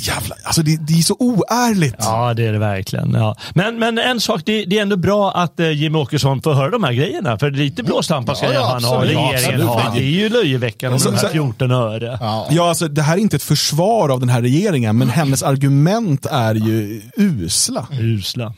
jävla, 0.00 0.36
alltså 0.44 0.62
det, 0.62 0.76
det 0.76 0.92
är 0.92 1.02
så 1.02 1.16
oärligt. 1.18 1.94
Ja, 1.98 2.34
det 2.34 2.46
är 2.46 2.52
det 2.52 2.58
verkligen. 2.58 3.10
Ja. 3.14 3.36
Men, 3.54 3.78
men 3.78 3.98
en 3.98 4.20
sak, 4.20 4.40
det, 4.44 4.64
det 4.64 4.78
är 4.78 4.82
ändå 4.82 4.96
bra 4.96 5.32
att 5.32 5.60
eh, 5.60 5.70
Jimmy 5.70 5.98
Åkesson 5.98 6.42
får 6.42 6.54
höra 6.54 6.70
de 6.70 6.84
här 6.84 6.92
grejerna. 6.92 7.38
För 7.38 7.50
lite 7.50 7.82
blåslampa 7.82 8.34
ska 8.34 8.46
Ja, 8.46 8.52
ja, 8.52 8.66
han 8.72 8.84
ha, 8.84 9.04
regeringen 9.04 9.60
Ja, 9.60 9.66
har. 9.66 9.80
absolut. 9.80 9.94
Det 9.94 10.04
är 10.08 10.10
ju 10.10 10.28
löjeväckande 10.28 10.98
med 10.98 11.06
de 11.06 11.14
här 11.16 11.22
så- 11.22 11.28
14 11.28 11.70
öre. 11.70 12.18
Ja, 12.50 12.68
alltså, 12.68 12.88
det 12.88 13.02
här 13.02 13.14
är 13.16 13.20
inte 13.20 13.36
ett 13.36 13.42
försvar 13.42 14.08
av 14.08 14.20
den 14.20 14.28
här 14.28 14.42
regeringen, 14.42 14.98
men 14.98 15.08
hennes 15.08 15.42
argument 15.42 16.26
är 16.26 16.54
ju 16.54 17.02
usla. 17.16 17.86
Usla. 18.00 18.54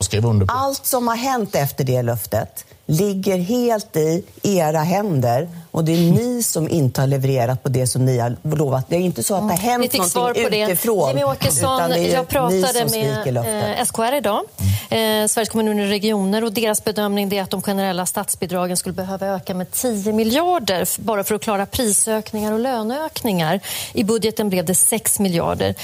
Skriv 0.00 0.26
under 0.26 0.46
på. 0.46 0.52
Allt 0.52 0.86
som 0.86 1.08
har 1.08 1.16
hänt 1.16 1.54
efter 1.54 1.84
det 1.84 2.02
löftet 2.02 2.64
ligger 2.90 3.38
helt 3.38 3.96
i 3.96 4.24
era 4.42 4.78
händer 4.78 5.48
och 5.70 5.84
det 5.84 5.92
är 5.92 6.10
ni 6.12 6.42
som 6.42 6.68
inte 6.68 7.00
har 7.00 7.06
levererat 7.06 7.62
på 7.62 7.68
det 7.68 7.86
som 7.86 8.04
ni 8.04 8.18
har 8.18 8.36
lovat. 8.42 8.84
Det 8.88 8.96
är 8.96 9.00
inte 9.00 9.22
så 9.22 9.34
att 9.34 9.48
det 9.48 9.54
har 9.54 9.62
hänt 9.62 9.84
Vi 9.84 9.88
fick 9.88 10.04
svar 10.04 10.20
någonting 10.20 10.44
på 10.44 10.50
det. 10.50 10.62
utifrån. 10.62 11.08
Jimmy 11.08 11.24
Åkesson, 11.24 11.74
utan 11.74 11.90
det 11.90 11.98
är 11.98 12.14
jag 12.14 12.22
ni 12.22 12.26
pratade 12.26 12.90
med 12.90 13.78
eh, 13.78 13.84
SKR 13.84 14.14
idag, 14.14 14.44
eh, 14.90 15.26
Sveriges 15.26 15.48
kommuner 15.48 15.84
och 15.84 15.88
regioner 15.88 16.44
och 16.44 16.52
deras 16.52 16.84
bedömning 16.84 17.32
är 17.32 17.42
att 17.42 17.50
de 17.50 17.62
generella 17.62 18.06
statsbidragen 18.06 18.76
skulle 18.76 18.92
behöva 18.92 19.26
öka 19.26 19.54
med 19.54 19.70
10 19.70 20.12
miljarder 20.12 20.88
bara 21.02 21.24
för 21.24 21.34
att 21.34 21.42
klara 21.42 21.66
prisökningar 21.66 22.52
och 22.52 22.60
löneökningar. 22.60 23.60
I 23.92 24.04
budgeten 24.04 24.48
blev 24.48 24.64
det 24.64 24.74
6 24.74 25.18
miljarder. 25.18 25.74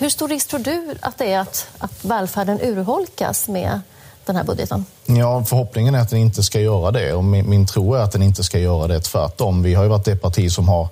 Hur 0.00 0.08
stor 0.08 0.28
risk 0.28 0.48
tror 0.48 0.60
du 0.60 0.94
att 1.00 1.18
det 1.18 1.32
är 1.32 1.38
att, 1.38 1.68
att 1.78 2.04
välfärden 2.04 2.60
urholkas 2.60 3.48
med 3.48 3.80
den 4.26 4.36
här 4.36 4.44
budgeten? 4.44 4.84
Ja, 5.06 5.44
förhoppningen 5.44 5.94
är 5.94 5.98
att 5.98 6.10
den 6.10 6.18
inte 6.18 6.42
ska 6.42 6.60
göra 6.60 6.90
det 6.90 7.12
och 7.12 7.24
min, 7.24 7.50
min 7.50 7.66
tro 7.66 7.94
är 7.94 8.00
att 8.00 8.12
den 8.12 8.22
inte 8.22 8.44
ska 8.44 8.58
göra 8.58 8.86
det. 8.86 9.00
Tvärtom. 9.00 9.62
Vi 9.62 9.74
har 9.74 9.82
ju 9.82 9.88
varit 9.88 10.04
det 10.04 10.16
parti 10.16 10.52
som 10.52 10.68
har 10.68 10.88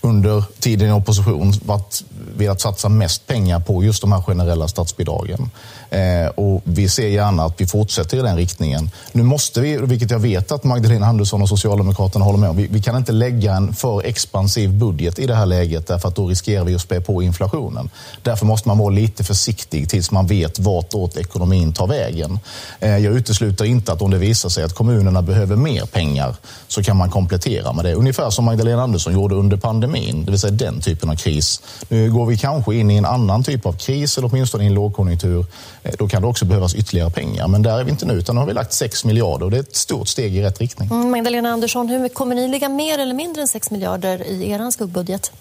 under 0.00 0.44
tiden 0.60 0.88
i 0.88 0.92
opposition 0.92 1.52
varit, 1.64 2.04
velat 2.36 2.60
satsa 2.60 2.88
mest 2.88 3.26
pengar 3.26 3.60
på 3.60 3.84
just 3.84 4.00
de 4.00 4.12
här 4.12 4.22
generella 4.22 4.68
statsbidragen. 4.68 5.50
Eh, 5.92 6.26
och 6.26 6.60
vi 6.64 6.88
ser 6.88 7.08
gärna 7.08 7.44
att 7.44 7.60
vi 7.60 7.66
fortsätter 7.66 8.16
i 8.16 8.20
den 8.20 8.36
riktningen. 8.36 8.90
Nu 9.12 9.22
måste 9.22 9.60
vi, 9.60 9.76
vilket 9.76 10.10
jag 10.10 10.18
vet 10.18 10.52
att 10.52 10.64
Magdalena 10.64 11.06
Andersson 11.06 11.42
och 11.42 11.48
Socialdemokraterna 11.48 12.24
håller 12.24 12.38
med 12.38 12.50
om, 12.50 12.56
vi, 12.56 12.66
vi 12.66 12.82
kan 12.82 12.96
inte 12.96 13.12
lägga 13.12 13.54
en 13.54 13.74
för 13.74 14.06
expansiv 14.06 14.72
budget 14.72 15.18
i 15.18 15.26
det 15.26 15.34
här 15.34 15.46
läget 15.46 15.86
därför 15.86 16.08
att 16.08 16.16
då 16.16 16.28
riskerar 16.28 16.64
vi 16.64 16.74
att 16.74 16.80
spä 16.80 17.00
på 17.00 17.22
inflationen. 17.22 17.90
Därför 18.22 18.46
måste 18.46 18.68
man 18.68 18.78
vara 18.78 18.90
lite 18.90 19.24
försiktig 19.24 19.88
tills 19.88 20.10
man 20.10 20.26
vet 20.26 20.58
vartåt 20.58 21.16
ekonomin 21.16 21.72
tar 21.72 21.86
vägen. 21.86 22.38
Eh, 22.80 22.98
jag 22.98 23.14
utesluter 23.14 23.64
inte 23.64 23.92
att 23.92 24.02
om 24.02 24.10
det 24.10 24.18
visar 24.18 24.48
sig 24.48 24.64
att 24.64 24.74
kommunerna 24.74 25.22
behöver 25.22 25.56
mer 25.56 25.86
pengar 25.86 26.34
så 26.68 26.82
kan 26.82 26.96
man 26.96 27.10
komplettera 27.10 27.72
med 27.72 27.84
det. 27.84 27.94
Ungefär 27.94 28.30
som 28.30 28.44
Magdalena 28.44 28.82
Andersson 28.82 29.12
gjorde 29.12 29.34
under 29.34 29.56
pandemin, 29.56 30.24
det 30.24 30.30
vill 30.30 30.40
säga 30.40 30.52
den 30.52 30.80
typen 30.80 31.10
av 31.10 31.16
kris. 31.16 31.62
Nu 31.88 32.12
går 32.12 32.26
vi 32.26 32.36
kanske 32.38 32.74
in 32.74 32.90
i 32.90 32.96
en 32.96 33.04
annan 33.04 33.42
typ 33.42 33.66
av 33.66 33.72
kris 33.72 34.18
eller 34.18 34.28
åtminstone 34.28 34.64
i 34.64 34.66
en 34.66 34.74
lågkonjunktur. 34.74 35.46
Eh, 35.82 35.92
då 35.98 36.08
kan 36.08 36.22
det 36.22 36.28
också 36.28 36.44
behövas 36.44 36.74
ytterligare 36.74 37.10
pengar. 37.10 37.48
Men 37.48 37.62
där 37.62 37.80
är 37.80 37.84
vi 37.84 37.90
inte 37.90 38.06
nu, 38.06 38.14
utan 38.14 38.34
nu 38.34 38.40
har 38.40 38.46
vi 38.46 38.54
lagt 38.54 38.72
6 38.72 39.04
miljarder 39.04 39.44
och 39.44 39.50
det 39.50 39.56
är 39.56 39.60
ett 39.60 39.76
stort 39.76 40.08
steg 40.08 40.36
i 40.36 40.42
rätt 40.42 40.60
riktning. 40.60 40.88
Mm, 40.92 41.10
Magdalena 41.10 41.50
Andersson, 41.50 41.88
hur 41.88 42.08
kommer 42.08 42.34
ni 42.34 42.48
ligga 42.48 42.68
mer 42.68 42.98
eller 42.98 43.14
mindre 43.14 43.42
än 43.42 43.48
6 43.48 43.70
miljarder 43.70 44.26
i 44.26 44.50
er 44.50 44.70
skuggbudget? 44.70 45.32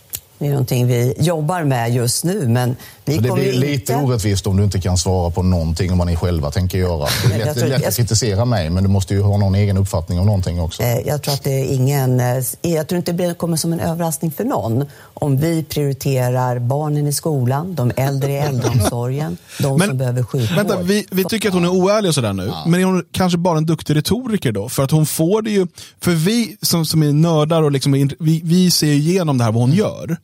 Det 0.42 0.48
är 0.48 0.52
någonting 0.52 0.88
vi 0.88 1.14
jobbar 1.20 1.64
med 1.64 1.94
just 1.94 2.24
nu, 2.24 2.48
men 2.48 2.76
vi 3.06 3.18
Det 3.18 3.32
blir 3.34 3.54
lite 3.54 3.74
inte... 3.94 3.96
orättvist 3.96 4.48
om 4.48 4.58
du 4.58 4.64
inte 4.64 4.82
kan 4.82 4.98
svara 4.98 5.32
på 5.32 5.44
någonting 5.44 5.92
om 5.92 5.98
vad 5.98 6.08
ni 6.08 6.16
själva 6.16 6.52
tänker 6.52 6.78
göra. 6.78 7.08
Det 7.30 7.34
är 7.36 7.46
lätt, 7.46 7.58
tror- 7.58 7.68
lätt 7.70 7.88
att 7.88 7.96
kritisera 7.98 8.46
mig, 8.46 8.70
men 8.70 8.84
du 8.84 8.89
måste 8.89 9.14
ju 9.14 9.22
ha 9.22 9.38
någon 9.38 9.56
egen 9.56 9.78
uppfattning 9.78 10.20
om 10.20 10.26
någonting 10.26 10.62
också. 10.62 10.84
Eh, 10.84 11.00
Jag 11.08 11.22
tror 11.22 11.34
att 11.34 11.44
det 11.44 11.52
är 11.62 11.66
ingen... 11.74 12.20
eh, 12.20 12.44
Jag 12.62 12.88
tror 12.88 12.98
inte 12.98 13.12
det 13.12 13.34
kommer 13.38 13.58
som 13.58 13.74
en 13.74 13.80
överraskning 13.80 14.32
för 14.32 14.44
någon 14.44 14.86
om 15.14 15.38
vi 15.38 15.64
prioriterar 15.64 16.60
barnen 16.60 17.08
i 17.08 17.14
skolan, 17.14 17.76
de 17.76 17.92
äldre 17.96 18.32
i 18.32 18.38
äldreomsorgen, 18.48 19.38
de 19.60 19.78
Men- 19.78 19.88
som 19.88 19.98
behöver 19.98 20.24
sjukvård. 20.24 20.58
Vänta, 20.58 20.82
vi, 20.82 21.06
vi 21.12 21.24
tycker 21.24 21.48
att 21.50 21.54
hon 21.54 21.66
är 21.66 21.70
oärlig 21.74 22.10
och 22.10 22.16
sådär 22.16 22.34
nu. 22.34 22.52
Men 22.66 22.80
är 22.80 22.86
hon 22.86 23.06
kanske 23.12 23.38
bara 23.38 23.58
en 23.58 23.66
duktig 23.66 23.96
retoriker 23.96 24.52
då? 24.52 24.70
För 24.70 24.84
att 24.84 24.92
hon 24.92 25.06
får 25.06 25.42
det 25.42 25.52
ju, 25.52 25.68
för 26.02 26.12
vi 26.12 26.58
som, 26.62 26.86
som 26.86 27.04
är 27.04 27.12
nördar 27.14 27.62
och 27.64 27.72
liksom, 27.72 28.10
vi, 28.20 28.42
vi 28.44 28.72
ser 28.72 28.88
ju 28.88 28.94
igenom 28.94 29.38
det 29.38 29.44
här 29.44 29.52
vad 29.52 29.62
hon 29.62 29.72
gör. 29.74 30.18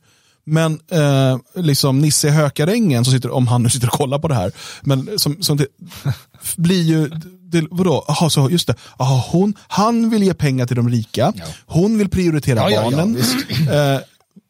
Men 0.48 0.80
eh, 0.90 1.38
liksom 1.54 1.98
Nisse 2.00 2.30
Hökarängen, 2.30 3.04
som 3.04 3.14
sitter, 3.14 3.30
om 3.30 3.46
han 3.46 3.62
nu 3.62 3.70
sitter 3.70 3.86
och 3.86 3.92
kollar 3.92 4.18
på 4.18 4.28
det 4.28 4.34
här, 4.34 4.52
men 4.82 5.18
som, 5.18 5.42
som 5.42 5.56
det, 5.56 5.66
blir 6.56 6.82
ju, 6.82 7.08
det, 7.42 7.64
vadå, 7.70 8.04
Aha, 8.08 8.30
så 8.30 8.50
just 8.50 8.66
det, 8.66 8.74
Aha, 8.96 9.26
hon, 9.30 9.54
han 9.68 10.10
vill 10.10 10.22
ge 10.22 10.34
pengar 10.34 10.66
till 10.66 10.76
de 10.76 10.88
rika, 10.88 11.32
hon 11.66 11.98
vill 11.98 12.08
prioritera 12.08 12.58
Ja, 12.58 12.70
ja, 12.70 12.76
ja, 12.76 12.90
barnen. 12.90 13.14
visst. 13.14 13.36
Eh, 13.50 14.00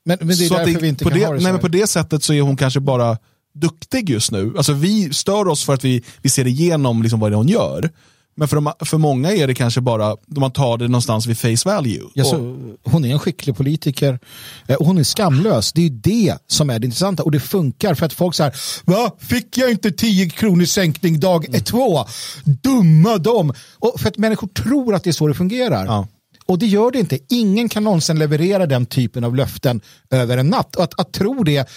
Men, 0.05 0.19
men 0.21 0.29
det 0.29 0.45
är 0.45 0.51
därför 0.51 0.81
vi 0.81 0.89
inte 0.89 1.05
på 1.05 1.11
kan 1.11 1.19
det, 1.19 1.27
ha 1.27 1.33
det 1.33 1.39
så 1.41 1.43
nej, 1.43 1.53
men 1.53 1.61
På 1.61 1.69
det 1.69 1.87
sättet 1.87 2.23
så 2.23 2.33
är 2.33 2.41
hon 2.41 2.57
kanske 2.57 2.81
bara 2.81 3.19
duktig 3.55 4.11
just 4.11 4.31
nu. 4.31 4.55
Alltså 4.57 4.73
vi 4.73 5.15
stör 5.15 5.49
oss 5.49 5.65
för 5.65 5.75
att 5.75 5.85
vi, 5.85 6.03
vi 6.23 6.31
ser 6.31 6.47
igenom 6.47 7.03
liksom 7.03 7.21
vad 7.21 7.31
det 7.31 7.35
är 7.35 7.37
hon 7.37 7.49
gör. 7.49 7.91
Men 8.39 8.49
för, 8.49 8.57
de, 8.57 8.73
för 8.85 8.99
många 8.99 9.33
är 9.33 9.47
det 9.47 9.55
kanske 9.55 9.81
bara, 9.81 10.17
man 10.27 10.51
tar 10.51 10.79
det 10.79 10.89
någonstans 10.89 11.27
vid 11.27 11.39
face 11.39 11.71
value. 11.71 12.03
Ja, 12.15 12.25
så, 12.25 12.37
hon 12.85 13.05
är 13.05 13.13
en 13.13 13.19
skicklig 13.19 13.57
politiker 13.57 14.19
eh, 14.67 14.77
och 14.77 14.87
hon 14.87 14.99
är 14.99 15.05
skamlös. 15.05 15.73
Det 15.73 15.87
är 15.87 15.91
det 15.91 16.35
som 16.47 16.71
är 16.71 16.79
det 16.79 16.85
intressanta 16.85 17.23
och 17.23 17.31
det 17.31 17.41
funkar 17.41 17.95
för 17.95 18.07
att 18.07 18.13
folk 18.13 18.35
säger 18.35 18.55
Va? 18.85 19.11
Fick 19.19 19.59
jag 19.59 19.71
inte 19.71 19.91
10 19.91 20.31
kronor 20.31 20.65
sänkning 20.65 21.21
dag 21.21 21.49
Mm. 21.49 21.61
två? 21.61 22.05
Dumma 22.45 23.19
dem! 23.19 23.53
Och 23.79 24.01
för 24.01 24.09
att 24.09 24.17
människor 24.19 24.49
tror 24.49 24.95
att 24.95 25.05
det 25.05 25.11
är 25.11 25.13
så 25.13 25.27
det 25.29 25.35
fungerar. 25.35 26.07
Och 26.47 26.59
det 26.59 26.67
gör 26.67 26.91
det 26.91 26.99
inte. 26.99 27.19
Ingen 27.29 27.69
kan 27.69 27.85
någonsin 27.85 28.19
leverera 28.19 28.67
den 28.67 28.87
typen 28.87 29.25
av 29.25 29.37
löften 29.37 29.81
över 30.11 30.39
en 30.39 30.49
natt. 30.49 30.77
Och 30.77 30.85
att, 30.85 31.01
att 31.01 31.13
tro 31.13 31.43
det, 31.43 31.69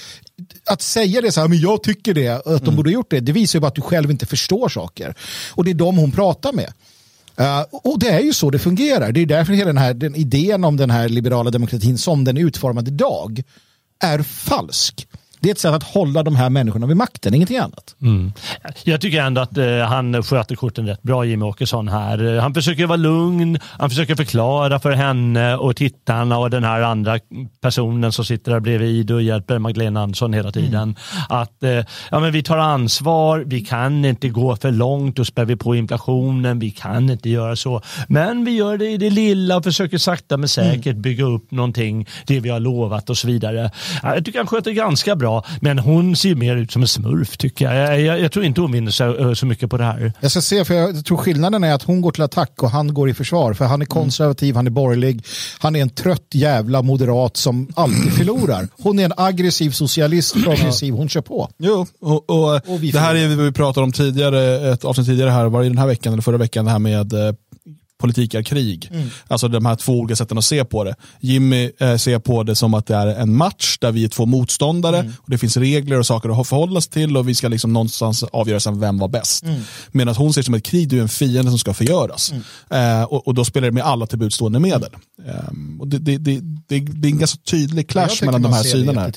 att 0.66 0.82
säga 0.82 1.22
det 1.22 1.32
så 1.32 1.42
här, 1.42 1.48
men 1.48 1.60
jag 1.60 1.84
tycker 1.84 2.14
det, 2.14 2.28
att 2.28 2.44
de 2.46 2.52
Mm. 2.64 2.76
borde 2.76 2.90
ha 2.90 2.94
gjort 2.94 3.10
det, 3.12 3.20
det 3.20 3.32
visar 3.32 3.58
ju 3.58 3.62
bara 3.62 3.68
att 3.68 3.76
du 3.76 3.82
själv 3.82 4.12
inte 4.12 4.26
förstår 4.26 4.70
saker. 4.70 5.16
Och 5.52 5.64
det 5.66 5.72
är 5.72 5.76
de 5.76 5.98
hon 5.98 6.12
pratar 6.12 6.54
med. 6.54 6.74
Uh, 7.40 7.62
och 7.72 8.00
det 8.00 8.10
är 8.10 8.20
ju 8.20 8.34
så 8.34 8.50
det 8.50 8.60
fungerar. 8.60 9.12
Det 9.12 9.20
är 9.20 9.26
därför 9.26 9.54
hela 9.54 9.68
den 9.68 9.78
här 9.78 9.94
den 9.94 10.16
idén 10.16 10.64
om 10.64 10.78
den 10.78 10.90
här 10.90 11.10
liberala 11.10 11.52
demokratin 11.52 11.98
som 11.98 12.24
den 12.24 12.38
är 12.38 12.42
utformad 12.42 12.88
idag 12.88 13.44
är 14.04 14.24
falsk. 14.24 15.08
Det 15.42 15.50
är 15.50 15.52
ett 15.52 15.60
sätt 15.60 15.74
att 15.74 15.84
hålla 15.84 16.24
de 16.24 16.36
här 16.36 16.50
människorna 16.50 16.88
vid 16.88 16.98
makten, 16.98 17.34
ingenting 17.34 17.58
annat. 17.58 17.96
Mm. 18.02 18.34
Jag 18.84 19.02
tycker 19.02 19.22
ändå 19.22 19.42
att 19.42 19.58
eh, 19.58 19.78
han 19.78 20.24
sköter 20.24 20.56
korten 20.56 20.88
rätt 20.88 21.02
bra, 21.04 21.26
Jimmy 21.26 21.46
Åkesson 21.46 21.88
här. 21.88 22.36
Eh, 22.36 22.42
Han 22.42 22.54
försöker 22.54 22.86
vara 22.86 22.98
lugn, 22.98 23.60
han 23.64 23.90
försöker 23.90 24.16
förklara 24.16 24.80
för 24.80 24.92
henne 24.92 25.56
och 25.56 25.76
tittarna 25.76 26.38
och 26.38 26.50
den 26.50 26.64
här 26.64 26.82
andra 26.82 27.20
personen 27.62 28.12
som 28.12 28.26
sitter 28.26 28.52
där 28.52 28.60
bredvid 28.60 29.12
och 29.12 29.22
hjälper 29.22 29.60
Magdalena 29.60 30.02
Andersson 30.02 30.34
hela 30.34 30.52
tiden. 30.52 30.96
Att 31.30 31.64
eh, 31.64 31.70
ja, 32.12 32.20
men 32.20 32.32
vi 32.32 32.44
tar 32.44 32.58
ansvar, 32.58 33.44
vi 33.46 33.62
kan 33.62 34.06
inte 34.06 34.30
gå 34.30 34.56
för 34.56 34.72
långt 34.72 35.20
och 35.20 35.28
spär 35.28 35.46
vi 35.46 35.56
på 35.56 35.76
inflationen, 35.76 36.60
vi 36.60 36.72
kan 36.72 37.10
inte 37.10 37.30
göra 37.30 37.56
så. 37.56 37.82
Men 38.08 38.46
vi 38.46 38.52
gör 38.52 38.78
det 38.78 38.90
i 38.90 38.98
det 38.98 39.10
lilla 39.10 39.58
och 39.58 39.64
försöker 39.64 39.98
sakta 39.98 40.38
men 40.38 40.50
säkert 40.50 40.96
bygga 40.96 41.26
upp 41.26 41.52
någonting, 41.52 42.08
det 42.28 42.40
vi 42.40 42.50
har 42.50 42.60
lovat 42.60 43.10
och 43.10 43.18
så 43.18 43.28
vidare. 43.28 43.72
Ja, 44.04 44.16
Jag 44.16 44.26
tycker 44.26 44.40
han 44.40 44.48
sköter 44.48 44.72
ganska 44.72 45.16
bra 45.16 45.31
bra. 45.32 45.46
Men 45.62 45.80
hon 45.80 46.16
ser 46.16 46.36
mer 46.36 46.56
ut 46.56 46.72
som 46.72 46.82
en 46.82 46.88
smurf 46.88 47.38
tycker 47.38 47.66
jag. 47.66 47.76
Jag, 47.76 48.02
jag, 48.02 48.20
jag 48.20 48.32
tror 48.32 48.46
inte 48.46 48.62
hon 48.62 48.72
vinner 48.72 48.92
så, 48.92 49.36
så 49.36 49.46
mycket 49.46 49.70
på 49.70 49.78
det 49.78 49.84
här. 49.84 50.14
Jag 50.20 50.32
ska 50.32 50.42
se, 50.42 50.66
för 50.66 50.74
jag 50.74 51.06
tror 51.06 51.18
skillnaden 51.18 51.64
är 51.64 51.74
att 51.74 51.84
hon 51.84 52.02
går 52.02 52.12
till 52.12 52.24
attack 52.24 52.64
och 52.64 52.70
han 52.70 52.94
går 52.94 53.10
i 53.10 53.14
försvar. 53.14 53.54
För 53.54 53.66
han 53.66 53.82
är 53.82 53.86
konservativ, 53.86 54.56
han 54.56 54.68
är 54.68 54.72
borgerlig, 54.72 55.24
han 55.60 55.76
är 55.76 55.82
en 55.82 55.90
trött 55.90 56.28
jävla 56.32 56.82
moderat 56.82 57.38
som 57.38 57.68
alltid 57.76 58.14
förlorar. 58.14 58.68
Hon 58.84 59.00
är 59.00 59.06
en 59.06 59.14
aggressiv 59.18 59.72
socialist, 59.72 60.34
progressiv, 60.44 60.94
hon 60.94 61.10
kör 61.10 61.22
på. 61.22 61.50
Jo, 61.58 61.88
och, 62.02 62.30
och, 62.30 62.56
och 62.56 62.80
det 62.80 63.00
här 63.00 63.16
är 63.16 63.28
vi 63.28 63.52
pratade 63.52 63.84
om 63.84 63.92
tidigare, 63.92 64.72
ett 64.74 64.86
avsnitt 64.86 65.08
tidigare 65.08 65.30
här, 65.30 65.46
var 65.46 65.62
det 65.62 65.70
den 65.70 65.78
här 65.78 65.88
veckan 65.88 66.14
eller 66.14 66.24
förra 66.24 66.38
veckan, 66.38 66.66
det 66.66 66.72
här 66.72 66.80
med 66.80 67.14
eh, 67.14 67.34
politik 68.02 68.34
är 68.34 68.44
krig. 68.44 68.90
Mm. 68.92 69.10
Alltså 69.28 69.48
de 69.48 69.66
här 69.66 69.76
två 69.76 70.00
olika 70.00 70.16
sätten 70.16 70.38
att 70.38 70.46
se 70.46 70.66
på 70.66 70.84
det. 70.84 70.96
Jimmy 71.20 71.72
eh, 71.80 71.96
ser 71.96 72.20
på 72.20 72.44
det 72.44 72.56
som 72.56 72.74
att 72.74 72.86
det 72.88 72.96
är 72.96 73.08
en 73.08 73.36
match 73.36 73.78
där 73.82 73.92
vi 73.92 74.04
är 74.04 74.08
två 74.08 74.26
motståndare 74.26 75.00
mm. 75.00 75.14
och 75.18 75.30
det 75.30 75.38
finns 75.38 75.58
regler 75.58 76.00
och 76.00 76.06
saker 76.06 76.42
att 76.42 76.48
förhålla 76.48 76.82
sig 76.82 76.92
till 76.92 77.18
och 77.18 77.30
vi 77.30 77.36
ska 77.36 77.48
liksom 77.48 77.74
någonstans 77.74 78.24
avgöra 78.24 78.60
sen 78.60 78.80
vem 78.80 78.98
var 78.98 79.08
bäst. 79.08 79.44
Mm. 79.44 79.62
Medan 79.92 80.16
hon 80.16 80.34
ser 80.34 80.42
det 80.42 80.46
som 80.46 80.54
ett 80.54 80.64
krig, 80.64 80.90
du 80.90 80.98
är 80.98 81.02
en 81.02 81.10
fiende 81.10 81.52
som 81.52 81.60
ska 81.60 81.74
förgöras. 81.74 82.32
Mm. 82.32 83.00
Eh, 83.00 83.04
och, 83.04 83.28
och, 83.28 83.34
då 83.34 83.46
spelar 83.46 83.68
det 83.68 83.74
med 83.74 83.84
alla 83.84 84.08
tillbudstående 84.08 84.60
medel. 84.60 84.90
Eh, 85.28 85.36
och 85.80 85.88
det, 85.88 85.98
det, 85.98 86.18
det, 86.18 86.40
det, 86.68 87.08
är 87.08 87.12
en 87.12 87.20
ganska 87.20 87.40
tydlig 87.52 87.90
clash 87.90 88.26
mellan 88.26 88.42
de 88.42 88.54
här 88.54 88.64
synerna. 88.64 89.12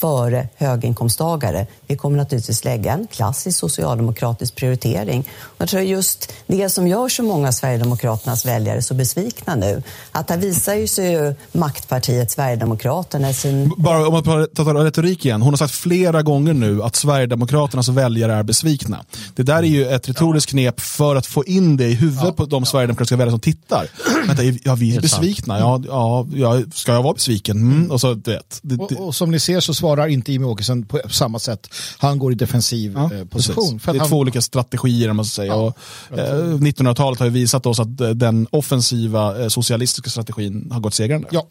Före 0.00 0.48
höginkomsttagare. 0.56 1.66
Vi 1.86 1.96
kommer 1.96 2.16
naturligtvis 2.16 2.64
lägga 2.64 2.92
en 2.92 3.06
klassisk 3.06 3.58
socialdemokratisk 3.58 4.54
prioritering. 4.54 5.28
Jag 5.58 5.68
tror 5.68 5.82
just 5.82 6.32
det 6.46 6.68
som 6.68 6.88
gör 6.88 7.08
så 7.08 7.22
många 7.22 7.52
Sverigedemokraternas 7.52 8.46
väljare 8.46 8.82
så 8.82 8.94
besvikna 8.94 9.54
nu, 9.54 9.82
att 10.12 10.30
här 10.30 10.36
visar 10.36 10.74
ju 10.74 10.86
sig 10.86 11.12
ju 11.12 11.34
maktpartiet 11.52 12.30
Sverigedemokraterna 12.30 13.32
sin... 13.32 13.72
Bara 13.76 14.06
om 14.06 14.12
man 14.12 14.22
tar 14.22 14.84
retorik 14.84 15.24
igen, 15.24 15.42
hon 15.42 15.52
har 15.52 15.56
sagt 15.56 15.74
flera 15.74 16.22
gånger 16.22 16.54
nu 16.54 16.82
att 16.82 16.96
Sverigedemokraternas 16.96 17.88
väljare 17.88 18.34
är 18.34 18.42
besvikna. 18.42 19.04
Det 19.34 19.42
där 19.42 19.58
är 19.58 19.62
ju 19.62 19.86
ett 19.88 20.08
retoriskt 20.08 20.50
knep 20.50 20.80
för 20.80 21.16
att 21.16 21.26
få 21.26 21.44
in 21.44 21.76
det 21.76 21.86
i 21.86 21.94
huvudet 21.94 22.24
ja. 22.24 22.32
på 22.32 22.44
de 22.44 22.64
Sverigedemokratiska 22.64 23.16
väljare 23.16 23.30
som 23.30 23.40
tittar. 23.40 23.88
Vänta, 24.26 24.42
ja, 24.42 24.74
vi 24.74 24.96
är 24.96 25.00
besvikna. 25.00 25.58
Ja, 25.58 26.26
ja, 26.34 26.62
ska 26.74 26.92
jag 26.92 27.02
vara 27.02 27.14
besviken? 27.14 27.56
Mm. 27.56 27.90
Och, 27.90 28.00
så, 28.00 28.14
vet, 28.14 28.60
det, 28.62 28.76
och, 28.76 28.92
och 28.92 29.14
som 29.14 29.30
ni 29.30 29.40
ser 29.40 29.60
så 29.60 29.74
svarar 29.74 29.87
inte 30.08 30.32
Jimmie 30.32 30.48
Åkesson 30.48 30.86
på 30.86 31.00
samma 31.10 31.38
sätt. 31.38 31.68
Han 31.98 32.18
går 32.18 32.32
i 32.32 32.34
defensiv 32.34 32.92
ja, 32.96 33.14
eh, 33.14 33.24
position. 33.24 33.80
det 33.84 33.90
är 33.90 33.98
han... 33.98 34.08
två 34.08 34.16
olika 34.16 34.42
strategier. 34.42 35.12
Man 35.12 35.24
ska 35.24 35.42
säga. 35.42 35.52
Ja, 35.52 35.72
och, 36.10 36.18
eh, 36.18 36.34
1900-talet 36.34 37.18
har 37.18 37.26
ju 37.26 37.32
visat 37.32 37.66
oss 37.66 37.80
att 37.80 38.00
eh, 38.00 38.08
den 38.08 38.46
offensiva 38.50 39.42
eh, 39.42 39.48
socialistiska 39.48 40.10
strategin 40.10 40.70
har 40.72 40.80
gått 40.80 40.94
segrande. 40.94 41.28
Ja. 41.30 41.46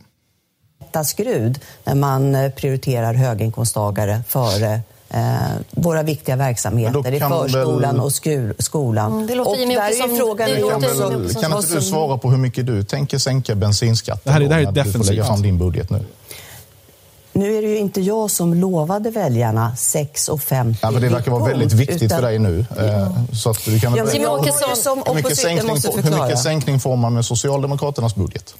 Skrud 1.06 1.60
när 1.84 1.96
man 1.96 2.52
prioriterar 2.56 3.14
höginkomsttagare 3.14 4.22
före 4.28 4.82
eh, 5.10 5.22
våra 5.72 6.04
viktiga 6.04 6.36
verksamheter 6.36 7.14
i 7.14 7.20
förskolan 7.20 7.96
väl... 7.96 8.00
och 8.00 8.14
skul, 8.14 8.54
skolan. 8.60 9.12
Mm, 9.12 9.28
det 9.28 9.36
låter 9.36 9.52
och 9.52 9.58
där 9.58 9.90
är 9.90 9.92
som, 9.92 10.18
frågan... 10.18 10.50
Det 10.50 10.56
kan, 10.70 10.82
väl, 10.82 11.34
kan 11.34 11.58
inte 11.58 11.76
du 11.76 11.82
svara 11.82 12.18
på 12.18 12.32
hur 12.32 12.38
mycket 12.38 12.66
du 12.66 12.84
tänker 12.84 13.18
sänka 13.18 13.56
bensinskatten? 13.56 14.22
Det 14.24 14.32
här, 14.32 14.42
är, 14.42 14.48
det 14.48 14.56
här 14.56 14.62
är 14.62 14.72
defensivt. 14.72 14.94
Du 14.94 15.00
får 15.00 15.14
lägga 15.14 15.26
fram 15.26 15.42
din 15.42 15.58
budget 15.58 15.90
nu. 15.90 16.06
Nu 17.38 17.58
är 17.58 17.62
det 17.62 17.68
ju 17.68 17.78
inte 17.78 18.02
jag 18.02 18.32
som 18.32 18.54
lovade 18.54 19.10
väljarna 19.10 19.74
6,50 19.76 20.76
ja, 20.82 20.92
men 20.92 21.02
Det 21.02 21.10
verkar 21.10 21.32
vara 21.32 21.46
väldigt 21.46 21.74
viktigt 21.74 22.02
utan... 22.02 22.18
för 22.18 22.28
dig 22.28 22.40
nu. 22.40 22.66
Ja. 22.78 23.16
Så 23.34 23.50
att 23.50 23.66
du 23.66 23.80
kan 23.80 23.96
ja, 23.96 24.04
hur, 24.04 24.34
mycket 25.16 25.38
sänkning, 25.38 25.76
hur 26.04 26.24
mycket 26.24 26.40
sänkning 26.40 26.80
får 26.80 26.96
man 26.96 27.14
med 27.14 27.26
Socialdemokraternas 27.26 28.16
budget? 28.16 28.56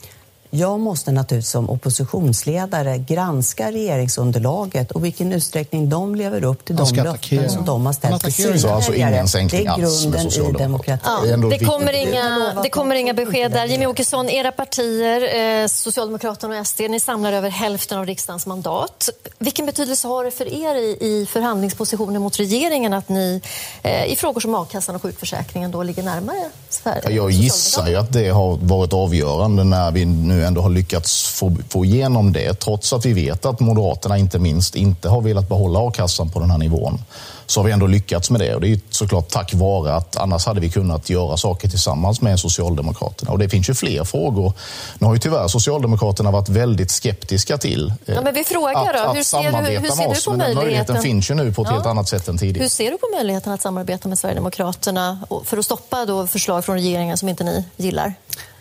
Jag 0.50 0.80
måste 0.80 1.12
naturligtvis 1.12 1.52
som 1.52 1.70
oppositionsledare 1.70 2.98
granska 2.98 3.72
regeringsunderlaget 3.72 4.92
och 4.92 5.06
vilken 5.06 5.34
utsträckning 5.34 5.90
de 5.90 6.16
lever 6.16 6.44
upp 6.44 6.66
till 6.66 6.76
de 6.76 6.96
löften 6.96 7.50
som 7.50 7.66
de 7.66 7.86
har 7.86 7.94
ställt 7.94 8.24
till 8.24 8.34
sina 8.34 8.58
Så 8.58 8.70
alltså 8.70 8.94
ingen 8.94 9.28
sänkning 9.28 9.64
Det 9.64 9.70
är 9.70 9.78
grunden 9.78 10.28
i 10.28 10.58
demokratin. 10.58 11.12
Ja, 11.30 11.38
det, 11.38 11.60
kommer 11.60 11.94
inga, 11.94 12.54
det 12.64 12.70
kommer 12.70 12.96
inga 12.96 13.14
besked 13.14 13.52
där. 13.52 13.66
Jimmy 13.66 13.86
Åkesson, 13.86 14.30
era 14.30 14.52
partier, 14.52 15.62
eh, 15.62 15.68
Socialdemokraterna 15.68 16.60
och 16.60 16.68
SD, 16.68 16.82
ni 16.90 17.00
samlar 17.00 17.34
över 17.34 17.50
hälften 17.50 17.98
av 17.98 18.06
riksdagens 18.06 18.46
mandat. 18.46 19.10
Vilken 19.40 19.66
betydelse 19.66 20.08
har 20.08 20.24
det 20.24 20.32
för 20.32 20.54
er 20.54 20.76
i, 20.76 20.98
i 21.02 21.28
förhandlingspositionen 21.30 22.22
mot 22.22 22.40
regeringen 22.40 22.94
att 22.94 23.10
ni 23.10 23.42
eh, 23.84 24.06
i 24.06 24.16
frågor 24.16 24.42
som 24.42 24.56
a-kassan 24.56 24.96
och 24.96 25.02
sjukförsäkringen 25.02 25.72
då 25.72 25.84
ligger 25.84 26.04
närmare 26.04 26.50
Sverige? 26.70 27.10
Jag 27.10 27.32
gissar 27.32 27.88
ju 27.88 27.96
att 27.96 28.14
det 28.14 28.30
har 28.30 28.58
varit 28.62 28.94
avgörande 28.94 29.64
när 29.64 29.92
vi 29.92 30.06
nu 30.06 30.37
nu 30.38 30.46
ändå 30.46 30.62
har 30.62 30.70
lyckats 30.70 31.24
få, 31.24 31.56
få 31.70 31.86
igenom 31.86 32.34
det 32.34 32.54
trots 32.54 32.94
att 32.94 33.06
vi 33.06 33.14
vet 33.14 33.46
att 33.46 33.60
Moderaterna 33.60 34.18
inte 34.18 34.40
minst 34.40 34.76
inte 34.76 35.10
har 35.10 35.22
velat 35.22 35.50
behålla 35.50 35.88
a-kassan 35.88 36.30
på 36.30 36.40
den 36.40 36.52
här 36.52 36.58
nivån 36.58 37.00
så 37.46 37.60
har 37.60 37.66
vi 37.66 37.72
ändå 37.72 37.88
lyckats 37.88 38.30
med 38.30 38.42
det. 38.42 38.56
Och 38.56 38.62
det 38.62 38.68
är 38.68 38.80
såklart 38.90 39.30
tack 39.30 39.54
vare 39.54 39.96
att 39.96 40.18
annars 40.18 40.46
hade 40.46 40.60
vi 40.60 40.70
kunnat 40.70 41.10
göra 41.10 41.38
saker 41.38 41.70
tillsammans 41.70 42.22
med 42.22 42.40
Socialdemokraterna. 42.40 43.32
Och 43.32 43.40
det 43.40 43.50
finns 43.50 43.70
ju 43.70 43.74
fler 43.74 44.04
frågor. 44.04 44.54
Nu 45.00 45.08
har 45.08 45.14
ju 45.14 45.20
tyvärr 45.20 45.48
Socialdemokraterna 45.48 46.32
varit 46.32 46.50
väldigt 46.50 46.92
skeptiska 46.92 47.58
till 47.58 47.94
eh, 48.06 48.16
ja, 48.16 48.22
men 48.22 48.34
vi 48.34 48.44
frågar 48.44 48.94
att, 48.94 49.06
då. 49.06 49.12
Hur 49.12 49.20
att 49.20 49.26
ser 49.26 49.44
samarbeta 49.44 49.82
du, 49.82 49.88
hur 49.88 49.90
ser 49.90 49.98
med 49.98 50.08
oss. 50.08 50.24
Du 50.24 50.32
på 50.32 50.38
men 50.38 50.48
den 50.48 50.56
möjligheten 50.56 51.02
finns 51.02 51.30
ju 51.30 51.36
nu 51.36 51.54
på 51.54 51.62
ett 51.62 51.68
ja. 51.68 51.74
helt 51.74 51.86
annat 51.86 52.10
sätt 52.10 52.28
än 52.28 52.38
tidigare. 52.38 52.64
Hur 52.64 52.70
ser 52.70 52.92
du 52.92 52.98
på 52.98 53.08
möjligheten 53.16 53.54
att 53.54 53.62
samarbeta 53.62 54.10
med 54.10 54.20
Sverigedemokraterna 54.20 55.20
för 55.46 55.58
att 55.58 55.66
stoppa 55.66 56.06
då 56.06 56.28
förslag 56.28 56.66
från 56.66 56.76
regeringen 56.76 57.18
som 57.18 57.30
inte 57.30 57.44
ni 57.44 57.66
gillar? 57.78 58.14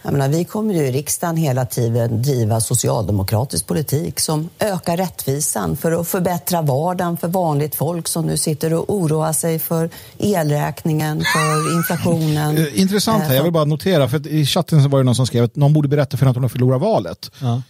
Jag 0.07 0.13
menar, 0.13 0.29
vi 0.29 0.45
kommer 0.45 0.75
ju 0.75 0.81
i 0.81 0.93
riksdagen 0.93 1.37
hela 1.37 1.67
tiden 1.67 2.23
driva 2.23 2.61
socialdemokratisk 2.61 3.67
politik 3.67 4.21
som 4.21 4.49
ökar 4.59 4.97
rättvisan 4.97 5.77
för 5.77 6.01
att 6.01 6.09
förbättra 6.09 6.63
vardagen 6.63 7.17
för 7.17 7.29
vanligt 7.29 7.75
folk 7.75 8.09
som 8.09 8.27
nu 8.27 8.37
sitter 8.37 8.75
och 8.75 8.95
oroar 8.95 9.33
sig 9.33 9.59
för 9.59 9.91
elräkningen, 10.19 11.21
för 11.21 11.77
inflationen. 11.77 12.59
Eh, 12.59 12.81
intressant 12.81 13.25
här, 13.25 13.35
jag 13.35 13.43
vill 13.43 13.53
bara 13.53 13.65
notera, 13.65 14.09
för 14.09 14.29
i 14.29 14.47
chatten 14.47 14.91
var 14.91 14.99
det 14.99 15.05
någon 15.05 15.15
som 15.15 15.27
skrev 15.27 15.45
att 15.45 15.57
någon 15.57 15.73
borde 15.73 15.89
berätta 15.89 16.17
för 16.17 16.27
att 16.27 16.35
hon 16.35 16.45
har 16.45 16.49
förlorat 16.49 16.81
valet. 16.81 17.31
Ja. 17.41 17.63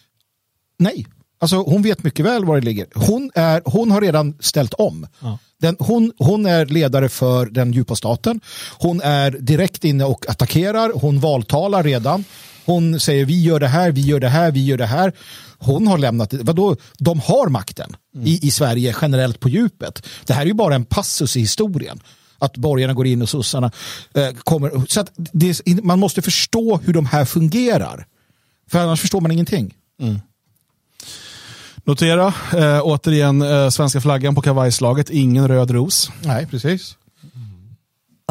Nej, 0.79 1.07
Alltså, 1.39 1.57
hon 1.57 1.83
vet 1.83 2.05
mycket 2.05 2.25
väl 2.25 2.45
var 2.45 2.61
det 2.61 2.65
ligger. 2.65 2.87
Hon, 2.95 3.31
är, 3.35 3.63
hon 3.65 3.91
har 3.91 4.01
redan 4.01 4.35
ställt 4.41 4.75
om. 4.75 5.07
Ja. 5.21 5.39
Den, 5.61 5.77
hon, 5.79 6.13
hon 6.19 6.47
är 6.47 6.67
ledare 6.67 7.09
för 7.09 7.47
den 7.47 7.73
djupa 7.73 7.97
staten. 7.97 8.41
Hon 8.79 9.01
är 9.01 9.31
direkt 9.31 9.85
inne 9.85 10.05
och 10.05 10.31
attackerar. 10.31 10.93
Hon 10.95 11.21
valtalar 11.21 11.83
redan. 11.83 12.25
Hon 12.65 13.01
säger 13.01 13.25
vi 13.25 13.43
gör 13.43 13.61
det 13.61 13.69
här, 13.69 13.93
vi 13.93 14.01
gör 14.01 14.21
det 14.21 14.29
här, 14.29 14.51
vi 14.51 14.65
gör 14.65 14.79
det 14.79 14.87
här. 14.87 15.13
Hon 15.59 15.87
har 15.87 15.99
lämnat 15.99 16.31
det. 16.31 16.39
Vadå? 16.43 16.77
De 16.99 17.21
har 17.21 17.49
makten 17.49 17.97
mm. 18.15 18.27
i, 18.27 18.39
i 18.43 18.51
Sverige 18.51 18.95
generellt 19.03 19.41
på 19.41 19.49
djupet. 19.49 20.07
Det 20.27 20.33
här 20.33 20.43
är 20.43 20.47
ju 20.47 20.55
bara 20.55 20.75
en 20.75 20.85
passus 20.85 21.37
i 21.37 21.41
historien 21.41 22.01
att 22.39 22.57
borgarna 22.57 22.95
går 22.95 23.07
in 23.07 23.23
och 23.23 23.29
sossarna 23.29 23.71
eh, 24.15 24.31
kommer. 24.31 24.85
Så 24.89 25.05
det, 25.17 25.85
man 25.85 25.99
måste 25.99 26.23
förstå 26.23 26.81
hur 26.85 26.93
de 26.93 27.07
här 27.07 27.25
fungerar. 27.25 28.07
För 28.71 28.79
annars 28.79 29.01
förstår 29.01 29.21
man 29.21 29.31
ingenting. 29.31 29.75
Mm. 30.01 30.21
Notera 31.87 32.35
eh, 32.57 32.81
återigen 32.83 33.43
eh, 33.43 33.69
svenska 33.69 34.01
flaggan 34.01 34.35
på 34.35 34.43
kavajslaget, 34.43 35.11
ingen 35.11 35.49
röd 35.49 35.71
ros. 35.71 36.11
Nej, 36.25 36.47
precis. 36.47 36.97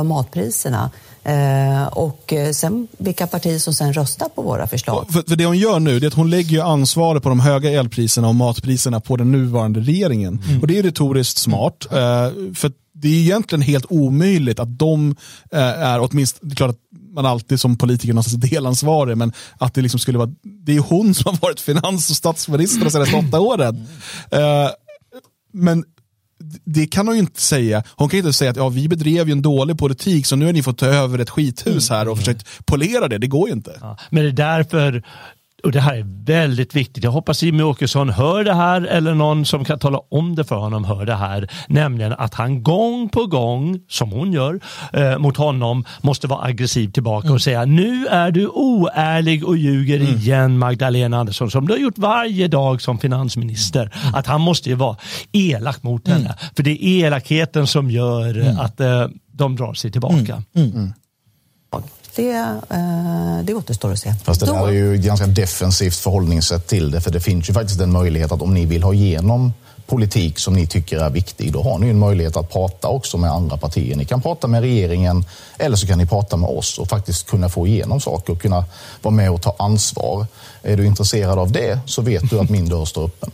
Matpriserna 0.03 0.91
eh, 1.23 1.87
och 1.87 2.33
eh, 2.33 2.51
sen 2.51 2.87
vilka 2.97 3.27
partier 3.27 3.59
som 3.59 3.73
sen 3.73 3.93
röstar 3.93 4.29
på 4.29 4.41
våra 4.41 4.67
förslag. 4.67 5.05
För, 5.09 5.21
för 5.21 5.35
det 5.35 5.45
hon 5.45 5.57
gör 5.57 5.79
nu 5.79 5.97
är 5.97 6.07
att 6.07 6.13
hon 6.13 6.29
lägger 6.29 6.63
ansvaret 6.63 7.23
på 7.23 7.29
de 7.29 7.39
höga 7.39 7.71
elpriserna 7.71 8.27
och 8.27 8.35
matpriserna 8.35 8.99
på 8.99 9.17
den 9.17 9.31
nuvarande 9.31 9.79
regeringen. 9.79 10.43
Mm. 10.47 10.61
Och 10.61 10.67
det 10.67 10.79
är 10.79 10.83
retoriskt 10.83 11.37
smart. 11.37 11.87
Mm. 11.91 12.03
Eh, 12.03 12.53
för 12.53 12.71
det 12.93 13.07
är 13.07 13.19
egentligen 13.19 13.61
helt 13.61 13.85
omöjligt 13.89 14.59
att 14.59 14.79
de 14.79 15.15
eh, 15.51 15.59
är, 15.59 15.99
åtminstone, 15.99 16.49
det 16.49 16.53
är 16.53 16.55
klart 16.55 16.69
att 16.69 16.79
man 17.15 17.25
alltid 17.25 17.59
som 17.59 17.77
politiker 17.77 18.13
någonstans 18.13 18.49
delansvarig, 18.49 19.17
men 19.17 19.33
att 19.57 19.73
det 19.73 19.81
liksom 19.81 19.99
skulle 19.99 20.17
vara, 20.17 20.29
det 20.43 20.75
är 20.75 20.79
hon 20.79 21.13
som 21.13 21.31
har 21.31 21.41
varit 21.41 21.59
finans 21.59 22.09
och 22.09 22.15
statsminister 22.15 22.85
de 22.85 22.91
senaste 22.91 23.15
åtta 23.15 23.39
åren. 23.39 23.75
Uh, 24.33 24.69
men 25.53 25.83
det 26.65 26.87
kan 26.87 27.07
hon 27.07 27.15
ju 27.15 27.21
inte 27.21 27.41
säga. 27.41 27.83
Hon 27.95 28.09
kan 28.09 28.17
inte 28.17 28.33
säga 28.33 28.51
att 28.51 28.57
ja, 28.57 28.69
vi 28.69 28.87
bedrev 28.87 29.27
ju 29.27 29.31
en 29.31 29.41
dålig 29.41 29.77
politik 29.77 30.25
så 30.25 30.35
nu 30.35 30.45
har 30.45 30.53
ni 30.53 30.63
fått 30.63 30.77
ta 30.77 30.85
över 30.85 31.19
ett 31.19 31.29
skithus 31.29 31.89
här 31.89 32.07
och 32.07 32.17
försökt 32.17 32.65
polera 32.65 33.07
det. 33.07 33.17
Det 33.17 33.27
går 33.27 33.47
ju 33.47 33.53
inte. 33.53 33.77
Ja, 33.81 33.97
men 34.09 34.23
det 34.23 34.29
är 34.29 34.57
därför 34.57 35.03
och 35.63 35.71
det 35.71 35.79
här 35.79 35.95
är 35.95 36.25
väldigt 36.25 36.75
viktigt. 36.75 37.03
Jag 37.03 37.11
hoppas 37.11 37.43
Jimmie 37.43 37.63
Åkesson 37.63 38.09
hör 38.09 38.43
det 38.43 38.53
här 38.53 38.81
eller 38.81 39.13
någon 39.13 39.45
som 39.45 39.65
kan 39.65 39.79
tala 39.79 39.99
om 40.09 40.35
det 40.35 40.43
för 40.43 40.55
honom 40.55 40.85
hör 40.85 41.05
det 41.05 41.15
här. 41.15 41.47
Nämligen 41.67 42.13
att 42.13 42.33
han 42.33 42.63
gång 42.63 43.09
på 43.09 43.25
gång, 43.25 43.79
som 43.89 44.11
hon 44.11 44.33
gör, 44.33 44.59
eh, 44.93 45.17
mot 45.17 45.37
honom 45.37 45.85
måste 46.01 46.27
vara 46.27 46.45
aggressiv 46.45 46.91
tillbaka 46.91 47.25
mm. 47.27 47.35
och 47.35 47.41
säga 47.41 47.65
nu 47.65 48.07
är 48.07 48.31
du 48.31 48.47
oärlig 48.47 49.45
och 49.45 49.57
ljuger 49.57 49.99
mm. 49.99 50.15
igen 50.15 50.57
Magdalena 50.57 51.17
Andersson 51.17 51.51
som 51.51 51.67
du 51.67 51.73
har 51.73 51.79
gjort 51.79 51.97
varje 51.97 52.47
dag 52.47 52.81
som 52.81 52.97
finansminister. 52.97 53.81
Mm. 53.81 54.15
Att 54.15 54.27
han 54.27 54.41
måste 54.41 54.69
ju 54.69 54.75
vara 54.75 54.97
elak 55.31 55.83
mot 55.83 56.07
henne. 56.07 56.25
Mm. 56.25 56.37
För 56.55 56.63
det 56.63 56.85
är 56.85 57.05
elakheten 57.05 57.67
som 57.67 57.91
gör 57.91 58.39
mm. 58.39 58.59
att 58.59 58.79
eh, 58.79 59.07
de 59.31 59.55
drar 59.55 59.73
sig 59.73 59.91
tillbaka. 59.91 60.43
Det, 62.15 62.31
eh, 62.69 63.39
det 63.43 63.53
återstår 63.53 63.91
att 63.91 63.99
se. 63.99 64.13
Fast 64.23 64.39
det 64.39 64.45
där 64.45 64.67
är 64.67 64.71
ju 64.71 64.95
ett 64.95 65.01
ganska 65.01 65.27
defensivt 65.27 65.95
förhållningssätt 65.95 66.67
till 66.67 66.91
det. 66.91 67.01
För 67.01 67.11
det 67.11 67.19
finns 67.19 67.49
ju 67.49 67.53
faktiskt 67.53 67.81
en 67.81 67.91
möjlighet 67.91 68.31
att 68.31 68.41
om 68.41 68.53
ni 68.53 68.65
vill 68.65 68.83
ha 68.83 68.93
igenom 68.93 69.53
politik 69.87 70.39
som 70.39 70.53
ni 70.53 70.67
tycker 70.67 70.99
är 70.99 71.09
viktig, 71.09 71.53
då 71.53 71.63
har 71.63 71.79
ni 71.79 71.89
en 71.89 71.99
möjlighet 71.99 72.37
att 72.37 72.51
prata 72.51 72.87
också 72.87 73.17
med 73.17 73.31
andra 73.31 73.57
partier. 73.57 73.95
Ni 73.95 74.05
kan 74.05 74.21
prata 74.21 74.47
med 74.47 74.61
regeringen 74.61 75.25
eller 75.57 75.75
så 75.75 75.87
kan 75.87 75.97
ni 75.97 76.05
prata 76.05 76.37
med 76.37 76.49
oss 76.49 76.79
och 76.79 76.87
faktiskt 76.87 77.27
kunna 77.27 77.49
få 77.49 77.67
igenom 77.67 77.99
saker 77.99 78.33
och 78.33 78.41
kunna 78.41 78.65
vara 79.01 79.15
med 79.15 79.31
och 79.31 79.41
ta 79.41 79.55
ansvar. 79.59 80.25
Är 80.63 80.77
du 80.77 80.85
intresserad 80.85 81.39
av 81.39 81.51
det 81.51 81.79
så 81.85 82.01
vet 82.01 82.29
du 82.29 82.39
att 82.39 82.49
min 82.49 82.69
dörr 82.69 82.85
står 82.85 83.05
öppen. 83.05 83.31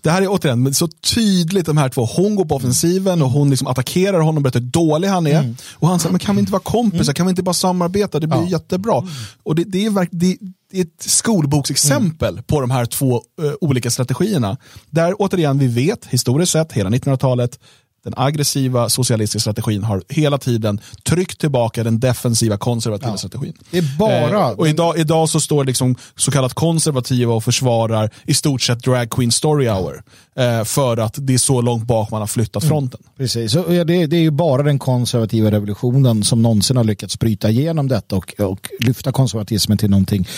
Det 0.00 0.10
här 0.10 0.22
är 0.22 0.26
återigen 0.28 0.74
så 0.74 0.88
tydligt 0.88 1.66
de 1.66 1.76
här 1.76 1.88
två. 1.88 2.04
Hon 2.06 2.36
går 2.36 2.44
på 2.44 2.54
offensiven 2.54 3.22
och 3.22 3.30
hon 3.30 3.50
liksom 3.50 3.66
attackerar 3.66 4.18
honom 4.18 4.36
och 4.36 4.42
berättar 4.42 4.60
hur 4.60 4.66
dålig 4.66 5.08
han 5.08 5.26
är. 5.26 5.40
Mm. 5.40 5.56
Och 5.74 5.88
han 5.88 6.00
säger, 6.00 6.10
men 6.10 6.18
kan 6.18 6.36
vi 6.36 6.40
inte 6.40 6.52
vara 6.52 6.62
kompisar? 6.62 7.04
Mm. 7.04 7.14
Kan 7.14 7.26
vi 7.26 7.30
inte 7.30 7.42
bara 7.42 7.54
samarbeta? 7.54 8.20
Det 8.20 8.26
blir 8.26 8.42
ja. 8.42 8.48
jättebra. 8.48 9.02
Och 9.42 9.54
det, 9.54 9.64
det, 9.64 9.84
är 9.86 10.08
det, 10.10 10.38
är 10.72 10.82
ett 10.82 11.02
skolboksexempel 11.02 12.34
mm. 12.34 12.44
på 12.44 12.60
de 12.60 12.70
här 12.70 12.84
två 12.84 13.22
uh, 13.42 13.52
olika 13.60 13.90
strategierna. 13.90 14.56
Där 14.90 15.14
återigen, 15.18 15.58
vi 15.58 15.66
vet 15.66 16.06
historiskt 16.06 16.52
sett, 16.52 16.72
hela 16.72 16.90
1900-talet, 16.90 17.58
den 18.04 18.14
aggressiva 18.16 18.88
socialistiska 18.88 19.40
strategin 19.40 19.84
har 19.84 20.02
hela 20.08 20.38
tiden 20.38 20.80
tryckt 21.02 21.40
tillbaka 21.40 21.84
den 21.84 22.00
defensiva 22.00 22.56
konservativa 22.58 23.10
ja. 23.10 23.16
strategin. 23.16 23.52
Det 23.70 23.78
är 23.78 23.98
bara... 23.98 24.50
Eh, 24.50 24.50
och 24.50 24.68
idag, 24.68 24.98
idag 24.98 25.28
så 25.28 25.40
står 25.40 25.64
liksom 25.64 25.96
så 26.16 26.30
kallat 26.30 26.54
konservativa 26.54 27.34
och 27.34 27.44
försvarar 27.44 28.10
i 28.24 28.34
stort 28.34 28.62
sett 28.62 28.84
drag 28.84 29.10
queen 29.10 29.32
story 29.32 29.68
hour. 29.68 30.02
Eh, 30.36 30.64
för 30.64 30.96
att 30.96 31.14
det 31.18 31.34
är 31.34 31.38
så 31.38 31.60
långt 31.60 31.86
bak 31.86 32.10
man 32.10 32.20
har 32.20 32.26
flyttat 32.26 32.62
mm. 32.62 32.68
fronten. 32.70 33.00
Mm, 33.04 33.12
precis, 33.16 33.52
så, 33.52 33.62
det, 33.62 34.06
det, 34.06 34.16
är 34.16 34.20
ju 34.20 34.30
bara 34.30 34.62
den 34.62 34.78
konservativa 34.78 35.50
revolutionen 35.50 36.24
som 36.24 36.42
någonsin 36.42 36.76
har 36.76 36.84
lyckats 36.84 37.18
bryta 37.18 37.50
igenom 37.50 37.88
detta 37.88 38.16
och, 38.16 38.34
och 38.40 38.68
lyfta 38.80 39.12
konservatismen 39.12 39.78
till 39.78 39.90
någonting 39.90 40.28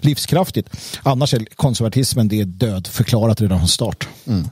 livskraftigt. 0.00 0.68
Annars 1.02 1.34
är 1.34 1.44
konservatismen 1.56 2.28
det 2.28 2.40
är 2.40 2.44
död 2.44 2.86
förklarat 2.86 3.40
redan 3.40 3.58
från 3.58 3.68
start. 3.68 4.08
Mm. 4.26 4.48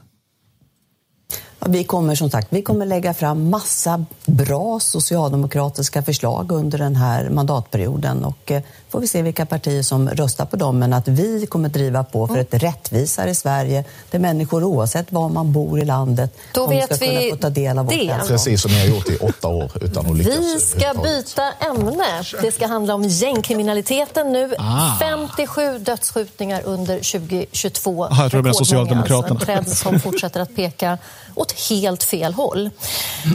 Vi 1.67 1.83
kommer 1.83 2.15
som 2.15 2.29
sagt 2.29 2.47
vi 2.49 2.61
kommer 2.61 2.85
lägga 2.85 3.13
fram 3.13 3.49
massa 3.49 4.05
bra 4.25 4.79
socialdemokratiska 4.79 6.03
förslag 6.03 6.51
under 6.51 6.77
den 6.77 6.95
här 6.95 7.29
mandatperioden 7.29 8.25
och 8.25 8.51
eh, 8.51 8.61
får 8.91 8.99
vi 8.99 9.07
se 9.07 9.21
vilka 9.21 9.45
partier 9.45 9.81
som 9.83 10.09
röstar 10.09 10.45
på 10.45 10.55
dem. 10.55 10.79
Men 10.79 10.93
att 10.93 11.07
vi 11.07 11.45
kommer 11.45 11.69
driva 11.69 12.03
på 12.03 12.27
för 12.27 12.37
ett 12.37 12.53
rättvisare 12.53 13.35
Sverige 13.35 13.83
där 14.11 14.19
människor 14.19 14.63
oavsett 14.63 15.11
var 15.11 15.29
man 15.29 15.53
bor 15.53 15.79
i 15.79 15.85
landet 15.85 16.37
Då 16.53 16.67
vet 16.67 16.95
ska 16.95 17.05
vi 17.05 17.17
kunna 17.17 17.35
få 17.35 17.41
ta 17.41 17.49
del 17.49 17.77
av 17.77 17.87
det. 17.87 18.15
vårt 18.19 18.27
Precis 18.27 18.61
som 18.61 18.71
ni 18.71 18.79
har 18.79 18.87
gjort 18.87 19.09
i 19.09 19.17
åtta 19.17 19.47
år 19.47 19.71
utan 19.81 20.05
att 20.05 20.17
lyckas. 20.17 20.35
Vi 20.37 20.59
ska 20.59 20.93
byta 21.03 21.51
ämne. 21.51 22.23
Det 22.41 22.51
ska 22.51 22.67
handla 22.67 22.93
om 22.93 23.03
gängkriminaliteten 23.03 24.31
nu. 24.31 24.55
Ah. 24.57 24.99
57 24.99 25.79
dödsskjutningar 25.79 26.61
under 26.65 26.95
2022. 26.95 28.05
Aha, 28.05 28.21
jag 28.21 28.31
tror 28.31 28.39
det 28.39 28.43
blir 28.43 28.53
Socialdemokraterna. 28.53 29.35
Alltså, 29.35 29.51
en 29.51 29.63
trend 29.63 29.77
som 29.77 29.99
fortsätter 29.99 30.39
att 30.39 30.55
peka 30.55 30.97
åt 31.35 31.51
helt 31.69 32.03
fel 32.03 32.33
håll. 32.33 32.69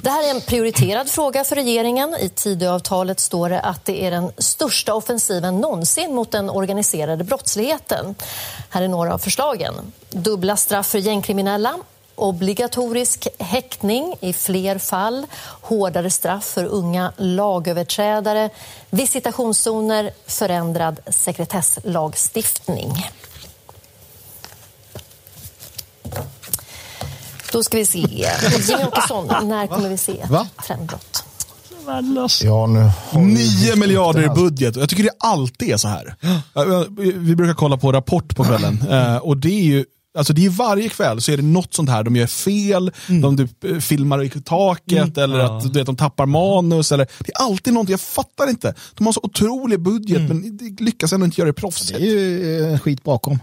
Det 0.03 0.11
här 0.11 0.27
är 0.27 0.35
en 0.35 0.41
prioriterad 0.41 1.09
fråga 1.09 1.45
för 1.45 1.57
regeringen. 1.57 2.17
I 2.21 2.29
Tidöavtalet 2.29 3.21
står 3.21 3.51
det 3.51 3.61
att 3.61 3.85
det 3.85 4.05
är 4.05 4.11
den 4.11 4.33
största 4.39 4.95
offensiven 4.95 5.46
någonsin 5.51 6.15
mot 6.15 6.31
den 6.31 6.51
organiserade 6.51 7.25
brottsligheten. 7.25 8.15
Här 8.71 8.83
är 8.83 8.89
några 8.89 9.15
av 9.15 9.19
förslagen. 9.19 9.75
Dubbla 10.11 10.57
straff 10.57 10.87
för 10.87 10.99
gängkriminella, 10.99 11.79
obligatorisk 12.15 13.29
häktning 13.39 14.15
i 14.21 14.33
fler 14.33 14.79
fall, 14.79 15.27
hårdare 15.61 16.11
straff 16.11 16.45
för 16.45 16.65
unga 16.65 17.13
lagöverträdare, 17.17 18.51
visitationszoner, 18.91 20.11
förändrad 20.27 21.01
sekretesslagstiftning. 21.07 22.93
Då 27.53 27.63
ska 27.63 27.77
vi 27.77 27.87
se. 27.87 27.99
Jimmy 28.69 28.85
Åkesson, 28.85 29.49
när 29.49 29.67
kommer 29.67 29.89
vi 29.89 29.99
se 29.99 30.27
Va? 30.31 30.49
trendbrott? 30.67 31.26
Ja, 32.45 32.67
nu 32.67 32.91
9 33.13 33.77
miljarder 33.77 34.23
i 34.23 34.29
budget. 34.29 34.77
Jag 34.77 34.89
tycker 34.89 35.03
det 35.03 35.11
alltid 35.19 35.71
är 35.71 35.77
så 35.77 35.89
här. 35.89 36.15
Vi 37.19 37.37
brukar 37.37 37.55
kolla 37.55 37.77
på 37.77 37.93
Rapport 37.93 38.37
på 38.37 38.45
kvällen 38.45 38.85
eh, 38.91 39.17
och 39.17 39.37
det 39.37 39.51
är 39.51 39.65
ju 39.65 39.85
Alltså 40.17 40.33
det 40.33 40.47
är 40.47 40.51
varje 40.51 40.89
kväll 40.89 41.21
så 41.21 41.33
är 41.33 41.37
det 41.37 41.43
något 41.43 41.75
sånt 41.75 41.91
här, 41.91 42.03
de 42.03 42.17
gör 42.17 42.27
fel, 42.27 42.93
mm. 43.09 43.21
de 43.23 43.37
typ 43.37 43.65
eh, 43.65 43.79
filmar 43.79 44.23
i 44.23 44.31
taket 44.31 45.19
mm. 45.19 45.31
eller 45.31 45.39
att 45.39 45.65
ja. 45.65 45.71
vet, 45.73 45.87
de 45.87 45.97
tappar 45.97 46.27
manus. 46.27 46.93
Eller, 46.93 47.07
det 47.19 47.33
är 47.35 47.43
alltid 47.43 47.73
någonting, 47.73 47.93
jag 47.93 48.01
fattar 48.01 48.51
inte. 48.51 48.75
De 48.95 49.07
har 49.07 49.13
så 49.13 49.21
otrolig 49.23 49.81
budget 49.81 50.19
mm. 50.19 50.29
men 50.29 50.77
lyckas 50.81 51.13
ändå 51.13 51.27
inte 51.27 51.41
göra 51.41 51.47
det 51.47 51.53
proffsigt. 51.53 51.99
Det 51.99 52.07
är 52.07 52.11
ju 52.11 52.73
eh, 52.73 52.79
skit 52.79 53.05
bakom 53.05 53.39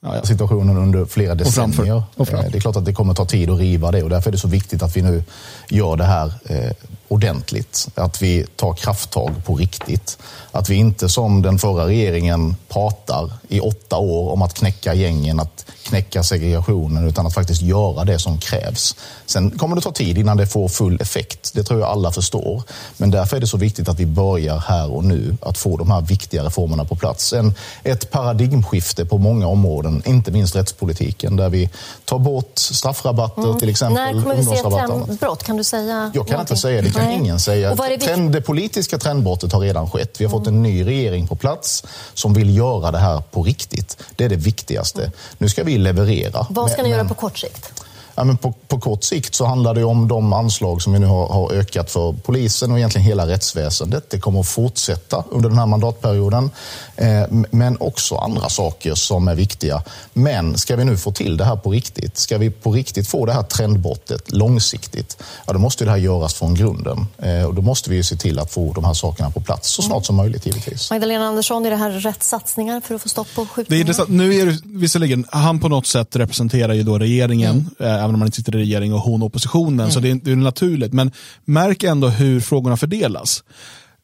ja, 0.00 0.16
ja. 0.16 0.22
situationen 0.22 0.76
under 0.76 1.04
flera 1.04 1.34
decennier. 1.34 2.02
Och. 2.16 2.32
Eh, 2.32 2.50
det 2.50 2.58
är 2.58 2.60
klart 2.60 2.76
att 2.76 2.84
det 2.84 2.92
kommer 2.92 3.14
ta 3.14 3.24
tid 3.24 3.50
att 3.50 3.58
riva 3.58 3.90
det 3.90 4.02
och 4.02 4.10
därför 4.10 4.30
är 4.30 4.32
det 4.32 4.38
så 4.38 4.48
viktigt 4.48 4.82
att 4.82 4.96
vi 4.96 5.02
nu 5.02 5.24
gör 5.68 5.96
det 5.96 6.04
här 6.04 6.32
eh, 6.44 6.72
ordentligt. 7.10 7.88
Att 7.94 8.22
vi 8.22 8.46
tar 8.56 8.74
krafttag 8.74 9.44
på 9.44 9.54
riktigt. 9.54 10.18
Att 10.52 10.68
vi 10.68 10.74
inte 10.74 11.08
som 11.08 11.42
den 11.42 11.58
förra 11.58 11.86
regeringen 11.86 12.56
pratar 12.68 13.32
i 13.48 13.60
åtta 13.60 13.96
år 13.96 14.32
om 14.32 14.42
att 14.42 14.54
knäcka 14.54 14.94
gängen, 14.94 15.40
att 15.40 15.64
knäcka 15.82 16.22
segregationen, 16.22 17.08
utan 17.08 17.26
att 17.26 17.34
faktiskt 17.34 17.62
göra 17.62 18.04
det 18.04 18.18
som 18.18 18.38
krävs. 18.38 18.96
Sen 19.26 19.50
kommer 19.50 19.76
det 19.76 19.82
ta 19.82 19.92
tid 19.92 20.18
innan 20.18 20.36
det 20.36 20.46
får 20.46 20.68
full 20.68 21.00
effekt. 21.00 21.50
Det 21.54 21.64
tror 21.64 21.80
jag 21.80 21.88
alla 21.88 22.12
förstår. 22.12 22.62
Men 22.96 23.10
därför 23.10 23.36
är 23.36 23.40
det 23.40 23.46
så 23.46 23.56
viktigt 23.56 23.88
att 23.88 24.00
vi 24.00 24.06
börjar 24.06 24.58
här 24.58 24.92
och 24.92 25.04
nu 25.04 25.36
att 25.42 25.58
få 25.58 25.76
de 25.76 25.90
här 25.90 26.00
viktiga 26.00 26.44
reformerna 26.44 26.84
på 26.84 26.96
plats. 26.96 27.32
En, 27.32 27.54
ett 27.82 28.10
paradigmskifte 28.10 29.04
på 29.04 29.18
många 29.18 29.46
områden, 29.46 30.02
inte 30.06 30.30
minst 30.30 30.56
rättspolitiken, 30.56 31.36
där 31.36 31.48
vi 31.48 31.70
tar 32.04 32.18
bort 32.18 32.52
straffrabatter, 32.54 33.44
mm. 33.44 33.58
till 33.58 33.68
exempel 33.68 34.14
När 34.14 34.22
kommer 34.22 34.36
vi 34.36 34.44
se 34.44 34.56
trendbrott? 34.56 35.42
Kan 35.42 35.56
du 35.56 35.64
säga? 35.64 36.10
Jag 36.14 36.26
kan 36.26 36.32
någonting? 36.32 36.40
inte 36.40 36.56
säga 36.56 36.82
det, 36.82 36.99
kan 37.00 37.08
Nej. 37.08 37.18
ingen 37.18 37.40
säga. 37.40 37.74
Det, 37.74 37.98
Trend, 37.98 38.32
det 38.32 38.40
politiska 38.40 38.98
trendbrottet 38.98 39.52
har 39.52 39.60
redan 39.60 39.90
skett. 39.90 40.20
Vi 40.20 40.24
har 40.24 40.30
fått 40.30 40.46
en 40.46 40.62
ny 40.62 40.86
regering 40.86 41.26
på 41.26 41.36
plats 41.36 41.84
som 42.14 42.34
vill 42.34 42.56
göra 42.56 42.90
det 42.90 42.98
här 42.98 43.22
på 43.30 43.42
riktigt. 43.42 43.96
Det 44.16 44.24
är 44.24 44.28
det 44.28 44.36
viktigaste. 44.36 45.12
Nu 45.38 45.48
ska 45.48 45.64
vi 45.64 45.78
leverera. 45.78 46.46
Vad 46.50 46.70
ska 46.70 46.82
ni 46.82 46.88
men, 46.88 46.98
göra 46.98 47.08
på 47.08 47.14
kort 47.14 47.38
sikt? 47.38 47.72
Ja, 48.20 48.24
men 48.24 48.36
på, 48.36 48.52
på 48.68 48.80
kort 48.80 49.04
sikt 49.04 49.34
så 49.34 49.46
handlar 49.46 49.74
det 49.74 49.84
om 49.84 50.08
de 50.08 50.32
anslag 50.32 50.82
som 50.82 50.92
vi 50.92 50.98
nu 50.98 51.06
har, 51.06 51.26
har, 51.26 51.52
ökat 51.52 51.90
för 51.90 52.12
polisen 52.12 52.72
och 52.72 52.78
egentligen 52.78 53.06
hela 53.06 53.26
rättsväsendet. 53.26 54.10
Det 54.10 54.18
kommer 54.18 54.40
att 54.40 54.48
fortsätta 54.48 55.24
under 55.30 55.48
den 55.48 55.58
här 55.58 55.66
mandatperioden. 55.66 56.50
Eh, 56.96 57.22
men 57.50 57.76
också 57.80 58.16
andra 58.16 58.48
saker 58.48 58.94
som 58.94 59.28
är 59.28 59.34
viktiga. 59.34 59.82
Men 60.12 60.58
ska 60.58 60.76
vi 60.76 60.84
nu 60.84 60.96
få 60.96 61.12
till 61.12 61.36
det 61.36 61.44
här 61.44 61.56
på 61.56 61.70
riktigt, 61.70 62.18
ska 62.18 62.38
vi 62.38 62.50
på 62.50 62.72
riktigt 62.72 63.08
få 63.08 63.26
det 63.26 63.32
här 63.32 63.42
trendbrottet 63.42 64.32
långsiktigt, 64.32 65.22
ja, 65.46 65.52
då 65.52 65.58
måste 65.58 65.84
det 65.84 65.90
här 65.90 65.98
göras 65.98 66.34
från 66.34 66.54
grunden. 66.54 67.06
Eh, 67.18 67.44
och 67.44 67.54
då 67.54 67.62
måste 67.62 67.90
vi 67.90 68.04
se 68.04 68.16
till 68.16 68.38
att 68.38 68.52
få 68.52 68.72
de 68.72 68.84
här 68.84 68.94
sakerna 68.94 69.30
på 69.30 69.40
plats 69.40 69.68
så 69.68 69.82
snart 69.82 70.06
som 70.06 70.16
möjligt 70.16 70.46
givetvis. 70.46 70.90
Magdalena 70.90 71.26
Andersson, 71.26 71.66
är 71.66 71.70
det 71.70 71.76
här 71.76 71.90
rätt 71.90 72.22
satsningar 72.22 72.80
för 72.80 72.94
att 72.94 73.02
få 73.02 73.08
stopp 73.08 73.28
på 73.34 73.46
skjutningarna? 73.46 73.92
Det 73.92 74.02
är 74.02 74.06
nu 74.08 74.34
är 74.34 74.46
det 74.46 74.58
visserligen, 74.64 75.26
han 75.30 75.60
på 75.60 75.68
något 75.68 75.86
sätt 75.86 76.16
representerar 76.16 76.72
ju 76.72 76.82
då 76.82 76.98
regeringen, 76.98 77.70
mm. 77.78 78.09
Även 78.10 78.14
om 78.14 78.18
man 78.18 78.26
inte 78.26 78.36
sitter 78.36 78.56
i 78.56 78.58
regering 78.58 78.94
och 78.94 79.00
hon 79.00 79.22
oppositionen, 79.22 79.80
mm. 79.80 79.90
så 79.90 80.00
det 80.00 80.10
är, 80.10 80.14
det 80.14 80.32
är 80.32 80.36
naturligt. 80.36 80.92
Men 80.92 81.12
märk 81.44 81.82
ändå 81.82 82.08
hur 82.08 82.40
frågorna 82.40 82.76
fördelas. 82.76 83.44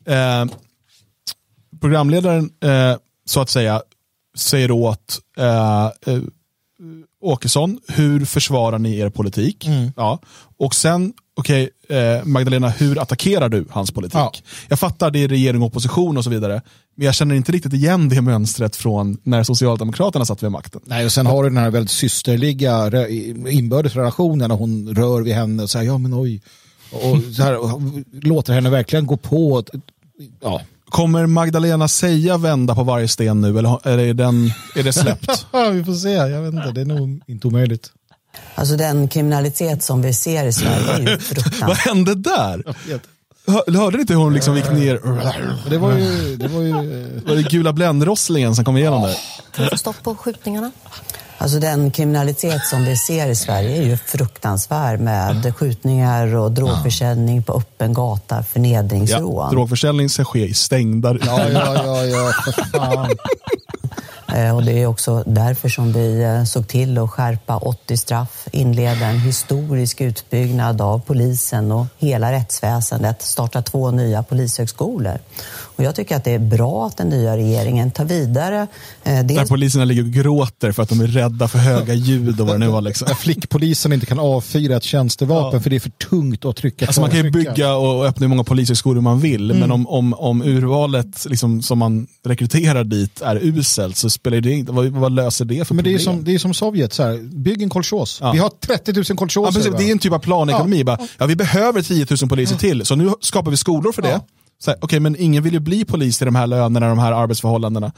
Eh, 0.07 0.45
programledaren, 1.81 2.51
eh, 2.61 2.97
så 3.25 3.41
att 3.41 3.51
säga, 3.51 3.83
säger 4.37 4.71
åt 4.71 5.19
eh, 5.39 5.85
eh, 5.87 6.23
Åkesson, 7.21 7.81
hur 7.89 8.25
försvarar 8.25 8.79
ni 8.79 8.99
er 8.99 9.11
politik? 9.11 9.67
Mm. 9.67 9.93
Ja. 9.97 10.19
Och 10.59 10.75
sen, 10.75 11.13
okej, 11.37 11.71
okay, 11.85 11.99
eh, 11.99 12.25
Magdalena, 12.25 12.69
hur 12.69 13.03
attackerar 13.03 13.49
du 13.49 13.65
hans 13.71 13.91
politik? 13.91 14.15
Ja. 14.15 14.33
Jag 14.69 14.79
fattar, 14.79 15.11
det 15.11 15.25
är 15.25 15.29
regering 15.29 15.63
och 15.63 15.69
opposition 15.69 16.17
och 16.17 16.25
så 16.25 16.31
vidare. 16.31 16.63
Men 16.95 17.07
jag 17.07 17.15
känner 17.15 17.35
inte 17.35 17.53
riktigt 17.53 17.73
igen 17.73 18.09
det 18.09 18.23
mönstret 18.23 18.77
från 18.77 19.19
när 19.23 19.43
Socialdemokraterna 19.43 20.25
satt 20.25 20.43
vid 20.43 20.51
makten. 20.51 20.81
Nej, 20.85 21.05
och 21.05 21.13
sen 21.13 21.27
har 21.27 21.43
du 21.43 21.49
den 21.49 21.59
här 21.59 21.71
väldigt 21.71 21.91
systerliga 21.91 22.91
inbördes 23.49 23.95
relationen 23.95 24.51
och 24.51 24.59
hon 24.59 24.95
rör 24.95 25.23
vid 25.23 25.35
henne 25.35 25.63
och 25.63 25.71
säger 25.71 25.87
ja 25.87 25.99
men 25.99 26.15
oj. 26.15 26.43
Och 26.93 27.35
så 27.37 27.43
här, 27.43 27.59
låter 28.27 28.53
henne 28.53 28.71
verkligen 28.71 29.07
gå 29.07 29.17
på. 29.17 29.65
Ja, 30.41 30.61
Kommer 30.89 31.27
Magdalena 31.27 31.89
säga 31.89 32.39
vända 32.39 32.75
på 32.75 32.83
varje 32.83 33.09
sten 33.09 33.41
nu 33.41 33.59
eller 33.59 33.89
är 33.89 34.15
den, 34.15 34.51
är 34.75 34.83
det 34.83 34.93
släppt? 34.93 35.47
vi 35.73 35.85
får 35.85 35.95
se, 35.95 36.13
jag 36.13 36.43
vet 36.43 36.55
inte, 36.55 36.73
det 36.73 36.81
är 36.81 36.85
nog 36.85 37.21
inte 37.27 37.47
omöjligt. 37.49 37.93
Alltså 38.55 38.77
den 38.77 39.09
kriminalitet 39.09 39.83
som 39.83 40.03
vi 40.03 40.13
ser 40.13 40.47
i 40.47 40.53
Sverige 40.53 40.93
är 40.93 41.01
ju 41.01 41.19
fruktansvärt. 41.19 41.69
Vad 41.69 41.77
hände 41.77 42.15
där? 42.15 42.63
Hörde 43.47 43.97
ni 43.97 44.01
inte 44.01 44.13
hur 44.13 44.21
hon 44.21 44.35
liksom 44.35 44.57
gick 44.57 44.71
ner? 44.71 45.01
Det 45.71 45.79
var 45.79 45.93
ju... 45.93 46.37
Det 46.37 46.49
var, 46.49 46.61
ju... 46.61 46.73
var 47.27 47.35
det 47.35 47.43
gula 47.43 47.73
bländrosslingen 47.73 48.55
som 48.55 48.65
kom 48.65 48.77
igenom 48.77 49.03
där? 49.03 49.77
Stopp 49.77 50.03
på 50.03 50.15
skjutningarna? 50.15 50.71
Alltså 51.39 51.59
den 51.59 51.91
kriminalitet 51.91 52.67
som 52.67 52.85
vi 52.85 52.97
ser 52.97 53.27
i 53.29 53.35
Sverige 53.37 53.77
är 53.77 53.83
ju 53.83 53.97
fruktansvärd 53.97 55.01
med 55.01 55.55
skjutningar 55.57 56.35
och 56.35 56.53
drogförsäljning 56.53 57.43
på 57.43 57.53
öppen 57.53 57.95
gata, 57.95 58.43
förnedringsrån. 58.43 59.35
Ja, 59.37 59.51
drogförsäljning 59.51 60.09
ska 60.09 60.25
ske 60.25 60.47
i 60.47 60.55
stängda... 60.55 61.17
Ja, 61.27 61.49
ja, 61.49 61.75
ja, 61.85 62.05
ja, 62.05 62.33
för 62.45 62.79
fan. 62.79 63.11
Eh, 64.35 64.57
Och 64.57 64.63
det 64.65 64.83
är 64.83 64.87
också 64.87 65.23
därför 65.27 65.69
som 65.69 65.93
vi 65.93 66.23
eh, 66.23 66.45
såg 66.45 66.69
till 66.69 66.99
att 66.99 67.11
skärpa 67.11 67.57
80 67.57 67.97
straff, 67.97 68.49
inleda 68.53 69.07
en 69.07 69.21
historisk 69.21 70.01
utbyggnad 70.01 70.81
av 70.81 70.99
polisen 71.07 71.73
och 71.73 71.87
hela 71.99 72.33
rättsväsendet, 72.33 73.23
starta 73.23 73.63
två 73.63 73.91
nya 73.91 74.23
polishögskolor. 74.23 75.19
Och 75.77 75.85
jag 75.85 75.95
tycker 75.95 76.17
att 76.17 76.25
det 76.25 76.31
är 76.31 76.39
bra 76.39 76.87
att 76.87 76.97
den 76.97 77.09
nya 77.09 77.37
regeringen 77.37 77.91
tar 77.91 78.05
vidare 78.05 78.67
eh, 79.05 79.15
Där 79.15 79.23
dels 79.23 79.49
poliserna 79.49 79.85
ligger 79.85 80.03
och 80.03 80.11
gråter 80.11 80.73
för 80.73 80.83
att 80.83 80.89
de 80.89 81.01
är 81.01 81.07
rädda 81.07 81.49
för 81.49 81.59
höga 81.59 81.95
ljud 82.09 82.41
och 82.41 82.47
vad 82.47 82.55
det 82.55 82.59
nu 82.59 82.69
var. 82.69 82.81
Liksom. 82.81 83.09
Där 83.09 83.15
flickpolisen 83.15 83.93
inte 83.93 84.07
kan 84.07 84.19
avfyra 84.19 84.77
ett 84.77 84.83
tjänstevapen 84.83 85.63
för 85.63 85.71
det 85.71 85.77
är 85.77 85.81
för 85.81 85.91
tungt 85.91 86.45
att 86.45 86.57
trycka. 86.57 86.87
Alltså 86.87 87.01
man 87.01 87.11
kan 87.11 87.25
ju 87.25 87.31
bygga 87.31 87.75
och 87.75 88.07
öppna 88.07 88.25
hur 88.25 88.29
många 88.29 88.45
polishögskolor 88.45 89.01
man 89.01 89.21
vill, 89.21 89.51
Mm. 89.51 89.61
men 89.61 89.71
om, 89.71 89.87
om, 89.87 90.15
om 90.15 90.43
urvalet 90.43 91.27
liksom, 91.29 91.63
som 91.63 91.79
man 91.79 92.07
rekryterar 92.25 92.85
dit 92.85 93.21
är 93.21 93.37
uselt 93.43 93.97
så 93.97 94.11
spelar 94.11 94.41
det 94.41 94.53
inte, 94.53 94.73
vad, 94.73 94.87
vad 94.87 95.13
löser 95.13 95.45
det 95.45 95.65
för 95.65 95.75
Men 95.75 95.85
det 95.85 95.91
är, 95.91 95.99
problem? 95.99 96.17
som, 96.17 96.25
det 96.25 96.35
är 96.35 96.39
som 96.39 96.55
Sovjet, 96.55 96.93
så 96.93 97.03
här, 97.03 97.19
bygg 97.37 97.63
en 97.63 97.71
kolchos. 97.71 98.19
Ja. 98.23 98.33
Vi 98.33 98.39
har 98.39 98.49
30 98.61 98.93
000 98.93 99.05
kolchoser. 99.05 99.71
Ja, 99.71 99.79
det 99.79 99.89
är 99.89 99.93
en 99.93 99.99
typ 99.99 100.13
av 100.13 100.19
planekonomi. 100.19 100.85
Bara, 100.85 100.99
ja, 101.19 101.27
vi 101.27 101.37
behöver 101.37 101.83
10 101.83 102.07
000 102.21 102.29
poliser 102.29 102.57
till, 102.57 102.87
så 102.87 102.95
nu 102.95 103.11
skapar 103.21 103.51
vi 103.51 103.57
skolor 103.57 103.93
för 103.93 104.03
det. 104.03 104.21
Okej, 104.81 105.01
men 105.01 105.17
ingen 105.19 105.43
vill 105.43 105.53
ju 105.53 105.61
bli 105.61 105.85
polis 105.85 106.23
i 106.23 106.25
de 106.25 106.35
här 106.35 106.47
lönerna, 106.47 106.89
de 106.89 106.99
här 106.99 107.13
arbetsförhållandena. 107.13 107.93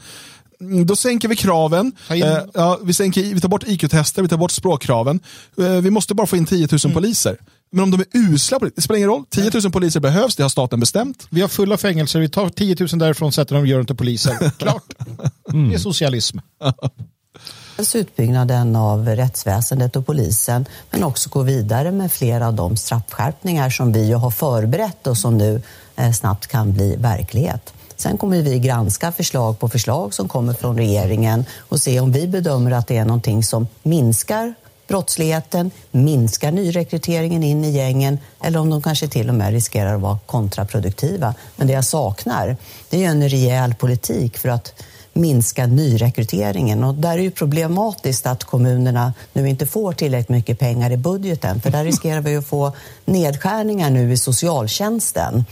Mm, 0.61 0.85
Då 0.85 0.95
sänker 0.95 1.27
vi 1.27 1.35
kraven, 1.35 1.91
eh, 2.09 2.37
ja, 2.53 2.79
vi, 2.83 2.93
sänker, 2.93 3.21
vi 3.23 3.41
tar 3.41 3.49
bort 3.49 3.63
IQ-tester, 3.67 4.21
vi 4.21 4.27
tar 4.27 4.37
bort 4.37 4.51
språkkraven. 4.51 5.19
Eh, 5.57 5.65
vi 5.71 5.89
måste 5.91 6.13
bara 6.15 6.27
få 6.27 6.35
in 6.37 6.45
10 6.45 6.67
000 6.71 6.79
Mm. 6.83 6.93
poliser. 6.95 7.37
Men 7.71 7.83
om 7.83 7.91
de 7.91 7.99
är 7.99 8.05
usla, 8.13 8.59
på 8.59 8.65
det 8.75 8.81
spelar 8.81 8.97
ingen 8.97 9.09
roll. 9.09 9.23
10 9.29 9.51
000 9.63 9.71
poliser 9.71 9.99
behövs, 9.99 10.35
det 10.35 10.43
har 10.43 10.49
staten 10.49 10.79
bestämt. 10.79 11.27
Vi 11.29 11.41
har 11.41 11.47
fulla 11.47 11.77
fängelser, 11.77 12.19
vi 12.19 12.29
tar 12.29 12.49
10 12.49 12.75
000 12.79 12.87
därifrån, 12.99 13.31
sätter 13.31 13.55
dem 13.55 13.61
och 13.61 13.67
gör 13.67 13.77
dem 13.77 13.85
till 13.85 13.95
poliser. 13.95 14.51
Klart. 14.57 14.83
Mm. 15.53 15.69
Det 15.69 15.75
är 15.75 15.79
socialism. 15.79 16.37
Utbyggnaden 17.95 18.75
av 18.75 19.05
rättsväsendet 19.07 19.95
och 19.95 20.05
polisen 20.05 20.65
men 20.91 21.03
också 21.03 21.29
gå 21.29 21.41
vidare 21.43 21.91
med 21.91 22.11
flera 22.11 22.47
av 22.47 22.53
de 22.53 22.77
straffskärpningar 22.77 23.69
som 23.69 23.91
vi 23.93 24.11
har 24.11 24.31
förberett 24.31 25.07
och 25.07 25.17
som 25.17 25.37
nu 25.37 25.61
Eh, 25.99 26.11
snabbt 26.11 26.47
kan 26.47 26.73
bli 26.73 26.95
verklighet. 26.95 27.73
Sen 27.95 28.17
kommer 28.17 28.41
vi 28.41 28.59
granska 28.59 29.11
förslag 29.11 29.59
på 29.59 29.69
förslag 29.69 30.13
som 30.13 30.27
kommer 30.27 30.53
från 30.53 30.77
regeringen 30.77 31.45
och 31.57 31.79
se 31.79 31.99
om 31.99 32.11
vi 32.11 32.27
bedömer 32.27 32.71
att 32.71 32.87
det 32.87 32.97
är 32.97 33.05
någonting 33.05 33.43
som 33.43 33.67
minskar 33.83 34.53
brottsligheten, 34.87 35.71
minskar 35.91 36.51
nyrekryteringen 36.51 37.43
in 37.43 37.65
i 37.65 37.71
gängen 37.71 38.19
eller 38.41 38.59
om 38.59 38.69
de 38.69 38.81
kanske 38.81 39.07
till 39.07 39.29
och 39.29 39.35
med 39.35 39.51
riskerar 39.51 39.95
att 39.95 40.01
vara 40.01 40.19
kontraproduktiva. 40.25 41.35
Men 41.55 41.67
det 41.67 41.73
jag 41.73 41.85
saknar 41.85 42.57
det 42.89 42.97
är 42.97 43.01
ju 43.01 43.05
en 43.05 43.29
rejäl 43.29 43.75
politik 43.75 44.37
för 44.37 44.49
att 44.49 44.83
minska 45.13 45.65
nyrekryteringen. 45.65 46.83
Och 46.83 46.93
där 46.93 47.11
är 47.17 47.21
ju 47.21 47.31
problematiskt 47.31 48.27
att 48.27 48.43
kommunerna 48.43 49.13
nu 49.33 49.49
inte 49.49 49.65
får 49.65 49.93
tillräckligt 49.93 50.29
mycket 50.29 50.59
pengar 50.59 50.91
i 50.91 50.97
budgeten. 50.97 51.61
För 51.61 51.69
där 51.69 51.83
riskerar 51.83 52.21
vi 52.21 52.35
att 52.35 52.47
få 52.47 52.71
nedskärningar 53.05 53.89
nu 53.89 54.11
i 54.13 54.17
socialtjänsten. 54.17 55.45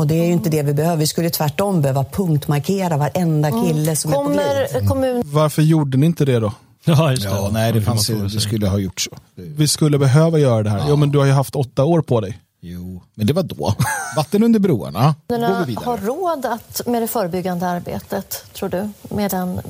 Och 0.00 0.06
det 0.06 0.14
är 0.14 0.26
ju 0.26 0.32
inte 0.32 0.50
det 0.50 0.62
vi 0.62 0.74
behöver. 0.74 0.96
Vi 0.96 1.06
skulle 1.06 1.30
tvärtom 1.30 1.82
behöva 1.82 2.04
punktmarkera 2.04 2.96
varenda 2.96 3.50
kille 3.50 3.96
som 3.96 4.12
är 4.12 4.16
på 4.16 4.24
glid. 4.24 4.88
kommun... 4.88 5.22
Varför 5.24 5.62
gjorde 5.62 5.98
ni 5.98 6.06
inte 6.06 6.24
det 6.24 6.38
då? 6.38 6.52
Ja, 6.84 7.10
just 7.10 7.24
Ja, 7.24 7.50
nej, 7.52 7.72
det, 7.72 7.82
fanns, 7.82 8.06
det 8.06 8.40
skulle 8.40 8.68
ha 8.68 8.78
gjort 8.78 9.00
så. 9.00 9.10
Vi 9.34 9.68
skulle 9.68 9.98
behöva 9.98 10.38
göra 10.38 10.62
det 10.62 10.70
här. 10.70 10.84
Jo, 10.88 10.96
men 10.96 11.10
du 11.10 11.18
har 11.18 11.26
ju 11.26 11.32
haft 11.32 11.56
åtta 11.56 11.84
år 11.84 12.02
på 12.02 12.20
dig. 12.20 12.38
Jo, 12.60 13.02
men 13.14 13.26
det 13.26 13.32
var 13.32 13.42
då. 13.42 13.74
Vatten 14.16 14.42
under 14.42 14.60
broarna. 14.60 15.14
Går 15.28 15.58
vi 15.58 15.64
vidare. 15.66 15.84
har 15.84 15.98
råd 15.98 16.46
att, 16.46 16.86
med 16.86 17.02
det 17.02 17.08
förebyggande 17.08 17.66
arbetet, 17.66 18.44
tror 18.52 18.68
du? 18.68 18.88
Med 19.14 19.30
den, 19.30 19.60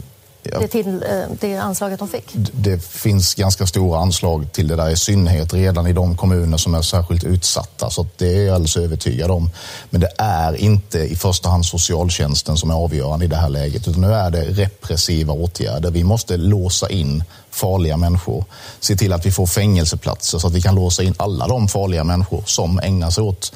det, 0.43 0.69
till, 0.69 1.03
eh, 1.03 1.19
det 1.41 1.57
anslaget 1.57 1.99
de 1.99 2.09
fick? 2.09 2.25
Det 2.53 2.85
finns 2.85 3.35
ganska 3.35 3.67
stora 3.67 3.99
anslag 3.99 4.53
till 4.53 4.69
det 4.69 4.77
där 4.77 4.91
i 4.91 4.97
synnerhet 4.97 5.55
redan 5.55 5.87
i 5.87 5.93
de 5.93 6.17
kommuner 6.17 6.57
som 6.57 6.75
är 6.75 6.83
särskilt 6.83 7.25
utsatta. 7.25 7.91
Så 7.91 8.07
det 8.17 8.37
är 8.37 8.47
jag 8.47 8.55
alldeles 8.55 8.77
övertygad 8.77 9.31
om. 9.31 9.51
Men 9.91 10.01
det 10.01 10.11
är 10.19 10.57
inte 10.57 10.99
i 10.99 11.17
första 11.17 11.49
hand 11.49 11.67
socialtjänsten 11.67 12.57
som 12.57 12.71
är 12.71 12.75
avgörande 12.75 13.25
i 13.25 13.29
det 13.29 13.37
här 13.37 13.49
läget. 13.49 13.89
Utan 13.89 14.01
nu 14.01 14.15
är 14.15 14.31
det 14.31 14.45
repressiva 14.45 15.33
åtgärder. 15.33 15.91
Vi 15.91 16.05
måste 16.05 16.37
låsa 16.37 16.89
in 16.89 17.25
farliga 17.51 17.97
människor. 17.97 18.45
Se 18.81 18.97
till 18.97 19.13
att 19.13 19.27
vi 19.27 19.33
får 19.33 19.47
fängelseplatser 19.47 20.39
så 20.39 20.47
att 20.47 20.53
vi 20.55 20.63
kan 20.63 20.75
låsa 20.75 21.03
in 21.03 21.15
alla 21.17 21.49
de 21.49 21.69
farliga 21.69 22.05
människor 22.05 22.43
som 22.47 22.79
ägnar 22.79 23.11
sig 23.11 23.25
åt 23.25 23.53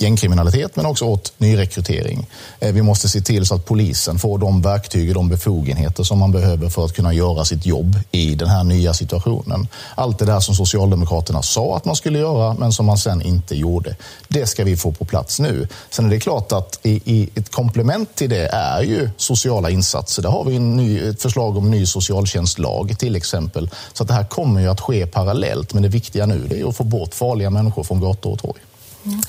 gängkriminalitet 0.00 0.76
men 0.76 0.86
också 0.86 1.04
åt 1.04 1.32
nyrekrytering. 1.38 2.26
Eh, 2.60 2.72
vi 2.72 2.82
måste 2.82 3.08
se 3.08 3.20
till 3.20 3.46
så 3.46 3.54
att 3.54 3.64
polisen 3.64 4.18
får 4.18 4.38
de 4.38 4.62
verktyg 4.62 5.08
och 5.08 5.14
de 5.14 5.28
befogenheter 5.28 6.02
som 6.02 6.18
man 6.18 6.32
behöver 6.32 6.68
för 6.68 6.84
att 6.84 6.92
kunna 6.92 7.12
göra 7.12 7.44
sitt 7.44 7.66
jobb 7.66 7.98
i 8.10 8.34
den 8.34 8.48
här 8.48 8.64
nya 8.64 8.94
situationen. 8.94 9.68
Allt 9.94 10.18
det 10.18 10.24
där 10.24 10.40
som 10.40 10.54
Socialdemokraterna 10.54 11.42
sa 11.42 11.76
att 11.76 11.84
man 11.84 11.96
skulle 11.96 12.18
göra 12.18 12.54
men 12.54 12.72
som 12.72 12.86
man 12.86 12.98
sen 12.98 13.22
inte 13.22 13.56
gjorde. 13.56 13.96
Det 14.28 14.46
ska 14.46 14.64
vi 14.64 14.76
få 14.76 14.92
på 14.92 15.04
plats 15.04 15.40
nu. 15.40 15.68
Sen 15.90 16.06
är 16.06 16.10
det 16.10 16.20
klart 16.20 16.52
att 16.52 16.78
i, 16.82 16.90
i 17.04 17.30
ett 17.34 17.50
komplement 17.50 18.14
till 18.14 18.30
det 18.30 18.48
är 18.52 18.82
ju 18.82 19.10
sociala 19.16 19.70
insatser. 19.70 20.22
Där 20.22 20.30
har 20.30 20.44
vi 20.44 20.56
en 20.56 20.76
ny, 20.76 20.98
ett 20.98 21.22
förslag 21.22 21.56
om 21.56 21.70
ny 21.70 21.86
socialtjänstlag 21.86 22.98
till 22.98 23.16
exempel. 23.16 23.70
Så 23.92 24.02
att 24.02 24.08
det 24.08 24.14
här 24.14 24.24
kommer 24.24 24.60
ju 24.60 24.68
att 24.68 24.80
ske 24.80 25.06
parallellt 25.06 25.74
men 25.74 25.82
det 25.82 25.88
viktiga 25.88 26.26
nu 26.26 26.48
är 26.50 26.68
att 26.68 26.76
få 26.76 26.84
bort 26.84 27.14
farliga 27.14 27.50
människor 27.50 27.84
från 27.84 28.00
gator 28.00 28.32
och 28.32 28.38
torg. 28.38 28.60
Mm. 29.04 29.20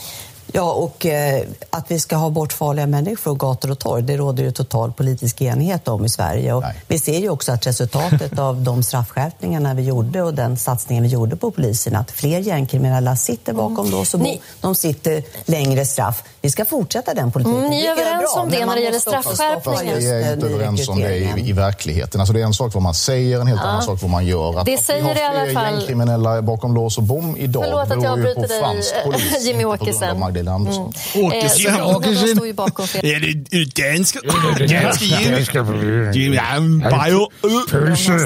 Ja, 0.54 0.72
och 0.72 1.06
eh, 1.06 1.44
att 1.70 1.92
vi 1.92 2.00
ska 2.00 2.16
ha 2.16 2.30
bort 2.30 2.54
farliga 2.54 2.88
människor 2.88 3.16
från 3.16 3.38
gator 3.38 3.72
och 3.72 3.80
torg, 3.80 4.04
det 4.04 4.18
råder 4.18 4.44
ju 4.44 4.52
total 4.52 4.92
politisk 4.94 5.42
enighet 5.42 5.88
om 5.88 6.06
i 6.06 6.10
Sverige. 6.10 6.54
Och 6.54 6.64
vi 6.88 7.00
ser 7.00 7.20
ju 7.20 7.30
också 7.30 7.52
att 7.52 7.68
resultatet 7.68 8.40
av 8.40 8.62
de 8.62 8.84
straffskärpningarna 8.84 9.74
vi 9.74 9.82
gjorde 9.82 10.22
och 10.22 10.34
den 10.34 10.58
satsningen 10.58 11.04
vi 11.04 11.10
gjorde 11.10 11.36
på 11.36 11.52
polisen, 11.52 11.96
att 11.96 12.12
fler 12.12 12.40
gängkriminella 12.40 13.16
sitter 13.16 13.54
bakom 13.54 13.92
lås 13.92 14.14
och 14.14 14.20
bom. 14.20 14.38
De 14.62 14.76
sitter 14.76 15.24
längre 15.46 15.86
straff. 15.86 16.24
Vi 16.42 16.50
ska 16.50 16.66
fortsätta 16.66 17.14
den 17.14 17.32
politiken. 17.32 17.58
Mm, 17.60 17.70
ni 17.70 17.86
är 17.86 17.92
överens 17.92 18.34
bra, 18.34 18.42
om 18.44 18.50
det 18.50 18.66
när 18.66 18.76
det 18.76 18.82
gäller 18.82 19.00
straffskärpningar? 19.00 19.80
stoppa 19.80 20.00
Vi 20.00 20.10
är 20.10 20.34
inte 20.34 20.48
överens 20.48 20.90
om 20.90 21.00
det 21.00 21.16
i, 21.18 21.50
i 21.50 21.52
verkligheten. 21.54 22.22
Alltså 22.22 22.34
det 22.34 22.42
är 22.42 22.46
en 22.46 22.54
sak 22.54 22.74
vad 22.74 22.84
man 22.84 22.94
säger, 22.94 23.40
en 23.40 23.48
helt 23.48 23.62
Ja. 23.64 23.68
annan 23.70 23.82
sak 23.84 24.02
vad 24.02 24.12
man 24.12 24.26
gör. 24.26 24.60
Att, 24.60 24.66
Det 24.66 24.74
att 24.76 24.84
säger 24.86 25.02
vi 25.02 25.08
har 25.08 25.16
i 25.16 25.24
alla 25.24 25.46
fler 25.46 25.54
fall- 25.54 25.74
gängkriminella 25.74 26.42
bakom 26.42 26.74
lås 26.76 26.98
och 26.98 27.04
bom 27.04 27.38
idag 27.38 27.64
Förlåt 27.66 27.92
att 27.92 28.04
jag 28.04 28.12
avbryter 28.14 28.48
dig, 28.48 28.60
fransk 28.62 28.94
eh, 29.06 29.10
grund 30.44 30.68
Åkesson. 30.68 30.94
Eh, 31.32 31.48
Socialdemokraterna 31.48 32.28
står 32.28 32.48
ju 32.48 32.54
bakom. 32.54 32.86
Är 32.94 33.20
det 33.20 33.82
dansk? 33.82 34.18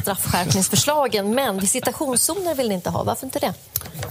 straffskärpningsförslagen, 0.01 1.35
men 1.35 1.59
visitationszoner 1.59 2.55
vill 2.55 2.67
ni 2.67 2.75
inte 2.75 2.89
ha. 2.89 3.03
Varför 3.03 3.25
inte 3.25 3.39
det? 3.39 3.53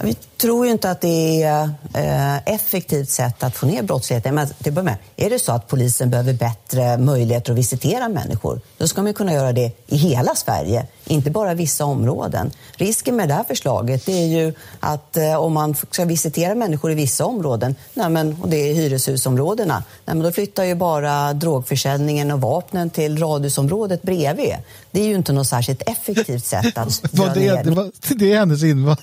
Vi 0.01 0.15
tror 0.15 0.67
ju 0.67 0.73
inte 0.73 0.91
att 0.91 1.01
det 1.01 1.43
är 1.43 1.71
ett 1.95 2.43
effektivt 2.47 3.11
sätt 3.11 3.43
att 3.43 3.57
få 3.57 3.67
ner 3.67 3.83
brottsligheten. 3.83 4.35
Men 4.35 4.49
till 4.49 4.79
att 4.79 4.85
med, 4.85 4.97
är 5.17 5.31
det 5.31 5.39
så 5.39 5.53
att 5.53 5.69
polisen 5.69 6.11
behöver 6.11 6.33
bättre 6.33 6.99
möjligheter 6.99 7.53
att 7.53 7.59
visitera 7.59 8.09
människor, 8.09 8.61
då 8.79 8.89
ska 8.89 9.03
man 9.03 9.15
kunna 9.15 9.33
göra 9.33 9.53
det 9.53 9.73
i 9.87 9.97
hela 9.97 10.35
Sverige, 10.35 10.87
inte 11.07 11.31
bara 11.31 11.53
i 11.53 11.55
vissa 11.55 11.85
områden. 11.85 12.51
Risken 12.77 13.17
med 13.17 13.29
det 13.29 13.35
här 13.35 13.45
förslaget 13.45 14.07
det 14.07 14.13
är 14.13 14.27
ju 14.27 14.53
att 14.81 15.17
eh, 15.17 15.35
om 15.35 15.53
man 15.53 15.75
ska 15.91 16.05
visitera 16.05 16.55
människor 16.55 16.91
i 16.91 16.95
vissa 16.95 17.25
områden, 17.25 17.75
nej 17.95 18.11
men, 18.11 18.37
och 18.43 18.49
det 18.49 18.71
är 18.71 18.75
hyreshusområdena, 18.75 19.75
nej 20.05 20.17
men 20.17 20.23
då 20.23 20.33
flyttar 20.33 20.65
ju 20.65 20.75
bara 20.75 21.33
drogförsäljningen 21.33 22.31
och 22.31 22.41
vapnen 22.41 22.91
till 22.91 23.19
radhusområdet 23.19 24.03
bredvid. 24.03 24.55
Det 24.91 25.01
är 25.01 25.07
ju 25.07 25.15
inte 25.15 25.33
något 25.33 25.47
särskilt 25.47 25.83
effektivt 25.87 26.45
sätt 26.45 26.79
att 26.79 27.03
Var 27.13 27.27
dra 27.27 27.35
det, 27.35 27.41
ner 27.41 27.65
det, 27.65 27.71
var, 27.71 27.91
det 28.15 28.33
är 28.33 28.39
hennes 28.39 28.63
invand. 28.63 28.99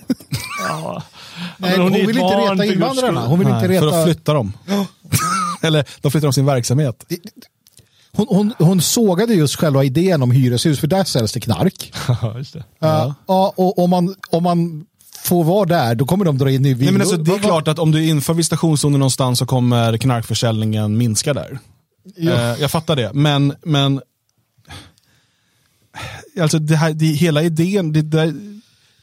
Ja. 0.67 1.03
Nej, 1.57 1.77
hon, 1.77 1.93
ett 1.93 2.07
vill 2.07 2.17
inte 2.17 2.37
reta 2.37 2.55
för 2.55 2.73
invandrarna. 2.73 3.27
Hon 3.27 3.39
vill 3.39 3.47
Nej, 3.47 3.55
inte 3.57 3.67
För 3.79 3.85
reta... 3.85 3.97
då 3.97 4.05
flyttar 4.05 4.33
de. 4.33 4.53
Eller 5.61 5.85
de 6.01 6.11
flyttar 6.11 6.27
om 6.27 6.33
sin 6.33 6.45
verksamhet. 6.45 7.05
Hon, 8.13 8.25
hon, 8.29 8.53
hon 8.57 8.81
sågade 8.81 9.33
just 9.33 9.55
själva 9.55 9.83
idén 9.83 10.21
om 10.21 10.31
hyreshus, 10.31 10.79
för 10.79 10.87
där 10.87 11.03
säljs 11.03 11.31
det 11.31 11.39
knark. 11.39 11.93
Ja, 12.07 12.37
just 12.37 12.53
det. 12.53 12.63
Ja. 12.79 13.15
Ja, 13.27 13.53
och 13.55 13.79
om 13.79 13.89
man, 13.89 14.15
om 14.29 14.43
man 14.43 14.85
får 15.23 15.43
vara 15.43 15.65
där, 15.65 15.95
då 15.95 16.05
kommer 16.05 16.25
de 16.25 16.37
dra 16.37 16.51
in 16.51 16.65
i 16.65 16.73
villor. 16.73 16.83
Nej, 16.83 16.91
men 16.91 17.01
alltså, 17.01 17.17
det 17.17 17.31
är 17.35 17.39
klart 17.39 17.67
att 17.67 17.79
om 17.79 17.91
du 17.91 18.05
inför 18.05 18.33
visitationszoner 18.33 18.97
någonstans 18.97 19.39
så 19.39 19.45
kommer 19.45 19.97
knarkförsäljningen 19.97 20.97
minska 20.97 21.33
där. 21.33 21.59
Ja. 22.15 22.31
Eh, 22.31 22.61
jag 22.61 22.71
fattar 22.71 22.95
det, 22.95 23.13
men, 23.13 23.53
men 23.63 24.01
alltså 26.39 26.59
det 26.59 26.75
här, 26.75 26.93
det, 26.93 27.05
hela 27.05 27.43
idén, 27.43 27.93
det 27.93 28.01
där, 28.01 28.33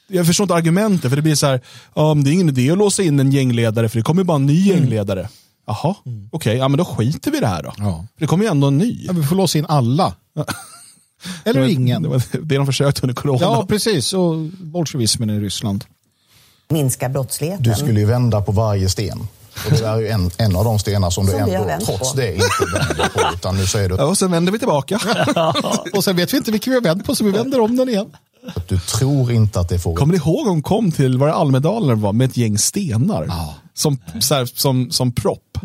jag 0.08 0.26
förstår 0.26 0.44
inte 0.44 0.54
argumentet, 0.54 1.10
för 1.10 1.16
det 1.16 1.22
blir 1.22 1.34
så 1.34 1.46
här, 1.46 1.60
men 1.94 2.24
det 2.24 2.30
är 2.30 2.32
ingen 2.32 2.48
idé 2.48 2.70
att 2.70 2.78
låsa 2.78 3.02
in 3.02 3.20
en 3.20 3.32
gängledare 3.32 3.88
för 3.88 3.98
det 3.98 4.02
kommer 4.02 4.24
bara 4.24 4.36
en 4.36 4.46
ny 4.46 4.68
gängledare. 4.68 5.28
Jaha, 5.68 5.94
okej, 6.32 6.56
ja, 6.56 6.68
men 6.68 6.78
då 6.78 6.84
skiter 6.84 7.30
vi 7.30 7.36
i 7.36 7.40
det 7.40 7.46
här 7.46 7.62
då. 7.62 7.72
Ja. 7.78 8.06
För 8.14 8.20
det 8.20 8.26
kommer 8.26 8.44
ju 8.44 8.50
ändå 8.50 8.66
en 8.66 8.78
ny. 8.78 9.04
Ja, 9.06 9.12
vi 9.12 9.22
får 9.22 9.36
låsa 9.36 9.58
in 9.58 9.66
alla. 9.68 10.14
Eller 11.44 11.54
Det 11.54 11.60
var- 11.60 11.66
ingen. 11.72 12.02
Det 12.02 12.08
var 12.08 12.22
det 12.42 12.56
de 12.56 12.66
försökte 12.66 13.02
under 13.02 13.14
corona. 13.14 13.38
Ja, 13.40 13.66
precis. 13.68 14.12
Och 14.12 14.36
bolsjevismen 14.60 15.30
i 15.30 15.40
Ryssland. 15.40 15.84
minska 16.68 17.08
brottsligheten. 17.08 17.62
Du 17.62 17.74
skulle 17.74 18.00
ju 18.00 18.06
vända 18.06 18.40
på 18.42 18.52
varje 18.52 18.88
sten. 18.88 19.18
Och 19.66 19.70
det 19.72 19.78
där 19.80 19.92
är 19.94 19.98
ju 20.00 20.08
en, 20.08 20.30
en 20.36 20.56
av 20.56 20.64
de 20.64 20.78
stenar 20.78 21.10
som, 21.10 21.26
Som 21.26 21.36
du 21.46 21.54
ändå 21.54 21.84
trots 21.86 22.12
på. 22.12 22.16
det 22.16 22.34
inte 22.34 22.46
vänder 22.74 23.08
på. 23.08 23.34
Utan 23.34 23.56
nu 23.56 23.66
säger 23.66 23.88
du 23.88 23.94
Ja, 23.94 24.04
och 24.04 24.18
sen 24.18 24.30
vänder 24.30 24.52
vi 24.52 24.58
tillbaka. 24.58 25.00
och 25.94 26.04
sen 26.04 26.16
vet 26.16 26.32
vi 26.32 26.36
inte 26.36 26.50
vilken 26.52 26.70
vi 26.70 26.74
har 26.76 26.82
vänt 26.84 27.04
på 27.04 27.14
så 27.14 27.24
vi 27.24 27.30
vänder 27.30 27.60
om 27.60 27.76
den 27.76 27.88
igen. 27.88 28.06
att 28.54 28.68
du 28.68 28.78
tror 28.80 29.32
inte 29.32 29.60
att 29.60 29.68
det 29.68 29.78
får... 29.78 29.96
Kommer 29.96 30.12
ni 30.12 30.18
ihåg 30.18 30.46
hon 30.46 30.62
kom 30.62 30.92
till, 30.92 31.18
var 31.18 31.26
det 31.26 31.34
Almedalen 31.34 32.00
var, 32.00 32.12
med 32.12 32.30
ett 32.30 32.36
gäng 32.36 32.58
stenar? 32.58 33.28
Som, 33.78 33.98
så 34.20 34.34
här, 34.34 34.46
som, 34.46 34.90
som 34.90 35.12
propp. 35.12 35.58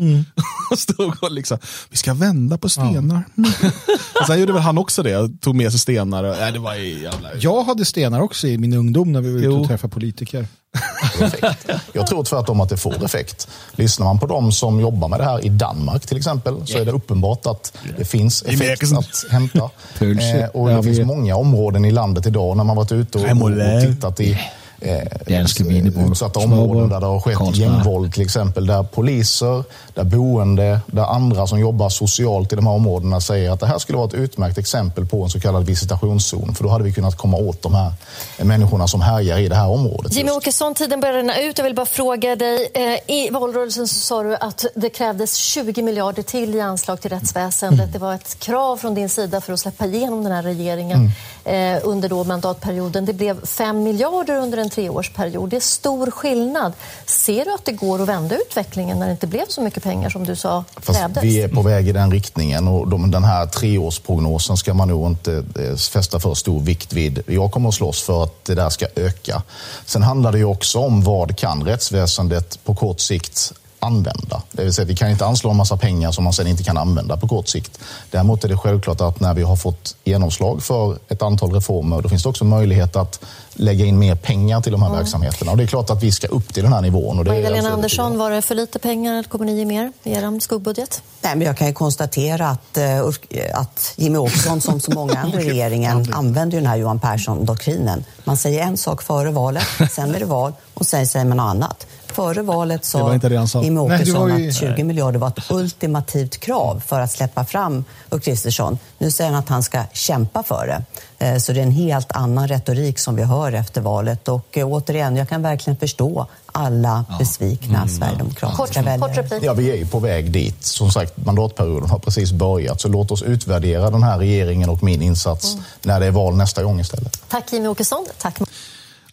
och 0.70 0.78
stod 0.78 1.22
och 1.22 1.32
liksom, 1.32 1.58
vi 1.90 1.96
ska 1.96 2.14
vända 2.14 2.58
på 2.58 2.68
stenar. 2.68 3.22
Mm. 3.38 3.50
och 4.20 4.26
sen 4.26 4.40
gjorde 4.40 4.52
väl 4.52 4.62
han 4.62 4.78
också 4.78 5.02
det, 5.02 5.40
tog 5.40 5.54
med 5.54 5.70
sig 5.70 5.80
stenar. 5.80 6.24
Och, 6.24 6.36
nej, 6.40 6.52
det 6.52 6.58
var 6.58 6.74
jävla... 6.74 7.28
Jag 7.40 7.64
hade 7.64 7.84
stenar 7.84 8.20
också 8.20 8.46
i 8.46 8.58
min 8.58 8.72
ungdom 8.74 9.12
när 9.12 9.20
vi 9.20 9.32
var 9.32 9.38
ute 9.38 9.48
och 9.48 9.66
träffade 9.68 9.92
politiker. 9.92 10.46
Jag 11.92 12.06
tror 12.06 12.24
tvärtom 12.24 12.60
att 12.60 12.68
det 12.68 12.76
får 12.76 13.04
effekt. 13.04 13.48
Lyssnar 13.72 14.06
man 14.06 14.18
på 14.18 14.26
de 14.26 14.52
som 14.52 14.80
jobbar 14.80 15.08
med 15.08 15.20
det 15.20 15.24
här 15.24 15.44
i 15.44 15.48
Danmark 15.48 16.06
till 16.06 16.16
exempel 16.16 16.66
så 16.66 16.78
är 16.78 16.84
det 16.84 16.92
uppenbart 16.92 17.46
att 17.46 17.76
det 17.98 18.04
finns 18.04 18.42
effekt 18.42 18.92
att 18.92 19.30
hämta. 19.30 19.70
Pulser. 19.98 20.42
Eh, 20.42 20.48
och 20.48 20.70
Ja, 20.70 20.76
det 20.76 20.82
finns 20.82 21.06
många 21.06 21.36
områden 21.36 21.84
i 21.84 21.90
landet 21.90 22.26
idag 22.26 22.56
när 22.56 22.64
man 22.64 22.76
varit 22.76 22.92
ute 22.92 23.18
och 23.18 23.82
tittat 23.82 24.20
i 24.20 24.38
eh, 24.84 26.10
utsatta 26.10 26.40
områden 26.40 26.88
där 26.88 27.00
det 27.00 27.06
har 27.06 27.20
skett 27.20 27.36
Karlsberg. 27.36 27.60
gängvåld 27.68 28.12
till 28.12 28.22
exempel. 28.22 28.66
Där 28.66 28.82
poliser, 28.82 29.64
där 29.94 30.04
boende, 30.04 30.80
där 30.86 31.02
andra 31.02 31.46
som 31.46 31.60
jobbar 31.60 31.88
socialt 31.88 32.52
i 32.52 32.56
de 32.56 32.66
här 32.66 32.74
områdena 32.74 33.20
säger 33.20 33.50
att 33.50 33.60
det 33.60 33.66
här 33.66 33.78
skulle 33.78 33.98
vara 33.98 34.08
ett 34.08 34.14
utmärkt 34.14 34.58
exempel 34.58 35.06
på 35.06 35.22
en 35.22 35.30
så 35.30 35.40
kallad 35.40 35.66
visitationszon. 35.66 36.54
För 36.54 36.64
då 36.64 36.70
hade 36.70 36.84
vi 36.84 36.92
kunnat 36.92 37.16
komma 37.16 37.36
åt 37.36 37.62
de 37.62 37.74
här 37.74 37.92
människorna 38.38 38.88
som 38.88 39.00
härjar 39.00 39.38
i 39.38 39.48
det 39.48 39.54
här 39.56 39.68
området. 39.68 40.14
Jimmy 40.16 40.30
Åkesson, 40.30 40.74
tiden 40.74 41.00
börjar 41.00 41.14
rinna 41.14 41.40
ut. 41.40 41.58
Jag 41.58 41.64
vill 41.64 41.74
bara 41.74 41.86
fråga 41.86 42.36
dig. 42.36 42.68
Eh, 42.74 43.14
I 43.16 43.30
valrörelsen 43.30 43.88
så 43.88 43.94
sa 43.94 44.22
du 44.22 44.36
att 44.36 44.64
det 44.74 44.88
krävdes 44.90 45.34
20 45.36 45.82
miljarder 45.82 46.22
till 46.22 46.54
i 46.54 46.60
anslag 46.60 47.00
till 47.00 47.10
rättsväsendet. 47.10 47.80
Mm. 47.80 47.92
Det 47.92 47.98
var 47.98 48.14
ett 48.14 48.38
krav 48.38 48.76
från 48.76 48.94
din 48.94 49.08
sida 49.08 49.40
för 49.40 49.52
att 49.52 49.60
släppa 49.60 49.86
igenom 49.86 50.24
den 50.24 50.32
här 50.32 50.42
regeringen 50.42 51.10
Mm. 51.44 51.76
eh, 51.76 51.80
under 51.84 52.08
då 52.08 52.24
mandatperioden. 52.24 53.04
Det 53.04 53.12
blev 53.12 53.46
5 53.46 53.82
miljarder 53.82 54.36
under 54.36 54.58
en 54.58 54.70
treårsperiod. 54.74 55.50
Det 55.50 55.56
är 55.56 55.60
stor 55.60 56.10
skillnad. 56.10 56.72
Ser 57.06 57.44
du 57.44 57.54
att 57.54 57.64
det 57.64 57.72
går 57.72 58.02
att 58.02 58.08
vända 58.08 58.36
utvecklingen 58.36 58.98
när 58.98 59.06
det 59.06 59.12
inte 59.12 59.26
blev 59.26 59.46
så 59.48 59.60
mycket 59.60 59.82
pengar 59.82 60.10
som 60.10 60.24
du 60.24 60.36
sa 60.36 60.64
Fast 60.76 60.98
krävdes? 60.98 61.24
vi 61.24 61.42
är 61.42 61.48
på 61.48 61.62
väg 61.62 61.88
i 61.88 61.92
den 61.92 62.10
riktningen 62.10 62.68
och 62.68 62.88
de, 62.88 63.10
den 63.10 63.24
här 63.24 63.46
treårsprognosen 63.46 64.56
ska 64.56 64.74
man 64.74 64.88
nog 64.88 65.06
inte 65.10 65.44
eh, 65.58 65.76
fästa 65.76 66.20
för 66.20 66.34
stor 66.34 66.60
vikt 66.60 66.92
vid. 66.92 67.22
Jag 67.26 67.52
kommer 67.52 67.68
att 67.68 67.74
slåss 67.74 68.02
för 68.02 68.24
att 68.24 68.44
det 68.44 68.54
där 68.54 68.70
ska 68.70 68.86
öka. 68.96 69.42
Sen 69.84 70.02
handlar 70.02 70.32
det 70.32 70.38
ju 70.38 70.44
också 70.44 70.78
om 70.78 71.04
vad 71.04 71.36
kan 71.36 71.64
rättsväsendet 71.64 72.64
på 72.64 72.74
kort 72.74 73.00
sikt 73.00 73.52
använda. 73.80 74.42
Det 74.52 74.64
vill 74.64 74.72
säga 74.74 74.84
vi 74.84 74.96
kan 74.96 75.10
inte 75.10 75.26
anslå 75.26 75.50
en 75.50 75.56
massa 75.56 75.76
pengar 75.76 76.12
som 76.12 76.24
man 76.24 76.32
sen 76.32 76.46
inte 76.46 76.64
kan 76.64 76.76
använda 76.76 77.16
på 77.16 77.28
kort 77.28 77.48
sikt. 77.48 77.78
Däremot 78.10 78.44
är 78.44 78.48
det 78.48 78.56
självklart 78.56 79.00
att 79.00 79.20
när 79.20 79.34
vi 79.34 79.42
har 79.42 79.56
fått 79.56 79.96
genomslag 80.04 80.62
för 80.62 80.98
ett 81.08 81.22
antal 81.22 81.52
reformer 81.52 82.02
då 82.02 82.08
finns 82.08 82.22
det 82.22 82.28
också 82.28 82.44
möjlighet 82.44 82.96
att 82.96 83.20
lägga 83.54 83.84
in 83.84 83.98
mer 83.98 84.14
pengar 84.14 84.60
till 84.60 84.72
de 84.72 84.82
här 84.82 84.92
verksamheterna. 84.92 85.50
Och 85.50 85.56
det 85.56 85.62
är 85.62 85.66
klart 85.66 85.90
att 85.90 86.02
vi 86.02 86.12
ska 86.12 86.26
upp 86.26 86.54
till 86.54 86.62
den 86.62 86.72
här 86.72 86.80
nivån. 86.80 87.18
Och 87.18 87.24
det 87.24 87.30
Magdalena. 87.30 87.70
Andersson, 87.70 88.18
var 88.18 88.30
det 88.30 88.42
för 88.42 88.54
lite 88.54 88.78
pengar 88.78 89.12
eller 89.12 89.28
kommer 89.28 89.44
ni 89.46 89.58
ge 89.58 89.64
mer 89.64 89.92
i 90.02 90.12
er 90.12 90.40
skuggbudget? 90.40 91.02
Nej, 91.22 91.36
men 91.36 91.46
jag 91.46 91.56
kan 91.56 91.66
ju 91.66 91.72
konstatera 91.72 92.48
att, 92.48 92.76
eh, 92.76 92.82
Ulf- 92.82 93.52
att 93.54 93.92
Jimmy 93.96 94.18
Åkesson, 94.18 94.60
som 94.60 94.80
så 94.80 94.90
många 94.90 95.18
andra 95.24 95.42
i 95.42 95.50
regeringen, 95.50 96.14
använder 96.14 96.56
ju 96.56 96.60
den 96.60 96.70
här 96.70 96.76
Johan 96.76 96.98
Persson-doktrinen. 97.00 98.04
Man 98.24 98.36
säger 98.36 98.62
en 98.62 98.76
sak 98.76 99.02
före 99.02 99.30
valet, 99.30 99.66
sen 99.90 100.14
är 100.14 100.18
det 100.18 100.26
val 100.26 100.52
och 100.74 100.86
sen 100.86 101.06
säger 101.06 101.24
man 101.26 101.36
något 101.36 101.44
annat. 101.44 101.86
Före 102.14 102.42
valet 102.42 102.84
sa 102.84 102.98
Nej, 103.08 103.18
det 103.18 103.38
Åkesson 103.78 104.38
ju- 104.42 104.48
att 104.48 104.54
20 104.54 104.84
miljarder 104.84 105.18
var 105.18 105.28
ett 105.28 105.50
ultimativt 105.50 106.36
krav 106.40 106.82
för 106.86 107.00
att 107.00 107.10
släppa 107.12 107.44
fram 107.44 107.84
Ulf 108.10 108.24
Kristersson. 108.24 108.78
Nu 108.98 109.10
säger 109.10 109.30
han 109.30 109.38
att 109.40 109.48
han 109.48 109.62
ska 109.62 109.82
kämpa 109.92 110.42
för 110.42 110.66
det. 110.66 110.82
Eh, 111.26 111.38
Så 111.38 111.52
det 111.52 111.58
är 111.60 111.62
en 111.62 111.70
helt 111.70 112.12
annan 112.12 112.48
retorik 112.48 112.98
som 112.98 113.16
vi 113.16 113.22
hör 113.22 113.52
efter 113.52 113.80
valet. 113.80 114.28
Och 114.28 114.58
eh, 114.58 114.66
återigen, 114.68 115.16
jag 115.16 115.28
kan 115.28 115.42
verkligen 115.42 115.76
förstå 115.76 116.26
alla 116.52 117.04
besvikna 117.18 117.88
sverigedemokratiska 117.88 118.82
väljare. 118.82 119.40
Ja, 119.42 119.52
vi 119.52 119.70
är 119.70 119.76
ju 119.76 119.86
på 119.86 119.98
väg 119.98 120.30
dit. 120.30 120.64
Som 120.64 120.90
sagt, 120.90 121.16
mandatperioden 121.16 121.90
har 121.90 121.98
precis 121.98 122.32
börjat. 122.32 122.80
Så 122.80 122.88
låt 122.88 123.10
oss 123.10 123.22
utvärdera 123.22 123.90
den 123.90 124.02
här 124.02 124.18
regeringen 124.18 124.68
och 124.70 124.82
min 124.82 125.02
insats 125.02 125.56
när 125.82 126.00
det 126.00 126.06
är 126.06 126.10
val 126.10 126.36
nästa 126.36 126.62
gång 126.62 126.80
istället. 126.80 127.20
Tack 127.28 127.52
Jimmy 127.52 127.68
Åkesson. 127.68 128.06
Tack 128.18 128.38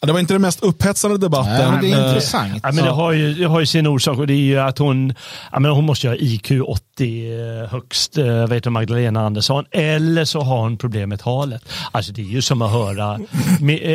Ja, 0.03 0.07
det 0.07 0.13
var 0.13 0.19
inte 0.19 0.33
den 0.33 0.41
mest 0.41 0.63
upphetsande 0.63 1.17
debatten. 1.17 1.53
Nej, 1.53 1.71
men 1.71 1.81
det 1.81 1.91
är 1.91 2.01
Eh, 2.01 2.07
intressant. 2.07 2.59
Ja, 2.63 2.71
men 2.71 2.83
det, 2.85 2.91
har 2.91 3.11
ju, 3.11 3.33
det 3.33 3.45
har 3.45 3.59
ju 3.59 3.65
sin 3.65 3.87
orsak 3.87 4.17
och 4.17 4.27
det 4.27 4.33
är 4.33 4.37
ju 4.37 4.59
att 4.59 4.77
hon, 4.77 5.13
ja, 5.51 5.59
men 5.59 5.71
hon 5.71 5.85
måste 5.85 6.07
ju 6.07 6.11
ha 6.13 6.17
IQ 6.17 6.51
80 6.67 7.67
högst, 7.71 8.17
eh, 8.17 8.47
vet 8.47 8.63
du, 8.63 8.69
Magdalena 8.69 9.25
Andersson, 9.25 9.65
eller 9.71 10.25
så 10.25 10.41
har 10.41 10.57
hon 10.61 10.77
problem 10.77 11.09
med 11.09 11.19
talet. 11.19 11.63
Alltså 11.91 12.11
det 12.11 12.21
är 12.21 12.25
ju 12.25 12.41
som 12.41 12.61
att 12.61 12.71
höra 12.71 13.19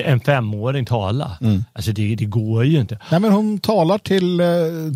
en 0.04 0.20
femåring 0.20 0.84
tala. 0.86 1.30
Alltså 1.72 1.92
det, 1.92 2.14
det 2.14 2.24
går 2.24 2.64
ju 2.64 2.80
inte. 2.80 2.98
Nej, 3.10 3.20
men 3.20 3.32
hon 3.32 3.58
talar 3.58 3.98
till 3.98 4.40
eh, 4.40 4.46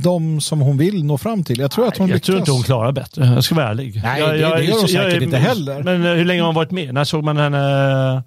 de 0.03 0.41
som 0.41 0.61
hon 0.61 0.79
vill 0.79 1.05
nå 1.05 1.19
fram 1.19 1.45
till. 1.45 1.59
Jag 1.61 1.71
tror 1.71 1.89
att 1.89 1.99
hon 1.99 2.09
Jag 2.09 2.15
lyckas. 2.15 2.27
tror 2.27 2.39
inte 2.39 2.51
hon 2.51 2.63
klarar 2.63 2.93
bättre, 2.93 3.27
jag 3.27 3.45
ska 3.45 3.55
vara 3.55 3.69
ärlig. 3.69 4.01
Nej, 4.05 4.21
jag, 4.21 4.31
det- 4.31 4.39
jag, 4.39 4.57
det 4.59 4.65
gör 4.65 4.79
hon 4.79 4.89
säkert 4.89 5.13
jag- 5.15 5.23
inte 5.23 5.37
heller. 5.39 5.83
Men 5.83 6.07
eh, 6.07 6.13
hur 6.13 6.25
länge 6.25 6.41
har 6.41 6.47
hon 6.47 6.55
varit 6.55 6.71
med? 6.71 6.95
När 6.95 7.05
såg 7.05 7.25
man 7.25 7.37
henne 7.37 8.23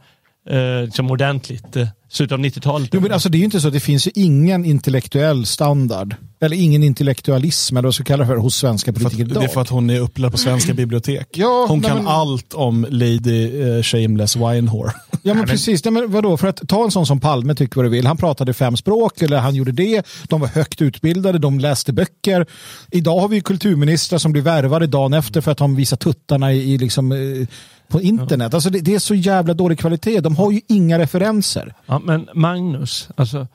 eh, 0.49 0.86
liksom 0.86 1.11
ordentligt? 1.11 1.76
Eh, 1.76 1.88
Slutet 2.10 2.32
av 2.34 2.40
90-talet? 2.40 2.90
Jo, 2.94 3.02
men 3.02 3.11
alltså, 3.11 3.30
det 3.30 3.38
är 3.38 3.40
ju 3.40 3.45
inte 3.45 3.61
så, 3.61 3.70
det 3.70 3.80
finns 3.80 4.07
ju 4.07 4.11
ingen 4.15 4.65
intellektuell 4.65 5.45
standard, 5.45 6.15
eller 6.41 6.57
ingen 6.57 6.84
intellektualism, 6.84 7.78
eller 7.78 7.88
vad 7.88 7.95
ska 7.95 8.03
kalla 8.03 8.24
det 8.24 8.28
för, 8.28 8.36
hos 8.38 8.56
svenska 8.56 8.94
politiker 8.94 9.24
idag. 9.24 9.44
Det 9.44 9.45
är 9.45 9.49
för 9.49 9.61
att 9.61 9.70
hon 9.70 9.90
är 9.90 9.99
upplärd 9.99 10.32
på 10.32 10.38
svenska 10.38 10.74
bibliotek. 10.74 11.28
Ja, 11.32 11.65
hon 11.70 11.80
nej, 11.80 11.90
kan 11.90 11.98
men- 11.98 12.07
allt 12.07 12.53
om 12.53 12.86
Lady 12.90 13.61
eh, 13.78 13.82
Shameless 13.84 14.36
Winehore. 14.36 14.91
Ja 15.24 15.34
men 15.40 15.45
precis, 15.48 15.86
Nej, 15.86 15.91
men 15.91 16.11
vadå? 16.11 16.38
för 16.38 16.48
att 16.48 16.68
ta 16.70 16.84
en 16.84 16.91
sån 16.91 17.06
som 17.06 17.20
Palme, 17.20 17.56
tycker 17.56 17.76
vad 17.76 17.86
du 17.86 17.90
vill. 17.90 18.06
Han 18.07 18.18
pratade 18.18 18.53
fem 18.53 18.78
språk, 18.78 19.22
eller 19.22 19.38
han 19.38 19.56
gjorde 19.56 19.72
det. 19.72 20.06
De 20.30 20.41
var 20.41 20.48
högt 20.48 20.82
utbildade, 20.82 21.38
de 21.40 21.60
läste 21.60 21.94
böcker. 21.94 22.45
Idag 22.91 23.20
har 23.20 23.28
vi 23.28 23.41
kulturministrar 23.41 24.20
som 24.20 24.32
blir 24.32 24.41
värvade 24.41 24.88
dagen 24.88 25.14
efter 25.14 25.41
för 25.41 25.52
att 25.52 25.57
de 25.57 25.76
visar 25.76 25.98
tuttarna 25.98 26.53
i, 26.53 26.74
i 26.74 26.78
liksom, 26.78 27.11
eh, 27.11 27.48
på 27.88 28.02
internet. 28.02 28.54
Alltså 28.54 28.70
det, 28.70 28.80
det 28.80 28.96
är 28.96 29.00
så 29.00 29.16
jävla 29.16 29.54
dålig 29.54 29.80
kvalitet. 29.80 30.20
De 30.20 30.36
har 30.36 30.52
ju 30.52 30.62
inga 30.68 31.00
referenser. 31.00 31.74
Ja, 31.86 32.00
men 32.00 32.30
Magnus, 32.34 33.10
alltså, 33.16 33.48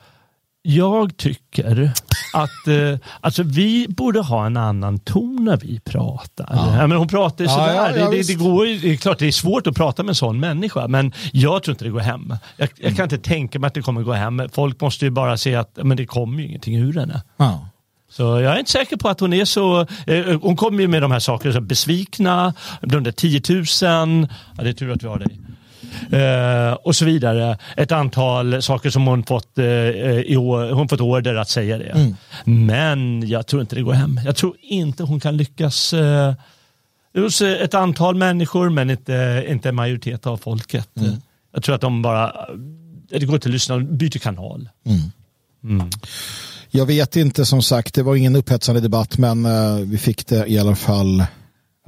jag 0.63 1.17
tycker 1.17 1.93
att 2.35 2.69
eh, 2.69 2.99
alltså, 3.21 3.43
vi 3.43 3.87
borde 3.89 4.21
ha 4.21 4.47
en 4.47 4.57
annan 4.57 4.99
ton 4.99 5.45
när 5.45 5.57
vi 5.57 5.81
pratar. 5.81 6.49
Ja. 6.51 6.87
men 6.87 6.99
hon 6.99 7.09
pratar 7.09 7.45
ju 7.45 7.51
Ja, 7.51 7.57
sådär. 7.57 7.75
ja, 7.75 7.91
ja, 7.97 8.11
det, 8.11 8.17
det, 8.17 8.27
det, 8.27 8.35
går 8.35 8.65
det 8.83 8.93
är 8.93 8.97
klart 8.97 9.19
det 9.19 9.27
är 9.27 9.33
svårt 9.33 9.67
att 9.67 9.75
prata 9.75 10.03
med 10.03 10.09
en 10.09 10.15
sån 10.15 10.41
människa, 10.41 10.89
men 10.89 11.13
jag 11.33 11.63
tror 11.63 11.73
inte 11.73 11.85
det 11.85 11.91
går 11.91 12.01
hem. 12.01 12.35
Jag, 12.57 12.69
jag 12.77 12.97
kan 12.97 13.05
inte 13.05 13.19
tänka 13.19 13.59
mig 13.59 13.69
att 13.69 13.75
det 13.75 13.83
kommer 13.83 14.03
gå 14.03 14.13
hem. 14.13 14.43
Folk 14.53 14.81
måste 14.81 15.05
ju 15.05 15.11
bara 15.11 15.37
se 15.37 15.55
att 15.55 15.79
men 15.83 15.97
det 15.97 16.07
kommer 16.07 16.41
ju 16.41 16.47
ingenting 16.49 16.77
ur 16.77 16.93
henne. 16.93 17.23
Ja. 17.37 17.69
Så 18.11 18.23
jag 18.23 18.55
är 18.55 18.59
inte 18.59 18.71
säker 18.71 18.97
på 18.97 19.09
att 19.09 19.21
hon 19.21 19.33
är 19.33 19.45
så... 19.45 19.81
Eh, 20.07 20.41
hon 20.43 20.57
kommer 20.57 20.81
ju 20.81 20.89
med 20.89 21.03
de 21.03 21.11
här 21.11 21.19
sakerna, 21.19 21.55
så 21.55 21.61
besvikna, 21.61 22.55
de 22.81 23.13
10 23.13 23.41
000, 23.49 23.65
ja, 23.81 24.63
det 24.63 24.69
är 24.69 24.73
tur 24.73 24.93
att 24.93 25.03
vi 25.03 25.09
har 25.09 25.19
dig. 25.19 25.39
Eh, 26.11 26.73
och 26.73 26.97
så 26.97 27.05
vidare. 27.05 27.59
Ett 27.77 27.93
antal 27.93 28.63
saker 28.63 28.91
som 28.91 29.07
hon 29.07 29.25
fått, 29.25 29.59
eh, 29.59 29.65
i 29.67 30.37
år, 30.37 30.73
hon 30.73 30.89
fått 30.89 31.01
order 31.01 31.35
att 31.35 31.49
säga 31.49 31.79
det. 31.79 31.91
Mm. 31.91 32.15
Men 32.45 33.29
jag 33.29 33.47
tror 33.47 33.63
inte 33.63 33.77
det 33.77 33.83
går 33.83 33.93
hem. 33.93 34.21
Jag 34.25 34.37
tror 34.37 34.57
inte 34.61 35.03
hon 35.03 35.21
kan 35.21 35.37
lyckas 35.37 35.93
eh, 35.93 36.35
hos 37.15 37.43
eh, 37.43 37.63
ett 37.63 37.75
antal 37.75 38.15
människor 38.15 38.71
men 38.71 38.91
inte, 38.91 39.45
inte 39.49 39.69
en 39.69 39.75
majoritet 39.75 40.27
av 40.27 40.37
folket. 40.37 40.89
Mm. 40.97 41.13
Jag 41.55 41.63
tror 41.63 41.75
att 41.75 41.81
de 41.81 42.03
bara, 42.03 42.33
det 43.09 43.27
går 43.27 43.35
inte 43.35 43.49
att 43.49 43.53
lyssna, 43.53 43.77
de 43.77 43.97
byter 43.97 44.19
kanal. 44.19 44.69
Mm. 45.63 45.91
Jag 46.71 46.87
vet 46.87 47.17
inte 47.17 47.45
som 47.47 47.63
sagt, 47.63 47.95
det 47.95 48.03
var 48.03 48.17
ingen 48.17 48.37
upphetsande 48.37 48.81
debatt 48.81 49.19
men 49.19 49.47
eh, 49.47 49.75
vi 49.77 49.99
fick 49.99 50.27
det 50.27 50.47
i 50.47 50.59
alla 50.59 50.77
fall 50.77 51.21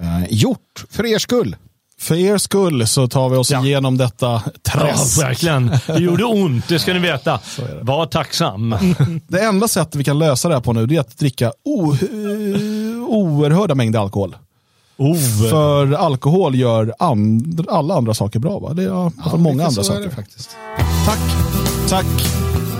eh, 0.01 0.25
gjort 0.31 0.85
för 0.91 1.07
er 1.07 1.19
skull. 1.19 1.57
För 2.01 2.15
er 2.15 2.39
skull 2.39 2.87
så 2.87 3.09
tar 3.09 3.29
vi 3.29 3.37
oss 3.37 3.53
igenom 3.53 3.97
detta 3.97 4.43
träsk. 4.63 5.19
Ja, 5.21 5.27
verkligen. 5.27 5.71
Det 5.87 5.99
gjorde 5.99 6.25
ont, 6.25 6.69
det 6.69 6.79
ska 6.79 6.93
ni 6.93 6.99
veta. 6.99 7.41
Var 7.83 8.07
tacksam. 8.07 8.77
Det 9.29 9.41
enda 9.41 9.69
sättet 9.69 9.95
vi 9.95 10.05
kan 10.05 10.19
lösa 10.19 10.49
det 10.49 10.55
här 10.55 10.61
på 10.63 10.73
nu 10.73 10.87
det 10.87 10.97
är 10.97 11.01
att 11.01 11.19
dricka 11.19 11.53
o- 11.65 11.97
oerhörda 13.09 13.75
mängder 13.75 13.99
alkohol. 14.01 14.37
För 15.51 15.93
alkohol 15.93 16.55
gör 16.55 16.95
and 16.99 17.67
alla 17.69 17.95
andra 17.95 18.15
saker 18.15 18.39
bra. 18.39 18.59
Va? 18.59 18.73
Det 18.75 18.85
är 18.85 19.29
fall 19.31 19.39
många 19.41 19.67
andra 19.67 19.83
saker. 19.85 20.11
faktiskt. 20.11 20.51
Tack, 21.07 21.19
tack, 21.89 22.07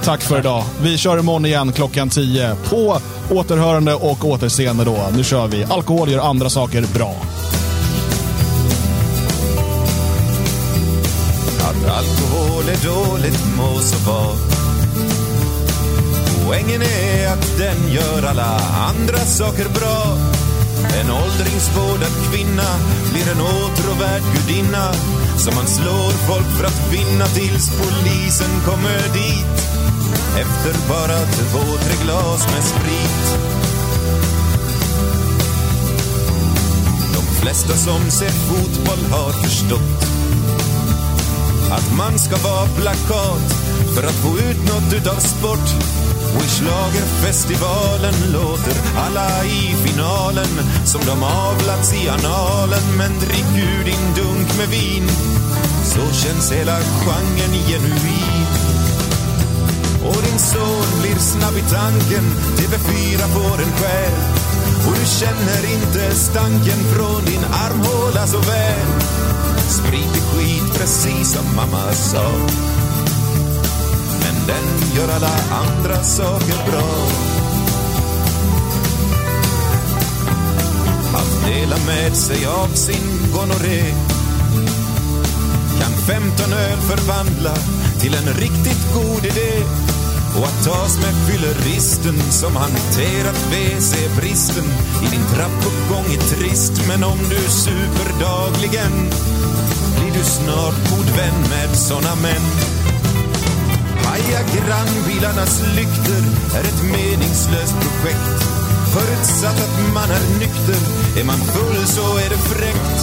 tack 0.05 0.23
för 0.23 0.39
idag. 0.39 0.65
Vi 0.83 0.99
kör 0.99 1.19
imorgon 1.19 1.45
igen 1.45 1.73
klockan 1.73 2.11
10 2.11 2.57
på 2.65 3.01
återhörande 3.31 3.95
och 3.95 4.25
återseende 4.25 4.85
då. 4.85 5.09
Nu 5.17 5.25
kör 5.25 5.47
vi. 5.47 5.65
Alkohol 5.65 6.11
gör 6.11 6.19
andra 6.19 6.51
saker 6.51 6.85
bra. 6.95 7.15
Att 11.61 11.91
alkohol 11.91 12.65
är 12.69 12.87
dåligt 12.87 13.45
må 13.57 13.81
så 13.81 14.11
vara. 14.11 14.37
Poängen 16.47 16.83
är 16.83 17.33
att 17.33 17.59
den 17.59 17.93
gör 17.93 18.29
alla 18.31 18.61
andra 18.89 19.19
saker 19.19 19.67
bra. 19.69 20.17
En 21.01 21.11
åldringsvårdad 21.11 22.15
kvinna 22.31 22.71
blir 23.13 23.33
en 23.33 23.41
åtråvärd 23.41 24.23
gudinna 24.35 24.93
som 25.37 25.55
man 25.55 25.67
slår 25.67 26.11
folk 26.11 26.47
för 26.47 26.65
att 26.65 26.93
vinna 26.93 27.27
tills 27.27 27.71
polisen 27.79 28.61
kommer 28.67 29.03
dit. 29.15 29.70
Efter 30.37 30.89
bara 30.89 31.19
två, 31.27 31.77
tre 31.77 32.05
glas 32.05 32.47
med 32.53 32.65
sprit. 32.65 33.39
De 37.15 37.23
flesta 37.41 37.77
som 37.77 38.11
ser 38.11 38.31
fotboll 38.31 39.05
har 39.11 39.33
förstått 39.33 40.11
att 41.71 41.97
man 41.97 42.19
ska 42.19 42.37
vara 42.37 42.67
plakat 42.67 43.55
för 43.95 44.03
att 44.03 44.15
få 44.25 44.39
ut 44.39 44.63
något 44.69 44.93
utav 44.93 45.21
sport. 45.21 45.69
Och 46.37 46.45
i 46.45 46.49
schlagerfestivalen 46.49 48.15
låter 48.33 48.75
alla 48.97 49.45
i 49.45 49.75
finalen 49.85 50.53
som 50.85 51.01
de 51.07 51.23
avlats 51.23 51.95
i 51.95 52.09
analen. 52.09 52.83
Men 52.99 53.19
drick 53.21 53.53
ur 53.57 53.85
din 53.85 54.15
dunk 54.17 54.59
med 54.59 54.69
vin, 54.69 55.09
så 55.85 56.15
känns 56.15 56.53
hela 56.53 56.79
genren 56.81 57.55
genuin. 57.69 58.60
Och 60.11 60.23
din 60.23 60.39
son 60.39 61.01
blir 61.03 61.19
snabb 61.19 61.57
i 61.57 61.65
tanken, 61.71 62.25
TV4 62.59 63.19
får 63.35 63.59
en 63.65 63.73
själ. 63.79 64.15
Och 64.87 64.95
du 64.99 65.07
känner 65.07 65.63
inte 65.75 66.15
stanken 66.15 66.81
från 66.95 67.25
din 67.25 67.45
armhåla 67.45 68.27
så 68.27 68.39
väl. 68.39 68.87
Sprit 69.69 70.17
är 70.17 70.27
skit, 70.31 70.79
precis 70.79 71.33
som 71.33 71.57
mamma 71.57 71.93
sa. 71.93 72.31
Men 74.23 74.47
den 74.47 74.97
gör 74.97 75.15
alla 75.15 75.35
andra 75.63 76.03
saker 76.03 76.71
bra. 76.71 76.91
Att 81.15 81.47
dela 81.47 81.77
med 81.87 82.17
sig 82.17 82.47
av 82.47 82.69
sin 82.75 83.33
gonorré 83.35 83.95
kan 85.81 85.93
15 85.93 86.53
öl 86.53 86.79
förvandla 86.79 87.55
till 88.01 88.15
en 88.15 88.35
riktigt 88.35 88.95
god 88.95 89.25
idé. 89.25 89.65
Och 90.37 90.47
att 90.47 90.65
tas 90.65 90.97
med 90.97 91.15
fylleristen 91.27 92.19
som 92.31 92.57
hanterat 92.57 93.41
WC-bristen 93.53 94.65
i 95.05 95.07
din 95.11 95.27
trappuppgång 95.35 96.07
är 96.15 96.23
trist, 96.35 96.73
men 96.89 97.05
om 97.05 97.19
du 97.19 97.41
super 97.51 98.09
dagligen 98.21 99.11
blir 99.97 100.13
du 100.19 100.25
snart 100.25 100.91
god 100.91 101.09
vän 101.17 101.41
med 101.51 101.77
såna 101.77 102.15
män. 102.15 102.47
Paja 104.05 104.41
grannbilarnas 104.57 105.63
lykter 105.77 106.23
är 106.57 106.65
ett 106.65 106.83
meningslöst 106.83 107.75
projekt. 107.81 108.41
Förutsatt 108.95 109.61
att 109.67 109.95
man 109.95 110.11
är 110.11 110.39
nykter, 110.39 110.81
är 111.21 111.25
man 111.25 111.39
full 111.39 111.87
så 111.87 112.17
är 112.17 112.31
det 112.31 112.43
fräckt. 112.53 113.01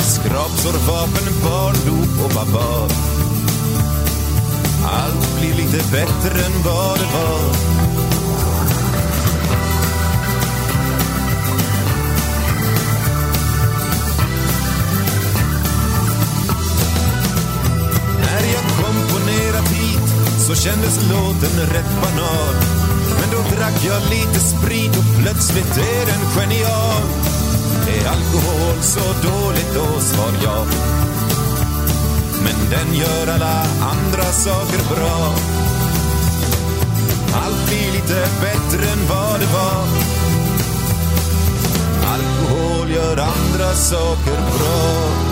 Skrapsår, 0.00 0.78
vapen, 0.86 1.28
barndop 1.44 2.24
och 2.24 2.30
barbar 2.34 3.29
bli 5.40 5.52
blir 5.52 5.64
lite 5.64 5.76
bättre 5.92 6.44
än 6.44 6.62
vad 6.64 6.98
det 6.98 7.08
var. 7.14 7.52
När 18.20 18.42
jag 18.52 18.64
komponerat 18.84 19.68
hit 19.68 20.10
så 20.38 20.54
kändes 20.54 21.10
låten 21.10 21.66
rätt 21.74 22.02
banal. 22.02 22.54
Men 23.20 23.30
då 23.30 23.56
drack 23.56 23.84
jag 23.84 24.02
lite 24.10 24.40
sprit 24.40 24.96
och 24.98 25.22
plötsligt 25.22 25.76
är 25.76 26.06
den 26.06 26.20
genial. 26.36 27.02
Är 27.88 28.08
alkohol 28.08 28.82
så 28.82 29.28
dåligt? 29.28 29.74
Då 29.74 30.00
svar 30.00 30.32
ja. 30.44 30.99
Den 32.70 32.94
gör 32.94 33.34
alla 33.34 33.66
andra 33.80 34.22
saker 34.22 34.94
bra. 34.94 35.34
Allt 37.34 37.66
blir 37.66 37.92
lite 37.92 38.28
bättre 38.40 38.90
än 38.90 39.08
vad 39.08 39.40
det 39.40 39.46
var. 39.52 39.86
Alkohol 42.12 42.90
gör 42.90 43.16
andra 43.16 43.74
saker 43.74 44.40
bra. 44.58 45.29